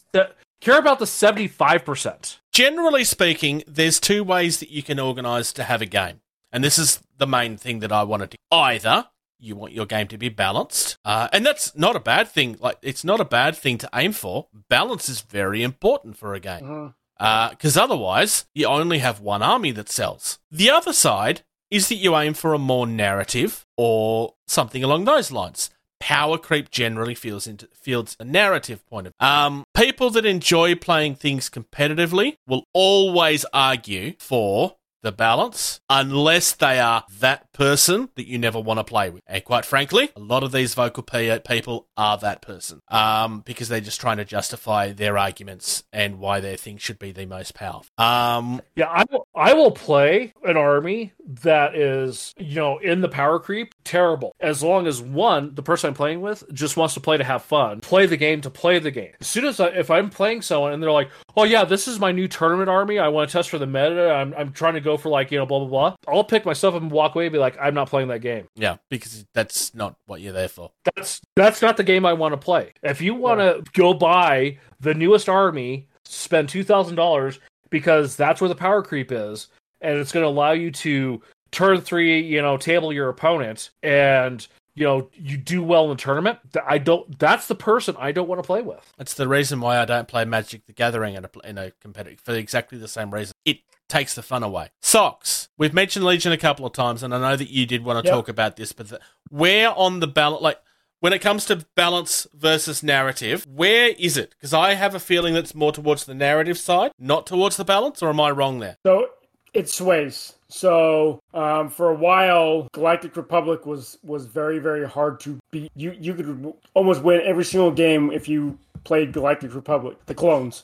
care 0.61 0.79
about 0.79 0.99
the 0.99 1.07
seventy 1.07 1.47
five 1.47 1.83
percent. 1.83 2.39
generally 2.53 3.03
speaking, 3.03 3.63
there's 3.67 3.99
two 3.99 4.23
ways 4.23 4.59
that 4.59 4.69
you 4.69 4.83
can 4.83 4.99
organise 4.99 5.51
to 5.53 5.63
have 5.63 5.81
a 5.81 5.85
game. 5.85 6.21
And 6.51 6.63
this 6.63 6.77
is 6.77 7.01
the 7.17 7.27
main 7.27 7.57
thing 7.57 7.79
that 7.79 7.91
I 7.91 8.03
wanted 8.03 8.31
to. 8.31 8.37
Either 8.51 9.07
you 9.39 9.55
want 9.55 9.73
your 9.73 9.85
game 9.85 10.07
to 10.07 10.17
be 10.17 10.29
balanced, 10.29 10.97
uh, 11.05 11.27
and 11.33 11.45
that's 11.45 11.75
not 11.75 11.95
a 11.95 11.99
bad 11.99 12.27
thing. 12.27 12.57
Like, 12.59 12.77
it's 12.81 13.03
not 13.03 13.19
a 13.19 13.25
bad 13.25 13.55
thing 13.55 13.77
to 13.79 13.89
aim 13.95 14.11
for. 14.11 14.47
Balance 14.69 15.09
is 15.09 15.21
very 15.21 15.63
important 15.63 16.17
for 16.17 16.33
a 16.33 16.39
game. 16.39 16.93
Because 17.17 17.77
otherwise, 17.77 18.45
you 18.53 18.65
only 18.67 18.99
have 18.99 19.19
one 19.21 19.41
army 19.41 19.71
that 19.71 19.89
sells. 19.89 20.39
The 20.51 20.69
other 20.71 20.91
side 20.93 21.41
is 21.69 21.87
that 21.87 21.95
you 21.95 22.15
aim 22.17 22.33
for 22.33 22.53
a 22.53 22.59
more 22.59 22.85
narrative 22.87 23.65
or 23.77 24.33
something 24.47 24.83
along 24.83 25.05
those 25.05 25.31
lines. 25.31 25.69
Power 26.01 26.37
creep 26.37 26.71
generally 26.71 27.15
feels 27.15 27.45
into 27.47 27.67
feels 27.73 28.17
a 28.19 28.25
narrative 28.25 28.85
point 28.89 29.07
of. 29.07 29.13
Um, 29.19 29.63
people 29.75 30.09
that 30.09 30.25
enjoy 30.25 30.75
playing 30.75 31.15
things 31.15 31.49
competitively 31.49 32.37
will 32.47 32.65
always 32.73 33.45
argue 33.53 34.13
for 34.19 34.77
the 35.03 35.11
balance 35.11 35.79
unless 35.89 36.53
they 36.53 36.79
are 36.79 37.03
that 37.19 37.50
person 37.61 38.09
that 38.15 38.27
you 38.27 38.39
never 38.39 38.59
want 38.59 38.79
to 38.79 38.83
play 38.83 39.11
with. 39.11 39.21
And 39.27 39.43
quite 39.45 39.65
frankly, 39.65 40.09
a 40.15 40.19
lot 40.19 40.41
of 40.41 40.51
these 40.51 40.73
vocal 40.73 41.03
people 41.03 41.87
are 41.95 42.17
that 42.17 42.41
person 42.41 42.81
um, 42.87 43.41
because 43.45 43.69
they're 43.69 43.79
just 43.79 44.01
trying 44.01 44.17
to 44.17 44.25
justify 44.25 44.91
their 44.91 45.15
arguments 45.15 45.83
and 45.93 46.17
why 46.17 46.39
their 46.39 46.57
thing 46.57 46.77
should 46.77 46.97
be 46.97 47.11
the 47.11 47.27
most 47.27 47.53
powerful. 47.53 47.85
Um, 47.99 48.61
Yeah, 48.75 48.89
I 48.89 49.05
will, 49.11 49.27
I 49.35 49.53
will 49.53 49.69
play 49.69 50.33
an 50.43 50.57
army 50.57 51.13
that 51.43 51.75
is, 51.75 52.33
you 52.37 52.55
know, 52.55 52.79
in 52.79 53.01
the 53.01 53.09
power 53.09 53.39
creep, 53.39 53.75
terrible. 53.83 54.33
As 54.39 54.63
long 54.63 54.87
as 54.87 54.99
one, 54.99 55.53
the 55.53 55.61
person 55.63 55.89
I'm 55.89 55.93
playing 55.93 56.21
with, 56.21 56.43
just 56.51 56.77
wants 56.77 56.95
to 56.95 56.99
play 56.99 57.17
to 57.17 57.23
have 57.23 57.43
fun, 57.43 57.81
play 57.81 58.07
the 58.07 58.17
game 58.17 58.41
to 58.41 58.49
play 58.49 58.79
the 58.79 58.91
game. 58.91 59.11
As 59.21 59.27
soon 59.27 59.45
as 59.45 59.59
I, 59.59 59.67
if 59.67 59.91
I'm 59.91 60.09
playing 60.09 60.41
someone 60.41 60.73
and 60.73 60.81
they're 60.81 60.91
like, 60.91 61.11
oh 61.37 61.43
yeah, 61.43 61.63
this 61.63 61.87
is 61.87 61.99
my 61.99 62.11
new 62.11 62.27
tournament 62.27 62.69
army, 62.69 62.97
I 62.97 63.09
want 63.09 63.29
to 63.29 63.33
test 63.33 63.51
for 63.51 63.59
the 63.59 63.67
meta, 63.67 64.11
I'm, 64.11 64.33
I'm 64.33 64.51
trying 64.51 64.73
to 64.73 64.81
go 64.81 64.97
for 64.97 65.09
like, 65.09 65.31
you 65.31 65.37
know, 65.37 65.45
blah, 65.45 65.59
blah, 65.59 65.67
blah, 65.67 65.95
I'll 66.07 66.23
pick 66.23 66.43
myself 66.43 66.73
up 66.73 66.81
and 66.81 66.91
walk 66.91 67.13
away 67.15 67.27
and 67.27 67.33
be 67.33 67.39
like, 67.39 67.50
I'm 67.59 67.73
not 67.73 67.89
playing 67.89 68.09
that 68.09 68.19
game. 68.19 68.47
yeah, 68.55 68.77
because 68.89 69.25
that's 69.33 69.73
not 69.73 69.95
what 70.05 70.21
you're 70.21 70.33
there 70.33 70.47
for. 70.47 70.71
That's, 70.95 71.21
that's 71.35 71.61
not 71.61 71.77
the 71.77 71.83
game 71.83 72.05
I 72.05 72.13
want 72.13 72.33
to 72.33 72.37
play. 72.37 72.73
If 72.83 73.01
you 73.01 73.15
want 73.15 73.39
to 73.39 73.63
go 73.73 73.93
buy 73.93 74.57
the 74.79 74.93
newest 74.93 75.29
army, 75.29 75.87
spend 76.05 76.49
$2,000 76.49 77.39
because 77.69 78.15
that's 78.15 78.41
where 78.41 78.49
the 78.49 78.55
power 78.55 78.83
creep 78.83 79.11
is, 79.11 79.47
and 79.81 79.97
it's 79.97 80.11
going 80.11 80.23
to 80.23 80.27
allow 80.29 80.51
you 80.51 80.71
to 80.71 81.21
turn 81.51 81.81
three, 81.81 82.21
you 82.21 82.41
know, 82.41 82.57
table 82.57 82.93
your 82.93 83.09
opponent, 83.09 83.71
and 83.83 84.47
you 84.75 84.85
know 84.85 85.09
you 85.13 85.37
do 85.37 85.61
well 85.63 85.85
in 85.85 85.89
the 85.97 86.01
tournament. 86.01 86.39
I 86.65 86.77
don't. 86.77 87.17
That's 87.19 87.47
the 87.47 87.55
person 87.55 87.95
I 87.99 88.11
don't 88.11 88.27
want 88.27 88.39
to 88.39 88.47
play 88.47 88.61
with. 88.61 88.89
That's 88.97 89.13
the 89.15 89.27
reason 89.27 89.59
why 89.59 89.79
I 89.79 89.85
don't 89.85 90.07
play 90.07 90.25
Magic 90.25 90.65
the 90.65 90.73
Gathering 90.73 91.15
in 91.15 91.25
a, 91.25 91.29
in 91.43 91.57
a 91.57 91.71
competitive 91.81 92.19
for 92.21 92.33
exactly 92.33 92.77
the 92.77 92.87
same 92.87 93.13
reason. 93.13 93.33
It 93.45 93.59
takes 93.91 94.15
the 94.15 94.21
fun 94.23 94.41
away. 94.41 94.69
Socks. 94.81 95.49
We've 95.57 95.73
mentioned 95.73 96.05
Legion 96.05 96.31
a 96.31 96.37
couple 96.37 96.65
of 96.65 96.73
times, 96.73 97.03
and 97.03 97.13
I 97.13 97.19
know 97.19 97.35
that 97.35 97.49
you 97.49 97.65
did 97.65 97.83
want 97.83 98.03
to 98.03 98.07
Yep. 98.09 98.15
talk 98.15 98.29
about 98.29 98.55
this, 98.55 98.71
but 98.71 98.87
the, 98.89 98.99
where 99.29 99.69
on 99.77 99.99
the 99.99 100.07
balance, 100.07 100.41
like 100.41 100.59
when 101.01 101.13
it 101.13 101.19
comes 101.19 101.45
to 101.45 101.65
balance 101.75 102.25
versus 102.33 102.81
narrative, 102.81 103.45
where 103.47 103.89
is 103.99 104.17
it? 104.17 104.31
Because 104.31 104.53
I 104.53 104.75
have 104.75 104.95
a 104.95 104.99
feeling 104.99 105.33
that's 105.33 105.53
more 105.53 105.71
towards 105.71 106.05
the 106.05 106.13
narrative 106.13 106.57
side, 106.57 106.91
not 106.97 107.27
towards 107.27 107.57
the 107.57 107.65
balance, 107.65 108.01
or 108.01 108.09
am 108.09 108.19
I 108.19 108.31
wrong 108.31 108.59
there? 108.59 108.77
So 108.85 109.09
it 109.53 109.67
sways. 109.69 110.33
So 110.47 111.19
um, 111.33 111.69
for 111.69 111.89
a 111.89 111.95
while, 111.95 112.67
Galactic 112.73 113.15
Republic 113.17 113.65
was 113.65 113.97
was 114.03 114.25
very 114.25 114.59
very 114.59 114.87
hard 114.87 115.19
to 115.21 115.39
beat. 115.51 115.71
You 115.75 115.95
you 115.99 116.13
could 116.13 116.53
almost 116.73 117.03
win 117.03 117.21
every 117.25 117.43
single 117.45 117.71
game 117.71 118.11
if 118.11 118.27
you 118.29 118.57
played 118.83 119.11
Galactic 119.11 119.53
Republic, 119.53 119.97
the 120.05 120.15
clones. 120.15 120.63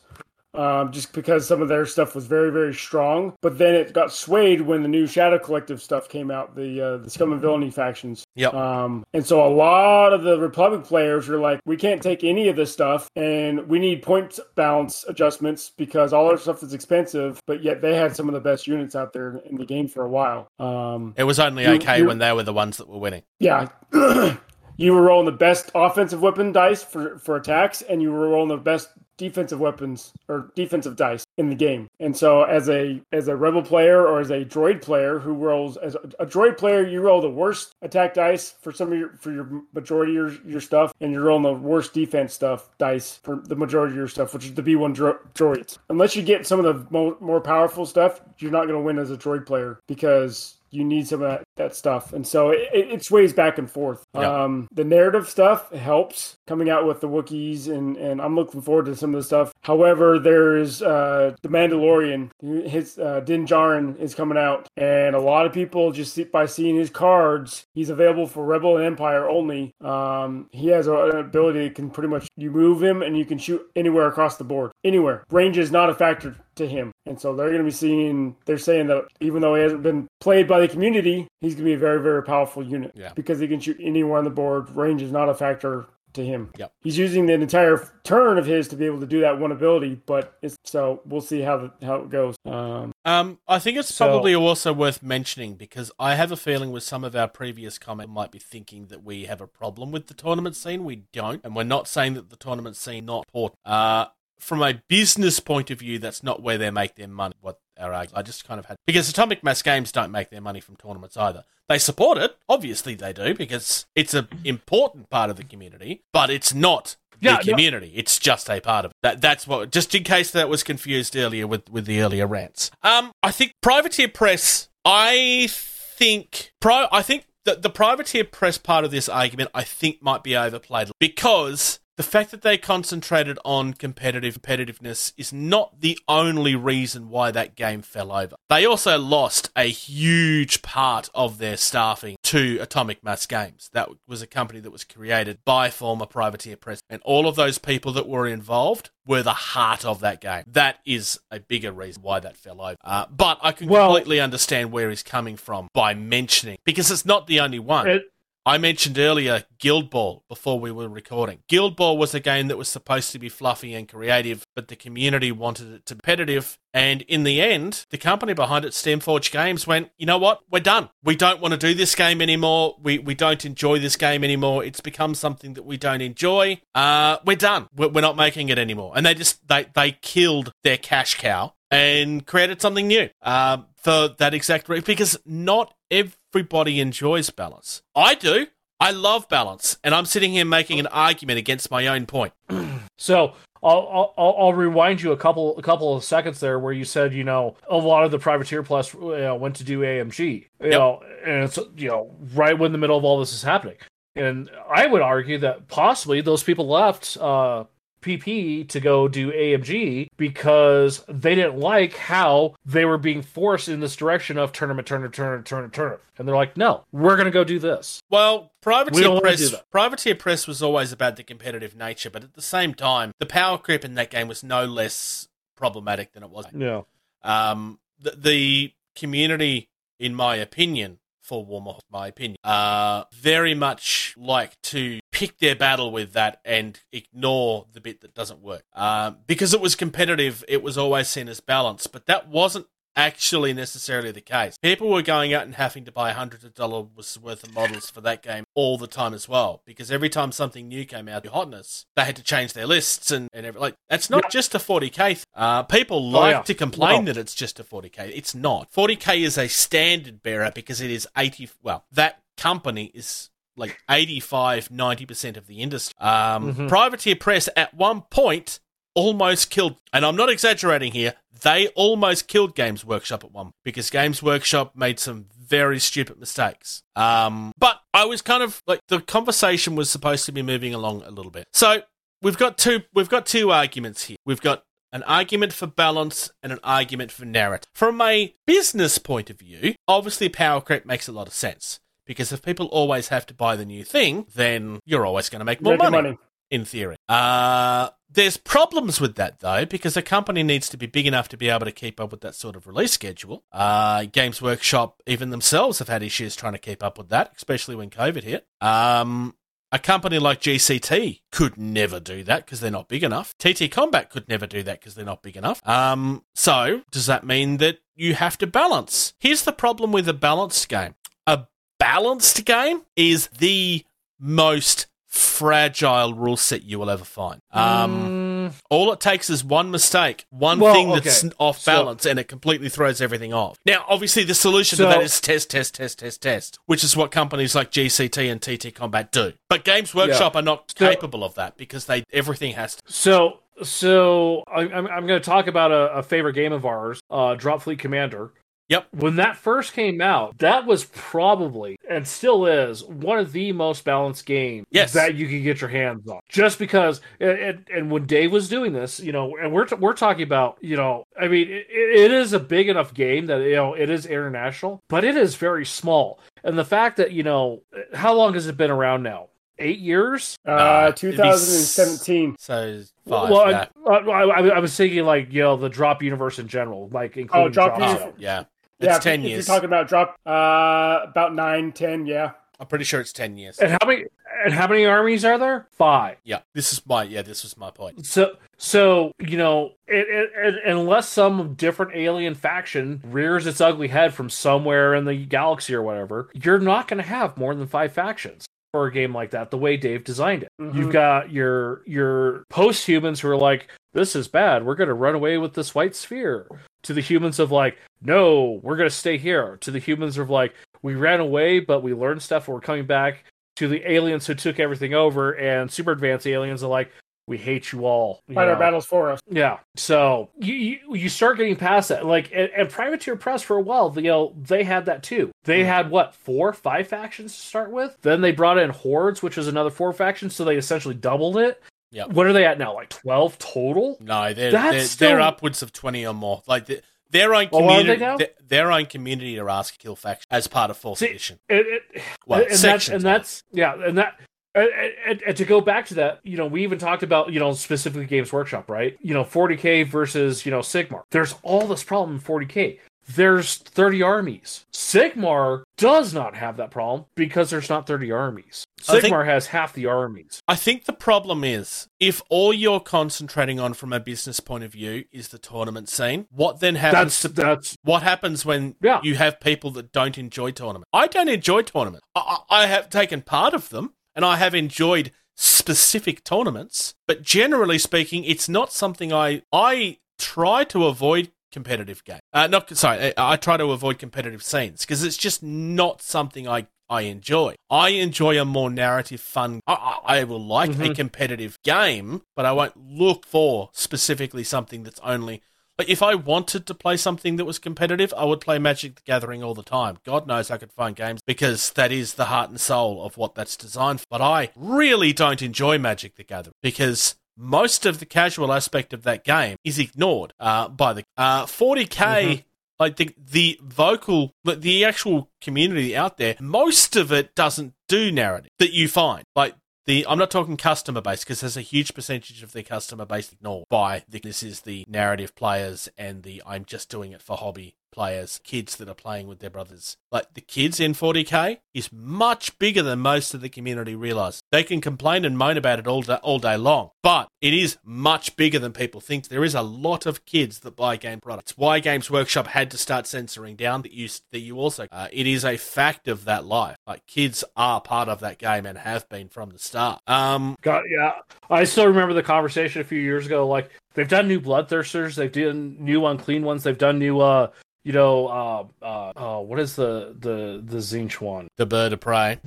Um, 0.58 0.92
just 0.92 1.14
because 1.14 1.48
some 1.48 1.62
of 1.62 1.68
their 1.68 1.86
stuff 1.86 2.16
was 2.16 2.26
very 2.26 2.52
very 2.52 2.74
strong, 2.74 3.34
but 3.42 3.58
then 3.58 3.76
it 3.76 3.94
got 3.94 4.12
swayed 4.12 4.62
when 4.62 4.82
the 4.82 4.88
new 4.88 5.06
Shadow 5.08 5.38
Collective 5.40 5.82
stuff 5.82 6.10
came 6.10 6.32
out, 6.32 6.56
the 6.56 6.82
uh, 6.82 6.98
the 6.98 7.10
Scum 7.10 7.32
and 7.32 7.42
Villainy 7.42 7.70
factions. 7.70 8.24
Yep. 8.36 8.54
Um, 8.54 9.06
and 9.14 9.26
so 9.26 9.46
a 9.46 9.54
lot 9.54 10.14
of 10.14 10.24
the 10.24 10.40
Republic 10.40 10.84
players 10.84 11.28
were 11.28 11.40
like, 11.40 11.60
we 11.66 11.78
can't 11.78 12.02
take 12.02 12.24
any 12.24 12.48
of 12.48 12.56
this 12.56 12.72
stuff, 12.74 13.10
and 13.16 13.68
we 13.68 13.80
need 13.80 14.02
point 14.02 14.40
balance 14.56 15.06
adjustments 15.08 15.72
because 15.78 16.14
all 16.14 16.28
our 16.28 16.38
stuff 16.38 16.64
is 16.64 16.74
expensive. 16.74 17.40
But 17.46 17.64
yet 17.64 17.82
they 17.82 17.96
had 17.96 18.16
some 18.16 18.28
of 18.28 18.34
the 18.34 18.42
best 18.42 18.68
units 18.68 18.96
out 18.96 19.14
there 19.14 19.40
in 19.50 19.58
the 19.58 19.66
game 19.66 19.88
for 19.88 20.04
a 20.04 20.10
while. 20.10 20.48
Um, 20.60 21.14
It 21.18 21.24
was 21.24 21.40
only 21.40 21.68
okay 21.68 22.02
when 22.02 22.18
they 22.18 22.34
were 22.34 22.44
the 22.44 22.54
ones 22.54 22.78
that 22.78 22.88
were 22.88 22.98
winning. 23.00 23.24
yeah. 23.40 23.68
You 24.80 24.94
were 24.94 25.02
rolling 25.02 25.26
the 25.26 25.32
best 25.32 25.72
offensive 25.74 26.22
weapon 26.22 26.52
dice 26.52 26.84
for, 26.84 27.18
for 27.18 27.36
attacks, 27.36 27.82
and 27.82 28.00
you 28.00 28.12
were 28.12 28.30
rolling 28.30 28.50
the 28.50 28.58
best 28.58 28.90
defensive 29.18 29.60
weapons 29.60 30.14
or 30.28 30.52
defensive 30.56 30.96
dice 30.96 31.26
in 31.38 31.50
the 31.50 31.56
game. 31.56 31.88
And 32.00 32.16
so, 32.16 32.44
as 32.44 32.70
a 32.70 33.02
as 33.12 33.28
a 33.28 33.36
rebel 33.36 33.62
player 33.62 34.06
or 34.06 34.20
as 34.20 34.30
a 34.30 34.46
droid 34.46 34.82
player 34.82 35.20
who 35.20 35.34
rolls 35.34 35.78
as 35.78 35.96
a, 35.96 36.00
a 36.20 36.26
droid 36.26 36.58
player, 36.58 36.86
you 36.86 37.02
roll 37.02 37.22
the 37.22 37.30
worst 37.30 37.74
attack 37.82 38.14
dice 38.14 38.54
for 38.62 38.72
some 38.72 38.92
of 38.92 38.98
your 38.98 39.18
for 39.18 39.32
your 39.32 39.64
majority 39.74 40.18
of 40.18 40.34
your, 40.34 40.52
your 40.52 40.62
stuff, 40.62 40.94
and 41.02 41.12
you're 41.12 41.24
rolling 41.24 41.44
the 41.44 41.54
worst 41.54 41.94
defense 41.94 42.34
stuff 42.34 42.70
dice 42.78 43.20
for 43.24 43.38
the 43.38 43.56
majority 43.56 43.92
of 43.94 43.98
your 43.98 44.08
stuff, 44.08 44.34
which 44.34 44.46
is 44.46 44.54
the 44.54 44.64
B1 44.64 44.94
dro- 44.94 45.20
droids. 45.34 45.78
Unless 45.90 46.16
you 46.16 46.24
get 46.24 46.46
some 46.46 46.64
of 46.64 46.66
the 46.66 46.88
mo- 46.92 47.18
more 47.20 47.42
powerful 47.42 47.86
stuff, 47.86 48.22
you're 48.40 48.52
not 48.52 48.64
going 48.64 48.76
to 48.76 48.82
win 48.82 49.00
as 49.00 49.12
a 49.12 49.18
droid 49.18 49.46
player 49.46 49.80
because 49.88 50.56
you 50.70 50.84
need 50.84 51.08
some 51.08 51.22
of 51.22 51.30
that 51.30 51.47
that 51.58 51.76
stuff, 51.76 52.14
and 52.14 52.26
so 52.26 52.50
it, 52.50 52.70
it, 52.74 53.04
sways 53.04 53.34
back 53.34 53.58
and 53.58 53.70
forth. 53.70 54.04
Yeah. 54.16 54.44
Um, 54.44 54.68
the 54.74 54.84
narrative 54.84 55.30
stuff 55.30 55.72
helps 55.72 56.38
coming 56.48 56.70
out 56.70 56.88
with 56.88 57.02
the 57.02 57.10
Wookiees, 57.10 57.68
and 57.68 57.98
and 57.98 58.22
I'm 58.22 58.36
looking 58.36 58.62
forward 58.62 58.86
to 58.86 58.96
some 58.96 59.14
of 59.14 59.20
the 59.20 59.26
stuff. 59.26 59.54
However, 59.62 60.20
there's 60.20 60.82
uh, 60.82 61.36
the 61.42 61.50
Mandalorian. 61.50 62.30
His 62.68 62.98
uh, 62.98 63.22
Din 63.22 63.46
Djarin 63.46 63.98
is 64.00 64.16
coming 64.16 64.38
out, 64.38 64.68
and 64.78 65.16
a 65.16 65.20
lot 65.20 65.46
of 65.46 65.54
people 65.54 65.92
just 65.92 66.14
see, 66.14 66.24
by 66.24 66.46
seeing 66.46 66.76
his 66.76 66.90
cards, 66.90 67.66
he's 67.74 67.90
available 67.90 68.28
for 68.28 68.46
Rebel 68.46 68.78
and 68.78 68.86
Empire 68.86 69.28
only. 69.28 69.74
Um, 69.82 70.48
he 70.52 70.68
has 70.68 70.88
a, 70.88 70.94
an 70.94 71.18
ability 71.18 71.68
that 71.68 71.76
can 71.76 71.90
pretty 71.90 72.10
much 72.10 72.28
you 72.38 72.52
move 72.52 72.82
him 72.82 73.02
and 73.02 73.18
you 73.18 73.26
can 73.26 73.38
shoot 73.38 73.62
anywhere 73.76 74.08
across 74.08 74.38
the 74.38 74.44
board, 74.44 74.72
anywhere. 74.84 75.24
Range 75.30 75.58
is 75.58 75.72
not 75.72 75.90
a 75.90 75.96
factor 75.96 76.36
to 76.56 76.68
him, 76.68 76.92
and 77.06 77.20
so 77.20 77.36
they're 77.36 77.50
going 77.50 77.60
to 77.60 77.64
be 77.64 77.72
seeing. 77.72 78.36
They're 78.46 78.58
saying 78.58 78.88
that 78.88 79.08
even 79.20 79.42
though 79.42 79.56
he 79.56 79.62
hasn't 79.62 79.84
been 79.84 80.08
played 80.20 80.48
by 80.48 80.60
the 80.60 80.68
community, 80.68 81.28
he's 81.48 81.56
going 81.56 81.66
to 81.66 81.70
be 81.70 81.74
a 81.74 81.78
very 81.78 82.02
very 82.02 82.24
powerful 82.24 82.64
unit 82.64 82.92
Yeah. 82.96 83.12
because 83.16 83.40
he 83.40 83.48
can 83.48 83.60
shoot 83.60 83.78
anywhere 83.82 84.18
on 84.18 84.24
the 84.24 84.30
board. 84.30 84.70
Range 84.76 85.02
is 85.02 85.12
not 85.12 85.30
a 85.30 85.34
factor 85.34 85.88
to 86.14 86.26
him. 86.26 86.50
Yep. 86.58 86.72
He's 86.82 86.98
using 86.98 87.26
the 87.28 87.34
entire 87.34 87.88
turn 88.04 88.38
of 88.38 88.46
his 88.46 88.68
to 88.70 88.76
be 88.76 88.86
able 88.86 89.00
to 89.02 89.06
do 89.06 89.22
that 89.22 89.40
one 89.40 89.52
ability, 89.52 90.02
but 90.06 90.38
it's 90.42 90.56
so 90.64 91.02
we'll 91.06 91.22
see 91.22 91.42
how 91.42 91.58
the, 91.58 91.86
how 91.86 91.96
it 91.98 92.10
goes. 92.10 92.36
Um, 92.46 92.92
Um, 93.06 93.40
I 93.48 93.60
think 93.60 93.78
it's 93.78 93.94
So- 93.94 94.08
probably 94.08 94.34
also 94.34 94.74
worth 94.74 95.04
mentioning 95.04 95.56
because 95.56 95.92
I 96.00 96.16
have 96.16 96.32
a 96.32 96.38
feeling 96.38 96.72
with 96.72 96.84
some 96.84 97.04
of 97.04 97.16
our 97.16 97.28
previous 97.28 97.78
comment 97.78 98.10
might 98.10 98.32
be 98.32 98.40
thinking 98.40 98.88
that 98.88 99.04
we 99.04 99.26
have 99.26 99.42
a 99.42 99.48
problem 99.48 99.92
with 99.92 100.08
the 100.08 100.14
tournament 100.14 100.56
scene. 100.56 100.84
We 100.86 101.04
don't, 101.14 101.42
and 101.44 101.56
we're 101.56 101.64
not 101.64 101.88
saying 101.88 102.16
that 102.16 102.30
the 102.30 102.36
tournament 102.38 102.78
scene 102.78 103.06
not 103.06 103.26
important. 103.28 103.60
Uh, 103.66 104.08
from 104.40 104.62
a 104.64 104.82
business 104.88 105.40
point 105.40 105.70
of 105.72 105.80
view, 105.80 106.00
that's 106.00 106.24
not 106.24 106.42
where 106.42 106.58
they 106.58 106.70
make 106.72 106.96
their 106.96 107.08
money. 107.08 107.36
What 107.42 107.60
our 107.80 107.94
arg- 107.94 108.10
I 108.14 108.22
just 108.22 108.46
kind 108.46 108.60
of 108.60 108.66
had 108.66 108.78
because 108.86 109.10
Atomic 109.10 109.44
Mass 109.44 109.62
Games 109.62 109.92
don't 109.92 110.12
make 110.12 110.30
their 110.30 110.42
money 110.42 110.60
from 110.60 110.76
tournaments 110.76 111.18
either. 111.18 111.44
They 111.70 111.78
support 111.80 112.18
it, 112.18 112.38
obviously 112.48 112.96
they 112.96 113.12
do 113.14 113.34
because 113.34 113.86
it's 113.96 114.14
an 114.14 114.28
important 114.44 115.10
part 115.10 115.30
of 115.30 115.36
the 115.36 115.44
community, 115.44 116.04
but 116.14 116.30
it's 116.30 116.54
not 116.54 116.96
Yeah, 117.20 117.38
the 117.42 117.52
community. 117.52 117.92
It's 117.96 118.18
just 118.20 118.50
a 118.50 118.60
part 118.62 118.86
of 118.86 118.92
it. 118.92 118.98
That 119.04 119.22
that's 119.22 119.46
what. 119.48 119.72
Just 119.72 119.94
in 119.96 120.04
case 120.04 120.32
that 120.32 120.50
was 120.50 120.64
confused 120.64 121.16
earlier 121.18 121.46
with 121.48 121.70
with 121.70 121.86
the 121.86 122.02
earlier 122.02 122.26
rants. 122.28 122.72
Um, 122.84 123.12
I 123.22 123.32
think 123.32 123.54
privateer 123.62 124.08
press. 124.08 124.70
I 124.86 125.48
think 125.50 126.52
pro. 126.62 126.88
I 126.92 127.02
think 127.02 127.26
that 127.46 127.62
the 127.64 127.70
privateer 127.70 128.24
press 128.24 128.58
part 128.58 128.86
of 128.86 128.92
this 128.92 129.10
argument, 129.10 129.50
I 129.54 129.64
think, 129.64 130.02
might 130.02 130.24
be 130.24 130.36
overplayed 130.38 130.90
because. 131.00 131.80
The 131.98 132.04
fact 132.04 132.30
that 132.30 132.44
they 132.44 132.60
concentrated 132.60 133.40
on 133.44 133.74
competitive 133.74 134.40
competitiveness 134.40 135.14
is 135.18 135.34
not 135.34 135.82
the 135.82 135.98
only 136.08 136.56
reason 136.56 137.10
why 137.10 137.32
that 137.32 137.56
game 137.56 137.82
fell 137.82 138.12
over. 138.12 138.36
They 138.50 138.66
also 138.66 139.00
lost 139.00 139.50
a 139.56 139.64
huge 139.68 140.62
part 140.62 141.10
of 141.16 141.40
their 141.40 141.58
staffing 141.58 142.18
to 142.24 142.60
Atomic 142.62 143.04
Mass 143.04 143.26
Games. 143.26 143.72
That 143.74 143.90
was 144.08 144.22
a 144.22 144.28
company 144.28 144.60
that 144.60 144.70
was 144.70 144.84
created 144.84 145.40
by 145.44 145.72
former 145.72 146.06
privateer 146.06 146.56
press, 146.56 146.82
and 146.88 147.02
all 147.04 147.28
of 147.28 147.36
those 147.36 147.58
people 147.58 147.92
that 147.94 148.08
were 148.08 148.28
involved 148.28 148.92
were 149.08 149.24
the 149.24 149.34
heart 149.34 149.84
of 149.84 150.00
that 150.02 150.22
game. 150.22 150.44
That 150.46 150.78
is 150.86 151.20
a 151.32 151.40
bigger 151.40 151.72
reason 151.72 152.04
why 152.04 152.20
that 152.20 152.38
fell 152.38 152.62
over. 152.62 152.78
Uh, 152.84 153.08
but 153.10 153.40
I 153.42 153.54
can 153.54 153.70
Well- 153.70 153.88
completely 153.88 154.20
understand 154.20 154.72
where 154.72 154.90
he's 154.92 155.02
coming 155.02 155.36
from 155.36 155.68
by 155.74 155.96
mentioning 155.96 156.60
because 156.64 156.92
it's 156.92 157.06
not 157.06 157.26
the 157.26 157.40
only 157.40 157.58
one. 157.60 157.88
it, 157.88 158.04
I 158.48 158.58
mentioned 158.58 158.98
earlier 158.98 159.44
Guild 159.60 159.90
Ball 159.90 160.24
before 160.30 160.58
we 160.58 160.72
were 160.72 160.88
recording. 160.88 161.40
Guild 161.50 161.76
Ball 161.76 161.98
was 161.98 162.16
a 162.16 162.22
game 162.22 162.48
that 162.48 162.58
was 162.58 162.70
supposed 162.70 163.12
to 163.12 163.20
be 163.20 163.28
fluffy 163.28 163.74
and 163.74 163.90
creative, 163.90 164.48
but 164.56 164.70
the 164.70 164.78
community 164.78 165.34
wanted 165.34 165.70
it 165.74 165.86
to 165.88 165.96
be 165.96 166.00
competitive. 166.00 166.58
And 166.74 167.02
in 167.02 167.24
the 167.24 167.42
end, 167.42 167.86
the 167.90 167.98
company 167.98 168.34
behind 168.34 168.64
it, 168.64 168.72
Steamforged 168.72 169.34
Games, 169.34 169.68
went, 169.68 169.90
you 169.98 170.06
know 170.06 170.18
what? 170.18 170.44
We're 170.50 170.62
done. 170.62 170.90
We 171.04 171.18
don't 171.18 171.42
want 171.42 171.56
to 171.56 171.58
do 171.58 171.74
this 171.74 171.94
game 171.94 172.22
anymore. 172.22 172.78
We, 172.82 173.00
we 173.00 173.16
don't 173.16 173.44
enjoy 173.44 173.80
this 173.80 173.98
game 173.98 174.24
anymore. 174.24 174.64
It's 174.64 174.80
become 174.80 175.14
something 175.14 175.56
that 175.56 175.66
we 175.66 175.76
don't 175.76 176.00
enjoy. 176.00 176.62
Uh, 176.74 177.18
we're 177.26 177.36
done. 177.36 177.68
We're, 177.76 177.90
we're 177.90 178.00
not 178.00 178.16
making 178.16 178.48
it 178.48 178.58
anymore. 178.58 178.94
And 178.96 179.06
they 179.06 179.14
just, 179.14 179.46
they, 179.50 179.66
they 179.76 179.92
killed 179.92 180.54
their 180.64 180.78
cash 180.78 181.16
cow 181.16 181.54
and 181.70 182.26
created 182.26 182.62
something 182.62 182.88
new 182.88 183.10
um, 183.24 183.66
for 183.76 184.08
that 184.20 184.34
exact 184.34 184.70
reason. 184.70 184.86
Because 184.86 185.18
not 185.26 185.74
everybody 185.92 186.80
enjoys 186.80 187.30
balance. 187.30 187.82
I 187.96 188.16
do. 188.16 188.48
I 188.80 188.92
love 188.92 189.28
balance, 189.28 189.78
and 189.84 189.96
I'm 189.96 190.06
sitting 190.06 190.32
here 190.34 190.46
making 190.46 190.80
an 190.80 190.86
argument 190.88 191.40
against 191.40 191.72
my 191.72 191.88
own 191.88 192.06
point. 192.06 192.34
So 193.00 193.34
I'll, 193.62 194.12
I'll 194.18 194.36
I'll- 194.40 194.54
rewind 194.54 195.04
you 195.04 195.12
a 195.12 195.18
couple 195.18 195.56
a 195.60 195.62
couple 195.62 195.96
of 195.96 196.04
seconds 196.04 196.40
there 196.40 196.58
where 196.58 196.74
you 196.74 196.84
said 196.84 197.14
you 197.14 197.24
know 197.24 197.56
a 197.70 197.78
lot 197.78 198.04
of 198.06 198.10
the 198.10 198.18
privateer 198.18 198.64
press 198.64 198.92
you 198.92 199.00
know, 199.18 199.36
went 199.36 199.56
to 199.58 199.64
do 199.64 199.82
AMG 199.82 200.20
you 200.20 200.46
Yep. 200.62 200.72
know 200.72 201.04
and 201.24 201.44
it's 201.44 201.60
you 201.76 201.90
know 201.90 202.16
right 202.34 202.58
when 202.58 202.72
the 202.72 202.80
middle 202.80 202.98
of 202.98 203.04
all 203.04 203.20
this 203.20 203.34
is 203.34 203.44
happening 203.44 203.76
and 204.16 204.50
I 204.68 204.88
would 204.88 205.04
argue 205.04 205.38
that 205.40 205.68
possibly 205.68 206.22
those 206.22 206.42
people 206.42 206.68
left 206.68 207.18
uh, 207.18 207.66
PP 208.08 208.68
to 208.70 208.80
go 208.80 209.08
do 209.08 209.32
AMG 209.32 210.08
because 210.18 211.04
they 211.08 211.36
didn't 211.36 211.60
like 211.60 211.96
how 211.96 212.56
they 212.66 212.86
were 212.86 212.98
being 212.98 213.22
forced 213.22 213.68
in 213.68 213.80
this 213.80 213.96
direction 213.96 214.38
of 214.38 214.52
tournament 214.52 214.88
tournament 214.88 215.14
tournament 215.14 215.46
tournament 215.46 215.74
tournament 215.74 216.02
and 216.18 216.28
they're 216.28 216.36
like 216.36 216.58
no 216.58 216.84
we're 216.92 217.18
gonna 217.18 217.32
go 217.32 217.44
do 217.44 217.60
this. 217.60 218.02
Well, 218.10 218.52
privateer 218.62 219.20
press, 219.20 219.54
privateer 219.72 220.16
press 220.16 220.48
was 220.48 220.62
always 220.62 220.92
about 220.92 221.16
the 221.16 221.24
competitive 221.24 221.76
nature, 221.76 222.10
but 222.10 222.24
at 222.24 222.34
the 222.34 222.42
same 222.42 222.74
time, 222.74 223.12
the 223.20 223.26
power 223.26 223.58
creep 223.58 223.84
in 223.86 223.96
that 223.96 224.10
game 224.10 224.28
was 224.28 224.44
no 224.44 224.66
less 224.66 225.28
problematic 225.56 226.14
than 226.14 226.24
it 226.24 226.30
was. 226.30 226.46
yeah. 226.56 226.82
Um, 227.24 227.80
the, 228.00 228.12
the 228.16 228.74
community, 228.96 229.70
in 230.00 230.14
my 230.16 230.36
opinion, 230.36 231.00
for 231.28 231.46
Warhammer, 231.46 231.80
my 231.92 232.08
opinion, 232.08 232.38
uh, 232.44 233.04
very 233.14 233.54
much 233.54 234.16
like 234.18 234.60
to 234.62 235.00
pick 235.12 235.40
their 235.40 235.56
battle 235.56 235.92
with 235.92 236.14
that 236.14 236.40
and 236.46 236.80
ignore 236.94 237.66
the 237.74 237.82
bit 237.82 238.00
that 238.02 238.14
doesn't 238.14 238.42
work. 238.42 238.64
Um, 238.74 239.18
because 239.28 239.54
it 239.54 239.60
was 239.60 239.76
competitive, 239.76 240.44
it 240.48 240.64
was 240.64 240.78
always 240.78 241.10
seen 241.10 241.28
as 241.28 241.42
balanced, 241.42 241.92
but 241.92 242.06
that 242.06 242.30
wasn't 242.30 242.68
actually 242.98 243.54
necessarily 243.54 244.12
the 244.12 244.20
case. 244.20 244.58
People 244.62 244.90
were 244.90 245.02
going 245.02 245.34
out 245.34 245.44
and 245.44 245.56
having 245.56 245.86
to 245.86 245.92
buy 245.92 246.12
hundreds 246.12 246.44
of 246.44 246.54
dollars 246.54 247.18
worth 247.22 247.44
of 247.44 247.54
models 247.54 247.90
for 247.90 248.02
that 248.02 248.22
game 248.24 248.44
all 248.56 248.78
the 248.78 248.88
time 248.88 249.14
as 249.14 249.30
well, 249.30 249.62
because 249.66 249.90
every 249.92 250.10
time 250.10 250.32
something 250.34 250.68
new 250.68 250.84
came 250.84 251.08
out, 251.08 251.24
the 251.24 251.30
hotness, 251.32 251.86
they 251.96 252.04
had 252.04 252.16
to 252.18 252.24
change 252.24 252.54
their 252.54 252.66
lists 252.68 253.12
and, 253.12 253.30
and 253.34 253.46
every, 253.46 253.62
like 253.62 253.76
that's 253.90 254.10
not 254.10 254.30
just 254.32 254.54
a 254.56 254.58
40k. 254.60 255.24
Uh, 255.36 255.64
people 255.64 255.98
Oh, 255.98 256.20
like 256.20 256.34
yeah. 256.36 256.42
to 256.42 256.54
complain 256.54 257.06
that 257.06 257.16
it's 257.18 257.36
just 257.36 257.60
a 257.60 257.64
40k. 257.64 258.12
It's 258.14 258.34
not. 258.36 258.72
40k 258.74 259.22
is 259.24 259.38
a 259.38 259.48
standard 259.48 260.24
bearer 260.24 260.52
because 260.54 260.82
it 260.82 260.90
is 260.92 261.08
80. 261.16 261.50
Well, 261.62 261.86
that 261.92 262.20
company 262.36 262.92
is 262.94 263.30
like 263.56 263.78
85, 263.90 264.70
90% 264.70 265.38
of 265.38 265.48
the 265.48 265.62
industry. 265.62 265.94
Um, 266.00 266.54
Mhm. 266.54 266.68
Privateer 266.70 267.16
Press 267.16 267.50
at 267.56 267.74
one 267.74 268.02
point 268.02 268.60
almost 268.98 269.52
killed, 269.52 269.78
and 269.94 270.04
I'm 270.04 270.16
not 270.16 270.30
exaggerating 270.30 270.92
here, 270.92 271.14
they 271.44 271.68
almost 271.70 272.28
killed 272.28 272.56
Games 272.56 272.84
Workshop 272.84 273.24
at 273.24 273.32
one 273.32 273.52
because 273.64 273.92
Games 273.92 274.24
Workshop 274.24 274.76
made 274.76 275.00
some 275.00 275.28
very 275.40 275.80
stupid 275.80 276.20
mistakes. 276.20 276.82
Um, 276.96 277.52
but 277.60 277.80
I 277.94 278.06
was 278.06 278.24
kind 278.24 278.42
of 278.42 278.64
like 278.66 278.80
the 278.88 279.00
conversation 279.00 279.76
was 279.76 279.92
supposed 279.92 280.26
to 280.26 280.32
be 280.32 280.42
moving 280.42 280.74
along 280.74 281.04
a 281.04 281.12
little 281.12 281.32
bit. 281.32 281.48
So 281.54 281.84
we've 282.24 282.40
got 282.40 282.58
two 282.58 282.82
we've 282.92 283.08
got 283.08 283.28
two 283.28 283.52
arguments 283.52 284.06
here. 284.06 284.18
We've 284.26 284.42
got 284.42 284.64
an 284.92 285.04
argument 285.04 285.54
for 285.54 285.68
balance 285.68 286.32
and 286.42 286.52
an 286.52 286.60
argument 286.64 287.12
for 287.12 287.26
narrative. 287.26 287.70
From 287.76 288.02
a 288.02 288.34
business 288.48 288.98
point 288.98 289.30
of 289.30 289.38
view, 289.38 289.76
obviously 289.88 290.28
power 290.28 290.60
creep 290.60 290.88
makes 290.88 291.08
a 291.08 291.12
lot 291.12 291.28
of 291.28 291.34
sense. 291.34 291.80
Because 292.06 292.32
if 292.32 292.42
people 292.42 292.66
always 292.68 293.10
have 293.10 293.28
to 293.28 293.34
buy 293.34 293.56
the 293.58 293.66
new 293.66 293.84
thing, 293.84 294.26
then 294.34 294.80
you're 294.86 295.06
always 295.06 295.30
going 295.30 295.42
to 295.42 295.46
make 295.46 295.62
more 295.62 295.76
money, 295.78 295.92
money. 295.92 296.18
in 296.50 296.64
theory. 296.64 296.96
Uh, 297.10 297.90
there's 298.10 298.38
problems 298.38 299.02
with 299.02 299.16
that 299.16 299.40
though, 299.40 299.66
because 299.66 299.98
a 299.98 300.02
company 300.02 300.44
needs 300.44 300.70
to 300.70 300.78
be 300.78 300.86
big 300.86 301.08
enough 301.08 301.28
to 301.30 301.38
be 301.38 301.50
able 301.50 301.66
to 301.66 301.72
keep 301.72 302.00
up 302.00 302.12
with 302.12 302.22
that 302.22 302.36
sort 302.36 302.56
of 302.56 302.68
release 302.68 302.94
schedule. 302.94 303.44
Uh, 303.52 304.06
Games 304.06 304.42
Workshop, 304.42 305.02
even 305.06 305.30
themselves, 305.30 305.80
have 305.80 305.90
had 305.90 306.04
issues 306.04 306.36
trying 306.36 306.54
to 306.54 306.60
keep 306.60 306.84
up 306.84 306.98
with 306.98 307.10
that, 307.10 307.34
especially 307.36 307.76
when 307.76 307.90
COVID 307.90 308.24
hit. 308.24 308.48
Um, 308.62 309.36
a 309.72 309.80
company 309.80 310.18
like 310.18 310.42
GCT 310.42 311.22
could 311.32 311.58
never 311.58 312.00
do 312.00 312.24
that 312.24 312.46
because 312.46 312.62
they're 312.62 312.72
not 312.72 312.88
big 312.88 313.04
enough. 313.04 313.36
TT 313.38 313.70
Combat 313.70 314.10
could 314.10 314.28
never 314.30 314.48
do 314.48 314.64
that 314.64 314.80
because 314.80 314.96
they're 314.96 315.06
not 315.06 315.22
big 315.22 315.36
enough. 315.36 315.66
Um, 315.68 316.24
so 316.34 316.84
does 316.92 317.06
that 317.08 317.26
mean 317.26 317.58
that 317.58 317.80
you 317.96 318.14
have 318.14 318.38
to 318.38 318.48
balance? 318.48 319.14
Here's 319.20 319.44
the 319.44 319.52
problem 319.52 319.92
with 319.92 320.08
a 320.08 320.14
balanced 320.14 320.70
game. 320.70 320.96
A 321.26 321.48
balanced 321.80 322.46
game 322.46 322.84
is 322.96 323.28
the 323.28 323.86
most 324.20 324.88
fragile 325.08 326.14
rule 326.14 326.38
set 326.38 326.64
you 326.64 326.80
will 326.80 326.90
ever 326.90 327.06
find. 327.06 327.40
Um, 327.52 328.52
all 328.70 328.92
it 328.92 329.00
takes 329.00 329.30
is 329.30 329.44
one 329.44 329.72
mistake, 329.72 330.26
one 330.30 330.60
Well, 330.60 330.74
thing 330.74 330.90
that's 330.92 331.24
okay. 331.24 331.34
off 331.40 331.60
So- 331.60 331.72
balance, 331.72 332.06
and 332.06 332.20
it 332.20 332.26
completely 332.28 332.70
throws 332.70 333.02
everything 333.02 333.34
off. 333.34 333.58
Now, 333.66 333.86
obviously, 333.88 334.24
the 334.24 334.36
solution 334.36 334.78
to 334.78 334.84
that 334.84 335.02
is 335.02 335.20
test, 335.20 335.50
test, 335.50 335.76
test, 335.76 336.00
test, 336.00 336.22
test, 336.22 336.60
which 336.66 336.84
is 336.84 336.96
what 336.96 337.12
companies 337.12 337.56
like 337.56 337.72
GCT 337.72 338.30
and 338.32 338.42
TT 338.42 338.74
Combat 338.74 339.12
do. 339.12 339.34
But 339.50 339.64
Games 339.64 339.94
Workshop 339.96 340.36
are 340.36 340.42
not 340.42 340.74
So- 340.78 340.90
capable 340.90 341.24
of 341.24 341.36
that 341.36 341.58
because 341.58 341.86
they 341.86 342.04
everything 342.12 342.54
has 342.54 342.76
to. 342.76 342.82
So, 342.88 343.40
so 343.64 344.44
I, 344.48 344.62
I'm, 344.62 344.88
I'm 344.88 345.08
going 345.08 345.20
to 345.22 345.26
talk 345.30 345.48
about 345.48 345.72
a, 345.72 345.94
a 345.98 346.04
favorite 346.04 346.34
game 346.34 346.54
of 346.54 346.66
ours, 346.66 347.00
uh, 347.10 347.36
Drop 347.36 347.62
Fleet 347.64 347.80
Commander. 347.80 348.32
Yep. 348.70 348.88
When 348.92 349.16
that 349.16 349.38
first 349.38 349.74
came 349.74 350.02
out, 350.02 350.38
that 350.40 350.66
was 350.66 350.84
probably 350.86 351.80
and 351.90 352.06
still 352.06 352.46
is 352.46 352.84
one 352.84 353.18
of 353.18 353.32
the 353.32 353.52
most 353.54 353.86
balanced 353.86 354.26
games 354.26 354.66
Yes. 354.72 354.92
that 354.94 355.16
you 355.16 355.28
could 355.28 355.42
get 355.44 355.62
your 355.62 355.70
hands 355.70 356.08
on. 356.10 356.20
Just 356.28 356.60
because, 356.60 357.00
and, 357.22 357.32
and, 357.40 357.66
and 357.74 357.92
when 357.92 358.06
Dave 358.06 358.32
was 358.32 358.50
doing 358.50 358.74
this, 358.74 359.00
you 359.00 359.12
know, 359.14 359.38
and 359.38 359.54
we're 359.54 359.66
t- 359.66 359.76
we're 359.76 359.94
talking 359.94 360.24
about, 360.24 360.58
you 360.62 360.76
know, 360.76 361.06
I 361.20 361.28
mean, 361.30 361.48
it, 361.50 361.66
it 361.70 362.12
is 362.12 362.34
a 362.34 362.40
big 362.40 362.68
enough 362.68 362.94
game 362.94 363.28
that 363.28 363.42
you 363.42 363.56
know 363.56 363.74
it 363.74 363.90
is 363.90 364.06
international, 364.06 364.82
but 364.90 365.04
it 365.06 365.16
is 365.16 365.36
very 365.36 365.66
small. 365.66 366.20
And 366.44 366.58
the 366.58 366.66
fact 366.66 366.98
that 366.98 367.12
you 367.14 367.24
know, 367.24 367.62
how 367.94 368.14
long 368.14 368.34
has 368.34 368.48
it 368.48 368.58
been 368.58 368.72
around 368.72 369.02
now? 369.04 369.28
Eight 369.60 369.80
years. 369.80 370.38
Uh, 370.46 370.92
it'd 370.96 371.20
s- 371.20 371.74
2017. 371.76 372.36
So 372.38 372.84
five. 373.10 373.30
well, 373.30 373.50
yeah. 373.50 373.66
I, 373.88 373.92
I, 373.96 374.24
I, 374.24 374.48
I 374.50 374.60
was 374.60 374.76
thinking 374.76 375.04
like 375.04 375.34
you 375.34 375.42
know 375.42 375.58
the 375.58 375.70
drop 375.70 376.04
universe 376.04 376.38
in 376.38 376.48
general, 376.48 376.90
like 376.92 377.18
including 377.18 377.48
Oh, 377.48 377.50
drop 377.50 377.76
Drop 377.78 377.80
universe. 377.90 378.04
Zone. 378.04 378.14
yeah. 378.20 378.44
Yeah, 378.80 378.90
It's 378.90 378.98
if- 378.98 379.04
ten 379.04 379.22
if 379.22 379.30
years. 379.30 379.48
You're 379.48 379.56
talking 379.56 379.68
about 379.68 379.88
drop 379.88 380.18
uh, 380.26 381.10
about 381.10 381.34
nine, 381.34 381.72
ten. 381.72 382.06
Yeah. 382.06 382.32
I'm 382.60 382.68
pretty 382.68 382.86
sure 382.86 383.00
it's 383.00 383.14
ten 383.14 383.38
years. 383.38 383.60
And 383.60 383.72
how 383.72 383.88
many 383.88 384.06
and 384.46 384.54
how 384.54 384.68
many 384.68 384.86
armies 384.86 385.24
are 385.24 385.38
there? 385.38 385.68
Five. 385.78 386.18
Yeah. 386.24 386.40
This 386.56 386.74
is 386.74 386.84
my 386.88 387.04
yeah. 387.04 387.22
This 387.22 387.44
was 387.44 387.56
my 387.58 387.70
point. 387.70 388.06
So 388.06 388.36
so 388.58 389.12
you 389.20 389.38
know, 389.38 389.74
it, 389.88 390.08
it, 390.10 390.32
it, 390.36 390.56
unless 390.66 391.08
some 391.08 391.54
different 391.54 391.96
alien 391.96 392.34
faction 392.34 393.02
rears 393.06 393.46
its 393.46 393.62
ugly 393.62 393.88
head 393.88 394.14
from 394.14 394.30
somewhere 394.30 394.96
in 394.96 395.06
the 395.06 395.16
galaxy 395.16 395.76
or 395.76 395.84
whatever, 395.84 396.30
you're 396.34 396.60
not 396.60 396.88
going 396.88 396.98
to 397.02 397.08
have 397.08 397.38
more 397.38 397.54
than 397.54 397.68
five 397.68 397.92
factions 397.94 398.46
for 398.74 398.88
a 398.88 398.92
game 398.92 399.14
like 399.14 399.32
that. 399.32 399.52
The 399.52 399.58
way 399.58 399.78
Dave 399.78 400.04
designed 400.04 400.44
it, 400.44 400.50
Mhm. 400.60 400.76
you've 400.76 400.92
got 400.92 401.32
your 401.32 401.84
your 401.86 402.44
post 402.50 402.88
humans 402.88 403.20
who 403.20 403.30
are 403.30 403.38
like, 403.38 403.68
"This 403.98 404.16
is 404.16 404.28
bad. 404.28 404.64
We're 404.64 404.76
going 404.76 404.90
to 404.90 404.94
run 404.94 405.16
away 405.16 405.40
with 405.40 405.56
this 405.56 405.74
white 405.74 405.96
sphere." 405.96 406.48
To 406.84 406.94
the 406.94 407.02
humans 407.02 407.40
of 407.40 407.52
like, 407.52 407.80
"No, 408.02 408.60
we're 408.62 408.78
going 408.78 408.90
to 408.90 408.96
stay 408.96 409.18
here." 409.18 409.58
To 409.62 409.72
the 409.72 409.80
humans 409.80 410.20
of 410.20 410.30
like, 410.30 410.54
"We 410.84 410.94
ran 410.94 411.20
away, 411.20 411.60
but 411.60 411.82
we 411.82 411.96
learned 411.96 412.22
stuff. 412.22 412.48
and 412.48 412.54
We're 412.54 412.62
coming 412.62 412.86
back." 412.86 413.26
To 413.56 413.68
the 413.68 413.92
aliens 413.92 414.28
who 414.28 414.36
took 414.36 414.60
everything 414.60 414.94
over, 414.94 415.32
and 415.32 415.72
super 415.72 415.92
advanced 415.92 416.28
aliens 416.28 416.64
are 416.64 416.68
like, 416.68 416.92
"We 417.26 417.40
hate 417.40 417.72
you 417.72 417.88
all." 417.88 418.22
you 418.28 418.36
Fight 418.36 418.48
our 418.50 418.56
battles 418.56 418.86
for 418.86 419.10
us. 419.10 419.20
Yeah. 419.32 419.58
So 419.76 420.30
you, 420.38 420.54
you 420.54 420.96
you 420.96 421.10
start 421.10 421.38
getting 421.38 421.56
past 421.56 421.90
that. 421.90 422.06
Like 422.06 422.30
and, 422.32 422.52
and 422.56 422.70
Privateer 422.70 423.16
Press 423.16 423.42
for 423.42 423.58
a 423.58 423.62
while, 423.62 423.92
you 423.96 424.04
know, 424.04 424.36
they 424.40 424.64
had 424.64 424.86
that 424.86 425.02
too. 425.02 425.32
They 425.44 425.62
mm-hmm. 425.62 425.70
had 425.70 425.90
what, 425.90 426.14
four, 426.14 426.54
five 426.54 426.88
factions 426.88 427.36
to 427.36 427.42
start 427.42 427.72
with? 427.72 427.98
Then 428.04 428.22
they 428.22 428.32
brought 428.32 428.60
in 428.60 428.70
Hordes, 428.70 429.24
which 429.24 429.38
was 429.38 429.48
another 429.48 429.72
four 429.72 429.92
factions, 429.92 430.36
so 430.36 430.46
they 430.46 430.58
essentially 430.58 430.94
doubled 430.94 431.38
it. 431.38 431.60
Yeah. 431.92 432.06
What 432.06 432.28
are 432.28 432.34
they 432.34 432.46
at 432.46 432.58
now? 432.58 432.74
Like 432.74 432.90
twelve 432.90 433.38
total? 433.40 433.98
No, 434.00 434.34
they're 434.34 434.52
That's 434.52 434.72
they're, 434.76 434.86
still- 434.86 435.10
they're 435.10 435.22
upwards 435.22 435.62
of 435.64 435.72
twenty 435.74 436.06
or 436.06 436.14
more. 436.14 436.42
Like 436.48 436.66
the, 436.66 436.82
their 437.10 437.34
own 437.34 437.48
community, 437.48 438.02
now? 438.02 438.18
their, 438.18 438.30
their 438.46 438.72
own 438.72 438.86
community 438.86 439.40
are 439.40 439.50
asked 439.50 439.74
to 439.74 439.80
kill 439.80 439.96
faction 439.96 440.26
as 440.30 440.48
part 440.48 440.70
of 440.70 440.78
fourth 440.78 441.00
See, 441.00 441.08
edition. 441.08 441.40
It, 441.48 441.84
it, 441.94 442.02
Well, 442.26 442.42
and 442.42 442.58
that's 442.58 442.90
and 442.90 443.02
that's 443.02 443.44
yeah, 443.52 443.74
and 443.82 443.98
that 443.98 444.20
and, 444.56 444.70
and, 445.06 445.22
and 445.22 445.38
to 445.38 445.46
go 445.46 445.62
back 445.62 445.86
to 445.88 445.94
that, 445.96 446.20
you 446.24 446.36
know, 446.36 446.48
we 446.48 446.64
even 446.64 446.80
talked 446.80 447.04
about 447.04 447.32
you 447.32 447.40
know 447.40 447.54
specifically 447.54 448.06
Games 448.06 448.34
Workshop, 448.34 448.70
right? 448.70 448.98
You 449.02 449.14
know, 449.14 449.24
40k 449.24 449.88
versus 449.88 450.46
you 450.46 450.52
know 450.52 450.60
Sigmar. 450.60 451.04
There's 451.12 451.36
all 451.44 451.68
this 451.68 451.84
problem 451.84 452.18
in 452.18 452.22
40k. 452.22 452.80
There's 453.08 453.56
30 453.56 454.02
armies. 454.04 454.66
Sigmar 454.74 455.64
does 455.78 456.14
not 456.14 456.36
have 456.36 456.58
that 456.58 456.72
problem 456.72 457.06
because 457.16 457.50
there's 457.50 457.70
not 457.70 457.88
30 457.88 458.12
armies. 458.12 458.66
I 458.90 459.00
think- 459.00 459.14
Sigmar 459.14 459.26
has 459.26 459.48
half 459.48 459.74
the 459.74 459.86
armies. 459.86 460.42
I 460.48 460.56
think 460.56 460.86
the 460.86 460.94
problem 460.94 461.44
is 461.44 461.88
if 462.00 462.22
all 462.30 462.54
you're 462.54 462.80
concentrating 462.80 463.60
on 463.60 463.74
from 463.74 463.94
a 463.94 464.00
business 464.00 464.40
point 464.40 464.64
of 464.64 464.72
view 464.74 465.06
is 465.12 465.30
the 465.30 465.38
tournament 465.40 465.90
scene, 465.90 466.28
what 466.32 466.60
then 466.60 466.76
happens? 466.76 467.22
That's 467.22 467.34
that's 467.36 467.76
what 467.84 468.04
happens 468.04 468.46
when 468.46 468.76
Yeah. 468.84 469.00
you 469.04 469.16
have 469.16 469.40
people 469.40 469.72
that 469.72 469.92
don't 469.92 470.18
enjoy 470.18 470.52
tournaments? 470.52 470.88
I 470.94 471.08
don't 471.08 471.30
enjoy 471.30 471.62
tournaments. 471.64 472.06
I, 472.16 472.40
I 472.50 472.64
I 472.64 472.68
have 472.68 472.90
taken 472.90 473.22
part 473.22 473.54
of 473.54 473.70
them, 473.70 473.94
and 474.16 474.26
I 474.26 474.36
have 474.38 474.54
enjoyed 474.54 475.12
specific 475.36 476.24
tournaments. 476.24 476.94
But 477.08 477.22
generally 477.22 477.78
speaking, 477.78 478.24
it's 478.26 478.50
not 478.50 478.72
something 478.74 479.14
I 479.14 479.44
I 479.54 480.00
try 480.20 480.64
to 480.66 480.86
avoid 480.86 481.32
competitive 481.58 482.04
game. 482.04 482.20
Uh, 482.34 482.48
not 482.48 482.76
sorry, 482.78 483.14
I, 483.18 483.34
I 483.34 483.36
try 483.38 483.58
to 483.58 483.72
avoid 483.72 483.98
competitive 484.00 484.44
scenes 484.44 484.82
because 484.82 485.04
it's 485.04 485.18
just 485.18 485.42
not 485.44 486.02
something 486.02 486.48
I. 486.48 486.68
I 486.90 487.02
enjoy. 487.02 487.56
I 487.70 487.90
enjoy 487.90 488.40
a 488.42 488.46
more 488.46 488.70
narrative, 488.70 489.20
fun. 489.20 489.60
I, 489.68 490.00
I 490.06 490.24
will 490.24 490.40
like 490.42 490.70
a 490.70 490.74
Mhm. 490.88 490.96
competitive 490.96 491.58
game, 491.62 492.22
but 492.34 492.46
I 492.46 492.54
won't 492.54 492.78
look 492.78 493.26
for 493.26 493.70
specifically 493.74 494.46
something 494.46 494.84
that's 494.84 495.02
only 495.04 495.42
like 495.78 495.90
if 495.90 496.02
I 496.02 496.16
wanted 496.16 496.66
to 496.66 496.74
play 496.74 496.96
something 496.96 497.36
that 497.36 497.44
was 497.44 497.60
competitive, 497.60 498.14
I 498.16 498.24
would 498.24 498.40
play 498.40 498.58
Magic 498.58 498.96
the 498.96 499.02
Gathering 499.06 499.44
all 499.44 499.54
the 499.54 499.64
time. 499.64 499.98
God 500.06 500.28
knows 500.28 500.50
I 500.50 500.58
could 500.58 500.72
find 500.72 500.96
games 500.96 501.20
because 501.28 501.72
that 501.72 501.92
is 501.92 502.14
the 502.14 502.26
heart 502.32 502.50
and 502.50 502.60
soul 502.60 503.04
of 503.04 503.18
what 503.18 503.36
that's 503.36 503.58
designed 503.58 504.00
for. 504.00 504.06
But 504.10 504.22
I 504.22 504.52
really 504.56 505.12
don't 505.12 505.42
enjoy 505.42 505.78
Magic 505.78 506.16
the 506.16 506.24
Gathering 506.24 506.56
because 506.64 507.16
most 507.38 507.86
of 507.86 508.00
the 508.00 508.06
casual 508.06 508.52
aspect 508.52 508.94
of 508.94 509.04
that 509.04 509.24
game 509.24 509.58
is 509.64 509.80
ignored 509.80 510.34
uh, 510.40 510.68
by 510.68 510.94
the 510.94 511.04
uh, 511.16 511.46
40k. 511.46 512.44
Like 512.80 512.98
the 512.98 513.10
the 513.18 513.60
vocal, 513.64 514.34
the, 514.44 514.56
the 514.56 514.86
actual 514.86 515.32
community 515.42 515.96
out 515.96 516.18
there, 516.18 516.36
most 516.40 516.96
of 516.96 517.12
it 517.12 517.34
doesn't 517.34 517.74
do 517.88 518.12
narrative 518.12 518.52
that 518.60 518.72
you 518.72 518.88
find. 518.88 519.24
Like 519.36 519.56
the 519.88 520.06
I'm 520.08 520.20
not 520.20 520.30
talking 520.30 520.58
customer 520.58 521.02
base 521.02 521.24
because 521.24 521.42
there's 521.42 521.58
a 521.58 521.62
huge 521.62 521.96
percentage 521.96 522.44
of 522.44 522.52
their 522.52 522.62
customer 522.62 523.06
base 523.06 523.34
ignored 523.34 523.66
by 523.70 524.04
the, 524.08 524.20
this 524.20 524.44
is 524.44 524.62
the 524.62 524.86
narrative 524.88 525.34
players 525.34 525.90
and 525.98 526.22
the 526.22 526.44
I'm 526.46 526.66
just 526.66 526.90
doing 526.90 527.14
it 527.14 527.22
for 527.24 527.36
hobby 527.36 527.74
players, 527.92 528.40
kids 528.44 528.76
that 528.78 528.90
are 528.90 528.96
playing 528.96 529.28
with 529.28 529.40
their 529.40 529.50
brothers. 529.50 529.98
Like 530.12 530.34
the 530.34 530.42
kids 530.42 530.80
in 530.80 530.94
40k 530.94 531.60
is 531.74 531.92
much 531.92 532.58
bigger 532.60 532.82
than 532.82 533.00
most 533.00 533.34
of 533.34 533.42
the 533.42 533.50
community 533.50 533.96
realize. 533.96 534.42
They 534.52 534.64
can 534.64 534.82
complain 534.82 535.26
and 535.26 535.38
moan 535.38 535.58
about 535.58 535.80
it 535.80 535.88
all 535.88 536.02
day, 536.02 536.16
all 536.24 536.40
day 536.40 536.56
long, 536.56 536.92
but 537.04 537.28
it 537.42 537.54
is 537.54 537.78
much 537.84 538.36
bigger 538.36 538.60
than 538.60 538.72
people 538.72 539.02
think. 539.02 539.28
There 539.28 539.44
is 539.44 539.56
a 539.56 539.62
lot 539.62 540.06
of 540.06 540.26
kids 540.26 540.60
that 540.60 540.76
buy 540.76 540.96
game 540.96 541.20
products. 541.20 541.58
Why 541.58 541.80
Games 541.80 542.10
Workshop 542.10 542.48
had 542.48 542.72
to 542.72 542.78
start 542.78 543.08
censoring 543.08 543.56
down 543.56 543.82
that 543.82 543.92
you 543.92 544.08
that 544.32 544.40
you 544.40 544.58
also. 544.58 544.88
Uh, 544.92 545.08
it 545.12 545.28
is 545.28 545.44
a 545.44 545.58
fact 545.58 546.08
of 546.08 546.26
that 546.26 546.46
life. 546.46 546.78
Like 546.88 547.06
kids 547.06 547.44
are 547.56 547.82
part 547.82 548.10
of 548.10 548.20
that 548.22 548.38
game 548.38 548.66
and 548.66 548.78
have 548.78 549.08
been 549.10 549.30
from 549.30 549.50
the 549.50 549.60
start. 549.60 550.02
Um, 550.08 550.56
got 550.62 550.84
yeah. 550.90 551.14
I 551.50 551.64
still 551.66 551.88
remember 551.88 552.14
the 552.14 552.24
conversation 552.24 552.82
a 552.82 552.86
few 552.86 553.00
years 553.00 553.26
ago. 553.26 553.48
Like 553.48 553.70
they've 553.94 554.08
done 554.08 554.28
new 554.28 554.40
bloodthirsters, 554.40 555.16
they've 555.16 555.32
done 555.32 555.78
new 555.80 556.06
unclean 556.06 556.44
ones, 556.44 556.64
they've 556.64 556.78
done 556.78 557.00
new 557.00 557.20
uh 557.20 557.50
you 557.84 557.94
know 557.94 558.28
uh 558.28 558.66
uh, 558.82 559.12
uh 559.16 559.42
what 559.42 559.60
is 559.60 559.76
the 559.76 560.16
the 560.20 560.62
the 560.66 560.78
Tzeentch 560.78 561.22
one? 561.22 561.48
the 561.58 561.66
bird 561.66 561.94
of 561.94 562.00
prey. 562.00 562.40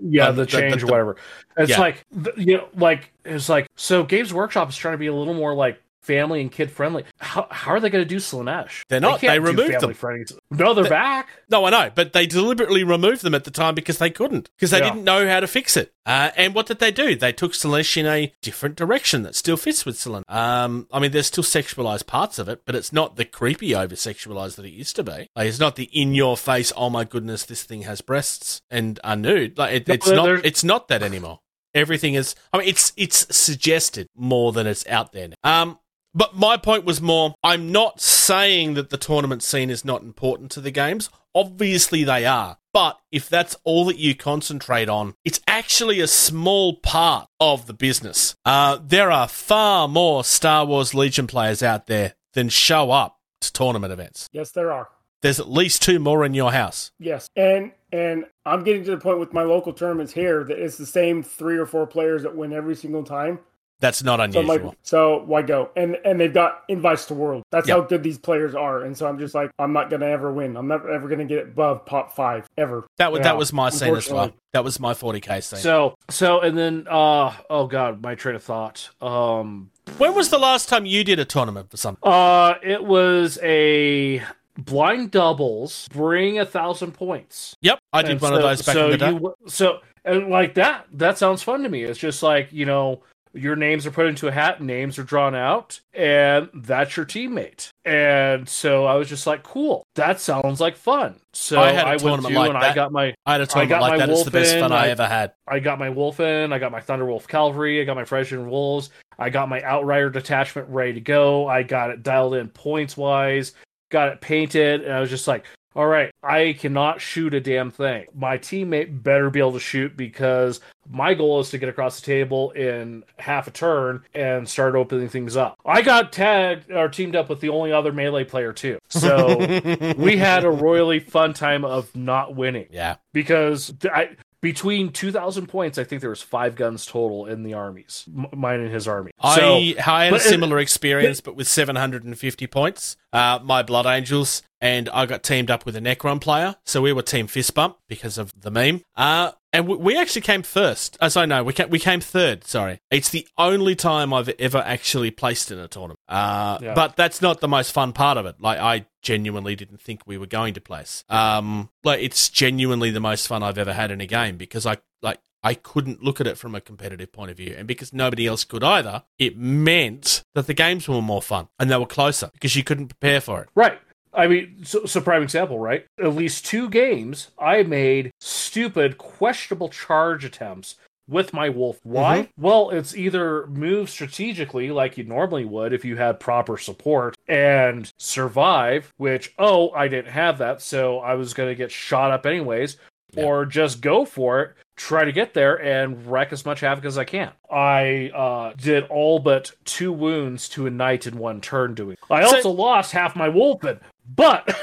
yeah, 0.00 0.28
Uh, 0.28 0.32
the 0.32 0.42
the- 0.42 0.46
change 0.46 0.80
the- 0.82 0.86
or 0.86 0.90
whatever. 0.90 1.16
It's 1.56 1.70
Yeah. 1.70 1.80
like 1.80 2.04
you 2.36 2.58
know, 2.58 2.68
like 2.76 3.12
it's 3.24 3.48
like 3.48 3.66
so. 3.76 4.02
Games 4.04 4.32
Workshop 4.32 4.68
is 4.68 4.76
trying 4.76 4.94
to 4.94 4.98
be 4.98 5.06
a 5.06 5.14
little 5.14 5.34
more 5.34 5.54
like 5.54 5.80
family 6.06 6.40
and 6.40 6.50
kid 6.52 6.70
friendly. 6.70 7.04
How 7.18 7.46
how 7.50 7.72
are 7.72 7.80
they 7.80 7.90
going 7.90 8.04
to 8.04 8.08
do 8.08 8.16
Slaanesh? 8.16 8.84
They're 8.88 9.00
not. 9.00 9.20
They 9.20 9.38
do 9.38 9.44
removed 9.44 9.80
them. 9.80 9.94
friendly- 9.94 10.24
No, 10.50 10.72
they're 10.74 10.84
They- 10.84 10.90
back. 10.90 11.28
No, 11.50 11.64
I 11.64 11.70
know, 11.70 11.90
but 11.94 12.12
they 12.12 12.26
deliberately 12.26 12.84
removed 12.84 13.22
them 13.22 13.34
at 13.34 13.44
the 13.44 13.50
time 13.50 13.74
because 13.74 13.98
they 13.98 14.10
couldn't, 14.10 14.50
because 14.56 14.70
they 14.70 14.78
Yeah. 14.78 14.90
didn't 14.90 15.04
know 15.04 15.28
how 15.28 15.40
to 15.40 15.46
fix 15.46 15.76
it. 15.76 15.92
Uh, 16.06 16.30
and 16.36 16.54
what 16.54 16.66
did 16.66 16.78
they 16.78 16.92
do? 16.92 17.16
They 17.16 17.32
took 17.32 17.52
Celeste 17.54 17.96
in 17.96 18.06
a 18.06 18.32
different 18.40 18.76
direction 18.76 19.22
that 19.24 19.34
still 19.34 19.56
fits 19.56 19.84
with 19.84 19.98
Celeste. 19.98 20.24
Um, 20.28 20.86
I 20.92 21.00
mean, 21.00 21.10
there's 21.10 21.26
still 21.26 21.42
sexualized 21.44 22.06
parts 22.06 22.38
of 22.38 22.48
it, 22.48 22.62
but 22.64 22.74
it's 22.76 22.92
not 22.92 23.16
the 23.16 23.24
creepy 23.24 23.74
over 23.74 23.94
sexualized 23.96 24.54
that 24.56 24.64
it 24.64 24.72
used 24.72 24.94
to 24.96 25.02
be. 25.02 25.28
Like, 25.34 25.48
it's 25.48 25.58
not 25.58 25.74
the 25.76 25.84
in 25.92 26.14
your 26.14 26.36
face, 26.36 26.72
oh 26.76 26.90
my 26.90 27.04
goodness, 27.04 27.44
this 27.44 27.64
thing 27.64 27.82
has 27.82 28.00
breasts 28.00 28.60
and 28.70 29.00
are 29.02 29.16
nude. 29.16 29.58
Like, 29.58 29.74
it, 29.74 29.88
No, 29.88 29.94
it's 29.94 30.08
not. 30.08 30.44
It's 30.46 30.64
not 30.64 30.88
that 30.88 31.02
anymore. 31.02 31.40
Everything 31.74 32.14
is. 32.14 32.34
I 32.52 32.58
mean, 32.58 32.68
it's 32.68 32.92
it's 32.96 33.26
suggested 33.36 34.08
more 34.16 34.52
than 34.52 34.66
it's 34.66 34.86
out 34.86 35.12
there. 35.12 35.28
Now. 35.28 35.62
Um, 35.62 35.78
but 36.16 36.34
my 36.34 36.56
point 36.56 36.84
was 36.84 37.00
more 37.00 37.34
I'm 37.44 37.70
not 37.70 38.00
saying 38.00 38.74
that 38.74 38.90
the 38.90 38.96
tournament 38.96 39.42
scene 39.42 39.70
is 39.70 39.84
not 39.84 40.02
important 40.02 40.50
to 40.52 40.60
the 40.60 40.70
games. 40.72 41.10
Obviously, 41.34 42.02
they 42.02 42.24
are. 42.24 42.56
But 42.72 42.98
if 43.12 43.28
that's 43.28 43.56
all 43.64 43.84
that 43.86 43.98
you 43.98 44.14
concentrate 44.14 44.88
on, 44.88 45.14
it's 45.24 45.40
actually 45.46 46.00
a 46.00 46.06
small 46.06 46.76
part 46.76 47.28
of 47.40 47.66
the 47.66 47.72
business. 47.72 48.34
Uh, 48.44 48.78
there 48.82 49.10
are 49.10 49.28
far 49.28 49.86
more 49.86 50.24
Star 50.24 50.64
Wars 50.64 50.94
Legion 50.94 51.26
players 51.26 51.62
out 51.62 51.86
there 51.86 52.14
than 52.34 52.48
show 52.48 52.90
up 52.90 53.18
to 53.40 53.52
tournament 53.52 53.92
events. 53.92 54.28
Yes, 54.32 54.50
there 54.50 54.72
are. 54.72 54.88
There's 55.22 55.40
at 55.40 55.50
least 55.50 55.82
two 55.82 55.98
more 55.98 56.24
in 56.24 56.34
your 56.34 56.52
house. 56.52 56.92
Yes, 56.98 57.28
and 57.36 57.72
and 57.92 58.26
I'm 58.44 58.62
getting 58.62 58.84
to 58.84 58.90
the 58.90 58.98
point 58.98 59.18
with 59.18 59.32
my 59.32 59.42
local 59.42 59.72
tournaments 59.72 60.12
here 60.12 60.44
that 60.44 60.58
it's 60.58 60.76
the 60.76 60.86
same 60.86 61.22
three 61.22 61.56
or 61.56 61.66
four 61.66 61.86
players 61.86 62.22
that 62.22 62.36
win 62.36 62.52
every 62.52 62.76
single 62.76 63.04
time. 63.04 63.38
That's 63.80 64.02
not 64.02 64.18
So 64.18 64.40
unusual. 64.40 64.68
like, 64.68 64.78
so 64.82 65.22
why 65.26 65.42
go? 65.42 65.68
And 65.76 65.96
and 66.04 66.18
they've 66.18 66.32
got 66.32 66.62
invites 66.68 67.04
to 67.06 67.14
world. 67.14 67.42
That's 67.50 67.68
Yep. 67.68 67.76
how 67.76 67.82
good 67.84 68.02
these 68.02 68.16
players 68.18 68.54
are. 68.54 68.82
And 68.82 68.96
so 68.96 69.06
I'm 69.06 69.18
just 69.18 69.34
like, 69.34 69.50
I'm 69.58 69.72
not 69.74 69.90
gonna 69.90 70.06
ever 70.06 70.32
win. 70.32 70.56
I'm 70.56 70.66
never 70.68 70.90
ever 70.90 71.08
gonna 71.08 71.26
get 71.26 71.44
above 71.44 71.84
pop 71.84 72.14
five 72.16 72.46
ever. 72.56 72.86
that, 72.96 73.12
was 73.12 73.18
yeah, 73.18 73.24
that 73.24 73.36
was 73.36 73.52
my 73.52 73.68
scene 73.68 73.94
as 73.94 74.08
well. 74.10 74.32
That 74.54 74.64
was 74.64 74.80
my 74.80 74.94
40k 74.94 75.42
scene. 75.42 75.58
So 75.58 75.94
so 76.08 76.40
and 76.40 76.56
then 76.56 76.86
uh 76.90 77.32
oh 77.50 77.66
god, 77.66 78.02
my 78.02 78.14
train 78.14 78.34
of 78.34 78.42
thought. 78.42 78.88
Um 79.02 79.70
when 79.98 80.14
was 80.14 80.30
the 80.30 80.38
last 80.38 80.68
time 80.70 80.86
you 80.86 81.04
did 81.04 81.18
a 81.18 81.24
tournament 81.24 81.70
for 81.70 81.76
something? 81.76 82.02
Uh, 82.10 82.54
it 82.62 82.82
was 82.84 83.38
a 83.42 84.20
blind 84.58 85.10
doubles 85.12 85.86
bring 85.92 86.38
a 86.38 86.46
thousand 86.46 86.92
points. 86.92 87.54
Yep, 87.60 87.78
I 87.92 88.02
did 88.02 88.12
And 88.12 88.20
one 88.22 88.32
of 88.32 88.40
so- 88.40 88.48
those 88.48 88.62
back 88.62 88.72
so 88.74 88.84
in 88.86 88.90
the 88.92 88.96
day. 88.98 89.10
you- 89.12 89.34
so 89.46 89.78
and 90.04 90.28
like 90.28 90.54
that, 90.54 90.86
that 90.94 91.18
sounds 91.18 91.42
fun 91.42 91.62
to 91.64 91.68
me. 91.68 91.82
It's 91.82 91.98
just 91.98 92.22
like 92.22 92.48
you 92.52 92.64
know, 92.64 93.02
your 93.36 93.56
names 93.56 93.86
are 93.86 93.90
put 93.90 94.06
into 94.06 94.28
a 94.28 94.32
hat, 94.32 94.60
names 94.62 94.98
are 94.98 95.02
drawn 95.02 95.34
out, 95.34 95.80
and 95.94 96.48
that's 96.54 96.96
your 96.96 97.06
teammate. 97.06 97.70
And 97.84 98.48
so 98.48 98.84
I 98.86 98.94
was 98.94 99.08
just 99.08 99.26
like, 99.26 99.42
cool, 99.42 99.84
that 99.94 100.20
sounds 100.20 100.60
like 100.60 100.76
fun. 100.76 101.20
So 101.32 101.60
I 101.60 101.72
had 101.72 101.86
a 101.86 101.98
tournament 101.98 102.34
to 102.34 102.38
like 102.40 102.48
and 102.48 102.58
I 102.58 102.60
that. 102.68 102.74
got 102.74 102.92
my 102.92 103.14
I 103.26 103.32
had 103.32 103.40
a 103.42 103.46
tournament 103.46 103.68
got 103.68 103.80
like 103.82 103.92
my 103.92 104.06
that. 104.06 104.08
It's 104.10 104.24
the 104.24 104.30
best 104.30 104.58
fun 104.58 104.72
I 104.72 104.86
I- 104.86 104.88
ever 104.88 105.06
had. 105.06 105.32
I 105.46 105.60
got 105.60 105.78
my 105.78 105.88
Wulfen, 105.88 106.52
I 106.52 106.58
got 106.58 106.72
my 106.72 106.80
Thunderwolf 106.80 107.28
cavalry, 107.28 107.80
I 107.80 107.84
got 107.84 107.96
my 107.96 108.04
Fenrisian 108.04 108.48
wolves, 108.48 108.90
I 109.18 109.30
got 109.30 109.48
my 109.48 109.62
outrider 109.62 110.10
detachment 110.10 110.68
ready 110.68 110.94
to 110.94 111.00
go. 111.00 111.46
I 111.46 111.62
got 111.62 111.90
it 111.90 112.02
dialed 112.02 112.34
in 112.34 112.48
points 112.48 112.96
wise, 112.96 113.52
got 113.90 114.08
it 114.08 114.20
painted, 114.20 114.82
and 114.82 114.92
I 114.92 115.00
was 115.00 115.10
just 115.10 115.28
like, 115.28 115.44
all 115.76 115.86
right, 115.86 116.10
I 116.22 116.56
cannot 116.58 117.02
shoot 117.02 117.34
a 117.34 117.40
damn 117.40 117.70
thing. 117.70 118.06
My 118.14 118.38
teammate 118.38 119.02
better 119.02 119.28
be 119.28 119.40
able 119.40 119.52
to 119.52 119.60
shoot 119.60 119.94
because 119.94 120.60
my 120.88 121.12
goal 121.12 121.40
is 121.40 121.50
to 121.50 121.58
get 121.58 121.68
across 121.68 122.00
the 122.00 122.06
table 122.06 122.50
in 122.52 123.04
half 123.18 123.46
a 123.46 123.50
turn 123.50 124.02
and 124.14 124.48
start 124.48 124.74
opening 124.74 125.10
things 125.10 125.36
up. 125.36 125.58
I 125.66 125.82
got 125.82 126.14
tagged 126.14 126.70
or 126.70 126.88
teamed 126.88 127.14
up 127.14 127.28
with 127.28 127.40
the 127.40 127.50
only 127.50 127.72
other 127.72 127.92
melee 127.92 128.24
player 128.24 128.54
too. 128.54 128.78
So 128.88 129.36
we 129.98 130.16
had 130.16 130.44
a 130.44 130.50
royally 130.50 130.98
fun 130.98 131.34
time 131.34 131.62
of 131.62 131.94
not 131.94 132.34
winning 132.34 132.68
yeah. 132.70 132.96
because 133.12 133.74
I, 133.84 134.16
between 134.46 134.92
2000 134.92 135.48
points 135.48 135.76
i 135.76 135.82
think 135.82 136.00
there 136.00 136.10
was 136.10 136.22
five 136.22 136.54
guns 136.54 136.86
total 136.86 137.26
in 137.26 137.42
the 137.42 137.52
armies 137.52 138.04
m- 138.16 138.26
mine 138.32 138.60
and 138.60 138.72
his 138.72 138.86
army 138.86 139.10
so 139.20 139.56
I, 139.56 139.74
I 139.76 139.82
had 140.04 140.08
a 140.08 140.10
but 140.12 140.20
similar 140.20 140.58
experience, 140.60 141.20
but 141.20 141.34
with 141.34 141.48
750 141.48 142.46
points. 142.46 142.96
Uh, 143.12 143.38
my 143.42 143.62
Blood 143.62 143.86
Angels, 143.86 144.42
and 144.60 144.88
I 144.90 145.06
got 145.06 145.22
teamed 145.22 145.50
up 145.50 145.64
with 145.64 145.74
a 145.74 145.80
Necron 145.80 146.20
player, 146.20 146.56
so 146.64 146.82
we 146.82 146.92
were 146.92 147.02
Team 147.02 147.26
Fist 147.26 147.54
Bump 147.54 147.78
because 147.88 148.18
of 148.18 148.32
the 148.38 148.50
meme. 148.50 148.82
Uh, 148.94 149.32
and 149.56 149.68
we, 149.68 149.76
we 149.76 149.98
actually 149.98 150.22
came 150.22 150.42
first. 150.42 150.96
Uh, 151.00 151.08
sorry, 151.08 151.26
no, 151.26 151.42
we 151.44 151.52
came, 151.52 151.70
we 151.70 151.78
came 151.78 152.00
third. 152.00 152.44
Sorry, 152.44 152.80
it's 152.90 153.10
the 153.10 153.26
only 153.38 153.74
time 153.74 154.12
I've 154.12 154.28
ever 154.38 154.58
actually 154.58 155.10
placed 155.10 155.50
in 155.50 155.58
a 155.58 155.68
tournament. 155.68 155.98
Uh, 156.08 156.58
Yeah. 156.62 156.74
but 156.74 156.96
that's 156.96 157.20
not 157.22 157.40
the 157.40 157.48
most 157.48 157.72
fun 157.72 157.92
part 157.92 158.18
of 158.18 158.26
it. 158.26 158.36
Like 158.40 158.58
I 158.58 158.86
genuinely 159.02 159.56
didn't 159.56 159.80
think 159.80 160.02
we 160.06 160.18
were 160.18 160.26
going 160.26 160.54
to 160.54 160.60
place. 160.60 161.04
Um, 161.08 161.70
like 161.84 162.00
it's 162.00 162.28
genuinely 162.28 162.90
the 162.90 163.00
most 163.00 163.26
fun 163.28 163.42
I've 163.42 163.58
ever 163.58 163.72
had 163.72 163.90
in 163.90 164.00
a 164.00 164.06
game 164.06 164.36
because 164.36 164.66
I 164.66 164.78
like 165.02 165.20
I 165.42 165.54
couldn't 165.54 166.02
look 166.02 166.20
at 166.20 166.26
it 166.26 166.36
from 166.38 166.54
a 166.56 166.60
competitive 166.60 167.12
point 167.12 167.30
of 167.30 167.36
view. 167.36 167.54
And 167.56 167.68
because 167.68 167.92
nobody 167.92 168.26
else 168.26 168.42
could 168.42 168.64
either, 168.64 169.04
it 169.18 169.36
meant 169.38 170.22
that 170.34 170.48
the 170.48 170.54
games 170.54 170.88
were 170.88 171.00
more 171.02 171.22
fun 171.22 171.48
and 171.60 171.70
they 171.70 171.76
were 171.76 171.86
closer 171.86 172.30
because 172.32 172.56
you 172.56 172.64
couldn't 172.64 172.88
prepare 172.88 173.20
for 173.20 173.42
it. 173.42 173.48
right 173.54 173.78
i 174.16 174.26
mean 174.26 174.56
so, 174.64 174.84
so 174.86 175.00
prime 175.00 175.22
example 175.22 175.58
right? 175.58 175.86
At 176.02 176.14
least 176.14 176.46
two 176.46 176.68
games 176.70 177.30
i 177.38 177.62
made 177.62 178.10
stupid 178.20 178.98
questionable 178.98 179.68
charge 179.68 180.24
attempts 180.24 180.76
with 181.08 181.32
my 181.32 181.48
wolf. 181.48 181.78
Why? 181.84 182.30
Well 182.36 182.70
it's 182.70 182.96
either 182.96 183.46
move 183.46 183.88
strategically 183.88 184.72
like 184.72 184.98
you 184.98 185.04
normally 185.04 185.44
would 185.44 185.72
if 185.72 185.84
you 185.84 185.96
had 185.96 186.18
proper 186.18 186.58
support 186.58 187.14
and 187.28 187.92
survive 187.98 188.92
which 188.96 189.32
oh 189.38 189.70
i 189.70 189.86
didn't 189.88 190.10
have 190.10 190.38
that 190.38 190.60
so 190.62 190.98
i 190.98 191.14
was 191.14 191.32
going 191.34 191.48
to 191.48 191.54
get 191.54 191.70
shot 191.70 192.10
up 192.10 192.26
anyways 192.26 192.76
Yeah. 193.14 193.24
or 193.24 193.46
just 193.46 193.80
go 193.80 194.04
for 194.04 194.40
it 194.42 194.54
try 194.74 195.04
to 195.04 195.12
get 195.12 195.32
there 195.32 195.62
and 195.62 196.06
wreck 196.10 196.32
as 196.32 196.44
much 196.44 196.60
havoc 196.60 196.84
as 196.84 196.98
i 196.98 197.04
can. 197.04 197.30
I 197.50 198.10
uh, 198.14 198.52
did 198.56 198.84
all 198.90 199.20
but 199.20 199.52
two 199.64 199.92
wounds 199.92 200.48
to 200.50 200.66
a 200.66 200.70
knight 200.70 201.06
in 201.06 201.16
one 201.18 201.40
turn 201.40 201.74
doing 201.74 201.96
i 202.10 202.24
So- 202.28 202.36
also 202.36 202.50
lost 202.50 202.90
half 202.92 203.14
my 203.14 203.28
Wulfen 203.28 203.78
but 204.08 204.54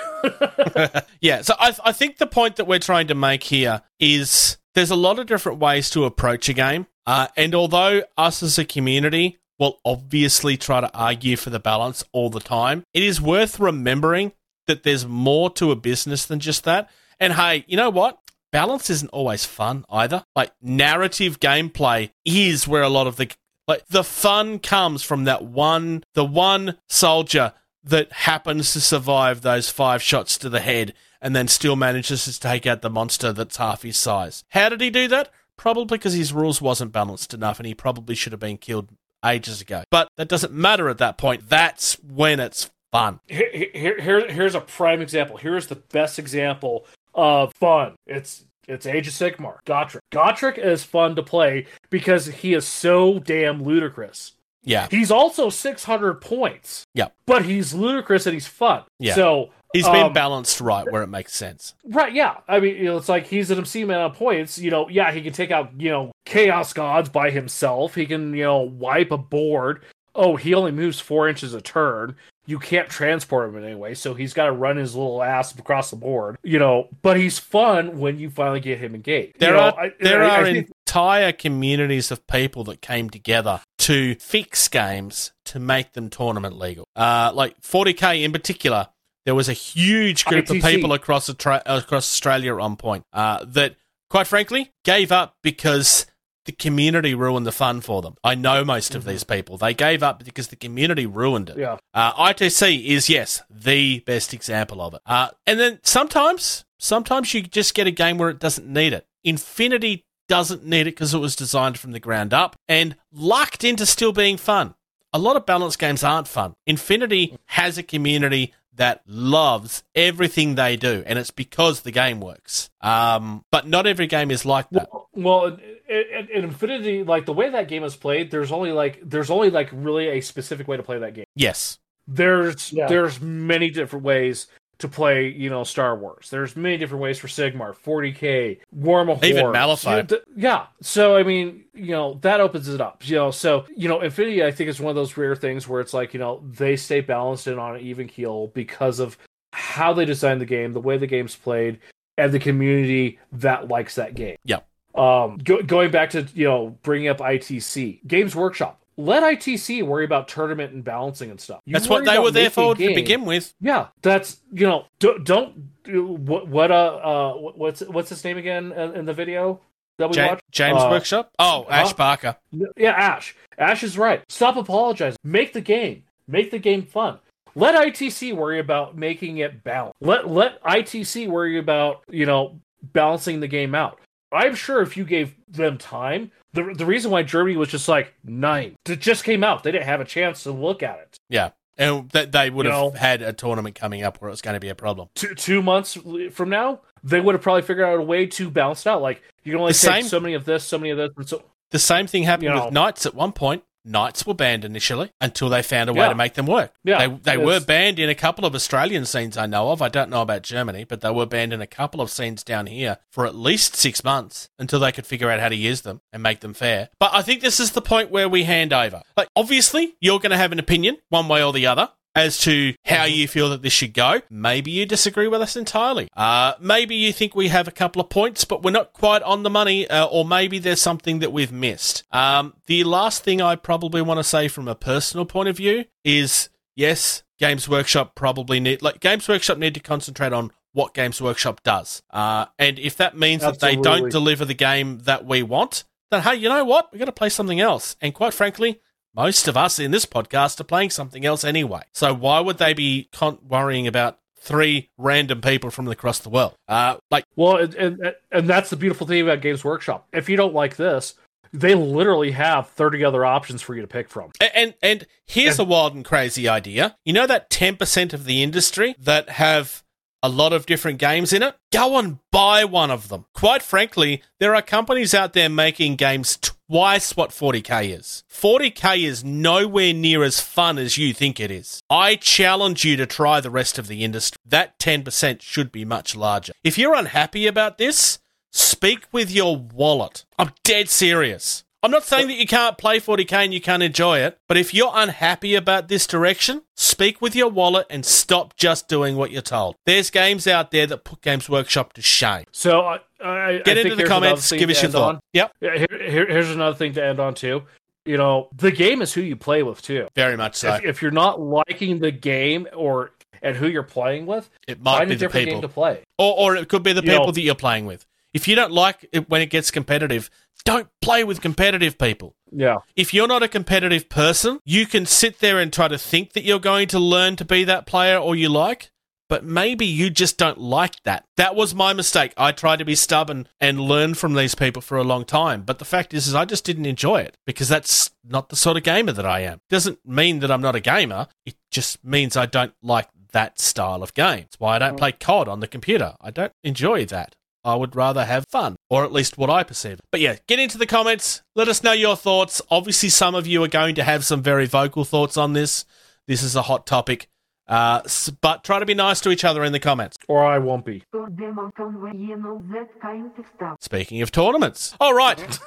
yeah, 1.22 1.41
so 1.41 1.56
I, 1.60 1.76
I 1.84 1.91
think 1.91 2.18
the 2.18 2.28
point 2.28 2.56
that 2.57 2.65
we're 2.65 2.80
trying 2.80 3.07
to 3.07 3.15
make 3.15 3.44
here 3.44 3.82
is 3.99 4.57
there's 4.76 4.91
a 4.91 4.95
lot 4.95 5.20
of 5.20 5.28
different 5.28 5.60
ways 5.60 5.90
to 5.91 6.06
approach 6.06 6.49
a 6.49 6.53
game. 6.53 6.88
Uh, 7.06 7.28
and 7.36 7.53
although 7.53 8.03
us 8.18 8.41
as 8.41 8.57
a 8.57 8.65
community 8.65 9.38
will 9.60 9.80
obviously 9.86 10.57
try 10.57 10.82
to 10.82 10.94
argue 10.94 11.36
for 11.36 11.49
the 11.49 11.60
balance 11.60 12.03
all 12.11 12.30
the 12.30 12.40
time, 12.40 12.84
it 12.94 13.03
is 13.03 13.22
worth 13.22 13.60
remembering 13.60 14.32
that 14.68 14.84
there's 14.84 15.06
more 15.06 15.49
to 15.52 15.72
a 15.72 15.76
business 15.76 16.26
than 16.26 16.40
just 16.40 16.64
that. 16.64 16.90
And 17.20 17.34
hey, 17.34 17.65
you 17.68 17.78
know 17.78 17.90
what? 17.90 18.20
Balance 18.52 18.90
isn't 18.90 19.10
always 19.10 19.45
fun 19.45 19.84
either. 19.90 20.24
Like 20.36 20.52
narrative 20.61 21.40
gameplay 21.40 22.11
is 22.24 22.68
where 22.68 22.84
a 22.84 22.90
lot 22.90 23.07
of 23.07 23.18
the 23.18 23.32
like 23.68 23.88
the 23.88 24.03
fun 24.03 24.60
comes 24.60 25.03
from 25.03 25.24
that 25.24 25.44
one 25.44 26.03
the 26.14 26.26
one 26.26 26.78
soldier 26.90 27.53
that 27.84 28.12
happens 28.12 28.74
to 28.74 28.82
survive 28.82 29.42
those 29.42 29.70
five 29.70 30.02
shots 30.02 30.38
to 30.38 30.50
the 30.50 30.60
head 30.60 30.94
and 31.22 31.36
then 31.36 31.48
still 31.48 31.76
manages 31.76 32.26
to 32.26 32.40
take 32.40 32.66
out 32.66 32.82
the 32.82 32.90
monster 32.90 33.32
that's 33.34 33.58
half 33.58 33.84
his 33.84 33.98
size. 33.98 34.44
How 34.50 34.70
did 34.70 34.82
he 34.82 34.90
do 34.90 35.08
that? 35.10 35.30
Probably 35.58 35.98
because 35.98 36.14
his 36.14 36.34
rules 36.34 36.62
wasn't 36.62 36.92
balanced 36.92 37.34
enough 37.34 37.60
and 37.60 37.68
he 37.68 37.74
probably 37.74 38.16
should 38.16 38.34
have 38.34 38.40
been 38.40 38.58
killed 38.58 38.90
ages 39.26 39.62
ago. 39.62 39.84
But 39.90 40.10
that 40.18 40.28
doesn't 40.28 40.54
matter 40.54 40.90
at 40.90 40.98
that 40.98 41.18
point. 41.18 41.48
That's 41.48 41.94
when 42.04 42.40
it's 42.40 42.70
fun. 42.92 43.20
here, 43.28 43.50
here, 43.74 44.00
here- 44.02 44.28
here's 44.32 44.54
a 44.54 44.62
prime 44.62 45.02
example 45.02 45.38
here's 45.38 45.66
the 45.66 45.76
best 45.76 46.20
example 46.20 46.86
of 47.16 47.52
fun 47.56 47.96
it's 48.06 48.46
it's 48.68 48.86
Age 48.86 49.08
of 49.08 49.14
Sigmar. 49.14 49.58
Gotrek. 49.66 50.00
Gotrek 50.12 50.58
is 50.58 50.84
fun 50.86 51.16
to 51.18 51.24
play 51.24 51.66
because 51.90 52.28
he 52.28 52.54
is 52.54 52.66
so 52.66 53.20
damn 53.20 53.62
ludicrous. 53.62 54.34
Yeah. 54.64 54.88
He's 54.90 55.11
also 55.11 55.49
600 55.49 56.15
points. 56.15 56.85
Yeah. 56.94 57.10
But 57.26 57.45
he's 57.45 57.73
ludicrous 57.73 58.26
and 58.26 58.34
he's 58.34 58.48
fun. 58.48 58.84
Yeah. 58.99 59.15
So 59.15 59.52
He's 59.73 59.88
been 59.88 60.06
um, 60.06 60.14
balanced 60.14 60.61
right 60.61 60.90
where 60.91 61.02
it 61.02 61.07
makes 61.07 61.34
sense. 61.34 61.73
Right, 61.84 62.14
yeah. 62.14 62.38
I 62.48 62.60
mean, 62.60 62.76
you 62.76 62.84
know, 62.85 62.98
it's 62.98 63.10
like 63.10 63.26
he's 63.26 63.49
an 63.49 63.57
obscene 63.57 63.85
amount 63.85 64.14
of 64.14 64.18
points. 64.18 64.60
You 64.60 64.69
know, 64.69 64.88
yeah, 64.88 65.11
he 65.11 65.23
can 65.23 65.34
take 65.34 65.49
out, 65.49 65.72
you 65.81 65.90
know, 65.90 66.11
Chaos 66.26 66.73
Gods 66.73 67.10
by 67.10 67.31
himself. 67.31 67.95
He 67.95 68.06
can, 68.06 68.35
you 68.35 68.44
know, 68.44 68.60
wipe 68.60 69.10
a 69.10 69.18
board. 69.18 69.84
Oh, 70.14 70.35
he 70.35 70.53
only 70.53 70.72
moves 70.72 70.99
four 70.99 71.27
inches 71.27 71.56
a 71.56 71.61
turn. 71.61 72.15
You 72.45 72.60
can't 72.60 72.90
transport 72.90 73.49
him 73.49 73.57
in 73.57 73.64
any 73.64 73.76
way, 73.76 73.94
so 73.94 74.14
he's 74.14 74.34
got 74.34 74.48
to 74.48 74.52
run 74.52 74.78
his 74.78 74.95
little 74.95 75.24
ass 75.24 75.57
across 75.57 75.90
the 75.91 75.95
board. 75.95 76.38
You 76.44 76.60
know, 76.60 76.90
but 77.02 77.18
he's 77.18 77.40
fun 77.40 77.99
when 77.99 78.20
you 78.20 78.30
finally 78.30 78.60
get 78.60 78.80
him 78.80 78.95
engaged. 78.95 79.40
There 79.40 79.52
You 79.52 79.56
know, 79.57 79.64
are 79.70 79.80
I- 79.80 79.91
there 79.99 80.24
I- 80.24 80.28
are 80.41 80.45
I 80.45 80.52
think- 80.52 80.70
entire 80.86 81.32
communities 81.32 82.11
of 82.11 82.28
people 82.28 82.64
that 82.65 82.82
came 82.82 83.10
together 83.10 83.61
to 83.80 84.15
fix 84.15 84.68
games 84.68 85.32
to 85.45 85.60
make 85.60 85.94
them 85.94 86.10
tournament 86.10 86.57
legal. 86.60 86.86
Uh, 86.95 87.32
like 87.34 87.56
40k 87.61 88.24
in 88.24 88.32
particular, 88.32 88.88
there 89.26 89.34
was 89.36 89.48
a 89.48 89.53
huge 89.53 90.26
group 90.26 90.49
of 90.49 90.61
people 90.61 90.91
across 90.94 91.30
Atra- 91.30 91.64
across 91.65 92.06
Australia 92.14 92.53
at 92.56 92.60
one 92.60 92.76
point 92.76 93.06
uh, 93.14 93.44
that, 93.48 93.76
quite 94.10 94.28
frankly, 94.28 94.70
gave 94.84 95.11
up 95.14 95.36
because 95.41 96.06
the 96.45 96.52
community 96.52 97.15
ruined 97.15 97.45
the 97.45 97.52
fun 97.52 97.82
for 97.82 98.02
them. 98.02 98.15
I 98.24 98.36
know 98.36 98.64
most 98.65 98.95
of 98.95 99.06
these 99.06 99.24
people. 99.24 99.57
They 99.57 99.74
gave 99.74 100.03
up 100.03 100.24
because 100.24 100.48
the 100.48 100.56
community 100.56 101.06
ruined 101.06 101.49
it. 101.49 101.57
Yeah. 101.57 101.78
Uh, 101.94 102.14
ITC 102.14 102.86
is 102.86 103.10
yes 103.10 103.41
the 103.49 103.99
best 104.02 104.34
example 104.34 104.82
of 104.82 104.94
it. 104.94 105.02
Uh, 105.06 105.30
and 105.48 105.60
then 105.60 105.80
sometimes, 105.84 106.65
sometimes 106.78 107.34
you 107.34 107.41
just 107.41 107.74
get 107.74 107.88
a 107.88 107.91
game 107.91 108.18
where 108.18 108.30
it 108.30 108.40
doesn't 108.40 108.68
need 108.68 108.94
it. 108.94 109.07
Infinity 109.24 110.06
doesn't 110.28 110.65
need 110.65 110.82
it 110.82 110.95
because 110.95 111.14
it 111.14 111.20
was 111.20 111.36
designed 111.36 111.78
from 111.78 111.91
the 111.91 111.99
ground 111.99 112.34
up 112.34 112.56
and 112.68 112.95
lucked 113.11 113.64
into 113.64 113.86
still 113.86 114.14
being 114.14 114.38
fun. 114.38 114.76
A 115.15 115.20
lot 115.20 115.36
of 115.36 115.45
balanced 115.45 115.80
games 115.80 116.03
aren't 116.03 116.28
fun. 116.28 116.56
Infinity 116.65 117.38
has 117.45 117.78
a 117.78 117.84
community 117.84 118.53
that 118.76 119.02
loves 119.08 119.84
everything 119.95 120.56
they 120.56 120.76
do, 120.76 121.04
and 121.06 121.20
it's 121.20 121.32
because 121.32 121.82
the 121.82 121.91
game 121.91 122.20
works. 122.20 122.70
Um, 122.82 123.45
but 123.52 123.68
not 123.68 123.86
every 123.88 124.08
game 124.08 124.32
is 124.32 124.45
like 124.45 124.70
that. 124.72 124.90
Well, 124.91 125.10
well 125.14 125.45
in, 125.45 125.60
in, 125.90 126.28
in 126.30 126.44
Infinity, 126.45 127.04
like 127.04 127.26
the 127.26 127.34
way 127.34 127.50
that 127.50 127.68
game 127.68 127.84
is 127.84 127.95
played, 127.95 128.32
there's 128.32 128.52
only 128.52 128.72
like 128.72 129.00
there's 129.04 129.30
only 129.30 129.50
like 129.50 129.70
really 129.72 130.08
a 130.10 130.22
specific 130.22 130.68
way 130.68 130.78
to 130.78 130.84
play 130.84 131.00
that 131.00 131.14
game. 131.14 131.26
Yes. 131.36 131.80
there's 132.08 132.74
Yeah. 132.74 132.88
there's 132.88 133.22
many 133.22 133.70
different 133.70 134.04
ways 134.04 134.48
to 134.84 134.88
play 134.88 135.28
you 135.30 135.50
know 135.50 135.64
star 135.64 135.96
wars. 135.98 136.30
There's 136.30 136.56
many 136.56 136.78
different 136.78 137.02
ways 137.02 137.18
for 137.18 137.28
sigmar 137.28 137.76
40k 137.76 138.60
Warmahor, 138.78 139.24
Even 139.24 139.46
Malifaux. 139.46 140.10
You 140.10 140.18
know, 140.18 140.24
yeah. 140.36 140.66
So 140.82 141.16
i 141.18 141.24
mean 141.24 141.64
you 141.74 141.92
know 141.92 142.20
that 142.22 142.40
opens 142.40 142.68
it 142.68 142.80
up 142.80 143.02
you 143.08 143.16
know. 143.16 143.32
So 143.32 143.66
you 143.76 143.90
know 143.90 144.02
infinity 144.02 144.44
i 144.44 144.52
think 144.52 144.70
is 144.70 144.80
one 144.80 144.90
of 144.90 144.96
those 144.96 145.18
rare 145.18 145.36
things 145.36 145.68
where 145.68 145.82
it's 145.82 145.94
like 145.94 146.14
you 146.14 146.20
know 146.20 146.44
they 146.46 146.76
stay 146.76 147.02
balanced 147.02 147.48
and 147.48 147.60
on 147.60 147.76
an 147.76 147.82
even 147.82 148.08
keel 148.08 148.48
because 148.48 149.00
of 149.00 149.18
how 149.54 149.94
they 149.94 150.06
designed 150.06 150.42
the 150.42 150.46
game 150.46 150.74
the 150.74 150.82
way 150.82 150.98
the 150.98 151.08
game's 151.08 151.36
played 151.36 151.80
and 152.18 152.32
the 152.32 152.40
community 152.40 153.20
that 153.32 153.68
likes 153.70 153.96
that 153.96 154.14
game. 154.14 154.36
Yep. 154.46 154.68
um 154.96 155.38
go- 155.44 155.64
going 155.64 155.90
back 155.92 156.10
to 156.12 156.28
you 156.34 156.46
know 156.46 156.78
bringing 156.84 157.08
up 157.08 157.20
itc 157.20 158.06
games 158.06 158.36
workshop 158.36 158.83
let 158.98 159.24
ITC 159.24 159.84
worry 159.86 160.06
about 160.06 160.28
tournament 160.28 160.74
and 160.74 160.84
balancing 160.84 161.32
and 161.32 161.40
stuff. 161.40 161.61
You 161.65 161.74
That's 161.74 161.88
what 161.90 162.06
they 162.06 162.20
were 162.20 162.32
there 162.32 162.49
for 162.49 162.76
to 162.76 162.95
begin 162.95 163.26
with. 163.26 163.53
Yeah, 163.61 163.88
that's 164.02 164.38
you 164.52 164.68
know 164.68 164.86
don't, 164.99 165.24
don't 165.26 165.84
do- 165.84 166.06
what 166.07 166.48
what 166.48 166.72
uh 166.72 166.76
uh 166.95 167.34
what's 167.34 167.82
what's 167.82 168.10
his 168.10 168.24
name 168.24 168.38
again 168.38 168.72
in, 168.72 168.95
in 168.95 169.06
the 169.06 169.14
video 169.14 169.60
that 169.98 170.10
we 170.10 170.18
Ja- 170.18 170.28
watched? 170.30 170.44
James 170.52 170.82
Uh, 170.82 170.88
Workshop? 170.91 171.32
Oh, 171.40 171.65
Ash 171.70 171.90
huh? 171.90 171.94
Barker. 171.98 172.36
Yeah, 172.78 172.91
Ash. 172.91 173.36
Ash 173.57 173.84
is 173.84 173.98
right. 173.98 174.22
Stop 174.30 174.56
apologizing. 174.57 175.18
Make 175.24 175.53
the 175.53 175.61
game. 175.61 176.03
Make 176.28 176.52
the 176.52 176.60
game 176.60 176.84
fun. 176.84 177.20
let 177.56 177.76
ITC 177.76 178.34
worry 178.36 178.60
about 178.60 178.98
making 178.98 179.38
it 179.38 179.64
balance. 179.64 179.94
Let 180.02 180.28
let 180.30 180.61
ITC 180.64 181.28
worry 181.28 181.57
about 181.60 182.03
you 182.10 182.26
know 182.26 182.60
balancing 182.82 183.40
the 183.40 183.48
game 183.48 183.76
out. 183.76 183.99
I'm 184.32 184.56
sure 184.56 184.82
if 184.82 184.98
you 184.98 185.03
gave 185.06 185.36
them 185.48 185.78
time, 185.78 186.32
the 186.54 186.74
the 186.76 186.86
reason 186.86 187.12
why 187.12 187.24
Germany 187.24 187.58
was 187.58 187.70
just 187.70 187.88
like 187.88 188.14
nine, 188.24 188.76
it 188.86 189.00
just 189.02 189.24
came 189.24 189.44
out. 189.44 189.64
They 189.64 189.72
didn't 189.72 189.86
have 189.86 190.02
a 190.02 190.06
chance 190.06 190.44
to 190.44 190.52
look 190.52 190.82
at 190.84 191.00
it. 191.00 191.18
Yeah. 191.30 191.50
And 191.78 192.08
that 192.12 192.32
they 192.32 192.52
would 192.52 192.66
You 192.68 192.72
have 192.72 192.82
know- 192.94 193.00
had 193.00 193.22
a 193.24 193.34
tournament 193.34 193.76
coming 193.76 194.04
up 194.04 194.22
where 194.22 194.30
it 194.30 194.32
was 194.32 194.42
going 194.44 194.54
to 194.54 194.60
be 194.60 194.70
a 194.70 194.76
problem. 194.76 195.10
Two 195.16 195.34
two 195.34 195.62
months 195.64 195.98
from 196.32 196.50
now, 196.50 196.82
they 197.04 197.20
would 197.20 197.34
have 197.34 197.42
probably 197.42 197.64
figured 197.64 197.86
out 197.88 197.98
a 198.00 198.02
way 198.04 198.28
to 198.28 198.50
balance 198.52 198.86
it 198.86 198.90
out. 198.90 199.02
Like 199.02 199.24
you 199.44 199.52
can 199.54 199.60
only 199.62 199.74
The 199.74 199.80
take 199.80 199.92
same- 199.92 200.04
so 200.04 200.20
many 200.20 200.36
of 200.36 200.46
this, 200.46 200.64
so 200.64 200.78
many 200.78 200.92
of 200.92 200.98
this, 200.98 201.10
and 201.18 201.28
so 201.28 201.44
The 201.72 201.80
same 201.80 202.06
thing 202.06 202.24
happened 202.24 202.44
You 202.50 202.50
know. 202.56 202.66
with 202.66 202.74
Knights 202.74 203.06
at 203.08 203.16
one 203.16 203.32
point. 203.32 203.64
Knights 203.86 204.26
were 204.26 204.34
banned 204.34 204.64
initially 204.64 205.12
until 205.20 205.50
they 205.50 205.62
found 205.62 205.90
a 205.90 205.94
way 205.94 206.00
Yeah. 206.02 206.10
to 206.10 206.16
make 206.16 206.36
them 206.36 206.46
work. 206.46 206.74
Yeah, 206.84 207.08
they, 207.08 207.36
they 207.36 207.38
were 207.38 207.60
banned 207.60 208.00
in 208.00 208.10
a 208.10 208.16
couple 208.16 208.46
of 208.46 208.56
Australian 208.56 209.06
scenes 209.06 209.36
I 209.38 209.46
know 209.46 209.72
of. 209.72 209.82
I 209.82 209.90
don't 209.90 210.10
know 210.10 210.22
about 210.22 210.42
Germany, 210.44 210.84
but 210.86 211.02
they 211.02 211.12
were 211.12 211.26
banned 211.26 211.52
in 211.54 211.62
a 211.62 211.68
couple 211.68 212.00
of 212.02 212.10
scenes 212.10 212.44
down 212.44 212.68
here 212.68 212.98
for 213.12 213.26
at 213.26 213.36
least 213.36 213.76
six 213.76 214.04
months 214.04 214.50
until 214.58 214.80
they 214.80 214.92
could 214.92 215.06
figure 215.06 215.30
out 215.30 215.40
how 215.42 215.50
to 215.50 215.56
use 215.56 215.82
them 215.82 216.02
and 216.14 216.24
make 216.24 216.40
them 216.40 216.54
fair. 216.54 216.90
But 217.00 217.12
I 217.14 217.22
think 217.22 217.42
this 217.42 217.60
is 217.60 217.72
the 217.72 217.82
point 217.82 218.10
where 218.10 218.30
we 218.30 218.44
hand 218.44 218.72
over. 218.72 219.02
Like, 219.18 219.28
obviously, 219.36 219.96
you're 220.00 220.20
going 220.20 220.32
to 220.32 220.38
have 220.38 220.52
an 220.54 220.60
opinion 220.60 220.98
one 221.10 221.28
way 221.28 221.44
or 221.44 221.52
the 221.52 221.68
other 221.68 221.90
as 222.15 222.38
to 222.40 222.73
how 222.85 223.06
you 223.06 223.27
feel 223.27 223.49
that 223.49 223.61
this 223.61 223.73
should 223.73 223.94
go. 223.94 224.22
Maybe 224.30 224.72
you 224.72 224.85
disagree 224.85 225.27
with 225.27 225.41
us 225.41 225.56
entirely. 225.56 226.07
Uh, 226.15 226.53
maybe 226.60 226.95
you 226.95 227.11
think 227.11 227.35
we 227.35 227.48
have 227.48 227.68
a 227.68 227.72
couple 227.72 228.02
of 228.02 228.10
points, 228.10 228.45
but 228.45 228.64
we're 228.64 228.72
not 228.72 228.94
quite 228.94 229.22
on 229.23 229.44
the 229.44 229.49
money, 229.49 229.88
uh, 229.88 230.06
or 230.06 230.26
maybe 230.26 230.60
there's 230.60 230.81
something 230.81 231.19
that 231.19 231.31
we've 231.31 231.52
missed. 231.52 232.03
Um, 232.11 232.53
the 232.68 232.84
last 232.84 233.23
thing 233.23 233.41
I 233.41 233.56
probably 233.56 234.02
want 234.02 234.19
to 234.19 234.23
say 234.23 234.48
from 234.48 234.68
a 234.68 234.76
personal 234.76 235.26
point 235.26 235.49
of 235.49 235.57
view 235.57 235.85
is 236.03 236.49
yes, 236.76 237.23
Games 237.40 237.68
Workshop 237.68 238.15
probably 238.15 238.60
need 238.60 238.81
like 238.81 238.99
Games 238.99 239.27
Workshop 239.27 239.57
need 239.57 239.73
to 239.73 239.80
concentrate 239.80 240.34
on 240.34 240.52
what 240.73 240.94
Games 240.94 241.22
Workshop 241.22 241.61
does. 241.64 242.02
Uh, 242.10 242.45
and 242.57 242.80
if 242.80 242.98
that 242.98 243.18
means 243.18 243.41
that 243.41 243.60
they 243.60 243.76
don't 243.76 244.11
deliver 244.11 244.44
the 244.45 244.53
game 244.53 244.99
that 244.99 245.26
we 245.26 245.44
want, 245.44 245.84
then 246.11 246.22
hey, 246.22 246.35
you 246.35 246.49
know 246.49 246.64
what? 246.64 246.91
We're 246.91 246.99
going 246.99 247.07
to 247.07 247.11
play 247.11 247.30
something 247.30 247.60
else. 247.60 247.95
And 248.02 248.14
quite 248.14 248.34
frankly, 248.34 248.81
most 249.15 249.48
of 249.48 249.56
us 249.57 249.80
in 249.80 249.91
this 249.91 250.06
podcast 250.06 250.60
are 250.60 250.64
playing 250.65 250.90
something 250.90 251.26
else 251.26 251.44
anyway. 251.44 251.81
So 251.94 252.14
why 252.14 252.40
would 252.40 252.57
they 252.57 252.73
be 252.73 253.10
con- 253.11 253.40
worrying 253.48 253.88
about 253.88 254.19
three 254.38 254.90
random 254.98 255.40
people 255.41 255.69
from 255.69 255.88
across 255.88 256.19
the 256.19 256.30
world? 256.30 256.56
Uh, 256.68 256.98
like, 257.11 257.26
Well, 257.35 257.57
and, 257.57 257.73
and 257.76 258.15
and 258.31 258.49
that's 258.49 258.69
the 258.69 258.76
beautiful 258.76 259.07
thing 259.07 259.22
about 259.22 259.41
Games 259.41 259.64
Workshop. 259.64 260.07
If 260.11 260.30
you 260.30 260.35
don't 260.38 260.53
like 260.53 260.76
this, 260.76 261.14
they 261.53 261.76
literally 261.76 262.31
have 262.31 262.69
thirty 262.69 263.06
other 263.06 263.23
options 263.23 263.61
for 263.61 263.76
you 263.76 263.81
to 263.81 263.88
pick 263.88 264.10
from. 264.10 264.31
a- 264.41 264.57
and 264.57 264.73
and 264.81 265.06
here's 265.27 265.60
a 265.60 265.64
wild 265.64 265.94
and 265.95 266.03
crazy 266.03 266.48
idea. 266.49 266.98
You 267.06 267.14
know 267.14 267.27
that 267.27 267.49
ten 267.49 267.76
percent 267.77 268.14
of 268.14 268.26
the 268.26 268.41
industry 268.44 268.95
that 268.99 269.30
have 269.30 269.84
a 270.23 270.30
lot 270.30 270.53
of 270.53 270.65
different 270.65 270.99
games 270.99 271.31
in 271.34 271.44
it? 271.44 271.53
Go 271.72 271.98
and 271.99 272.18
buy 272.31 272.64
one 272.65 272.90
of 272.90 273.10
them. 273.10 273.26
Quite 273.35 273.61
frankly, 273.61 274.23
there 274.40 274.56
are 274.56 274.61
companies 274.61 275.14
out 275.14 275.34
there 275.34 275.49
making 275.49 275.98
games 275.98 276.38
twice 276.69 277.15
what 277.15 277.30
40k 277.31 277.98
is. 277.98 278.23
40k 278.31 279.03
is 279.03 279.23
nowhere 279.23 279.94
near 279.94 280.23
as 280.23 280.40
fun 280.40 280.77
as 280.77 280.98
you 280.98 281.14
think 281.14 281.40
it 281.40 281.52
is. 281.52 281.81
I 281.90 282.15
challenge 282.15 282.85
you 282.85 282.95
to 282.98 283.06
try 283.06 283.40
the 283.40 283.49
rest 283.49 283.77
of 283.77 283.88
the 283.88 284.03
industry. 284.03 284.38
That 284.45 284.80
10% 284.80 285.41
should 285.41 285.72
be 285.72 285.85
much 285.85 286.15
larger. 286.15 286.53
If 286.64 286.77
you're 286.77 286.95
unhappy 286.95 287.48
about 287.48 287.77
this, 287.77 288.19
speak 288.52 289.06
with 289.11 289.31
your 289.31 289.57
wallet. 289.57 290.26
I'm 290.38 290.52
dead 290.64 290.90
serious. 290.90 291.64
I'm 291.84 291.91
not 291.91 292.03
saying 292.03 292.30
that 292.30 292.38
you 292.38 292.48
can't 292.48 292.77
play 292.77 293.02
40k 293.02 293.34
and 293.34 293.53
you 293.53 293.60
can't 293.60 293.84
enjoy 293.84 294.19
it, 294.19 294.40
but 294.48 294.56
if 294.56 294.73
you're 294.73 294.94
unhappy 294.94 295.53
about 295.53 295.90
this 295.90 296.07
direction, 296.07 296.61
speak 296.77 297.22
with 297.22 297.35
your 297.35 297.49
wallet 297.49 297.88
and 297.90 298.06
stop 298.06 298.56
just 298.56 298.88
doing 298.88 299.18
what 299.18 299.31
you're 299.31 299.41
told. 299.41 299.76
There's 299.85 300.10
games 300.10 300.48
out 300.48 300.72
there 300.72 300.88
that 300.88 301.03
put 301.03 301.22
Games 301.22 301.49
Workshop 301.49 301.91
to 301.94 302.02
shame. 302.02 302.45
So 302.53 302.84
I, 302.84 302.99
I 303.24 303.58
Get 303.60 303.68
I 303.78 303.82
into 303.82 303.84
think 303.84 303.95
the 303.98 304.04
comments, 304.08 304.52
give 304.52 304.70
us 304.70 304.82
your 304.82 304.91
thought. 304.91 305.16
on. 305.16 305.20
Yep, 305.34 305.52
Yeah, 305.62 305.78
Here, 305.78 305.88
here, 306.12 306.26
here's 306.28 306.50
another 306.52 306.76
thing 306.76 306.94
to 306.94 307.04
end 307.04 307.20
on 307.20 307.34
too. 307.34 307.64
You 308.06 308.18
know, 308.18 308.50
the 308.56 308.72
game 308.72 309.02
is 309.02 309.14
who 309.14 309.22
you 309.22 309.36
play 309.38 309.64
with 309.64 309.82
too. 309.82 310.08
very 310.16 310.36
much 310.36 310.56
so. 310.56 310.74
If, 310.76 310.84
if 310.84 311.02
you're 311.02 311.12
not 311.12 311.40
liking 311.40 312.00
the 312.00 312.12
game 312.12 312.68
or 312.76 313.12
and 313.41 313.56
who 313.56 313.68
you're 313.68 313.84
playing 313.84 314.26
with, 314.26 314.50
It 314.68 314.82
might 314.82 314.98
find 315.00 315.10
be 315.10 315.16
a 315.16 315.18
the 315.18 315.20
different 315.26 315.45
people. 315.45 315.62
game 315.62 315.70
to 315.70 315.74
play. 315.74 316.04
Or, 316.18 316.34
or 316.38 316.56
it 316.56 316.68
could 316.70 316.84
be 316.84 316.94
the 316.94 317.02
You 317.02 317.12
people 317.12 317.26
know- 317.28 317.32
that 317.32 317.41
you're 317.41 317.56
playing 317.56 317.86
with. 317.86 318.06
If 318.34 318.48
you 318.48 318.56
don't 318.56 318.72
like 318.72 319.08
it 319.14 319.30
when 319.30 319.41
it 319.41 319.48
gets 319.52 319.70
competitive, 319.70 320.30
don't 320.66 320.88
play 321.02 321.24
with 321.24 321.40
competitive 321.41 321.98
people. 322.00 322.36
Yeah, 322.52 322.78
If 322.95 323.14
you're 323.14 323.28
not 323.28 323.44
a 323.44 323.48
competitive 323.48 324.10
person, 324.10 324.60
you 324.66 324.86
can 324.88 325.06
sit 325.06 325.40
there 325.40 325.60
and 325.60 325.72
try 325.74 325.88
to 325.88 325.98
think 325.98 326.34
that 326.34 326.44
you're 326.44 326.60
going 326.60 326.88
to 326.90 327.00
learn 327.00 327.36
to 327.38 327.45
be 327.45 327.64
that 327.66 327.86
player 327.86 328.18
or 328.18 328.36
you 328.36 328.50
like, 328.50 328.91
but 329.34 329.44
maybe 329.44 329.84
you 329.84 330.12
just 330.12 330.38
don't 330.38 330.60
like 330.60 331.02
that. 331.06 331.26
That 331.38 331.56
was 331.56 331.74
my 331.74 331.92
mistake. 331.92 332.36
I 332.38 332.52
tried 332.52 332.78
to 332.78 332.86
be 332.86 332.94
stubborn 332.94 333.48
and 333.60 333.82
learn 333.82 334.14
from 334.14 334.36
these 334.36 334.54
people 334.54 334.80
for 334.80 334.96
a 334.96 335.04
long 335.04 335.26
time, 335.26 335.64
but 335.64 335.80
the 335.80 335.86
fact 335.86 336.14
is, 336.14 336.28
is 336.28 336.36
I 336.36 336.46
just 336.46 336.64
didn't 336.64 336.86
enjoy 336.86 337.22
it 337.22 337.36
because 337.44 337.68
that's 337.68 338.12
not 338.24 338.50
the 338.50 338.56
sort 338.56 338.78
of 338.78 338.84
gamer 338.84 339.12
that 339.12 339.26
I 339.26 339.40
am. 339.40 339.60
Doesn't 339.72 339.98
mean 340.06 340.38
that 340.42 340.52
I'm 340.52 340.62
not 340.62 340.76
a 340.76 340.80
gamer. 340.80 341.30
It 341.48 341.56
just 341.72 342.06
means 342.06 342.38
I 342.38 342.46
don't 342.46 342.76
like 342.84 343.08
that 343.32 343.60
style 343.60 344.04
of 344.04 344.14
game. 344.14 344.42
It's 344.42 344.60
why 344.60 344.76
I 344.76 344.78
don't 344.78 344.94
mm. 344.94 345.00
play 345.00 345.14
COD 345.14 345.48
on 345.48 345.62
the 345.62 345.68
computer. 345.68 346.14
I 346.22 346.30
don't 346.30 346.54
enjoy 346.64 347.06
that. 347.06 347.34
I 347.64 347.74
would 347.74 347.96
rather 347.96 348.26
have 348.26 348.46
fun, 348.50 348.76
or 348.88 349.04
at 349.04 349.12
least 349.12 349.40
what 349.40 349.50
I 349.50 349.64
perceive. 349.64 350.00
But 350.12 350.22
yeah, 350.22 350.36
get 350.46 350.60
into 350.60 350.78
the 350.78 350.86
comments. 350.86 351.42
Let 351.56 351.68
us 351.68 351.82
know 351.82 351.94
your 351.94 352.18
thoughts. 352.18 352.62
Obviously, 352.70 353.10
some 353.10 353.34
of 353.34 353.48
you 353.48 353.64
are 353.64 353.68
going 353.68 353.96
to 353.96 354.04
have 354.04 354.26
some 354.26 354.44
very 354.44 354.68
vocal 354.68 355.06
thoughts 355.06 355.38
on 355.38 355.54
this. 355.54 355.86
This 356.28 356.44
is 356.44 356.56
a 356.56 356.62
hot 356.62 356.86
topic. 356.86 357.30
Uh, 357.68 358.02
but 358.41 358.64
try 358.64 358.80
to 358.80 358.85
be 358.85 358.94
nice 358.94 359.22
to 359.22 359.30
each 359.31 359.45
other 359.45 359.64
in 359.64 359.72
the 359.72 359.80
comments. 359.80 360.18
or 360.27 360.44
I 360.45 360.57
won't 360.60 360.85
be. 360.85 361.03
Podemos 361.14 361.72
convoyeno 361.73 362.61
ZK 362.69 363.03
Interstadt. 363.03 363.81
Speaking 363.81 364.22
of 364.22 364.31
tournaments. 364.31 364.95
All 364.99 365.14
right. 365.14 365.40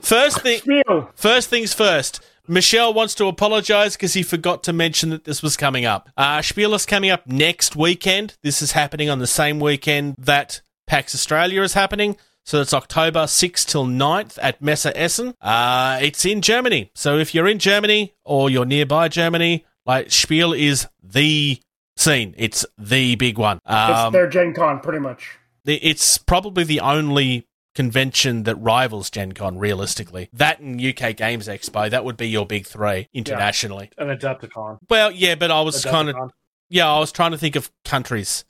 First 0.00 0.40
thing, 0.40 0.60
First 1.14 1.48
things 1.50 1.74
first. 1.74 2.20
Michelle 2.48 2.92
wants 2.92 3.14
to 3.16 3.26
apologize 3.26 3.94
because 3.94 4.14
he 4.14 4.22
forgot 4.22 4.62
to 4.64 4.72
mention 4.72 5.10
that 5.10 5.24
this 5.24 5.42
was 5.42 5.56
coming 5.56 5.84
up. 5.84 6.08
Uh, 6.16 6.42
Spiel 6.42 6.74
is 6.74 6.86
coming 6.86 7.10
up 7.10 7.26
next 7.26 7.76
weekend. 7.76 8.36
This 8.42 8.62
is 8.62 8.72
happening 8.72 9.08
on 9.08 9.20
the 9.20 9.26
same 9.28 9.60
weekend 9.60 10.16
that 10.18 10.60
PAX 10.86 11.14
Australia 11.14 11.62
is 11.62 11.74
happening. 11.74 12.16
So 12.44 12.60
it's 12.60 12.74
October 12.74 13.24
6th 13.26 13.66
till 13.66 13.86
9th 13.86 14.38
at 14.42 14.60
Messe 14.60 14.86
Essen. 14.86 15.34
Uh, 15.40 15.98
it's 16.02 16.24
in 16.24 16.42
Germany. 16.42 16.90
So 16.94 17.18
if 17.18 17.34
you're 17.34 17.46
in 17.48 17.58
Germany 17.58 18.14
or 18.24 18.50
you're 18.50 18.64
nearby 18.64 19.08
Germany, 19.08 19.64
like 19.86 20.10
Spiel 20.10 20.52
is 20.52 20.88
the 21.02 21.60
scene. 21.96 22.34
It's 22.36 22.66
the 22.76 23.14
big 23.16 23.38
one. 23.38 23.58
It's 23.64 23.98
Um, 24.00 24.12
their 24.12 24.28
Gen 24.28 24.54
Con, 24.54 24.80
pretty 24.80 24.98
much. 24.98 25.38
the- 25.64 25.76
it's 25.84 26.18
probably 26.18 26.64
the 26.64 26.80
only 26.80 27.46
convention 27.74 28.42
that 28.42 28.56
rivals 28.56 29.08
Gen 29.08 29.32
Con 29.32 29.56
realistically. 29.56 30.28
That 30.32 30.58
and 30.60 30.80
UK 30.80 31.12
Games 31.16 31.48
Expo, 31.48 31.88
that 31.90 32.04
would 32.04 32.16
be 32.16 32.28
your 32.28 32.44
big 32.44 32.66
three 32.66 33.08
internationally. 33.14 33.90
An 33.96 34.08
Adepticon. 34.08 34.78
Well, 34.90 35.10
yeah, 35.12 35.36
but 35.36 35.50
I 35.50 35.60
was 35.62 35.84
kind 35.84 36.10
of. 36.10 36.16
Yeah, 36.72 36.90
I 36.90 36.98
was 36.98 37.12
trying 37.12 37.32
to 37.32 37.38
think 37.38 37.54
of 37.54 37.70
countries. 37.84 38.44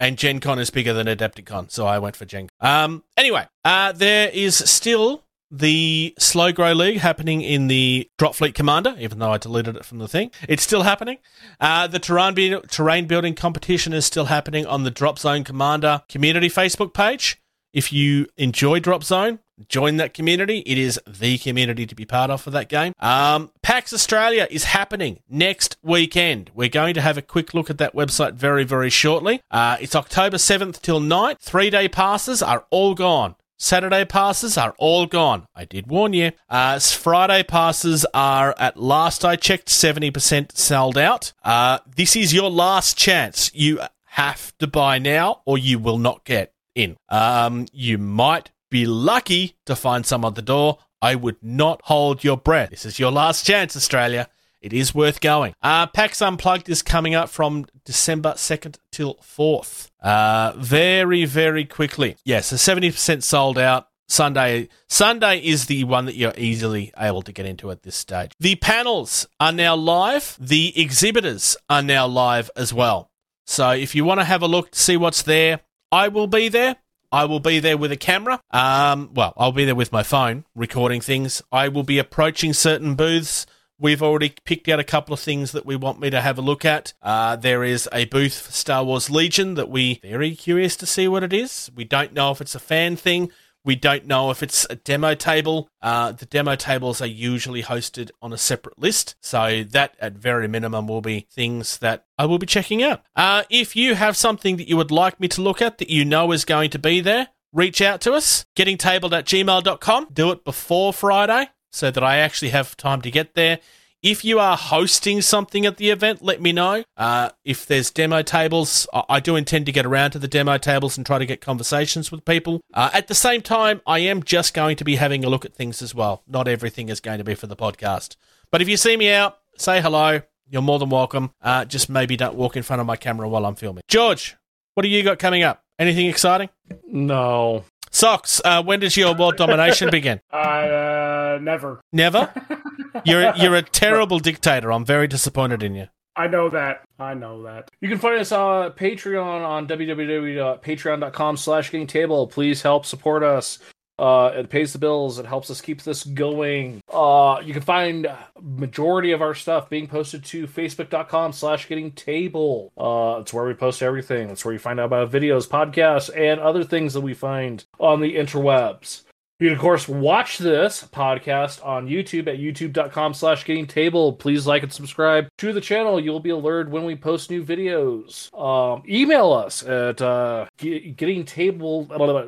And 0.00 0.18
Gen 0.18 0.40
Con 0.40 0.58
is 0.58 0.70
bigger 0.70 0.92
than 0.92 1.06
Adepticon, 1.06 1.70
so 1.70 1.86
I 1.86 1.98
went 1.98 2.16
for 2.16 2.24
Gen 2.24 2.48
Um 2.60 3.04
anyway, 3.16 3.46
uh 3.64 3.92
there 3.92 4.28
is 4.28 4.56
still 4.56 5.24
the 5.50 6.14
Slow 6.18 6.52
Grow 6.52 6.72
League 6.72 6.98
happening 6.98 7.42
in 7.42 7.66
the 7.66 8.08
Drop 8.18 8.34
Fleet 8.34 8.54
Commander, 8.54 8.94
even 8.98 9.18
though 9.18 9.32
I 9.32 9.38
deleted 9.38 9.76
it 9.76 9.84
from 9.84 9.98
the 9.98 10.08
thing. 10.08 10.30
It's 10.48 10.62
still 10.62 10.82
happening. 10.82 11.18
Uh, 11.58 11.88
the 11.88 11.98
terrain, 11.98 12.34
bu- 12.34 12.62
terrain 12.68 13.06
building 13.06 13.34
competition 13.34 13.92
is 13.92 14.06
still 14.06 14.26
happening 14.26 14.64
on 14.66 14.84
the 14.84 14.92
Drop 14.92 15.18
Zone 15.18 15.42
Commander 15.42 16.02
community 16.08 16.48
Facebook 16.48 16.94
page. 16.94 17.40
If 17.72 17.92
you 17.92 18.26
enjoy 18.36 18.78
Drop 18.80 19.02
Zone, 19.02 19.40
join 19.68 19.96
that 19.98 20.14
community. 20.14 20.58
It 20.60 20.78
is 20.78 21.00
the 21.06 21.38
community 21.38 21.86
to 21.86 21.94
be 21.94 22.04
part 22.04 22.30
of 22.30 22.40
for 22.40 22.50
that 22.50 22.68
game. 22.68 22.92
Um, 22.98 23.50
PAX 23.62 23.92
Australia 23.92 24.46
is 24.50 24.64
happening 24.64 25.20
next 25.28 25.76
weekend. 25.82 26.50
We're 26.54 26.68
going 26.68 26.94
to 26.94 27.00
have 27.00 27.18
a 27.18 27.22
quick 27.22 27.54
look 27.54 27.70
at 27.70 27.78
that 27.78 27.94
website 27.94 28.34
very, 28.34 28.64
very 28.64 28.90
shortly. 28.90 29.40
Uh, 29.50 29.76
it's 29.80 29.94
October 29.94 30.36
7th 30.36 30.80
till 30.80 31.00
9th. 31.00 31.38
Three 31.38 31.70
day 31.70 31.88
passes 31.88 32.42
are 32.42 32.66
all 32.70 32.94
gone. 32.94 33.34
Saturday 33.62 34.06
passes 34.06 34.56
are 34.56 34.74
all 34.78 35.04
gone. 35.04 35.44
I 35.54 35.66
did 35.66 35.86
warn 35.86 36.14
you. 36.14 36.32
Uh, 36.48 36.78
Friday 36.78 37.42
passes 37.42 38.06
are, 38.14 38.54
at 38.58 38.78
last 38.78 39.22
I 39.22 39.36
checked, 39.36 39.68
70% 39.68 40.56
sold 40.56 40.96
out. 40.96 41.34
Uh, 41.44 41.78
this 41.94 42.16
is 42.16 42.32
your 42.32 42.50
last 42.50 42.96
chance. 42.96 43.50
You 43.52 43.80
have 44.06 44.56
to 44.58 44.66
buy 44.66 44.98
now 44.98 45.42
or 45.44 45.58
you 45.58 45.78
will 45.78 45.98
not 45.98 46.24
get 46.24 46.54
in. 46.74 46.96
Um, 47.10 47.66
you 47.70 47.98
might 47.98 48.50
be 48.70 48.86
lucky 48.86 49.56
to 49.66 49.76
find 49.76 50.06
some 50.06 50.24
at 50.24 50.34
the 50.34 50.42
door. 50.42 50.78
I 51.02 51.14
would 51.14 51.42
not 51.42 51.80
hold 51.84 52.24
your 52.24 52.36
breath. 52.36 52.70
This 52.70 52.86
is 52.86 52.98
your 52.98 53.10
last 53.10 53.46
chance, 53.46 53.76
Australia. 53.76 54.28
It 54.60 54.72
is 54.74 54.94
worth 54.94 55.20
going. 55.20 55.54
Uh, 55.62 55.86
PAX 55.86 56.20
Unplugged 56.20 56.68
is 56.68 56.82
coming 56.82 57.14
up 57.14 57.30
from 57.30 57.66
December 57.84 58.34
2nd 58.34 58.76
till 58.92 59.14
4th. 59.14 59.90
Uh, 60.00 60.52
very, 60.56 61.24
very 61.24 61.64
quickly. 61.64 62.16
Yeah, 62.24 62.40
so 62.40 62.56
70% 62.56 63.22
sold 63.22 63.58
out. 63.58 63.86
Sunday 64.10 64.68
Sunday 64.88 65.38
is 65.38 65.66
the 65.66 65.84
one 65.84 66.04
that 66.06 66.16
you're 66.16 66.34
easily 66.36 66.92
able 66.98 67.22
to 67.22 67.30
get 67.30 67.46
into 67.46 67.70
at 67.70 67.84
this 67.84 67.94
stage. 67.94 68.32
The 68.40 68.56
panels 68.56 69.28
are 69.38 69.52
now 69.52 69.76
live. 69.76 70.36
The 70.40 70.78
exhibitors 70.78 71.56
are 71.70 71.82
now 71.82 72.08
live 72.08 72.50
as 72.56 72.74
well. 72.74 73.12
So 73.46 73.70
if 73.70 73.94
you 73.94 74.04
want 74.04 74.18
to 74.18 74.24
have 74.24 74.42
a 74.42 74.48
look, 74.48 74.74
see 74.74 74.96
what's 74.96 75.22
there, 75.22 75.60
I 75.92 76.08
will 76.08 76.26
be 76.26 76.48
there. 76.48 76.76
I 77.12 77.24
will 77.24 77.40
be 77.40 77.58
there 77.58 77.76
with 77.76 77.92
a 77.92 77.96
camera. 77.96 78.40
Um, 78.50 79.10
well, 79.14 79.32
I'll 79.36 79.52
be 79.52 79.64
there 79.64 79.74
with 79.74 79.92
my 79.92 80.02
phone 80.02 80.44
recording 80.54 81.00
things. 81.00 81.42
I 81.50 81.68
will 81.68 81.82
be 81.82 81.98
approaching 81.98 82.52
certain 82.52 82.94
booths. 82.94 83.46
We've 83.78 84.02
already 84.02 84.34
picked 84.44 84.68
out 84.68 84.78
a 84.78 84.84
couple 84.84 85.14
of 85.14 85.20
things 85.20 85.52
that 85.52 85.64
we 85.64 85.74
want 85.74 86.00
me 86.00 86.10
to 86.10 86.20
have 86.20 86.38
a 86.38 86.42
look 86.42 86.64
at. 86.64 86.92
Uh, 87.02 87.36
there 87.36 87.64
is 87.64 87.88
a 87.92 88.04
booth 88.04 88.38
for 88.38 88.52
Star 88.52 88.84
Wars 88.84 89.08
Legion 89.08 89.54
that 89.54 89.70
we 89.70 90.00
very 90.02 90.36
curious 90.36 90.76
to 90.76 90.86
see 90.86 91.08
what 91.08 91.22
it 91.22 91.32
is. 91.32 91.70
We 91.74 91.84
don't 91.84 92.12
know 92.12 92.30
if 92.30 92.40
it's 92.40 92.54
a 92.54 92.60
fan 92.60 92.96
thing. 92.96 93.32
We 93.64 93.76
don't 93.76 94.06
know 94.06 94.30
if 94.30 94.42
it's 94.42 94.66
a 94.70 94.76
demo 94.76 95.14
table. 95.14 95.68
Uh, 95.82 96.12
the 96.12 96.26
demo 96.26 96.56
tables 96.56 97.02
are 97.02 97.06
usually 97.06 97.62
hosted 97.62 98.10
on 98.22 98.32
a 98.32 98.38
separate 98.38 98.78
list, 98.78 99.16
so 99.20 99.64
that 99.70 99.96
at 100.00 100.14
very 100.14 100.48
minimum 100.48 100.86
will 100.86 101.02
be 101.02 101.26
things 101.30 101.78
that 101.78 102.06
I 102.18 102.26
will 102.26 102.38
be 102.38 102.46
checking 102.46 102.82
out. 102.82 103.02
Uh, 103.14 103.42
if 103.50 103.76
you 103.76 103.94
have 103.94 104.16
something 104.16 104.56
that 104.56 104.68
you 104.68 104.76
would 104.76 104.90
like 104.90 105.20
me 105.20 105.28
to 105.28 105.42
look 105.42 105.60
at 105.60 105.78
that 105.78 105.90
you 105.90 106.04
know 106.04 106.32
is 106.32 106.44
going 106.44 106.70
to 106.70 106.78
be 106.78 107.00
there, 107.00 107.28
reach 107.52 107.80
out 107.80 108.00
to 108.02 108.12
us. 108.12 108.46
Gettingtabled 108.56 109.12
at 109.12 109.26
gmail.com. 109.26 110.08
Do 110.12 110.30
it 110.30 110.44
before 110.44 110.92
Friday 110.92 111.48
so 111.72 111.90
that 111.90 112.02
I 112.02 112.16
actually 112.16 112.50
have 112.50 112.76
time 112.76 113.02
to 113.02 113.10
get 113.10 113.34
there. 113.34 113.60
If 114.02 114.24
you 114.24 114.38
are 114.38 114.56
hosting 114.56 115.20
something 115.20 115.66
at 115.66 115.76
the 115.76 115.90
event, 115.90 116.22
let 116.22 116.40
me 116.40 116.52
know. 116.52 116.84
Uh, 116.96 117.30
if 117.44 117.66
there's 117.66 117.90
demo 117.90 118.22
tables, 118.22 118.86
I, 118.94 119.04
I 119.10 119.20
do 119.20 119.36
intend 119.36 119.66
to 119.66 119.72
get 119.72 119.84
around 119.84 120.12
to 120.12 120.18
the 120.18 120.26
demo 120.26 120.56
tables 120.56 120.96
and 120.96 121.04
try 121.04 121.18
to 121.18 121.26
get 121.26 121.42
conversations 121.42 122.10
with 122.10 122.24
people. 122.24 122.62
Uh, 122.72 122.88
at 122.94 123.08
the 123.08 123.14
same 123.14 123.42
time, 123.42 123.82
I 123.86 123.98
am 123.98 124.22
just 124.22 124.54
going 124.54 124.76
to 124.76 124.84
be 124.84 124.96
having 124.96 125.22
a 125.22 125.28
look 125.28 125.44
at 125.44 125.52
things 125.52 125.82
as 125.82 125.94
well. 125.94 126.22
Not 126.26 126.48
everything 126.48 126.88
is 126.88 127.00
going 127.00 127.18
to 127.18 127.24
be 127.24 127.34
for 127.34 127.46
the 127.46 127.56
podcast. 127.56 128.16
But 128.50 128.62
if 128.62 128.70
you 128.70 128.78
see 128.78 128.96
me 128.96 129.12
out, 129.12 129.38
say 129.58 129.82
hello. 129.82 130.22
You're 130.48 130.62
more 130.62 130.78
than 130.78 130.88
welcome. 130.88 131.32
Uh, 131.42 131.66
just 131.66 131.90
maybe 131.90 132.16
don't 132.16 132.36
walk 132.36 132.56
in 132.56 132.62
front 132.62 132.80
of 132.80 132.86
my 132.86 132.96
camera 132.96 133.28
while 133.28 133.44
I'm 133.44 133.54
filming. 133.54 133.82
George, 133.86 134.34
what 134.74 134.82
do 134.82 134.88
you 134.88 135.02
got 135.02 135.18
coming 135.18 135.42
up? 135.42 135.62
Anything 135.78 136.06
exciting? 136.06 136.48
No. 136.86 137.64
Socks, 137.90 138.40
uh, 138.44 138.62
when 138.62 138.80
does 138.80 138.96
your 138.96 139.14
world 139.14 139.36
domination 139.36 139.90
begin? 139.90 140.20
I 140.30 140.68
uh, 140.68 141.19
never. 141.38 141.80
Never? 141.92 142.32
You're 143.04 143.34
you're 143.36 143.54
a 143.54 143.62
terrible 143.62 144.18
dictator. 144.18 144.72
I'm 144.72 144.84
very 144.84 145.06
disappointed 145.06 145.62
in 145.62 145.74
you. 145.74 145.86
I 146.16 146.26
know 146.26 146.48
that. 146.50 146.82
I 146.98 147.14
know 147.14 147.44
that. 147.44 147.70
You 147.80 147.88
can 147.88 147.98
find 147.98 148.20
us 148.20 148.32
on 148.32 148.72
Patreon 148.72 149.46
on 149.46 149.68
www.patreon.com 149.68 151.36
slash 151.36 151.70
getting 151.70 151.86
table. 151.86 152.26
Please 152.26 152.62
help 152.62 152.84
support 152.84 153.22
us. 153.22 153.58
Uh, 154.00 154.32
it 154.34 154.48
pays 154.48 154.72
the 154.72 154.78
bills. 154.78 155.18
It 155.18 155.26
helps 155.26 155.50
us 155.50 155.60
keep 155.60 155.82
this 155.82 156.04
going. 156.04 156.80
Uh, 156.90 157.40
you 157.44 157.52
can 157.52 157.62
find 157.62 158.10
majority 158.40 159.12
of 159.12 159.20
our 159.20 159.34
stuff 159.34 159.68
being 159.68 159.86
posted 159.86 160.24
to 160.24 160.46
facebook.com 160.46 161.34
slash 161.34 161.68
getting 161.68 161.92
table. 161.92 162.72
Uh, 162.78 163.20
it's 163.20 163.32
where 163.34 163.44
we 163.44 163.52
post 163.52 163.82
everything. 163.82 164.30
It's 164.30 164.42
where 164.42 164.54
you 164.54 164.58
find 164.58 164.80
out 164.80 164.86
about 164.86 165.12
videos, 165.12 165.46
podcasts, 165.46 166.10
and 166.16 166.40
other 166.40 166.64
things 166.64 166.94
that 166.94 167.02
we 167.02 167.12
find 167.12 167.64
on 167.78 168.00
the 168.00 168.16
interwebs. 168.16 169.02
You 169.40 169.48
can, 169.48 169.56
of 169.56 169.62
course, 169.62 169.88
watch 169.88 170.36
this 170.36 170.86
podcast 170.92 171.64
on 171.64 171.88
YouTube 171.88 172.28
at 172.28 172.38
youtube.com 172.38 173.14
slash 173.14 173.46
getting 173.46 173.66
table. 173.66 174.12
Please 174.12 174.46
like 174.46 174.62
and 174.62 174.70
subscribe 174.70 175.28
to 175.38 175.54
the 175.54 175.62
channel. 175.62 175.98
You'll 175.98 176.20
be 176.20 176.28
alerted 176.28 176.70
when 176.70 176.84
we 176.84 176.94
post 176.94 177.30
new 177.30 177.42
videos. 177.42 178.30
Um, 178.38 178.82
email 178.86 179.32
us 179.32 179.62
at 179.62 180.02
uh, 180.02 180.44
getting 180.58 181.24
table, 181.24 181.84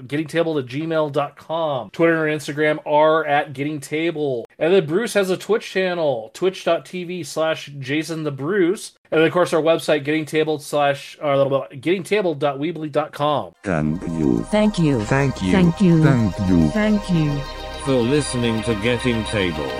getting 0.06 0.26
gmail.com. 0.26 1.90
Twitter 1.90 2.26
and 2.26 2.40
Instagram 2.40 2.78
are 2.86 3.26
at 3.26 3.52
getting 3.52 3.78
table. 3.78 4.46
And 4.58 4.72
then 4.72 4.86
Bruce 4.86 5.12
has 5.12 5.28
a 5.28 5.36
Twitch 5.36 5.70
channel, 5.70 6.30
twitch.tv 6.32 7.26
slash 7.26 7.66
Jason 7.78 8.22
the 8.22 8.32
Bruce. 8.32 8.94
And 9.12 9.20
then, 9.20 9.26
of 9.26 9.32
course, 9.34 9.52
our 9.52 9.60
website, 9.60 10.04
getting 10.04 10.24
tabled 10.24 10.62
slash, 10.62 11.18
uh, 11.20 11.66
getting 11.78 12.02
table.weebly.com. 12.02 13.52
Thank 13.62 14.02
you. 14.08 14.42
Thank 14.44 14.78
you. 14.78 15.04
Thank 15.04 15.42
you. 15.42 15.52
Thank 15.52 15.80
you. 15.82 16.02
Thank 16.02 16.38
you. 16.48 16.68
Thank 16.70 17.10
you. 17.10 17.38
For 17.84 17.92
listening 17.92 18.62
to 18.62 18.74
Getting 18.76 19.22
Table. 19.24 19.70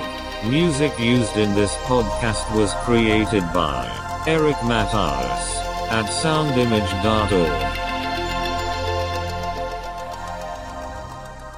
Music 0.45 0.93
used 0.99 1.39
in 1.39 1.55
this 1.55 1.75
podcast 1.87 2.55
was 2.55 2.75
created 2.85 3.45
by 3.55 3.89
Eric 4.27 4.57
Matthews 4.65 5.57
at 5.91 6.05
soundimage.org. 6.07 7.82